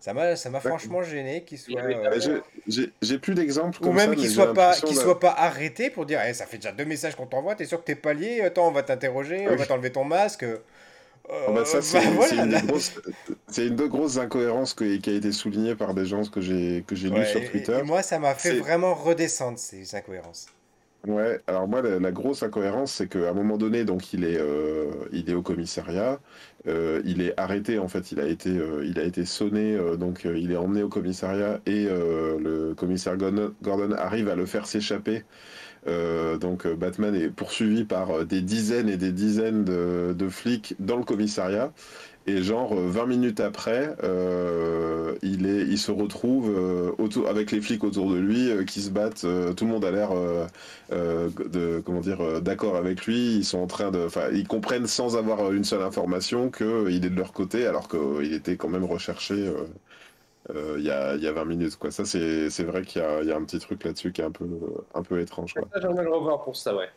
Ça 0.04 0.12
m'a 0.12 0.36
ça 0.36 0.50
m'a 0.50 0.58
Ouais. 0.58 0.68
franchement 0.68 1.02
gêné 1.02 1.44
qu'il 1.44 1.58
soit 1.58 1.80
euh, 1.80 2.40
J'ai 3.00 3.18
plus 3.18 3.34
d'exemples 3.34 3.82
ou 3.82 3.90
même 3.90 4.14
qu'il 4.14 4.28
soit 4.28 4.52
pas 4.52 4.74
qu'il 4.74 4.94
soit 4.94 5.18
pas 5.18 5.30
arrêté 5.30 5.88
pour 5.88 6.04
dire 6.04 6.20
eh, 6.28 6.34
ça 6.34 6.44
fait 6.44 6.58
déjà 6.58 6.72
deux 6.72 6.84
messages 6.84 7.14
qu'on 7.16 7.24
t'envoie, 7.24 7.54
t'es 7.54 7.64
sûr 7.64 7.80
que 7.80 7.86
t'es 7.86 7.94
pas 7.94 8.12
lié 8.12 8.42
Attends, 8.42 8.68
on 8.68 8.70
va 8.70 8.82
t'interroger, 8.82 9.46
on 9.48 9.52
Oui. 9.52 9.56
va 9.56 9.64
t'enlever 9.64 9.90
ton 9.92 10.04
masque. 10.04 10.42
Euh, 10.42 10.58
Ah 11.30 11.52
bah 11.52 11.64
ça, 11.64 11.80
c'est 11.80 12.00
bah, 12.04 12.10
voilà, 12.16 12.42
une, 12.44 12.50
des 12.50 13.88
grosses- 13.88 14.18
incohérences 14.18 14.74
que- 14.74 14.96
qui 14.96 15.08
a 15.08 15.14
été 15.14 15.32
soulignée 15.32 15.74
par 15.74 15.94
des 15.94 16.04
gens 16.04 16.22
que 16.26 16.42
j'ai 16.42 16.84
que 16.86 16.94
j'ai 16.94 17.08
lu 17.08 17.20
Ouais, 17.20 17.24
sur 17.24 17.50
Twitter. 17.50 17.78
et 17.80 17.82
moi, 17.82 18.02
ça 18.02 18.18
m'a 18.18 18.34
fait 18.34 18.56
vraiment 18.58 18.92
redescendre 18.94 19.58
ces 19.58 19.94
incohérences. 19.94 20.48
Ouais, 21.06 21.42
alors 21.46 21.68
moi, 21.68 21.82
la, 21.82 22.12
grosse 22.12 22.42
incohérence, 22.42 22.92
c'est 22.92 23.08
qu'à 23.08 23.28
un 23.28 23.34
moment 23.34 23.58
donné, 23.58 23.84
donc 23.84 24.14
il 24.14 24.24
est, 24.24 24.38
euh, 24.40 24.90
il 25.12 25.28
est 25.28 25.34
au 25.34 25.42
commissariat, 25.42 26.18
euh, 26.66 27.02
il 27.04 27.20
est 27.20 27.38
arrêté, 27.38 27.78
en 27.78 27.88
fait, 27.88 28.10
il 28.10 28.20
a 28.20 28.26
été, 28.26 28.48
euh, 28.48 28.86
il 28.86 28.98
a 28.98 29.02
été 29.04 29.26
sonné, 29.26 29.74
euh, 29.76 29.96
donc 29.96 30.24
il 30.24 30.50
est 30.50 30.56
emmené 30.56 30.82
au 30.82 30.88
commissariat 30.88 31.60
et 31.66 31.84
le 31.84 32.72
commissaire 32.74 33.18
Gordon, 33.18 33.92
arrive 33.98 34.30
à 34.30 34.34
le 34.34 34.46
faire 34.46 34.66
s'échapper. 34.66 35.24
Donc 36.40 36.66
Batman 36.66 37.14
est 37.14 37.28
poursuivi 37.28 37.84
par 37.84 38.24
des 38.24 38.40
dizaines 38.40 38.88
et 38.88 38.96
des 38.96 39.12
dizaines 39.12 39.64
de 39.64 40.28
flics 40.30 40.74
dans 40.78 40.96
le 40.96 41.04
commissariat. 41.04 41.72
Et 42.26 42.42
genre 42.42 42.72
euh, 42.74 42.88
20 42.88 43.06
minutes 43.06 43.40
après, 43.40 43.94
euh, 44.02 45.14
il, 45.22 45.46
est, 45.46 45.62
il 45.66 45.76
se 45.78 45.90
retrouve 45.92 46.48
euh, 46.50 46.92
autour, 46.96 47.28
avec 47.28 47.50
les 47.52 47.60
flics 47.60 47.84
autour 47.84 48.10
de 48.10 48.16
lui 48.16 48.50
euh, 48.50 48.64
qui 48.64 48.80
se 48.80 48.90
battent. 48.90 49.24
euh, 49.24 49.52
tout 49.52 49.66
le 49.66 49.70
monde 49.72 49.84
a 49.84 49.90
l'air 49.90 50.12
euh, 50.12 50.46
euh, 50.92 51.28
de 51.50 51.82
comment 51.84 52.00
dire 52.00 52.22
euh, 52.22 52.40
d'accord 52.40 52.76
avec 52.76 53.04
lui. 53.06 53.36
Ils 53.36 53.44
sont 53.44 53.58
en 53.58 53.66
train 53.66 53.90
de, 53.90 54.06
enfin, 54.06 54.30
ils 54.32 54.48
comprennent 54.48 54.86
sans 54.86 55.16
avoir 55.18 55.52
une 55.52 55.64
seule 55.64 55.82
information 55.82 56.48
que 56.50 56.88
il 56.90 57.04
est 57.04 57.10
de 57.10 57.16
leur 57.16 57.32
côté, 57.34 57.66
alors 57.66 57.88
qu'il 57.88 58.32
était 58.32 58.56
quand 58.56 58.68
même 58.70 58.84
recherché 58.84 59.34
euh, 59.34 59.64
euh, 60.50 60.76
il 60.78 60.84
y 60.84 60.90
a, 60.90 61.16
y 61.16 61.26
a 61.26 61.32
20 61.32 61.44
minutes. 61.46 61.76
Quoi. 61.76 61.90
Ça, 61.90 62.04
c'est 62.04 62.50
c'est 62.50 62.64
vrai 62.64 62.82
qu'il 62.84 63.02
y 63.02 63.04
a, 63.04 63.22
y 63.22 63.32
a 63.32 63.36
un 63.36 63.44
petit 63.44 63.58
truc 63.58 63.84
là-dessus 63.84 64.12
qui 64.12 64.20
est 64.22 64.24
un 64.24 64.30
peu, 64.30 64.46
un 64.94 65.02
peu 65.02 65.20
étrange. 65.20 65.54
Quoi. 65.54 65.68
Ça, 65.74 65.80
J'aimerais 65.80 66.04
le 66.04 66.10
revoir 66.12 66.42
pour 66.44 66.56
ça, 66.56 66.74
ouais. 66.76 66.88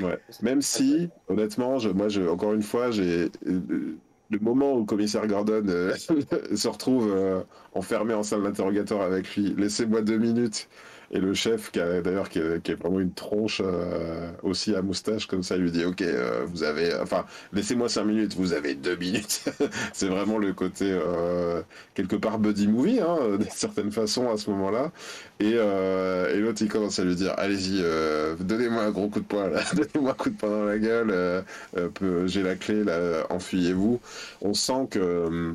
Ouais. 0.00 0.18
Même 0.40 0.62
si, 0.62 1.10
honnêtement, 1.28 1.78
je, 1.78 1.90
moi, 1.90 2.08
je, 2.08 2.22
encore 2.22 2.54
une 2.54 2.62
fois, 2.62 2.90
j'ai 2.90 3.30
euh, 3.46 3.96
le 4.32 4.44
moment 4.44 4.74
où 4.74 4.80
le 4.80 4.84
commissaire 4.84 5.26
Gordon 5.26 5.64
euh, 5.68 5.94
se 6.54 6.68
retrouve 6.68 7.12
euh, 7.14 7.42
enfermé 7.74 8.14
en 8.14 8.22
salle 8.22 8.42
d'interrogatoire 8.42 9.02
avec 9.02 9.34
lui. 9.36 9.54
Laissez-moi 9.56 10.02
deux 10.02 10.18
minutes. 10.18 10.68
Et 11.14 11.20
le 11.20 11.34
chef, 11.34 11.70
qui 11.70 11.78
a 11.80 12.00
d'ailleurs 12.00 12.30
qui, 12.30 12.40
qui 12.64 12.72
est 12.72 12.74
vraiment 12.74 12.98
une 12.98 13.12
tronche 13.12 13.60
euh, 13.62 14.30
aussi 14.42 14.74
à 14.74 14.80
moustache, 14.80 15.26
comme 15.26 15.42
ça, 15.42 15.58
lui 15.58 15.70
dit 15.70 15.84
Ok, 15.84 16.00
euh, 16.00 16.44
vous 16.46 16.62
avez. 16.62 16.94
Enfin, 16.94 17.26
laissez-moi 17.52 17.88
cinq 17.90 18.04
minutes, 18.04 18.34
vous 18.34 18.54
avez 18.54 18.74
deux 18.74 18.96
minutes. 18.96 19.44
c'est 19.92 20.08
vraiment 20.08 20.38
le 20.38 20.54
côté, 20.54 20.86
euh, 20.90 21.62
quelque 21.94 22.16
part, 22.16 22.38
buddy 22.38 22.66
movie, 22.66 23.00
hein, 23.00 23.36
d'une 23.38 23.50
certaine 23.50 23.92
façon, 23.92 24.30
à 24.30 24.38
ce 24.38 24.48
moment-là. 24.50 24.90
Et, 25.38 25.52
euh, 25.56 26.34
et 26.34 26.40
l'autre, 26.40 26.62
il 26.62 26.68
commence 26.68 26.98
à 26.98 27.04
lui 27.04 27.14
dire 27.14 27.34
Allez-y, 27.36 27.80
euh, 27.82 28.34
donnez-moi 28.40 28.82
un 28.84 28.90
gros 28.90 29.08
coup 29.08 29.20
de 29.20 29.26
poing, 29.26 29.50
donnez-moi 29.74 30.12
un 30.12 30.14
coup 30.14 30.30
de 30.30 30.36
poing 30.36 30.48
dans 30.50 30.64
la 30.64 30.78
gueule. 30.78 31.10
euh, 31.10 31.42
euh, 31.76 32.26
J'ai 32.26 32.42
la 32.42 32.54
clé, 32.56 32.84
là, 32.84 33.26
enfuyez-vous. 33.30 34.00
On 34.40 34.54
sent 34.54 34.88
que. 34.90 35.54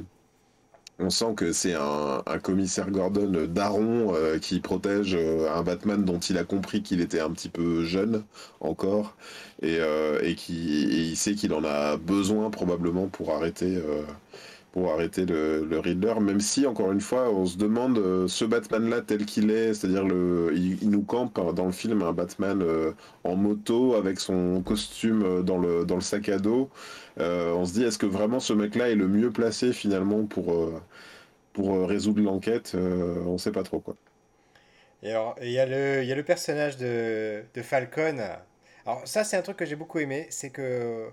On 1.00 1.10
sent 1.10 1.34
que 1.36 1.52
c'est 1.52 1.74
un, 1.76 2.24
commissaire 2.42 2.90
Gordon 2.92 3.48
daron 3.48 4.14
euh, 4.16 4.40
qui 4.40 4.60
protège 4.60 5.16
euh, 5.16 5.52
un 5.54 5.64
Batman 5.64 6.04
dont 6.04 6.20
il 6.20 6.38
a 6.38 6.44
compris 6.44 6.82
qu'il 6.82 7.02
était 7.02 7.20
un 7.20 7.32
petit 7.32 7.50
peu 7.50 7.84
jeune 7.84 8.24
encore 8.60 9.16
et, 9.62 9.78
euh, 9.80 10.34
qui 10.36 10.84
il 11.10 11.16
sait 11.16 11.36
qu'il 11.36 11.54
en 11.54 11.64
a 11.64 11.98
besoin 11.98 12.50
probablement 12.50 13.08
pour 13.08 13.32
arrêter 13.34 13.80
pour 14.72 14.92
arrêter 14.92 15.26
le, 15.26 15.66
le 15.66 15.80
Riddler, 15.80 16.20
même 16.20 16.40
si 16.40 16.68
encore 16.68 16.92
une 16.92 17.02
fois 17.02 17.32
on 17.32 17.46
se 17.46 17.58
demande 17.58 18.28
ce 18.28 18.46
Batman-là 18.46 19.02
tel 19.02 19.26
qu'il 19.26 19.50
est, 19.50 19.74
c'est-à-dire 19.74 20.06
le 20.06 20.52
il, 20.56 20.90
nous 20.90 21.02
campe 21.02 21.40
euh, 21.40 21.52
dans 21.52 21.66
le 21.66 21.72
film 21.72 22.02
un 22.04 22.14
Batman 22.14 22.64
en 23.24 23.36
moto 23.36 23.96
avec 23.96 24.20
son 24.20 24.62
costume 24.62 25.44
dans 25.44 25.58
le 25.58 25.86
dans 25.86 25.96
le 25.96 26.02
sac 26.02 26.30
à 26.30 26.38
dos. 26.38 26.70
Euh, 27.20 27.54
on 27.54 27.66
se 27.66 27.74
dit 27.74 27.84
est-ce 27.84 27.98
que 27.98 28.06
vraiment 28.06 28.40
ce 28.40 28.54
mec-là 28.54 28.90
est 28.90 28.96
le 28.96 29.08
mieux 29.08 29.32
placé 29.32 29.74
finalement 29.74 30.26
pour 30.28 30.54
euh, 30.54 30.82
pour 31.54 31.76
euh, 31.76 31.86
résoudre 31.86 32.22
l'enquête, 32.24 32.76
on 32.76 33.38
sait 33.40 33.52
pas 33.54 33.64
trop 33.64 33.82
quoi. 33.82 33.98
Et 35.04 35.12
alors, 35.12 35.36
il 35.42 35.52
y 35.52 35.60
a 35.60 35.66
le, 35.66 36.02
il 36.04 36.08
y 36.10 36.12
a 36.12 36.16
le 36.16 36.24
personnage 36.24 36.78
de, 36.78 37.44
de 37.54 37.62
Falcon. 37.62 38.18
Alors, 38.86 39.08
ça, 39.08 39.24
c'est 39.24 39.38
un 39.38 39.42
truc 39.42 39.58
que 39.58 39.66
j'ai 39.66 39.76
beaucoup 39.76 40.00
aimé. 40.00 40.28
C'est 40.32 40.50
que 40.50 41.10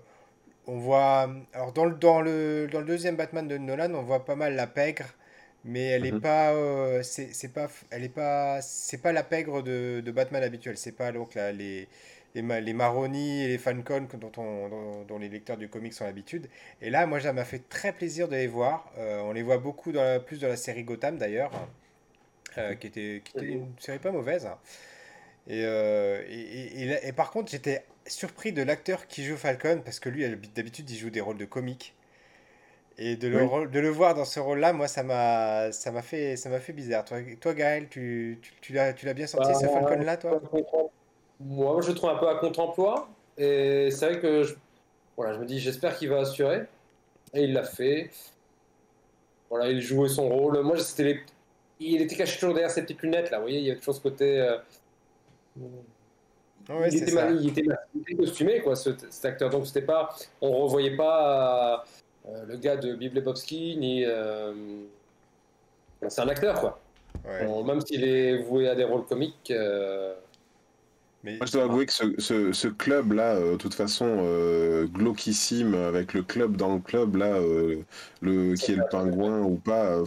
on 0.67 0.79
voit. 0.79 1.29
Alors, 1.53 1.73
dans 1.73 1.85
le, 1.85 1.95
dans 1.95 2.21
le, 2.21 2.67
dans 2.71 2.79
le 2.81 2.85
deuxième 2.87 3.15
Batman 3.17 3.47
de 3.47 3.57
Nolan, 3.57 3.93
on 3.95 4.03
voit 4.03 4.25
pas 4.25 4.35
mal 4.35 4.55
la 4.55 4.67
pègre. 4.67 5.05
Mais 5.65 5.85
elle 5.87 6.05
est 6.05 6.11
Mhm. 6.11 6.19
pas. 6.19 6.53
euh, 6.53 7.03
c'est 7.03 7.53
pas. 7.53 7.69
Elle 7.91 8.03
est 8.05 8.09
pas. 8.09 8.61
C'est 8.61 8.99
pas 8.99 9.13
la 9.13 9.23
pègre 9.23 9.63
de, 9.63 10.01
de 10.05 10.11
Batman 10.11 10.43
habituel. 10.43 10.77
C'est 10.77 10.93
pas 10.93 11.11
donc 11.11 11.35
là, 11.35 11.51
les. 11.53 11.87
Les, 12.35 12.41
les 12.61 12.73
Maroni 12.73 13.43
et 13.43 13.47
les 13.47 13.57
Falcon 13.57 14.07
dont, 14.13 14.31
on, 14.37 14.69
dont, 14.69 15.03
dont 15.05 15.17
les 15.19 15.29
lecteurs 15.29 15.57
du 15.57 15.69
comics 15.69 15.93
ont 16.01 16.05
l'habitude. 16.05 16.49
Et 16.81 16.89
là, 16.89 17.07
moi, 17.07 17.19
ça 17.21 17.33
m'a 17.33 17.45
fait 17.45 17.67
très 17.69 17.93
plaisir 17.93 18.27
de 18.27 18.35
les 18.35 18.47
voir. 18.47 18.91
Euh, 18.97 19.21
on 19.21 19.31
les 19.33 19.41
voit 19.43 19.57
beaucoup 19.57 19.91
dans 19.91 20.03
la- 20.03 20.19
plus 20.19 20.39
dans 20.41 20.47
la 20.49 20.57
série 20.57 20.83
Gotham 20.83 21.17
d'ailleurs 21.17 21.51
euh, 22.57 22.75
qui 22.75 22.87
était, 22.87 23.21
qui 23.23 23.33
était 23.37 23.53
une 23.53 23.73
série 23.79 23.99
pas 23.99 24.11
mauvaise. 24.11 24.47
Et, 25.47 25.61
euh, 25.63 26.23
et, 26.27 27.11
par 27.13 27.31
contre, 27.31 27.51
j'étais 27.51 27.83
surpris 28.07 28.51
de 28.51 28.63
l'acteur 28.63 29.07
qui 29.07 29.23
joue 29.23 29.37
Falcon, 29.37 29.81
parce 29.83 29.99
que 29.99 30.09
lui, 30.09 30.25
d'habitude, 30.55 30.89
il 30.89 30.97
joue 30.97 31.09
des 31.09 31.21
rôles 31.21 31.37
de 31.37 31.45
comique. 31.45 31.93
Et 32.97 33.17
de 33.17 33.27
le, 33.27 33.37
Oui. 33.37 33.43
rôle- 33.43 33.69
de 33.71 33.79
le 33.79 33.89
voir 33.89 34.15
dans 34.15 34.23
ce 34.25 34.39
rôle-là, 34.39 34.71
moi, 34.71 34.87
ça 34.87 35.03
m'a 35.03 35.69
fait, 36.01 36.37
ça 36.37 36.49
m'a 36.49 36.59
fait 36.59 36.71
bizarre. 36.73 37.03
Toi, 37.03 37.19
toi 37.41 37.53
Gaël, 37.53 37.89
tu, 37.89 38.39
tu, 38.41 38.53
tu 38.61 38.73
l'as, 38.73 38.93
bien 39.13 39.27
senti, 39.27 39.53
ce 39.53 39.65
Bah, 39.65 39.69
Falcon-là, 39.69 40.17
toi? 40.17 40.41
Moi, 41.39 41.81
je 41.81 41.89
le 41.89 41.95
trouve 41.95 42.09
un 42.09 42.17
peu 42.17 42.27
à 42.29 42.35
contre-emploi. 42.35 43.07
Et 43.37 43.89
c'est 43.91 44.05
vrai 44.09 44.19
que 44.19 44.43
je, 44.43 44.55
voilà, 45.17 45.33
je 45.33 45.39
me 45.39 45.45
dis, 45.45 45.59
j'espère 45.59 45.97
qu'il 45.97 46.09
va 46.09 46.19
assurer. 46.19 46.63
Et 47.33 47.43
il 47.43 47.53
l'a 47.53 47.63
fait. 47.63 48.09
Voilà, 49.49 49.69
il 49.69 49.81
jouait 49.81 50.09
son 50.09 50.29
rôle. 50.29 50.61
Moi, 50.61 50.77
c'était 50.79 51.03
les... 51.03 51.19
il 51.79 52.01
était 52.01 52.15
caché 52.15 52.39
toujours 52.39 52.53
derrière 52.53 52.71
ses 52.71 52.81
petites 52.83 53.01
lunettes, 53.01 53.31
là. 53.31 53.37
Vous 53.37 53.43
voyez, 53.43 53.59
il 53.59 53.65
y 53.65 53.71
a 53.71 53.73
quelque 53.75 53.83
chose 53.83 53.99
côté. 53.99 54.39
euh, 54.39 54.57
Ouais, 56.67 56.89
il, 56.91 57.03
était 57.03 57.11
mal- 57.11 57.37
il, 57.39 57.49
était, 57.49 57.61
mal- 57.61 57.85
il 57.93 58.01
était 58.01 58.15
costumé, 58.15 58.59
quoi, 58.61 58.75
ce- 58.75 58.89
cet 59.09 59.25
acteur. 59.25 59.49
Donc, 59.51 59.67
c'était 59.67 59.83
pas. 59.83 60.15
On 60.41 60.63
revoyait 60.63 60.95
pas 60.95 61.85
euh, 62.27 62.45
le 62.47 62.57
gars 62.57 62.75
de 62.75 62.95
Bill 62.95 63.13
Lebowski, 63.13 63.77
ni. 63.77 64.03
euh, 64.03 64.53
C'est 66.07 66.21
un 66.21 66.27
acteur, 66.27 66.59
quoi. 66.59 66.79
Ouais. 67.23 67.63
Même 67.63 67.81
s'il 67.81 68.03
est 68.03 68.37
voué 68.37 68.67
à 68.67 68.75
des 68.75 68.83
rôles 68.83 69.05
comiques. 69.05 69.51
euh, 69.51 70.15
Mais, 71.25 71.37
Moi, 71.39 71.47
je 71.47 71.53
dois 71.53 71.63
avouer 71.63 71.87
que 71.87 71.93
ce, 71.93 72.03
ce, 72.19 72.51
ce 72.53 72.67
club-là, 72.67 73.35
euh, 73.35 73.51
de 73.53 73.57
toute 73.57 73.73
façon, 73.73 74.05
euh, 74.19 74.85
glauquissime, 74.87 75.73
avec 75.73 76.13
le 76.13 76.21
club 76.23 76.55
dans 76.55 76.75
le 76.75 76.81
club, 76.81 77.15
là, 77.15 77.35
euh, 77.37 77.83
le, 78.21 78.55
qui 78.55 78.71
est 78.73 78.75
le 78.75 78.85
pingouin 78.85 79.41
ou 79.41 79.57
pas, 79.57 79.97
euh, 79.97 80.05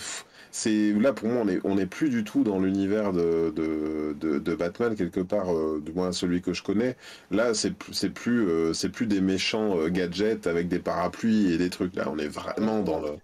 c'est 0.53 0.93
là 0.93 1.13
pour 1.13 1.29
moi, 1.29 1.43
on 1.45 1.49
est, 1.49 1.61
on 1.65 1.77
est 1.77 1.87
plus 1.87 2.09
du 2.09 2.25
tout 2.25 2.45
dans 2.45 2.61
l'univers 2.61 3.13
de, 3.13 3.51
de, 3.55 4.15
de, 4.19 4.39
de 4.39 4.55
Batman, 4.55 4.95
quelque 4.97 5.21
part, 5.21 5.53
euh, 5.55 5.81
du 5.85 5.93
moins 5.93 6.13
celui 6.13 6.41
que 6.41 6.53
je 6.55 6.63
connais. 6.63 6.97
Là, 7.31 7.53
c'est 7.53 7.73
plus, 7.73 7.93
c'est 7.95 8.11
plus, 8.11 8.49
euh, 8.49 8.73
c'est 8.73 8.89
plus 8.91 9.07
des 9.07 9.21
méchants 9.21 9.77
euh, 9.79 9.89
gadgets 9.91 10.47
avec 10.47 10.69
des 10.69 10.79
parapluies 10.79 11.53
et 11.53 11.59
des 11.59 11.71
trucs. 11.71 11.95
Là, 11.97 12.09
on 12.11 12.19
est 12.19 12.29
vraiment 12.29 12.83
dans 12.83 13.01
le, 13.01 13.19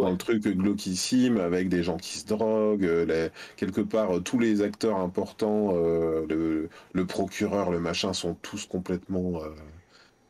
dans 0.00 0.10
le 0.10 0.16
truc 0.18 0.42
glauquissime 0.46 1.38
avec 1.38 1.68
des 1.68 1.82
gens 1.82 1.96
qui 1.96 2.18
se 2.18 2.26
droguent, 2.26 2.84
euh, 2.84 3.04
les- 3.06 3.30
quelque 3.56 3.80
part 3.80 4.16
euh, 4.16 4.20
tous 4.20 4.38
les 4.38 4.62
acteurs 4.62 4.98
importants, 4.98 5.70
euh, 5.74 6.26
le, 6.28 6.68
le 6.92 7.06
procureur, 7.06 7.70
le 7.70 7.80
machin, 7.80 8.12
sont 8.12 8.34
tous 8.42 8.66
complètement 8.66 9.42
euh, 9.42 9.48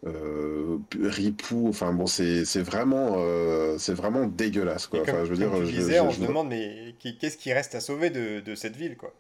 euh, 0.07 0.79
ripoux. 1.01 1.69
Enfin 1.69 1.93
bon, 1.93 2.07
c'est 2.07 2.45
vraiment, 2.63 3.17
c'est 3.79 3.95
vraiment 3.95 4.27
dégueulasse 4.27 4.87
quoi. 4.87 5.03
comme, 5.03 5.17
Enfin, 5.17 5.25
je 5.25 5.31
veux 5.31 5.37
dire, 5.37 5.55
je, 5.65 5.73
disais, 5.73 6.01
je- 6.01 6.01
on 6.01 6.11
je- 6.11 6.21
se 6.21 6.21
demande, 6.21 6.49
mais 6.49 6.95
qu'est-ce 6.99 7.37
qui 7.37 7.53
reste 7.53 7.75
à 7.75 7.81
sauver 7.81 8.11
de, 8.11 8.41
de 8.41 8.55
cette 8.55 8.77
ville, 8.77 8.97
quoi? 8.97 9.15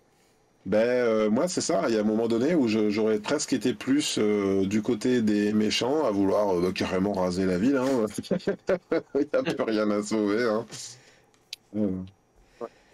Ben, 0.66 0.78
euh, 0.78 1.28
moi, 1.30 1.46
c'est 1.46 1.60
ça. 1.60 1.82
Il 1.88 1.94
y 1.94 1.98
a 1.98 2.00
un 2.00 2.04
moment 2.04 2.26
donné 2.26 2.54
où 2.54 2.68
j'aurais 2.68 3.18
presque 3.18 3.52
été 3.52 3.74
plus 3.74 4.16
euh, 4.18 4.64
du 4.64 4.80
côté 4.80 5.20
des 5.20 5.52
méchants 5.52 6.04
à 6.06 6.10
vouloir 6.10 6.54
euh, 6.56 6.60
bah, 6.62 6.72
carrément 6.74 7.12
raser 7.12 7.44
la 7.44 7.58
ville. 7.58 7.76
hein. 7.76 8.06
Il 9.14 9.20
n'y 9.20 9.26
a 9.32 9.42
plus 9.42 9.62
rien 9.62 9.90
à 9.90 10.02
sauver. 10.02 10.42
Hein. 10.44 10.64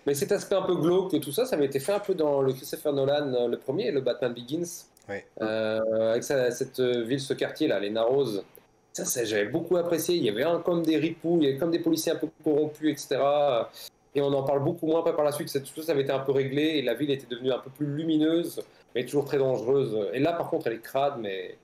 Mais 0.07 0.14
cet 0.14 0.33
aspect 0.33 0.57
un 0.57 0.62
peu 0.62 0.77
glauque 0.77 1.14
et 1.14 1.21
tout 1.21 1.31
ça, 1.33 1.45
ça 1.45 1.57
avait 1.57 1.66
été 1.66 1.79
fait 1.79 1.93
un 1.93 2.01
peu 2.01 2.14
dans 2.14 2.41
le 2.43 2.53
Christopher 2.53 2.93
Nolan, 2.93 3.47
le 3.47 3.57
premier, 3.59 3.91
le 3.93 4.01
Batman 4.01 4.33
Begins, 4.35 4.87
Ouais. 5.09 5.27
Euh, 5.43 6.11
avec 6.12 6.23
sa- 6.23 6.53
cette 6.53 6.79
ville, 6.79 7.18
ce 7.18 7.35
quartier 7.35 7.66
là, 7.66 7.81
les 7.81 7.91
Narrows. 7.91 8.43
Ça, 8.93 9.05
ça, 9.05 9.25
j'avais 9.25 9.47
beaucoup 9.47 9.77
apprécié. 9.77 10.14
Il 10.14 10.23
y 10.23 10.29
avait 10.29 10.45
un, 10.45 10.61
comme 10.61 10.83
des 10.85 10.99
ripoux, 10.99 11.39
il 11.41 11.45
y 11.47 11.49
avait 11.51 11.59
comme 11.59 11.73
des 11.73 11.81
policiers 11.81 12.12
un 12.12 12.16
peu 12.16 12.29
corrompus, 12.45 12.93
etc. 12.93 13.21
Et 14.15 14.21
on 14.21 14.33
en 14.33 14.43
parle 14.43 14.63
beaucoup 14.65 14.87
moins 14.87 15.01
après 15.01 15.15
par 15.15 15.25
la 15.25 15.33
suite. 15.33 15.53
Tout 15.75 15.83
ça 15.83 15.93
avait 15.93 16.03
été 16.03 16.13
un 16.13 16.19
peu 16.19 16.33
réglé 16.33 16.63
et 16.63 16.83
la 16.83 16.95
ville 16.95 17.11
était 17.11 17.27
devenue 17.29 17.53
un 17.53 17.59
peu 17.59 17.71
plus 17.71 17.87
lumineuse, 17.87 18.63
mais 18.95 19.05
toujours 19.05 19.25
très 19.25 19.39
dangereuse. 19.39 20.09
Et 20.13 20.19
là, 20.19 20.33
par 20.33 20.51
contre, 20.51 20.67
elle 20.67 20.75
est 20.75 20.81
crade, 20.81 21.15
mais 21.21 21.57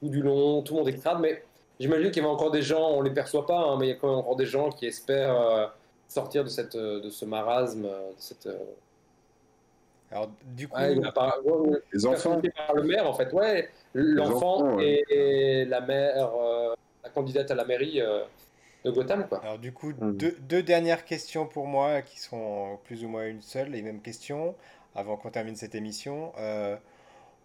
tout 0.00 0.08
du 0.08 0.22
long, 0.22 0.62
tout 0.62 0.74
le 0.74 0.80
monde 0.80 0.88
est 0.88 0.98
crade. 0.98 1.18
Mais 1.20 1.42
j'imagine 1.78 2.10
qu'il 2.10 2.22
y 2.22 2.24
avait 2.24 2.34
encore 2.34 2.50
des 2.50 2.62
gens, 2.62 2.90
on 2.90 3.02
les 3.02 3.10
perçoit 3.10 3.46
pas, 3.46 3.58
hein, 3.58 3.76
mais 3.78 3.86
il 3.86 3.88
y 3.90 3.92
a 3.92 3.96
quand 3.96 4.08
même 4.08 4.18
encore 4.18 4.36
des 4.36 4.46
gens 4.46 4.70
qui 4.70 4.86
espèrent 4.86 5.40
euh, 5.40 5.66
sortir 6.08 6.42
de, 6.42 6.48
cette, 6.48 6.74
euh, 6.74 7.00
de 7.00 7.10
ce 7.10 7.24
marasme, 7.26 7.84
euh, 7.84 8.08
de 8.08 8.14
cette. 8.16 8.46
euh, 8.46 8.56
Alors, 10.10 10.30
du 10.56 10.68
coup, 10.68 10.76
ouais, 10.78 10.96
ouais, 10.96 11.82
les 11.92 12.06
enfants, 12.06 12.40
par 12.66 12.74
le 12.74 12.82
maire, 12.82 13.06
en 13.06 13.12
fait, 13.12 13.32
ouais. 13.32 13.68
L'enfant 13.92 14.78
et 14.78 15.66
la 15.66 15.80
mère, 15.80 16.30
euh, 16.34 16.74
la 17.04 17.10
candidate 17.10 17.50
à 17.50 17.54
la 17.54 17.64
mairie 17.64 18.00
euh, 18.00 18.22
de 18.84 18.90
Gotham, 18.90 19.26
quoi. 19.28 19.40
Alors 19.42 19.58
du 19.58 19.72
coup, 19.72 19.92
Mm. 19.92 20.12
deux, 20.16 20.36
deux 20.40 20.62
dernières 20.62 21.04
questions 21.04 21.46
pour 21.46 21.66
moi 21.66 22.02
qui 22.02 22.18
sont 22.20 22.78
plus 22.84 23.04
ou 23.04 23.08
moins 23.08 23.26
une 23.26 23.42
seule 23.42 23.74
et 23.74 23.82
même 23.82 24.00
question 24.00 24.54
avant 24.94 25.16
qu'on 25.16 25.30
termine 25.30 25.56
cette 25.56 25.74
émission. 25.74 26.32
Euh, 26.38 26.76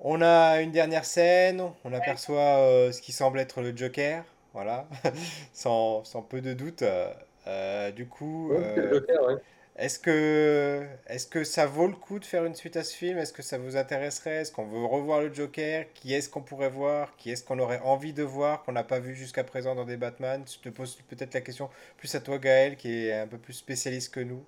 on 0.01 0.21
a 0.21 0.61
une 0.61 0.71
dernière 0.71 1.05
scène, 1.05 1.63
on 1.85 1.93
aperçoit 1.93 2.59
euh, 2.59 2.91
ce 2.91 3.01
qui 3.01 3.11
semble 3.11 3.39
être 3.39 3.61
le 3.61 3.75
Joker, 3.75 4.23
voilà, 4.53 4.87
sans, 5.53 6.03
sans 6.03 6.21
peu 6.21 6.41
de 6.41 6.53
doute. 6.53 6.81
Euh, 6.81 7.11
euh, 7.47 7.91
du 7.91 8.07
coup, 8.07 8.49
Ouais, 8.51 8.57
euh, 8.59 8.75
le 8.75 8.93
Joker, 8.95 9.27
ouais. 9.27 9.35
Est-ce 9.77 9.99
que, 9.99 10.87
est-ce 11.07 11.27
que 11.27 11.43
ça 11.43 11.65
vaut 11.65 11.87
le 11.87 11.95
coup 11.95 12.17
de 12.19 12.25
faire 12.25 12.45
une 12.45 12.55
suite 12.55 12.77
à 12.77 12.83
ce 12.83 12.95
film? 12.95 13.17
Est-ce 13.17 13.33
que 13.33 13.41
ça 13.41 13.57
vous 13.57 13.75
intéresserait? 13.75 14.35
Est-ce 14.35 14.51
qu'on 14.53 14.65
veut 14.65 14.85
revoir 14.85 15.19
le 15.19 15.33
Joker? 15.33 15.85
Qui 15.93 16.13
est-ce 16.13 16.29
qu'on 16.29 16.41
pourrait 16.41 16.69
voir? 16.69 17.13
Qui 17.17 17.31
est-ce 17.31 17.43
qu'on 17.43 17.59
aurait 17.59 17.81
envie 17.83 18.13
de 18.13 18.23
voir 18.23 18.63
qu'on 18.63 18.71
n'a 18.71 18.85
pas 18.85 18.99
vu 18.99 19.15
jusqu'à 19.15 19.43
présent 19.43 19.75
dans 19.75 19.83
des 19.83 19.97
Batman? 19.97 20.45
Je 20.47 20.59
te 20.59 20.69
pose 20.73 20.97
peut-être 21.09 21.33
la 21.33 21.41
question 21.41 21.69
plus 21.97 22.15
à 22.15 22.21
toi, 22.21 22.37
Gaël, 22.37 22.77
qui 22.77 23.07
est 23.07 23.13
un 23.19 23.27
peu 23.27 23.37
plus 23.37 23.53
spécialiste 23.53 24.13
que 24.13 24.21
nous. 24.21 24.45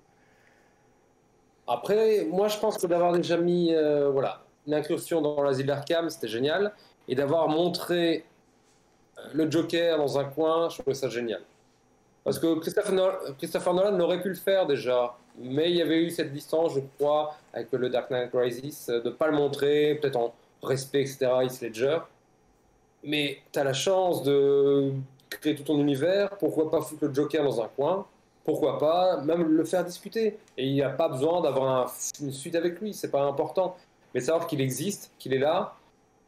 Après, 1.66 2.24
moi, 2.24 2.48
je 2.48 2.58
pense 2.58 2.78
que 2.78 2.86
d'avoir 2.86 3.12
déjà 3.12 3.36
mis 3.36 3.74
euh, 3.74 4.08
voilà, 4.08 4.44
une 4.66 4.72
incursion 4.72 5.20
dans 5.20 5.42
l'asile 5.42 5.66
d'Arkham, 5.66 6.08
c'était 6.08 6.28
génial. 6.28 6.72
Et 7.06 7.14
d'avoir 7.14 7.48
montré 7.48 8.24
le 9.34 9.50
Joker 9.50 9.98
dans 9.98 10.18
un 10.18 10.24
coin, 10.24 10.70
je 10.70 10.78
trouvais 10.80 10.94
ça 10.94 11.10
génial. 11.10 11.42
Parce 12.28 12.38
que 12.40 12.58
Christopher 12.60 12.92
Nolan, 12.92 13.14
Christopher 13.38 13.72
Nolan 13.72 13.98
aurait 14.00 14.20
pu 14.20 14.28
le 14.28 14.34
faire 14.34 14.66
déjà, 14.66 15.16
mais 15.38 15.70
il 15.70 15.76
y 15.78 15.80
avait 15.80 16.02
eu 16.02 16.10
cette 16.10 16.30
distance, 16.30 16.74
je 16.74 16.80
crois, 16.98 17.34
avec 17.54 17.72
le 17.72 17.88
Dark 17.88 18.10
Knight 18.10 18.28
Rises, 18.34 18.90
euh, 18.90 19.00
de 19.00 19.08
ne 19.08 19.14
pas 19.14 19.28
le 19.28 19.32
montrer, 19.34 19.94
peut-être 19.94 20.16
en 20.16 20.34
respect, 20.62 21.00
etc., 21.00 21.30
Heath 21.44 21.62
Ledger. 21.62 21.98
Mais 23.02 23.38
tu 23.50 23.58
as 23.58 23.64
la 23.64 23.72
chance 23.72 24.22
de 24.24 24.92
créer 25.30 25.54
tout 25.54 25.62
ton 25.62 25.78
univers, 25.80 26.36
pourquoi 26.36 26.70
pas 26.70 26.82
foutre 26.82 27.06
le 27.06 27.14
Joker 27.14 27.42
dans 27.42 27.62
un 27.62 27.68
coin? 27.68 28.04
Pourquoi 28.44 28.78
pas 28.78 29.22
même 29.22 29.44
le 29.44 29.64
faire 29.64 29.82
discuter? 29.82 30.36
Et 30.58 30.66
il 30.66 30.74
n'y 30.74 30.82
a 30.82 30.90
pas 30.90 31.08
besoin 31.08 31.40
d'avoir 31.40 31.86
un- 31.86 31.90
une 32.20 32.32
suite 32.32 32.56
avec 32.56 32.78
lui, 32.80 32.92
c'est 32.92 33.10
pas 33.10 33.22
important. 33.22 33.74
mais 34.14 34.20
savoir 34.20 34.46
qu'il 34.46 34.60
existe, 34.60 35.12
qu'il 35.18 35.32
est 35.34 35.38
là, 35.38 35.76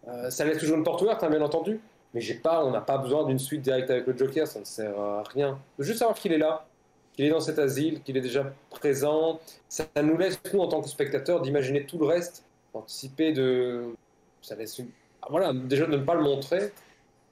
euh, 0.09 0.31
ça 0.31 0.45
laisse 0.47 0.59
toujours 0.59 0.77
une 0.77 0.85
porte 0.85 1.01
ouverte, 1.03 1.23
hein, 1.25 1.31
bien 1.31 1.41
entendu. 1.43 1.81
Mais 2.15 2.21
j'ai 2.21 2.35
pas, 2.35 2.65
on 2.65 2.71
n'a 2.71 2.81
pas 2.81 2.99
besoin 2.99 3.25
d'une 3.25 3.39
suite 3.39 3.63
directe 3.63 3.91
avec 3.91 4.07
le 4.07 4.17
Joker, 4.17 4.47
ça 4.47 4.59
ne 4.61 4.65
sert 4.65 4.99
à 4.99 5.23
rien. 5.23 5.59
Juste 5.79 6.01
savoir 6.01 6.19
qu'il 6.19 6.33
est 6.33 6.39
là, 6.39 6.67
qu'il 7.13 7.25
est 7.25 7.31
dans 7.31 7.41
cet 7.41 7.59
asile, 7.59 8.03
qu'il 8.03 8.17
est 8.17 8.21
déjà 8.21 8.53
présent. 8.71 9.41
Ça 9.69 9.85
nous 10.03 10.17
laisse, 10.17 10.41
nous, 10.53 10.61
en 10.61 10.69
tant 10.69 10.81
que 10.81 10.89
spectateurs, 10.89 11.41
d'imaginer 11.41 11.87
tout 11.87 11.99
le 11.99 12.07
reste, 12.07 12.45
d'anticiper 12.75 13.33
de. 13.33 13.95
Ça 14.43 14.57
laisse. 14.57 14.81
Ah, 15.23 15.29
voilà, 15.31 15.53
déjà 15.53 15.87
de 15.87 15.97
ne 15.97 16.05
pas 16.05 16.15
le 16.15 16.23
montrer, 16.23 16.73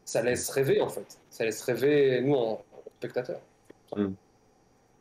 ça 0.04 0.22
laisse 0.22 0.48
rêver, 0.50 0.80
en 0.80 0.88
fait. 0.88 1.18
Ça 1.30 1.44
laisse 1.44 1.62
rêver, 1.62 2.20
nous, 2.20 2.34
en 2.34 2.62
spectateurs. 2.98 3.40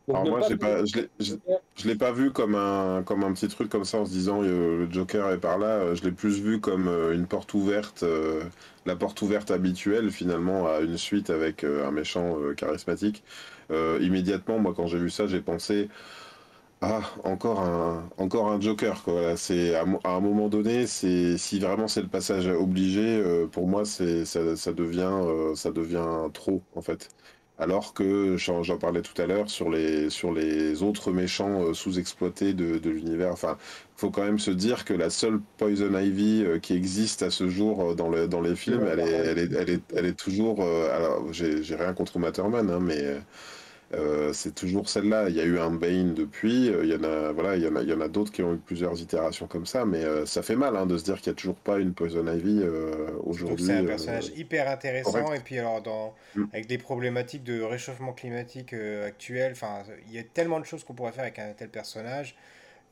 Mm. 0.07 0.15
Alors 0.15 0.25
moi, 0.25 0.39
pas, 0.57 0.85
je 0.85 1.33
ne 1.33 1.87
l'ai 1.87 1.95
pas 1.95 2.11
vu 2.11 2.31
comme 2.31 2.55
un, 2.55 3.03
comme 3.03 3.23
un 3.23 3.33
petit 3.33 3.47
truc 3.47 3.69
comme 3.69 3.83
ça 3.85 3.99
en 3.99 4.05
se 4.05 4.11
disant 4.11 4.41
euh, 4.41 4.85
le 4.85 4.91
Joker 4.91 5.31
est 5.31 5.37
par 5.37 5.57
là. 5.57 5.93
Je 5.95 6.03
l'ai 6.03 6.11
plus 6.11 6.39
vu 6.39 6.59
comme 6.59 6.87
euh, 6.87 7.13
une 7.13 7.27
porte 7.27 7.53
ouverte, 7.53 8.03
euh, 8.03 8.43
la 8.85 8.95
porte 8.95 9.21
ouverte 9.21 9.51
habituelle 9.51 10.11
finalement 10.11 10.67
à 10.67 10.79
une 10.79 10.97
suite 10.97 11.29
avec 11.29 11.63
un 11.63 11.91
méchant 11.91 12.37
charismatique. 12.55 13.23
immédiatement, 14.01 14.59
moi, 14.59 14.73
quand 14.75 14.87
j'ai 14.87 14.97
vu 14.99 15.09
ça, 15.09 15.27
j'ai 15.27 15.41
pensé 15.41 15.89
ah 16.81 17.01
encore 17.23 17.61
un, 17.61 18.07
encore 18.17 18.49
un 18.51 18.61
Joker. 18.61 19.03
Quoi. 19.03 19.35
C'est 19.37 19.75
à, 19.75 19.83
un 19.83 20.19
moment 20.19 20.47
donné, 20.47 20.87
c'est 20.87 21.37
si 21.37 21.59
vraiment 21.59 21.87
c'est 21.87 22.01
le 22.01 22.07
passage 22.07 22.47
obligé, 22.47 23.21
pour 23.51 23.67
moi, 23.67 23.83
c'est 23.85 24.25
ça, 24.25 24.55
ça 24.55 24.73
devient 24.73 25.11
ça 25.55 25.71
devient 25.71 26.29
trop 26.33 26.61
en 26.75 26.81
fait. 26.81 27.09
Alors 27.59 27.93
que 27.95 28.37
j'en 28.37 28.77
parlais 28.77 29.01
tout 29.01 29.19
à 29.19 29.25
l'heure 29.25 29.49
sur 29.49 29.69
les, 29.71 30.11
sur 30.11 30.31
les 30.31 30.83
autres 30.83 31.11
méchants 31.11 31.63
euh, 31.63 31.73
sous-exploités 31.73 32.53
de, 32.53 32.77
de 32.77 32.89
l'univers. 32.91 33.31
Enfin, 33.31 33.57
faut 33.95 34.11
quand 34.11 34.23
même 34.23 34.37
se 34.37 34.51
dire 34.51 34.85
que 34.85 34.93
la 34.93 35.09
seule 35.09 35.39
Poison 35.57 35.97
Ivy 35.97 36.43
euh, 36.45 36.59
qui 36.59 36.73
existe 36.75 37.23
à 37.23 37.31
ce 37.31 37.49
jour 37.49 37.81
euh, 37.81 37.95
dans, 37.95 38.09
le, 38.09 38.27
dans 38.27 38.41
les 38.41 38.55
films, 38.55 38.85
elle 38.91 38.99
est, 38.99 39.09
elle 39.11 39.39
est, 39.39 39.53
elle 39.53 39.69
est, 39.71 39.81
elle 39.95 40.05
est 40.05 40.13
toujours. 40.17 40.61
alors, 40.61 41.33
j'ai 41.33 41.75
rien 41.75 41.93
contre 41.93 42.19
Matterman, 42.19 42.69
hein, 42.69 42.79
mais 42.79 43.17
euh, 43.93 44.33
c'est 44.33 44.53
toujours 44.53 44.89
celle-là. 44.89 45.29
Il 45.29 45.35
y 45.35 45.39
a 45.39 45.45
eu 45.45 45.59
un 45.59 45.71
Bane 45.71 46.13
depuis. 46.13 46.69
Euh, 46.69 46.83
il 46.83 46.89
y 46.89 46.95
en 46.95 47.03
a, 47.03 47.31
voilà, 47.31 47.55
il 47.55 47.63
y 47.63 47.67
en 47.67 47.75
a, 47.75 47.81
il 47.81 47.89
y 47.89 47.93
en 47.93 48.01
a 48.01 48.09
d'autres 48.09 48.31
qui 48.31 48.43
ont 48.43 48.53
eu 48.53 48.57
plusieurs 48.57 48.99
itérations 48.99 49.47
comme 49.47 49.65
ça, 49.65 49.85
mais 49.85 50.03
euh, 50.03 50.25
ça 50.25 50.41
fait 50.41 50.57
mal 50.57 50.75
hein, 50.75 50.85
de 50.85 50.97
se 50.97 51.05
dire 51.05 51.21
qu'il 51.21 51.31
n'y 51.31 51.35
a 51.35 51.37
toujours 51.37 51.55
pas 51.55 51.79
une 51.79 51.93
Poison 51.93 52.27
Ivy 52.27 52.63
aujourd'hui. 53.23 53.65
C'est 53.65 53.77
un 53.77 53.85
personnage 53.85 54.31
hyper 54.35 54.69
intéressant 54.69 55.33
et 55.33 55.39
puis 55.39 55.57
alors 55.59 55.81
dans, 55.81 56.13
mm. 56.35 56.45
avec 56.51 56.67
des 56.67 56.77
problématiques 56.77 57.43
de 57.43 57.61
réchauffement 57.61 58.13
climatique 58.13 58.73
actuel, 59.05 59.53
enfin, 59.53 59.83
il 60.07 60.15
y 60.15 60.19
a 60.19 60.23
tellement 60.23 60.59
de 60.59 60.65
choses 60.65 60.83
qu'on 60.83 60.93
pourrait 60.93 61.13
faire 61.13 61.23
avec 61.23 61.39
un 61.39 61.53
tel 61.53 61.69
personnage. 61.69 62.35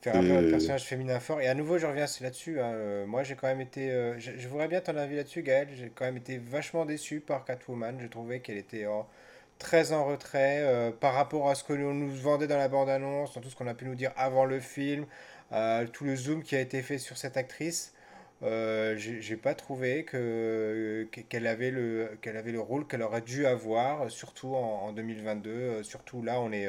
Faire 0.02 0.16
un, 0.16 0.50
personnage 0.50 0.84
féminin 0.84 1.18
fort. 1.18 1.40
Et 1.40 1.48
à 1.48 1.54
nouveau, 1.54 1.78
je 1.78 1.86
reviens 1.86 2.04
là-dessus. 2.20 2.60
Hein. 2.60 3.06
moi, 3.06 3.22
j'ai 3.22 3.34
quand 3.34 3.48
même 3.48 3.62
été. 3.62 3.90
je, 4.18 4.46
voudrais 4.46 4.68
bien 4.68 4.80
ton 4.80 4.96
avis 4.96 5.16
là-dessus, 5.16 5.42
Gaël. 5.42 5.68
J'ai 5.74 5.90
quand 5.92 6.04
même 6.04 6.18
été 6.18 6.38
vachement 6.38 6.84
déçu 6.84 7.18
par 7.18 7.44
Catwoman. 7.44 7.98
Je 8.00 8.06
trouvais 8.06 8.40
qu'elle 8.40 8.58
était 8.58 8.86
très 9.58 9.92
en 9.92 10.04
retrait 10.04 10.60
euh, 10.62 10.90
par 10.90 11.14
rapport 11.14 11.48
à 11.48 11.54
ce 11.54 11.64
que 11.64 11.72
l'on 11.72 11.94
nous 11.94 12.10
vendait 12.10 12.46
dans 12.46 12.58
la 12.58 12.68
bande-annonce, 12.68 13.34
dans 13.34 13.40
tout 13.40 13.50
ce 13.50 13.56
qu'on 13.56 13.66
a 13.66 13.74
pu 13.74 13.84
nous 13.86 13.94
dire 13.94 14.12
avant 14.16 14.44
le 14.44 14.60
film, 14.60 15.06
euh, 15.52 15.86
tout 15.86 16.04
le 16.04 16.16
zoom 16.16 16.42
qui 16.42 16.56
a 16.56 16.60
été 16.60 16.82
fait 16.82 16.98
sur 16.98 17.16
cette 17.16 17.36
actrice. 17.36 17.92
Euh, 18.42 18.96
j'ai 18.98 19.36
pas 19.36 19.54
trouvé 19.54 20.04
que 20.04 21.08
qu'elle 21.30 21.46
avait 21.46 21.70
le 21.70 22.18
qu'elle 22.20 22.36
avait 22.36 22.52
le 22.52 22.60
rôle 22.60 22.86
qu'elle 22.86 23.00
aurait 23.02 23.22
dû 23.22 23.46
avoir, 23.46 24.10
surtout 24.10 24.54
en, 24.54 24.92
2022. 24.92 25.82
surtout 25.82 26.22
là, 26.22 26.38
on 26.40 26.52
est 26.52 26.68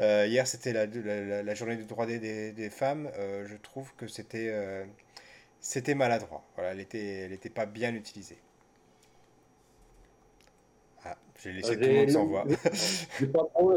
hier, 0.00 0.46
c'était 0.48 0.72
la, 0.72 0.86
la, 1.42 1.54
journée 1.54 1.76
du 1.76 1.84
droit 1.84 2.06
des, 2.06 2.52
des, 2.52 2.70
femmes. 2.70 3.08
je 3.46 3.56
trouve 3.56 3.94
que 3.96 4.08
c'était 4.08 4.52
c'était 5.60 5.94
maladroit. 5.94 6.42
Voilà, 6.56 6.72
elle 6.72 6.80
était 6.80 7.20
elle 7.20 7.32
était 7.32 7.50
pas 7.50 7.66
bien 7.66 7.94
utilisée. 7.94 8.38
J'ai 11.42 11.52
laissé 11.52 11.76
tout 11.76 11.88
le 11.88 11.94
monde 11.94 12.10
sans 12.10 12.26
voix. 12.26 12.44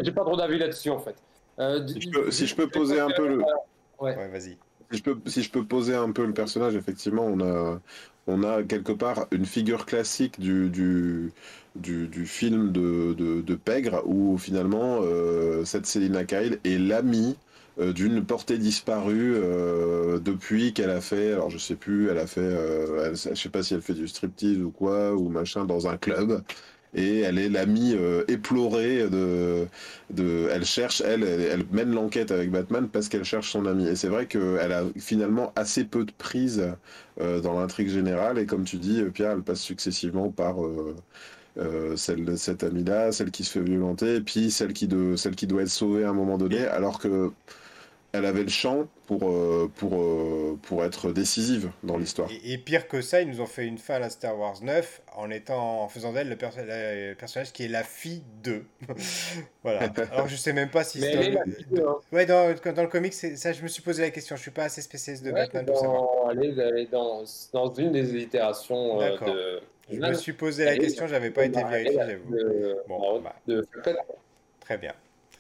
J'ai 0.04 0.12
pas 0.12 0.22
trop, 0.24 0.38
d'avis 0.38 0.60
là-dessus 0.60 0.90
en 0.90 1.00
fait. 1.00 1.16
Euh, 1.60 1.88
si, 1.88 2.48
je 2.48 2.56
peux, 2.56 2.68
poser 2.68 3.00
un 3.00 3.10
peu 3.10 3.28
le. 3.28 3.44
Ouais, 4.00 4.28
vas-y. 4.28 4.58
Si 4.92 4.98
je, 4.98 5.04
peux, 5.04 5.18
si 5.26 5.44
je 5.44 5.52
peux 5.52 5.64
poser 5.64 5.96
un 5.96 6.12
peu 6.12 6.26
le 6.26 6.34
personnage, 6.34 6.76
effectivement, 6.76 7.26
on 7.26 7.40
a, 7.42 7.80
on 8.28 8.44
a 8.44 8.64
quelque 8.64 8.92
part 8.92 9.28
une 9.32 9.46
figure 9.46 9.86
classique 9.86 10.40
du, 10.40 10.70
du, 10.70 11.32
du, 11.76 12.26
film 12.26 12.72
de, 12.72 13.14
de, 13.14 13.56
Pègre, 13.56 14.04
où 14.06 14.38
finalement, 14.38 15.00
euh, 15.02 15.64
cette 15.64 15.86
Selina 15.86 16.26
Kyle 16.26 16.60
est 16.64 16.78
l'amie 16.78 17.38
euh, 17.80 17.94
d'une 17.94 18.24
portée 18.24 18.58
disparue 18.58 19.36
depuis 20.22 20.74
qu'elle 20.74 20.92
a 20.92 21.02
fait, 21.02 21.34
alors 21.34 21.50
je 21.50 21.58
sais 21.60 21.76
plus, 21.76 22.10
elle 22.10 22.20
a 22.20 22.28
fait, 22.28 22.50
je 23.14 23.36
sais 23.36 23.50
pas 23.50 23.64
si 23.64 23.74
elle 23.76 23.82
fait 23.82 23.94
du 23.94 24.08
striptease 24.08 24.60
ou 24.60 24.72
quoi, 24.72 25.14
ou 25.14 25.30
machin, 25.30 25.66
dans 25.66 25.88
un 25.88 25.98
club 25.98 26.44
et 26.96 27.22
elle 27.22 27.40
est 27.40 27.50
l'amie 27.50 27.96
euh, 27.96 28.24
éplorée 28.28 29.10
de, 29.10 29.66
de, 30.12 30.48
elle 30.52 30.66
cherche, 30.66 31.02
elle, 31.02 31.24
elle, 31.24 31.64
mène 31.72 31.94
l'enquête 31.94 32.32
avec 32.32 32.52
Batman 32.52 32.88
parce 32.88 33.10
qu'elle 33.10 33.24
cherche 33.24 33.52
son 33.52 33.66
ami. 33.66 33.88
Et 33.88 33.96
c'est 33.96 34.10
vrai 34.10 34.28
qu'elle 34.28 34.72
a 34.72 34.84
finalement 34.98 35.52
assez 35.56 35.86
peu 35.86 36.06
de 36.06 36.12
prise 36.12 36.64
euh, 37.22 37.42
dans 37.42 37.60
l'intrigue 37.60 37.90
générale. 37.90 38.38
Et 38.38 38.46
comme 38.46 38.64
tu 38.64 38.78
dis, 38.78 39.02
Pierre, 39.14 39.32
elle 39.32 39.42
passe 39.42 39.62
successivement 39.62 40.30
par 40.30 40.58
euh, 41.58 41.96
celle, 41.96 42.38
cette 42.38 42.64
amie-là, 42.64 43.12
celle 43.12 43.32
qui 43.32 43.44
se 43.44 43.52
fait 43.52 43.64
violenter, 43.64 44.16
et 44.16 44.22
puis 44.22 44.52
celle 44.52 44.74
qui, 44.74 44.88
de, 44.88 45.16
celle 45.16 45.36
qui 45.36 45.48
doit 45.48 45.62
être 45.62 45.70
sauvée 45.70 46.04
à 46.04 46.10
un 46.10 46.14
moment 46.14 46.38
donné, 46.38 46.66
alors 46.66 47.00
que 47.00 47.32
elle 48.14 48.26
avait 48.26 48.44
le 48.44 48.50
champ 48.50 48.88
pour, 49.08 49.28
euh, 49.28 49.72
pour, 49.76 50.00
euh, 50.00 50.58
pour 50.62 50.86
être 50.86 51.12
décisive 51.12 51.72
dans 51.82 51.98
l'histoire. 51.98 52.30
Et, 52.46 52.60
pire 52.60 52.88
que 52.88 53.02
ça, 53.02 53.22
ils 53.22 53.28
nous 53.28 53.42
ont 53.42 53.48
fait 53.48 53.66
une 53.66 53.80
fin 53.80 53.96
à 53.96 54.00
la 54.00 54.12
Star 54.12 54.38
Wars 54.38 54.62
9 54.62 55.02
en, 55.16 55.32
étant, 55.32 55.82
en 55.82 55.88
faisant 55.88 56.14
d'elle 56.14 56.30
le, 56.30 56.36
personnage 57.16 57.52
qui 57.54 57.66
est 57.66 57.68
la 57.68 57.84
fille 57.84 58.22
d'eux. 58.44 58.66
voilà. 59.64 59.92
Alors 60.12 60.28
je 60.28 60.36
sais 60.36 60.54
même 60.54 60.70
pas 60.70 60.84
si 60.84 61.02
c'est. 61.02 61.32
Dans... 61.72 61.90
Hein. 61.90 61.96
Ouais, 62.12 62.28
dans, 62.28 62.54
dans 62.54 62.84
le 62.84 62.88
comic, 62.88 63.14
ça, 63.14 63.52
je 63.52 63.64
me 63.64 63.68
suis 63.68 63.82
posé 63.82 64.04
la 64.04 64.12
question. 64.12 64.36
Je 64.36 64.42
suis 64.42 64.52
pas 64.52 64.66
assez 64.66 64.84
spécialiste 64.84 65.26
de 65.26 65.32
Batman 65.32 65.66
dans... 65.66 66.30
Elle 66.30 66.78
est 66.78 66.92
dans, 66.92 67.24
dans 67.52 67.74
une 67.74 67.92
des 67.92 68.22
itérations 68.22 69.02
euh, 69.02 69.18
de. 69.18 69.62
Je 69.92 70.00
me 70.00 70.14
suis 70.14 70.34
posé 70.34 70.66
la 70.66 70.78
question, 70.78 71.08
j'avais 71.08 71.32
pas 71.32 71.46
été 71.46 71.64
vérifié, 71.64 71.98
j'avoue. 71.98 72.36
Bon, 72.88 73.22
bah. 73.22 73.36
Très 74.62 74.78
bien. 74.78 74.94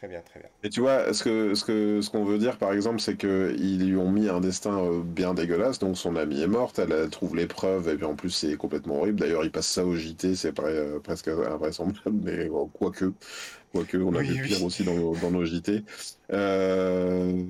Très 0.03 0.09
bien, 0.09 0.21
très 0.21 0.41
bien. 0.41 0.49
Et 0.63 0.69
tu 0.69 0.81
vois, 0.81 1.13
ce 1.13 1.23
que 1.23 1.55
ce 1.55 1.63
que 1.63 2.01
ce 2.01 2.09
qu'on 2.09 2.25
veut 2.25 2.37
dire, 2.37 2.57
par 2.57 2.73
exemple, 2.73 2.99
c'est 2.99 3.15
qu'ils 3.15 3.87
lui 3.87 3.95
ont 3.95 4.11
mis 4.11 4.27
un 4.27 4.41
destin 4.41 4.77
euh, 4.77 5.01
bien 5.01 5.33
dégueulasse. 5.33 5.79
Donc 5.79 5.97
son 5.97 6.17
amie 6.17 6.41
est 6.41 6.47
morte, 6.47 6.77
elle, 6.77 7.09
trouve 7.09 7.37
les 7.37 7.47
preuves, 7.47 7.87
et 7.87 7.95
puis 7.95 8.03
en 8.03 8.13
plus 8.13 8.29
c'est 8.29 8.57
complètement 8.57 8.97
horrible. 8.97 9.21
D'ailleurs, 9.21 9.45
il 9.45 9.51
passe 9.51 9.67
ça 9.67 9.85
au 9.85 9.95
JT, 9.95 10.35
c'est 10.35 10.59
euh, 10.59 10.99
presque 10.99 11.29
invraisemblable, 11.29 12.19
mais 12.21 12.49
quoique, 12.73 13.13
quoique, 13.71 13.95
on 13.95 14.13
a 14.15 14.21
vu 14.21 14.41
pire 14.41 14.61
aussi 14.65 14.83
dans, 14.83 15.13
dans, 15.13 15.31
nos 15.31 15.45
JT. 15.45 15.85
Euh, 16.33 17.41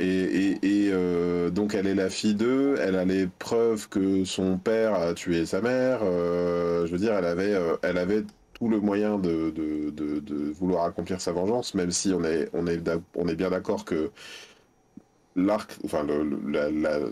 et, 0.00 0.58
et, 0.62 0.92
donc 1.52 1.74
elle 1.74 1.86
est 1.86 1.94
la 1.94 2.10
fille 2.10 2.34
d'eux, 2.34 2.74
elle 2.80 2.96
a 2.96 3.04
les 3.04 3.28
preuves 3.38 3.88
que 3.88 4.24
son 4.24 4.58
père 4.58 4.94
a 4.94 5.14
tué 5.14 5.46
sa 5.46 5.60
mère. 5.60 6.00
je 6.00 6.90
veux 6.90 6.98
dire, 6.98 7.14
elle 7.14 7.24
avait, 7.24 7.56
elle 7.82 7.98
avait 7.98 8.24
tout 8.54 8.68
le 8.68 8.80
moyen 8.80 9.18
de, 9.18 10.52
vouloir 10.52 10.84
accomplir 10.84 11.20
sa 11.20 11.32
vengeance, 11.32 11.74
même 11.74 11.90
si 11.90 12.12
on 12.14 12.24
est, 12.24 13.36
bien 13.36 13.50
d'accord 13.50 13.84
que 13.84 14.10
l'arc, 15.36 15.72
enfin, 15.84 16.06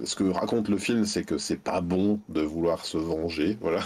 ce 0.05 0.15
que 0.15 0.25
raconte 0.25 0.69
le 0.69 0.79
film, 0.79 1.05
c'est 1.05 1.25
que 1.25 1.39
c'est 1.39 1.57
pas 1.57 1.81
bon 1.81 2.21
de 2.29 2.41
vouloir 2.41 2.85
se 2.85 2.97
venger, 2.97 3.59
voilà. 3.61 3.83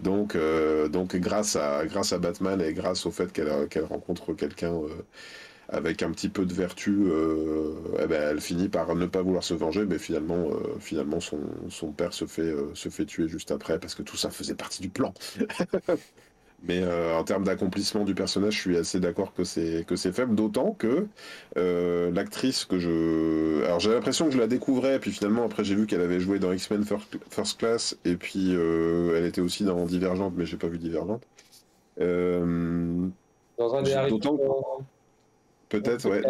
Donc, 0.00 0.36
euh, 0.36 0.88
grâce 1.14 1.56
à, 1.56 2.18
Batman 2.18 2.60
et 2.60 2.72
grâce 2.74 3.06
au 3.06 3.10
fait 3.10 3.32
qu'elle 3.32 3.84
rencontre 3.84 4.34
quelqu'un 4.34 4.74
euh, 4.74 4.88
avec 5.70 6.02
un 6.02 6.10
petit 6.10 6.28
peu 6.28 6.44
de 6.44 6.52
vertu, 6.52 7.06
euh, 7.08 7.74
eh 8.02 8.06
ben, 8.06 8.22
elle 8.30 8.40
finit 8.40 8.68
par 8.68 8.94
ne 8.94 9.06
pas 9.06 9.22
vouloir 9.22 9.44
se 9.44 9.54
venger, 9.54 9.86
mais 9.86 9.98
finalement, 9.98 10.50
son, 11.20 11.92
père 11.92 12.12
se 12.12 12.26
fait 12.26 13.06
tuer 13.06 13.28
juste 13.28 13.50
après 13.50 13.78
parce 13.78 13.94
que 13.94 14.02
tout 14.02 14.16
ça 14.16 14.30
faisait 14.30 14.54
partie 14.54 14.82
du 14.82 14.90
plan. 14.90 15.14
Mais 16.64 16.82
euh, 16.82 17.16
en 17.16 17.22
termes 17.22 17.44
d'accomplissement 17.44 18.04
du 18.04 18.14
personnage, 18.14 18.54
je 18.54 18.60
suis 18.60 18.76
assez 18.76 18.98
d'accord 18.98 19.32
que 19.32 19.44
c'est 19.44 19.84
que 19.86 19.94
c'est 19.94 20.10
faible, 20.10 20.34
d'autant 20.34 20.72
que 20.72 21.06
euh, 21.56 22.10
l'actrice 22.10 22.64
que 22.64 22.80
je, 22.80 23.64
alors 23.64 23.78
j'ai 23.78 23.90
l'impression 23.90 24.26
que 24.26 24.32
je 24.32 24.38
la 24.38 24.48
découvrais, 24.48 24.98
puis 24.98 25.12
finalement 25.12 25.44
après 25.44 25.62
j'ai 25.62 25.76
vu 25.76 25.86
qu'elle 25.86 26.00
avait 26.00 26.18
joué 26.18 26.40
dans 26.40 26.52
X-Men 26.52 26.84
First, 26.84 27.58
Class, 27.58 27.96
et 28.04 28.16
puis 28.16 28.56
euh, 28.56 29.16
elle 29.16 29.24
était 29.24 29.40
aussi 29.40 29.62
dans 29.62 29.84
Divergente, 29.84 30.34
mais 30.36 30.46
j'ai 30.46 30.56
pas 30.56 30.66
vu 30.66 30.78
Divergente. 30.78 31.22
dans 31.96 32.04
un 32.04 33.82
des 33.82 33.92
Harry 33.94 34.10
Potter. 34.10 34.30
Peut-être, 35.68 36.08
ouais. 36.08 36.22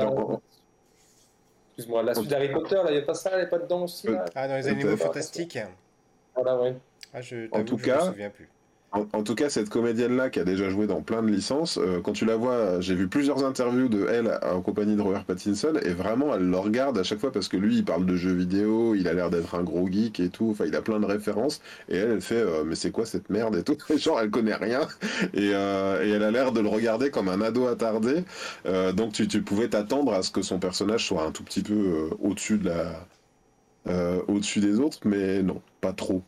Excuse-moi, 1.78 2.02
la 2.02 2.14
suite 2.14 2.28
d'Harry 2.28 2.52
Potter, 2.52 2.74
là, 2.74 2.86
il 2.88 2.96
n'y 2.96 2.98
a 2.98 3.02
pas 3.02 3.14
ça, 3.14 3.30
elle 3.32 3.44
n'est 3.44 3.48
pas 3.48 3.58
dedans 3.58 3.84
aussi. 3.84 4.08
Ah, 4.34 4.48
dans 4.48 4.56
les 4.56 4.66
animaux 4.66 4.96
fantastiques. 4.96 5.58
Voilà, 6.34 6.60
ouais. 6.60 6.76
Ah, 7.14 7.22
je, 7.22 7.48
en 7.52 7.64
tout 7.64 7.76
cas, 7.76 8.00
je 8.00 8.06
me 8.06 8.10
souviens 8.10 8.30
plus. 8.30 8.48
En, 8.90 9.22
tout 9.22 9.34
cas, 9.34 9.50
cette 9.50 9.68
comédienne-là 9.68 10.30
qui 10.30 10.40
a 10.40 10.44
déjà 10.44 10.70
joué 10.70 10.86
dans 10.86 11.02
plein 11.02 11.22
de 11.22 11.28
licences, 11.28 11.76
euh, 11.76 12.00
quand 12.00 12.14
tu 12.14 12.24
la 12.24 12.36
vois, 12.36 12.80
j'ai 12.80 12.94
vu 12.94 13.06
plusieurs 13.06 13.44
interviews 13.44 13.88
de 13.88 14.06
elle 14.08 14.40
en 14.42 14.62
compagnie 14.62 14.96
de 14.96 15.02
Robert 15.02 15.24
Pattinson, 15.24 15.74
et 15.82 15.90
vraiment, 15.90 16.34
elle 16.34 16.48
le 16.48 16.56
regarde 16.56 16.96
à 16.96 17.02
chaque 17.02 17.18
fois 17.18 17.30
parce 17.30 17.48
que 17.48 17.58
lui, 17.58 17.76
il 17.76 17.84
parle 17.84 18.06
de 18.06 18.16
jeux 18.16 18.32
vidéo, 18.32 18.94
il 18.94 19.06
a 19.06 19.12
l'air 19.12 19.28
d'être 19.28 19.54
un 19.54 19.62
gros 19.62 19.86
geek 19.86 20.20
et 20.20 20.30
tout, 20.30 20.48
enfin, 20.52 20.64
il 20.66 20.74
a 20.74 20.80
plein 20.80 21.00
de 21.00 21.04
références, 21.04 21.60
et 21.90 21.96
elle, 21.96 22.12
elle 22.12 22.20
fait, 22.22 22.36
euh, 22.36 22.64
mais 22.64 22.76
c'est 22.76 22.90
quoi 22.90 23.04
cette 23.04 23.28
merde? 23.28 23.56
et 23.56 23.62
tout, 23.62 23.76
genre, 23.98 24.20
elle 24.22 24.30
connaît 24.30 24.54
rien, 24.54 24.88
et, 25.34 25.50
euh, 25.52 26.02
et 26.02 26.08
elle 26.08 26.22
a 26.22 26.30
l'air 26.30 26.52
de 26.52 26.60
le 26.60 26.68
regarder 26.68 27.10
comme 27.10 27.28
un 27.28 27.42
ado 27.42 27.66
attardé, 27.66 28.24
donc 28.94 29.12
tu, 29.12 29.28
tu 29.28 29.42
pouvais 29.42 29.68
t'attendre 29.68 30.14
à 30.14 30.22
ce 30.22 30.30
que 30.30 30.40
son 30.40 30.58
personnage 30.58 31.06
soit 31.06 31.24
un 31.24 31.30
tout 31.30 31.44
petit 31.44 31.62
peu 31.62 32.08
au-dessus 32.20 32.60
des 34.60 34.80
autres, 34.80 35.00
mais 35.04 35.42
non, 35.42 35.60
pas 35.82 35.92
trop. 35.92 36.22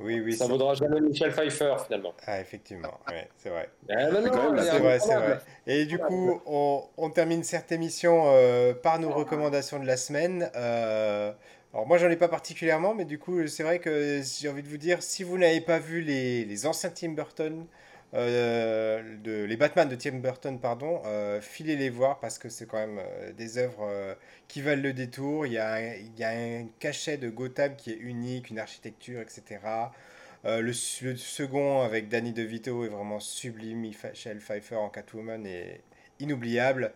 Oui, 0.00 0.20
oui, 0.20 0.36
Ça 0.36 0.46
vaudra 0.46 0.74
jamais 0.74 1.00
Michel 1.00 1.30
Pfeiffer 1.32 1.76
finalement. 1.84 2.14
Ah, 2.26 2.40
effectivement, 2.40 2.98
ouais, 3.08 3.28
c'est 3.36 3.48
vrai. 3.48 3.70
Eh, 3.88 3.94
non, 3.94 4.54
a 4.54 4.62
C'est 4.62 4.78
vrai, 4.78 4.98
c'est 4.98 5.14
vrai. 5.14 5.40
Et 5.66 5.86
du 5.86 5.98
coup, 5.98 6.40
on, 6.46 6.82
on 6.96 7.10
termine 7.10 7.44
cette 7.44 7.70
émission 7.70 8.24
euh, 8.26 8.74
par 8.74 8.98
nos 8.98 9.10
recommandations 9.10 9.78
de 9.78 9.86
la 9.86 9.96
semaine. 9.96 10.50
Euh, 10.56 11.32
alors 11.72 11.86
moi, 11.86 11.98
j'en 11.98 12.10
ai 12.10 12.16
pas 12.16 12.28
particulièrement, 12.28 12.94
mais 12.94 13.04
du 13.04 13.18
coup, 13.18 13.46
c'est 13.46 13.62
vrai 13.62 13.78
que 13.78 14.20
j'ai 14.22 14.48
envie 14.48 14.62
de 14.62 14.68
vous 14.68 14.78
dire, 14.78 15.02
si 15.02 15.22
vous 15.22 15.38
n'avez 15.38 15.60
pas 15.60 15.78
vu 15.78 16.00
les, 16.00 16.44
les 16.44 16.66
anciens 16.66 16.90
Tim 16.90 17.10
Burton, 17.10 17.66
euh, 18.14 19.02
de, 19.22 19.44
les 19.44 19.56
Batman 19.56 19.88
de 19.88 19.96
Tim 19.96 20.18
Burton, 20.18 20.60
pardon, 20.60 21.02
euh, 21.06 21.40
filez 21.40 21.76
les 21.76 21.90
voir 21.90 22.20
parce 22.20 22.38
que 22.38 22.48
c'est 22.48 22.66
quand 22.66 22.78
même 22.78 22.98
euh, 23.00 23.32
des 23.32 23.58
œuvres 23.58 24.16
qui 24.48 24.62
valent 24.62 24.82
le 24.82 24.92
détour. 24.92 25.46
Il 25.46 25.52
y 25.54 25.58
a, 25.58 25.74
un- 25.74 25.94
il 25.94 26.16
y 26.18 26.24
a 26.24 26.30
un 26.30 26.66
cachet 26.78 27.16
de 27.16 27.28
Gotham 27.28 27.74
qui 27.76 27.90
est 27.92 27.96
unique, 27.96 28.50
une 28.50 28.58
architecture, 28.60 29.20
etc. 29.20 29.92
Euh, 30.44 30.60
le, 30.60 30.72
le 31.02 31.16
second 31.16 31.80
avec 31.82 32.08
Danny 32.08 32.32
DeVito 32.32 32.84
est 32.84 32.88
vraiment 32.88 33.18
sublime. 33.20 33.78
Michelle 33.80 34.38
Pfeiffer 34.40 34.76
en 34.76 34.90
Catwoman 34.90 35.44
est 35.46 35.80
inoubliable. 36.20 36.92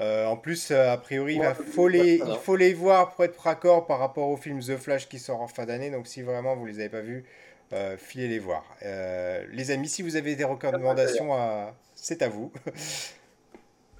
Euh, 0.00 0.26
en 0.26 0.36
plus, 0.36 0.70
euh, 0.70 0.90
a 0.92 0.96
priori, 0.96 1.36
il, 1.36 1.64
faut 1.72 1.88
les, 1.88 2.16
il 2.26 2.36
faut 2.42 2.56
les 2.56 2.72
voir 2.74 3.10
pour 3.14 3.24
être 3.24 3.38
raccord 3.40 3.86
par 3.86 3.98
rapport 3.98 4.28
au 4.28 4.36
film 4.36 4.60
The 4.60 4.76
Flash 4.76 5.08
qui 5.08 5.18
sort 5.18 5.40
en 5.42 5.48
fin 5.48 5.66
d'année. 5.66 5.90
Donc, 5.90 6.06
si 6.06 6.22
vraiment 6.22 6.56
vous 6.56 6.66
les 6.66 6.80
avez 6.80 6.88
pas 6.88 7.02
vus, 7.02 7.24
euh, 7.72 7.96
filez 7.96 8.28
les 8.28 8.38
voir. 8.38 8.64
Euh, 8.82 9.44
les 9.52 9.70
amis, 9.70 9.88
si 9.88 10.02
vous 10.02 10.16
avez 10.16 10.36
des 10.36 10.44
recommandations, 10.44 11.34
à... 11.34 11.74
c'est 11.94 12.22
à 12.22 12.28
vous. 12.28 12.52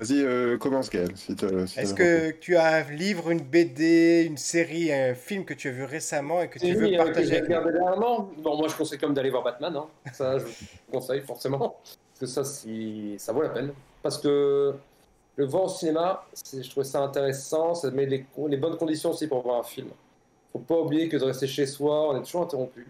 Vas-y, 0.02 0.20
euh, 0.20 0.58
commence 0.58 0.90
Gaël. 0.90 1.16
Si 1.16 1.36
si 1.36 1.78
Est-ce 1.78 1.94
que 1.94 2.32
tu 2.32 2.56
as 2.56 2.66
un 2.66 2.90
livre, 2.90 3.30
une 3.30 3.40
BD, 3.40 4.24
une 4.26 4.36
série, 4.36 4.92
un 4.92 5.14
film 5.14 5.44
que 5.44 5.54
tu 5.54 5.68
as 5.68 5.70
vu 5.70 5.84
récemment 5.84 6.42
et 6.42 6.48
que 6.48 6.58
tu 6.58 6.72
veux 6.72 6.88
lui, 6.88 6.96
euh, 6.96 6.98
que 6.98 7.04
partager 7.04 7.36
avec 7.36 7.48
nous? 7.48 7.56
regardé 7.56 7.72
dernièrement. 7.72 8.30
Bon, 8.38 8.56
moi 8.56 8.66
je 8.68 8.74
conseille 8.74 8.98
comme 8.98 9.14
d'aller 9.14 9.30
voir 9.30 9.44
Batman. 9.44 9.76
Hein. 9.76 9.86
Ça, 10.12 10.38
je 10.38 10.44
vous 10.44 10.52
conseille 10.90 11.20
forcément. 11.20 11.76
Parce 11.84 12.18
que 12.18 12.26
ça, 12.26 12.44
si... 12.44 13.14
ça 13.18 13.32
vaut 13.32 13.42
la 13.42 13.50
peine. 13.50 13.72
Parce 14.02 14.18
que 14.18 14.74
le 15.36 15.44
voir 15.44 15.64
au 15.64 15.68
cinéma, 15.68 16.26
je 16.52 16.68
trouvais 16.68 16.86
ça 16.86 17.00
intéressant. 17.00 17.74
Ça 17.74 17.90
met 17.92 18.06
les, 18.06 18.26
les 18.48 18.56
bonnes 18.56 18.76
conditions 18.76 19.10
aussi 19.10 19.28
pour 19.28 19.42
voir 19.42 19.60
un 19.60 19.64
film. 19.64 19.88
Faut 20.52 20.58
pas 20.58 20.80
oublier 20.80 21.08
que 21.08 21.16
de 21.16 21.24
rester 21.24 21.46
chez 21.46 21.66
soi, 21.66 22.10
on 22.10 22.20
est 22.20 22.24
toujours 22.24 22.42
interrompu. 22.42 22.88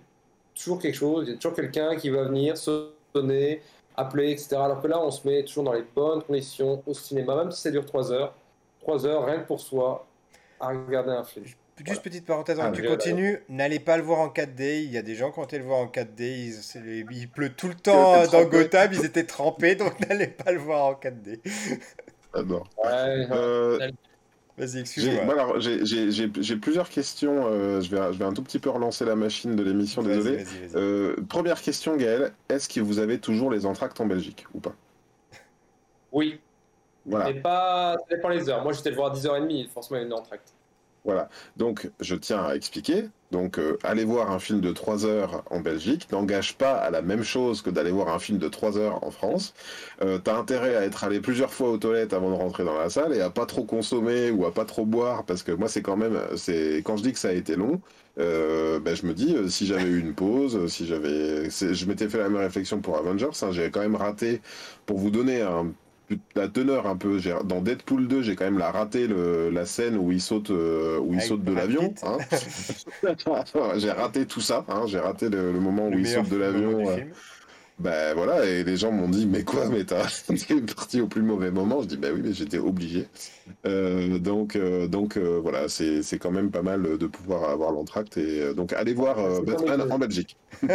Toujours 0.54 0.78
quelque 0.78 0.94
chose, 0.94 1.24
il 1.26 1.30
y 1.30 1.34
a 1.34 1.36
toujours 1.36 1.54
quelqu'un 1.56 1.96
qui 1.96 2.10
va 2.10 2.24
venir 2.24 2.56
sonner, 2.56 3.62
appeler, 3.96 4.32
etc. 4.32 4.56
Alors 4.56 4.80
que 4.82 4.86
là, 4.86 5.00
on 5.02 5.10
se 5.10 5.26
met 5.26 5.42
toujours 5.44 5.64
dans 5.64 5.72
les 5.72 5.84
bonnes 5.94 6.22
conditions 6.22 6.82
au 6.86 6.94
cinéma, 6.94 7.36
même 7.36 7.50
si 7.52 7.62
ça 7.62 7.70
dure 7.70 7.86
3 7.86 8.12
heures. 8.12 8.34
3 8.80 9.06
heures, 9.06 9.24
rien 9.24 9.38
que 9.38 9.46
pour 9.46 9.60
soi, 9.60 10.06
à 10.60 10.68
regarder 10.68 11.10
un 11.12 11.24
film. 11.24 11.46
Juste 11.84 12.02
petite 12.02 12.26
parenthèse, 12.26 12.58
Ah, 12.60 12.70
tu 12.70 12.82
continues, 12.86 13.42
n'allez 13.48 13.80
pas 13.80 13.96
le 13.96 14.02
voir 14.04 14.20
en 14.20 14.28
4D. 14.28 14.82
Il 14.84 14.92
y 14.92 14.98
a 14.98 15.02
des 15.02 15.14
gens 15.16 15.32
qui 15.32 15.40
ont 15.40 15.44
été 15.44 15.58
le 15.58 15.64
voir 15.64 15.78
en 15.80 15.88
4D. 15.88 16.24
ils- 16.30 16.52
c'est 16.62 16.80
les- 16.80 17.04
il 17.10 17.28
pleut 17.28 17.54
tout 17.54 17.66
le 17.68 17.74
temps 17.74 18.22
étaient 18.22 18.30
dans. 18.32 18.44
Gotham, 18.44 18.90
ils 18.92 19.04
étaient 19.04 19.24
trempés, 19.24 19.74
donc 19.74 19.98
n'allez 20.08 20.28
pas 20.28 20.52
le 20.52 20.58
voir 20.58 20.84
en 20.84 20.94
4D. 20.94 21.40
J'adore. 22.34 22.68
Ouais, 22.84 23.26
Euh, 23.32 23.90
Vas-y, 24.62 24.70
J'ai 24.74 24.80
excuse-moi. 24.80 25.58
j'ai- 25.58 25.84
j'ai- 25.84 26.10
j'ai- 26.12 26.30
j'ai 26.38 26.56
plusieurs 26.56 26.88
questions. 26.88 27.46
euh, 27.46 27.80
je, 27.80 27.90
vais, 27.90 28.12
je 28.12 28.18
vais 28.18 28.24
un 28.24 28.32
tout 28.32 28.42
petit 28.42 28.60
peu 28.60 28.70
relancer 28.70 29.04
la 29.04 29.16
machine 29.16 29.56
de 29.56 29.62
l'émission, 29.64 30.02
désolé. 30.04 30.44
Euh, 30.76 31.16
première 31.28 31.60
question, 31.60 31.96
Gaël. 31.96 32.32
Est-ce 32.48 32.68
que 32.68 32.78
vous 32.80 33.00
avez 33.00 33.18
toujours 33.18 33.50
les 33.50 33.66
entractes 33.66 34.00
en 34.00 34.06
Belgique 34.06 34.44
ou 34.54 34.60
pas? 34.60 34.74
Oui, 36.12 36.38
Voilà. 37.04 37.24
mais 37.32 37.40
pas, 37.40 37.96
ça 38.08 38.14
dépend 38.14 38.28
les 38.28 38.48
heures. 38.48 38.62
Moi, 38.62 38.72
j'étais 38.72 38.90
le 38.90 38.96
voir 38.96 39.10
à 39.10 39.14
10h30, 39.14 39.68
forcément, 39.70 39.98
il 39.98 40.02
y 40.02 40.04
a 40.04 40.06
une 40.06 40.12
entracte. 40.12 40.51
Voilà. 41.04 41.28
Donc, 41.56 41.90
je 42.00 42.14
tiens 42.14 42.44
à 42.44 42.54
expliquer. 42.54 43.08
Donc, 43.32 43.58
euh, 43.58 43.76
aller 43.82 44.04
voir 44.04 44.30
un 44.30 44.38
film 44.38 44.60
de 44.60 44.72
3 44.72 45.04
heures 45.06 45.42
en 45.50 45.60
Belgique 45.60 46.08
n'engage 46.12 46.56
pas 46.56 46.74
à 46.74 46.90
la 46.90 47.02
même 47.02 47.22
chose 47.24 47.62
que 47.62 47.70
d'aller 47.70 47.90
voir 47.90 48.08
un 48.08 48.18
film 48.20 48.38
de 48.38 48.48
3 48.48 48.78
heures 48.78 49.02
en 49.04 49.10
France. 49.10 49.54
Euh, 50.02 50.18
T'as 50.18 50.36
intérêt 50.36 50.76
à 50.76 50.84
être 50.84 51.02
allé 51.02 51.20
plusieurs 51.20 51.52
fois 51.52 51.70
aux 51.70 51.78
toilettes 51.78 52.12
avant 52.12 52.30
de 52.30 52.36
rentrer 52.36 52.64
dans 52.64 52.78
la 52.78 52.90
salle 52.90 53.14
et 53.14 53.20
à 53.20 53.30
pas 53.30 53.46
trop 53.46 53.64
consommer 53.64 54.30
ou 54.30 54.44
à 54.46 54.52
pas 54.54 54.64
trop 54.64 54.84
boire 54.86 55.24
parce 55.24 55.42
que 55.42 55.50
moi, 55.52 55.68
c'est 55.68 55.82
quand 55.82 55.96
même, 55.96 56.20
c'est 56.36 56.82
quand 56.84 56.96
je 56.96 57.02
dis 57.02 57.12
que 57.12 57.18
ça 57.18 57.28
a 57.30 57.32
été 57.32 57.56
long. 57.56 57.80
Euh, 58.18 58.78
ben, 58.78 58.94
je 58.94 59.06
me 59.06 59.14
dis 59.14 59.34
euh, 59.34 59.48
si 59.48 59.66
j'avais 59.66 59.88
eu 59.88 59.98
une 59.98 60.14
pause, 60.14 60.66
si 60.68 60.86
j'avais, 60.86 61.48
je 61.50 61.86
m'étais 61.86 62.08
fait 62.08 62.18
la 62.18 62.28
même 62.28 62.40
réflexion 62.42 62.80
pour 62.80 62.96
Avengers. 62.98 63.30
hein, 63.42 63.52
j'ai 63.52 63.70
quand 63.70 63.80
même 63.80 63.96
raté 63.96 64.42
pour 64.86 64.98
vous 64.98 65.10
donner 65.10 65.40
un 65.40 65.72
la 66.34 66.48
teneur 66.48 66.86
un 66.86 66.96
peu. 66.96 67.18
Dans 67.44 67.60
Deadpool 67.60 68.08
2, 68.08 68.22
j'ai 68.22 68.36
quand 68.36 68.44
même 68.44 68.58
la 68.58 68.70
raté 68.70 69.06
le, 69.06 69.50
la 69.50 69.66
scène 69.66 69.96
où 69.96 70.12
il 70.12 70.20
saute, 70.20 70.50
euh, 70.50 70.98
où 70.98 71.12
il 71.12 71.16
Avec 71.18 71.28
saute 71.28 71.44
de 71.44 71.52
l'avion. 71.52 71.94
Hein. 72.04 72.18
j'ai 73.78 73.90
raté 73.90 74.26
tout 74.26 74.40
ça. 74.40 74.64
hein, 74.68 74.84
J'ai 74.86 74.98
raté 74.98 75.28
le, 75.28 75.52
le 75.52 75.60
moment 75.60 75.88
Le 75.88 75.96
où 75.96 75.98
il 75.98 76.06
saute 76.08 76.28
de 76.28 76.36
l'avion. 76.36 76.88
euh, 76.88 76.96
ben 77.78 78.14
voilà, 78.14 78.44
et 78.44 78.62
les 78.62 78.76
gens 78.76 78.92
m'ont 78.92 79.08
dit 79.08 79.26
mais 79.26 79.42
quoi, 79.42 79.66
mais 79.68 79.82
t'as- 79.84 80.06
t'es 80.28 80.60
parti 80.74 81.00
au 81.00 81.08
plus 81.08 81.22
mauvais 81.22 81.50
moment. 81.50 81.80
Je 81.82 81.88
dis 81.88 81.96
ben 81.96 82.12
oui, 82.14 82.20
mais 82.22 82.32
j'étais 82.32 82.58
obligé. 82.58 83.08
Euh, 83.66 84.18
donc 84.18 84.54
euh, 84.54 84.86
donc 84.86 85.16
euh, 85.16 85.40
voilà, 85.42 85.68
c'est 85.68 86.02
quand 86.20 86.30
même 86.30 86.50
pas 86.50 86.62
mal 86.62 86.82
de 86.98 87.06
pouvoir 87.06 87.48
avoir 87.50 87.72
l'entracte 87.72 88.18
et 88.18 88.54
donc 88.54 88.72
allez 88.72 88.94
voir 88.94 89.16
Batman 89.42 89.84
en 89.90 89.98
Belgique. 89.98 90.36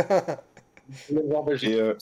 Euh, 1.11 1.93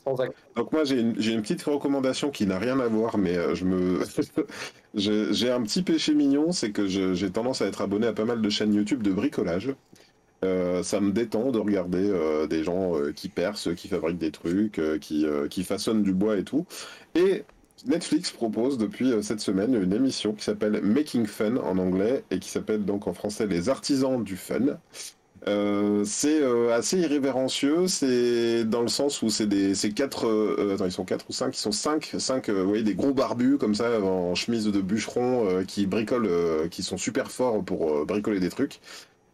donc 0.56 0.72
moi 0.72 0.84
j'ai 0.84 1.00
une, 1.00 1.42
petite 1.42 1.64
recommandation 1.64 2.30
qui 2.30 2.46
n'a 2.46 2.60
rien 2.60 2.80
à 2.80 2.88
voir, 2.88 3.18
mais 3.18 3.36
euh, 3.38 3.56
je 3.56 3.66
me 3.66 4.02
j'ai 4.94 5.52
un 5.52 5.62
petit 5.64 5.84
péché 5.84 6.14
mignon, 6.14 6.52
c'est 6.52 6.72
que 6.72 6.88
j'ai 6.88 7.30
tendance 7.32 7.62
à 7.62 7.68
être 7.68 7.82
abonné 7.82 8.08
à 8.08 8.14
pas 8.14 8.26
mal 8.26 8.42
de 8.42 8.50
chaînes 8.50 8.74
YouTube 8.74 9.04
de 9.04 9.12
bricolage. 9.12 9.74
Euh, 10.44 10.84
ça 10.84 11.00
me 11.00 11.12
détend 11.12 11.52
de 11.52 11.60
regarder 11.60 12.12
des 12.48 12.64
gens 12.64 12.94
qui 13.16 13.30
percent, 13.30 13.74
qui 13.76 13.88
fabriquent 13.88 14.18
des 14.18 14.32
trucs, 14.32 14.80
qui, 15.02 15.26
qui 15.50 15.64
façonnent 15.64 16.04
du 16.04 16.14
bois 16.14 16.38
et 16.38 16.44
tout. 16.44 16.66
Et 17.16 17.44
Netflix 17.88 18.32
propose 18.32 18.78
depuis 18.78 19.12
cette 19.22 19.40
semaine 19.40 19.74
une 19.76 19.94
émission 19.94 20.34
qui 20.34 20.44
s'appelle 20.44 20.82
Making 20.82 21.26
Fun 21.26 21.58
en 21.58 21.78
anglais 21.78 22.24
et 22.32 22.40
qui 22.40 22.50
s'appelle 22.50 22.86
donc 22.86 23.08
en 23.08 23.14
français 23.14 23.48
Les 23.48 23.70
artisans 23.70 24.24
du 24.24 24.38
fun. 24.38 24.78
Euh, 25.48 26.04
c'est 26.06 26.42
euh, 26.42 26.74
assez 26.76 26.98
irrévérencieux, 26.98 27.88
c'est 27.88 28.66
dans 28.66 28.82
le 28.82 28.88
sens 28.88 29.22
où 29.22 29.30
c'est 29.30 29.46
des 29.46 29.76
c'est 29.76 29.92
quatre 29.92 30.26
euh, 30.26 30.74
attends 30.74 30.86
ils 30.86 30.92
sont 30.92 31.06
quatre 31.06 31.30
ou 31.30 31.34
cinq? 31.34 31.56
Ils 31.56 31.60
sont 31.60 31.72
cinq 31.72 32.16
cinq 32.18 32.50
euh, 32.50 32.64
vous 32.64 32.70
voyez 32.70 32.84
des 32.84 32.96
gros 32.96 33.14
barbus 33.14 33.60
comme 33.60 33.76
ça 33.76 34.02
en 34.02 34.34
chemise 34.34 34.66
de 34.66 34.82
bûcheron 34.82 35.48
euh, 35.48 35.64
qui 35.64 35.86
bricolent 35.86 36.68
qui 36.72 36.82
sont 36.82 36.98
super 36.98 37.30
forts 37.30 37.64
pour 37.64 38.08
bricoler 38.08 38.40
des 38.40 38.50
trucs 38.50 38.80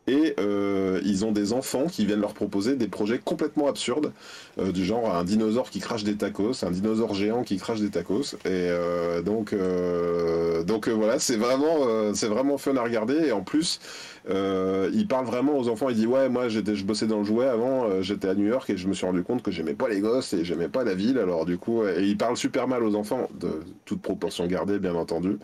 et 0.07 0.34
euh, 0.40 0.99
ils 1.06 1.26
ont 1.26 1.32
des 1.32 1.53
enfants 1.53 1.86
qui 1.88 2.06
viennent 2.06 2.22
leur 2.22 2.34
proposer 2.34 2.76
des 2.76 2.88
projets 2.88 3.19
complètement 3.19 3.68
absurdes 3.68 4.11
euh, 4.60 4.72
du 4.72 4.84
genre 4.84 5.15
un 5.15 5.23
dinosaure 5.23 5.69
qui 5.69 5.80
crache 5.80 6.03
des 6.03 6.15
tacos 6.15 6.64
un 6.64 6.72
dinosaure 6.72 7.14
géant 7.14 7.44
qui 7.44 7.57
crache 7.57 7.80
des 7.80 7.90
tacos 7.91 8.36
et 8.45 8.49
euh, 8.49 9.22
donc 9.22 9.53
euh, 9.53 10.64
donc 10.64 10.88
euh, 10.88 10.91
voilà 10.91 11.19
c'est 11.19 11.38
vraiment 11.38 11.78
euh, 11.82 12.14
c'est 12.14 12.28
vraiment 12.28 12.57
fun 12.57 12.76
à 12.78 12.84
regarder 12.84 13.28
et 13.28 13.32
en 13.32 13.41
plus 13.41 13.80
il 14.28 15.07
parle 15.10 15.26
vraiment 15.26 15.57
aux 15.57 15.68
enfants. 15.68 15.90
Il 15.90 15.95
dit 15.95 16.06
ouais, 16.06 16.30
moi 16.30 16.48
j'étais, 16.48 16.76
je 16.76 16.86
bossais 16.86 17.07
dans 17.07 17.18
le 17.19 17.23
jouet 17.23 17.48
avant. 17.48 18.02
j'étais 18.02 18.28
à 18.28 18.36
New 18.36 18.45
York 18.45 18.69
et 18.69 18.78
je 18.78 18.88
me 18.88 18.94
suis 18.94 19.06
rendu 19.06 19.23
compte 19.23 19.41
que 19.41 19.49
j'aimais 19.52 19.73
pas 19.73 19.90
les 19.90 19.99
gosses 19.99 20.34
et 20.34 20.45
j'aimais 20.45 20.69
pas 20.69 20.84
la 20.84 20.94
ville. 20.94 21.18
Alors 21.18 21.45
du 21.45 21.57
coup, 21.57 21.84
et 21.86 22.03
il 22.03 22.18
parle 22.18 22.38
super 22.38 22.68
mal 22.68 22.84
aux 22.84 22.95
enfants, 22.95 23.30
de 23.34 23.61
toute 23.86 24.02
proportion 24.02 24.45
gardée, 24.45 24.78
bien 24.78 24.94
entendu. 24.94 25.40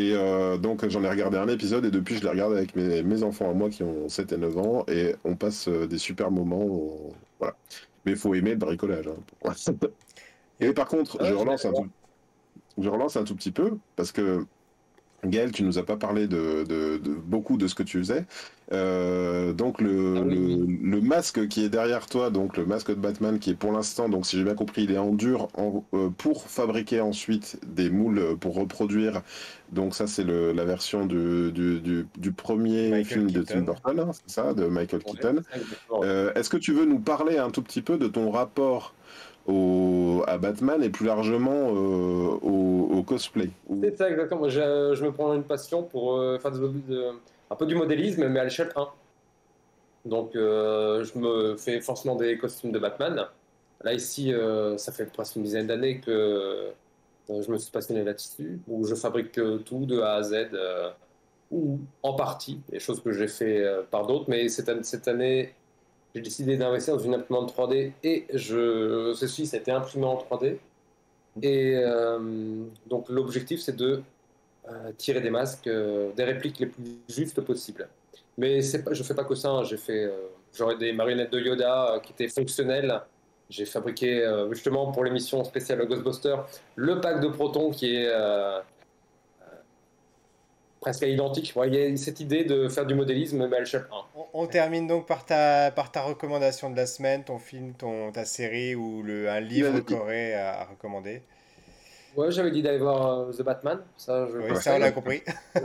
Et 0.00 0.12
euh, 0.14 0.56
donc 0.56 0.88
j'en 0.88 1.02
ai 1.04 1.10
regardé 1.10 1.36
un 1.36 1.48
épisode 1.48 1.84
et 1.84 1.90
depuis 1.90 2.16
je 2.16 2.22
les 2.22 2.30
regarde 2.30 2.54
avec 2.54 2.74
mes, 2.74 3.02
mes 3.02 3.22
enfants 3.22 3.50
à 3.50 3.52
moi 3.54 3.68
qui 3.68 3.82
ont 3.82 4.08
7 4.08 4.32
et 4.32 4.36
9 4.38 4.56
ans 4.56 4.84
et 4.88 5.14
on 5.24 5.36
passe 5.36 5.68
euh, 5.68 5.86
des 5.86 5.98
super 5.98 6.30
moments. 6.30 6.62
on- 6.64 7.12
Voilà. 7.38 7.54
Mais 8.06 8.12
il 8.12 8.16
faut 8.18 8.34
aimer 8.34 8.50
le 8.52 8.56
bricolage. 8.56 9.08
hein. 9.08 9.52
et 10.60 10.72
par 10.72 10.86
contre, 10.88 11.20
Ouais, 11.20 11.28
je 11.28 11.34
relance 11.34 11.64
un 11.66 11.72
tout, 11.72 11.88
je 12.78 12.88
relance 12.88 13.16
un 13.16 13.24
tout 13.24 13.34
petit 13.34 13.50
peu 13.50 13.76
parce 13.96 14.10
que 14.12 14.46
Gaël, 15.24 15.52
tu 15.52 15.62
nous 15.64 15.78
as 15.78 15.82
pas 15.84 15.96
parlé 15.96 16.26
de, 16.26 16.64
de- 16.64 16.96
de 16.98 17.10
beaucoup 17.14 17.56
de 17.56 17.66
ce 17.66 17.74
que 17.74 17.82
tu 17.82 17.98
faisais. 17.98 18.24
Euh, 18.72 19.52
donc 19.52 19.80
le, 19.80 20.14
Ah 20.16 20.20
oui. 20.24 20.78
le, 20.82 20.90
le 20.90 21.00
masque 21.00 21.48
qui 21.48 21.64
est 21.64 21.68
derrière 21.68 22.06
toi, 22.06 22.30
donc 22.30 22.56
le 22.56 22.64
masque 22.64 22.90
de 22.90 22.94
Batman 22.94 23.38
qui 23.38 23.50
est 23.50 23.54
pour 23.54 23.72
l'instant, 23.72 24.08
donc 24.08 24.26
si 24.26 24.38
j'ai 24.38 24.44
bien 24.44 24.54
compris, 24.54 24.84
il 24.84 24.92
est 24.92 24.98
en 24.98 25.12
dur 25.12 25.48
en- 25.56 25.84
euh, 25.92 26.08
pour 26.16 26.44
fabriquer 26.44 27.00
ensuite 27.00 27.58
des 27.66 27.90
moules 27.90 28.36
pour 28.38 28.54
reproduire. 28.54 29.22
Donc 29.72 29.94
ça 29.94 30.06
c'est 30.06 30.24
la 30.24 30.64
version 30.64 31.04
du, 31.06 31.52
du, 31.52 31.80
du, 31.80 32.06
du 32.16 32.32
premier 32.32 32.90
Michael 32.90 33.04
film 33.04 33.30
de 33.30 33.42
Tim. 33.42 33.60
Burton, 33.62 34.00
hein, 34.00 34.10
c'est 34.12 34.34
ça, 34.34 34.54
de 34.54 34.66
Michael 34.66 35.02
Keaton. 35.02 35.42
Euh, 36.02 36.32
Est-ce 36.34 36.48
que 36.48 36.56
tu 36.56 36.72
veux 36.72 36.86
nous 36.86 37.00
parler 37.00 37.38
un 37.38 37.50
tout 37.50 37.62
petit 37.62 37.82
peu 37.82 37.98
de 37.98 38.06
ton 38.08 38.30
rapport 38.30 38.94
au, 39.46 40.22
à 40.26 40.38
Batman 40.38 40.82
et 40.82 40.90
plus 40.90 41.06
largement 41.06 41.52
euh, 41.52 42.38
au, 42.42 43.02
cosplay 43.02 43.50
C'est 43.82 43.96
ça, 43.96 44.10
exactement. 44.10 44.48
Je, 44.48 45.02
me 45.02 45.10
prends 45.10 45.34
une 45.34 45.44
passion 45.44 45.82
pour 45.82 46.16
euh, 46.16 46.38
faire 46.38 46.52
un 46.52 47.56
peu 47.56 47.66
du 47.66 47.74
modélisme, 47.74 48.28
mais 48.28 48.40
à 48.40 48.44
l'échelle 48.44 48.70
1. 48.76 48.88
Donc, 50.04 50.36
euh, 50.36 51.04
je 51.04 51.18
me 51.18 51.56
fais 51.56 51.80
forcément 51.80 52.14
des 52.14 52.36
costumes 52.38 52.72
de 52.72 52.78
Batman. 52.78 53.26
Là, 53.82 53.94
ici, 53.94 54.32
ça 54.76 54.92
fait 54.92 55.06
presque 55.06 55.36
une 55.36 55.42
dizaine 55.42 55.66
d'années 55.66 56.00
que 56.00 56.68
je 57.28 57.50
me 57.50 57.56
suis 57.56 57.70
passionné 57.70 58.04
là-dessus, 58.04 58.60
où 58.68 58.84
je 58.84 58.94
fabrique 58.94 59.32
tout 59.64 59.86
de 59.86 60.00
A 60.00 60.16
à 60.16 60.22
Z, 60.22 60.50
ou 61.50 61.78
en 62.02 62.12
partie, 62.12 62.60
des 62.68 62.78
choses 62.78 63.02
que 63.02 63.12
j'ai 63.12 63.28
fait 63.28 63.64
par 63.90 64.06
d'autres. 64.06 64.26
Mais 64.28 64.50
cette, 64.50 64.84
cette 64.84 65.08
année, 65.08 65.54
j'ai 66.14 66.20
décidé 66.20 66.56
d'investir 66.56 66.96
dans 66.96 67.02
une 67.02 67.14
imprimante 67.14 67.54
3D 67.56 67.92
et 68.02 68.26
je, 68.34 69.12
ceci, 69.14 69.48
été 69.54 69.70
imprimé 69.70 70.06
en 70.06 70.16
3D. 70.16 70.56
Et 71.42 71.74
euh, 71.76 72.64
donc 72.86 73.08
l'objectif, 73.08 73.60
c'est 73.60 73.76
de 73.76 74.02
euh, 74.68 74.92
tirer 74.98 75.20
des 75.20 75.30
masques, 75.30 75.68
euh, 75.68 76.10
des 76.16 76.24
répliques 76.24 76.58
les 76.58 76.66
plus 76.66 76.82
justes 77.08 77.40
possibles. 77.40 77.88
Mais 78.36 78.60
je 78.62 79.02
fais 79.02 79.14
pas 79.14 79.24
que 79.24 79.34
ça. 79.34 79.50
hein. 79.50 79.64
J'ai 79.64 79.76
des 80.78 80.92
marionnettes 80.92 81.32
de 81.32 81.40
Yoda 81.40 82.00
qui 82.02 82.12
étaient 82.12 82.28
fonctionnelles. 82.28 83.00
J'ai 83.48 83.64
fabriqué 83.64 84.24
justement 84.52 84.92
pour 84.92 85.04
l'émission 85.04 85.42
spéciale 85.42 85.84
Ghostbusters 85.86 86.46
le 86.76 87.00
pack 87.00 87.20
de 87.20 87.28
protons 87.28 87.70
qui 87.70 87.96
est 87.96 88.08
presque. 90.80 91.02
Ouais, 91.02 91.12
Il 91.68 91.74
y 91.74 91.92
a 91.92 91.96
cette 91.96 92.20
idée 92.20 92.44
de 92.44 92.68
faire 92.68 92.86
du 92.86 92.94
modélisme 92.94 93.46
mais 93.48 93.56
à 93.56 93.60
l'échelle 93.60 93.86
1. 93.92 93.96
On, 94.14 94.24
on 94.32 94.46
termine 94.46 94.86
donc 94.86 95.06
par 95.06 95.24
ta, 95.26 95.70
par 95.70 95.92
ta 95.92 96.02
recommandation 96.02 96.70
de 96.70 96.76
la 96.76 96.86
semaine, 96.86 97.24
ton 97.24 97.38
film, 97.38 97.74
ton, 97.74 98.12
ta 98.12 98.24
série 98.24 98.74
ou 98.74 99.02
le, 99.02 99.28
un 99.28 99.40
livre 99.40 99.68
avait- 99.68 99.82
qu'aurait 99.82 100.34
à, 100.34 100.60
à 100.60 100.64
recommander. 100.64 101.22
Ouais, 102.16 102.30
j'avais 102.32 102.50
dit 102.50 102.62
d'aller 102.62 102.78
voir 102.78 103.20
euh, 103.28 103.32
The 103.32 103.42
Batman. 103.42 103.80
Ça, 103.96 104.26
je 104.26 104.38
Oui, 104.38 104.56
ça 104.56 104.74
on 104.74 104.78
l'a 104.78 104.90
compris. 104.92 105.22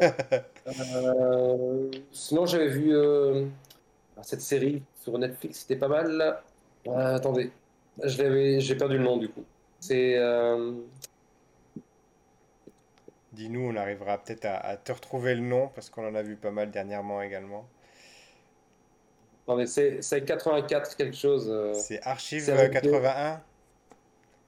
Euh, 0.68 1.92
sinon, 2.12 2.46
j'avais 2.46 2.68
vu 2.70 2.96
euh, 2.96 3.46
cette 4.24 4.42
série 4.42 4.84
sur 4.96 5.18
Netflix, 5.18 5.60
c'était 5.60 5.76
pas 5.78 5.88
mal. 5.88 6.42
Attendez, 6.88 7.52
je 8.04 8.22
l'avais, 8.24 8.60
j'ai 8.62 8.76
perdu 8.76 8.98
le 8.98 9.04
nom 9.04 9.18
du 9.18 9.30
coup. 9.30 9.44
C'est 9.80 10.18
Dis-nous, 13.36 13.62
on 13.72 13.76
arrivera 13.76 14.18
peut-être 14.18 14.46
à, 14.46 14.56
à 14.58 14.78
te 14.78 14.92
retrouver 14.92 15.36
le 15.36 15.42
nom 15.42 15.68
parce 15.76 15.90
qu'on 15.90 16.08
en 16.08 16.16
a 16.16 16.22
vu 16.22 16.36
pas 16.38 16.52
mal 16.52 16.72
dernièrement 16.72 17.22
également. 17.22 17.66
attendez, 19.48 19.68
c'est 19.68 20.02
c'est 20.02 20.24
84 20.24 20.96
quelque 20.96 21.16
chose. 21.16 21.50
euh, 21.50 21.74
C'est 21.74 22.02
Archive 22.04 22.44
c'est 22.44 22.52
avec 22.52 22.72
81. 22.74 23.42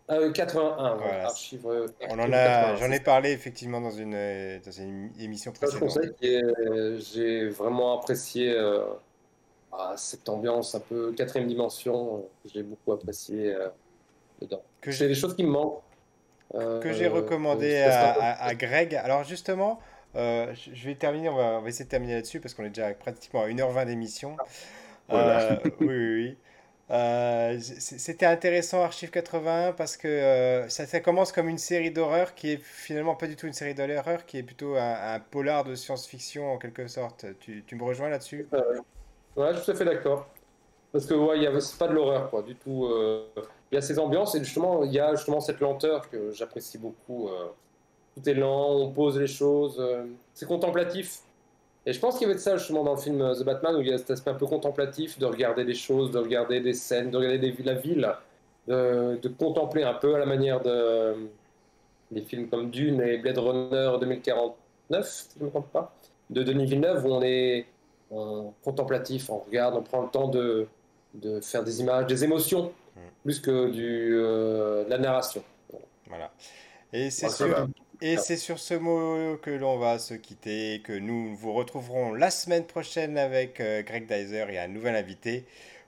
euh, 0.10 0.32
81. 0.32 0.76
voilà, 0.76 0.96
Voilà. 0.96 1.26
archive, 1.26 1.66
On 2.10 2.20
en 2.20 2.32
a, 2.34 2.74
81, 2.74 2.76
j'en 2.78 2.92
ai 2.92 3.00
parlé 3.00 3.32
effectivement 3.32 3.82
dans 3.82 3.92
une, 3.92 4.14
euh, 4.16 4.60
dans 4.66 4.72
une 4.72 5.12
émission 5.20 5.52
précédente. 5.52 5.98
euh, 6.24 6.98
j'ai 7.00 7.50
vraiment 7.50 8.00
apprécié 8.00 8.52
euh, 8.52 8.86
ah, 9.72 9.94
cette 9.98 10.28
ambiance 10.30 10.76
un 10.76 10.80
peu 10.80 11.12
quatrième 11.14 11.48
dimension. 11.48 12.26
J'ai 12.46 12.64
beaucoup 12.64 12.94
apprécié 12.94 13.56
dedans. 14.42 14.62
C'est 14.84 14.92
j'ai- 14.92 15.08
des 15.08 15.16
choses 15.16 15.36
qui 15.36 15.44
me 15.44 15.50
manquent. 15.50 15.82
Euh, 16.56 16.80
que 16.80 16.92
j'ai 16.94 17.08
recommandé 17.08 17.76
euh, 17.76 17.88
à, 17.88 17.92
ça- 17.92 18.10
à- 18.12 18.46
à 18.48 18.56
Greg. 18.56 18.96
Alors 18.96 19.24
justement, 19.24 19.80
euh, 20.16 20.54
je 20.56 20.86
vais 20.88 20.96
terminer, 20.96 21.30
on 21.30 21.36
va, 21.36 21.60
on 21.60 21.62
va 21.62 21.70
essayer 21.70 21.86
de 21.86 21.90
terminer 21.90 22.16
là-dessus 22.16 22.40
parce 22.40 22.54
qu'on 22.54 22.64
est 22.66 22.70
déjà 22.70 22.94
pratiquement 22.94 23.44
à 23.44 23.48
1h20 23.50 23.86
d'émission. 23.86 24.40
Voilà. 25.10 25.40
Euh, 25.42 25.60
oui, 25.80 25.96
oui, 25.96 25.96
oui. 26.16 26.38
Euh, 26.92 27.60
C'était 27.62 28.26
intéressant 28.26 28.82
Archive 28.84 29.10
81 29.12 29.74
parce 29.74 29.98
que 29.98 30.08
euh, 30.08 30.70
ça, 30.70 30.86
ça 30.88 31.02
commence 31.02 31.32
comme 31.34 31.50
une 31.50 31.58
série 31.58 31.92
d'horreur 31.92 32.34
qui 32.36 32.52
est 32.54 32.58
finalement 32.64 33.16
pas 33.16 33.28
du 33.28 33.36
tout 33.36 33.48
une 33.48 33.54
série 33.54 33.76
d'horreur, 33.76 34.26
qui 34.26 34.38
est 34.38 34.44
plutôt 34.44 34.76
un, 34.78 35.16
un 35.16 35.20
polar 35.20 35.66
de 35.66 35.76
science-fiction 35.76 36.52
en 36.54 36.58
quelque 36.58 36.88
sorte. 36.88 37.26
Tu, 37.40 37.64
tu 37.66 37.76
me 37.76 37.84
rejoins 37.84 38.10
là-dessus? 38.10 38.48
Euh, 38.54 38.80
ouais, 39.38 39.54
je 39.54 39.58
suis 39.58 39.66
tout 39.66 39.72
à 39.72 39.76
fait 39.76 39.86
d'accord. 39.86 40.30
Parce 40.98 41.06
que 41.06 41.14
ouais, 41.14 41.62
c'est 41.62 41.78
pas 41.78 41.88
de 41.88 41.94
l'horreur, 41.94 42.28
quoi, 42.32 42.42
du 42.42 42.56
tout. 42.56 42.86
euh, 42.86 43.24
Il 43.72 43.76
y 43.76 43.78
a 43.78 43.82
ces 43.82 44.00
ambiances 44.00 44.34
et 44.34 44.40
justement, 44.40 44.84
il 44.84 44.92
y 44.92 45.00
a 45.00 45.14
justement 45.14 45.40
cette 45.40 45.60
lenteur 45.60 46.10
que 46.10 46.32
j'apprécie 46.32 46.80
beaucoup. 46.80 47.28
euh, 47.28 47.50
tout 48.16 48.28
est 48.28 48.34
lent, 48.34 48.72
on 48.72 48.92
pose 48.92 49.20
les 49.20 49.28
choses, 49.28 49.78
euh, 49.80 50.06
c'est 50.34 50.48
contemplatif. 50.48 51.20
Et 51.86 51.94
je 51.94 52.00
pense 52.00 52.18
qu'il 52.18 52.28
y 52.28 52.32
avait 52.32 52.40
ça 52.40 52.58
justement 52.58 52.84
dans 52.84 52.96
le 52.96 53.00
film 53.00 53.20
The 53.40 53.44
Batman 53.44 53.76
où 53.76 53.82
il 53.82 53.90
y 53.90 53.94
a 53.94 54.00
cet 54.00 54.10
aspect 54.10 54.32
un 54.32 54.34
peu 54.34 54.48
contemplatif 54.48 55.20
de 55.20 55.28
regarder 55.28 55.66
des 55.66 55.76
choses, 55.76 56.10
de 56.10 56.18
regarder 56.18 56.62
des 56.62 56.74
scènes, 56.74 57.12
de 57.12 57.18
regarder 57.18 57.56
la 57.64 57.74
ville, 57.76 58.12
de, 58.68 59.28
contempler 59.38 59.84
un 59.84 59.94
peu 59.94 60.16
à 60.16 60.18
la 60.18 60.26
manière 60.26 60.62
de 60.62 61.14
des 62.10 62.22
films 62.22 62.50
comme 62.50 62.72
Dune 62.72 63.02
et 63.02 63.20
Blade 63.20 63.38
Runner 63.38 63.92
2049, 64.00 65.08
si 65.08 65.28
je 65.36 65.42
ne 65.42 65.46
me 65.46 65.52
trompe 65.52 65.72
pas, 65.72 65.94
de 66.32 66.42
Denis 66.42 66.66
Villeneuve 66.66 67.06
où 67.06 67.10
on 67.10 67.22
est 67.22 67.68
contemplatif, 68.64 69.30
on 69.30 69.38
regarde, 69.38 69.76
on 69.76 69.84
prend 69.84 70.02
le 70.02 70.10
temps 70.10 70.28
de, 70.28 70.68
de 71.14 71.40
faire 71.42 71.64
des 71.64 71.80
images, 71.82 72.08
des 72.08 72.24
émotions, 72.24 72.72
Mm. 72.98 73.00
plus 73.24 73.40
que 73.40 73.70
du, 73.70 74.16
euh, 74.16 74.86
de 74.86 74.90
la 74.90 74.98
narration. 74.98 75.44
Voilà. 76.08 76.32
Et 76.94 77.10
c'est 77.12 77.30
sur, 77.30 77.68
et 78.02 78.18
c'est 78.18 78.38
sur 78.38 78.60
ce 78.60 78.74
mot 78.74 79.38
que 79.38 79.52
l'on 79.52 79.78
va 79.78 80.00
se 80.00 80.14
quitter, 80.14 80.82
que 80.84 80.94
nous 80.94 81.36
vous 81.36 81.54
retrouverons 81.54 82.14
la 82.14 82.32
semaine 82.32 82.66
prochaine 82.66 83.18
avec 83.18 83.60
euh, 83.60 83.84
Greg 83.84 84.08
Dyser 84.08 84.46
et 84.50 84.60
un 84.60 84.68
nouvel 84.68 84.96
invité 84.96 85.46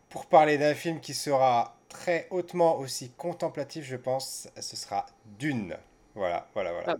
pour 0.09 0.25
parler 0.25 0.57
d'un 0.57 0.73
film 0.73 0.99
qui 0.99 1.13
sera 1.13 1.77
très 1.87 2.27
hautement 2.31 2.77
aussi 2.77 3.11
contemplatif, 3.11 3.85
je 3.85 3.95
pense. 3.95 4.49
Ce 4.59 4.75
sera 4.75 5.05
Dune. 5.39 5.75
Voilà, 6.19 6.45
voilà, 6.53 6.71
voilà. 6.73 6.85
Ah, 6.89 6.95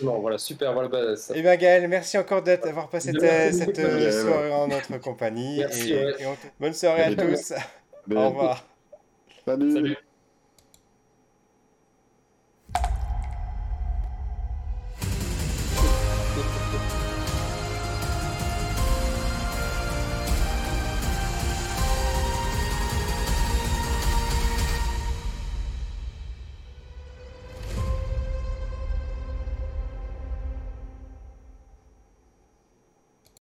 bah 0.00 0.12
voilà, 0.20 0.38
super, 0.38 0.72
voilà, 0.72 0.88
bah, 0.88 1.16
ça- 1.16 1.34
Eh 1.36 1.42
bien 1.42 1.56
Gaël, 1.56 1.88
merci 1.88 2.16
encore 2.16 2.40
d'avoir 2.40 2.88
passé 2.88 3.12
ta- 3.12 3.50
cette 3.50 3.76
euh, 3.80 4.22
soirée 4.22 4.52
en 4.52 4.68
notre 4.68 4.96
compagnie. 4.98 5.58
Merci, 5.58 5.92
et, 5.92 6.04
ouais. 6.04 6.14
et 6.20 6.26
on 6.26 6.34
te- 6.36 6.46
Bonne 6.60 6.72
soirée 6.74 7.02
à 7.02 7.14
tous. 7.16 7.52
Au 8.14 8.28
revoir. 8.28 8.64
Salut. 9.44 9.72
Salut. 9.72 9.96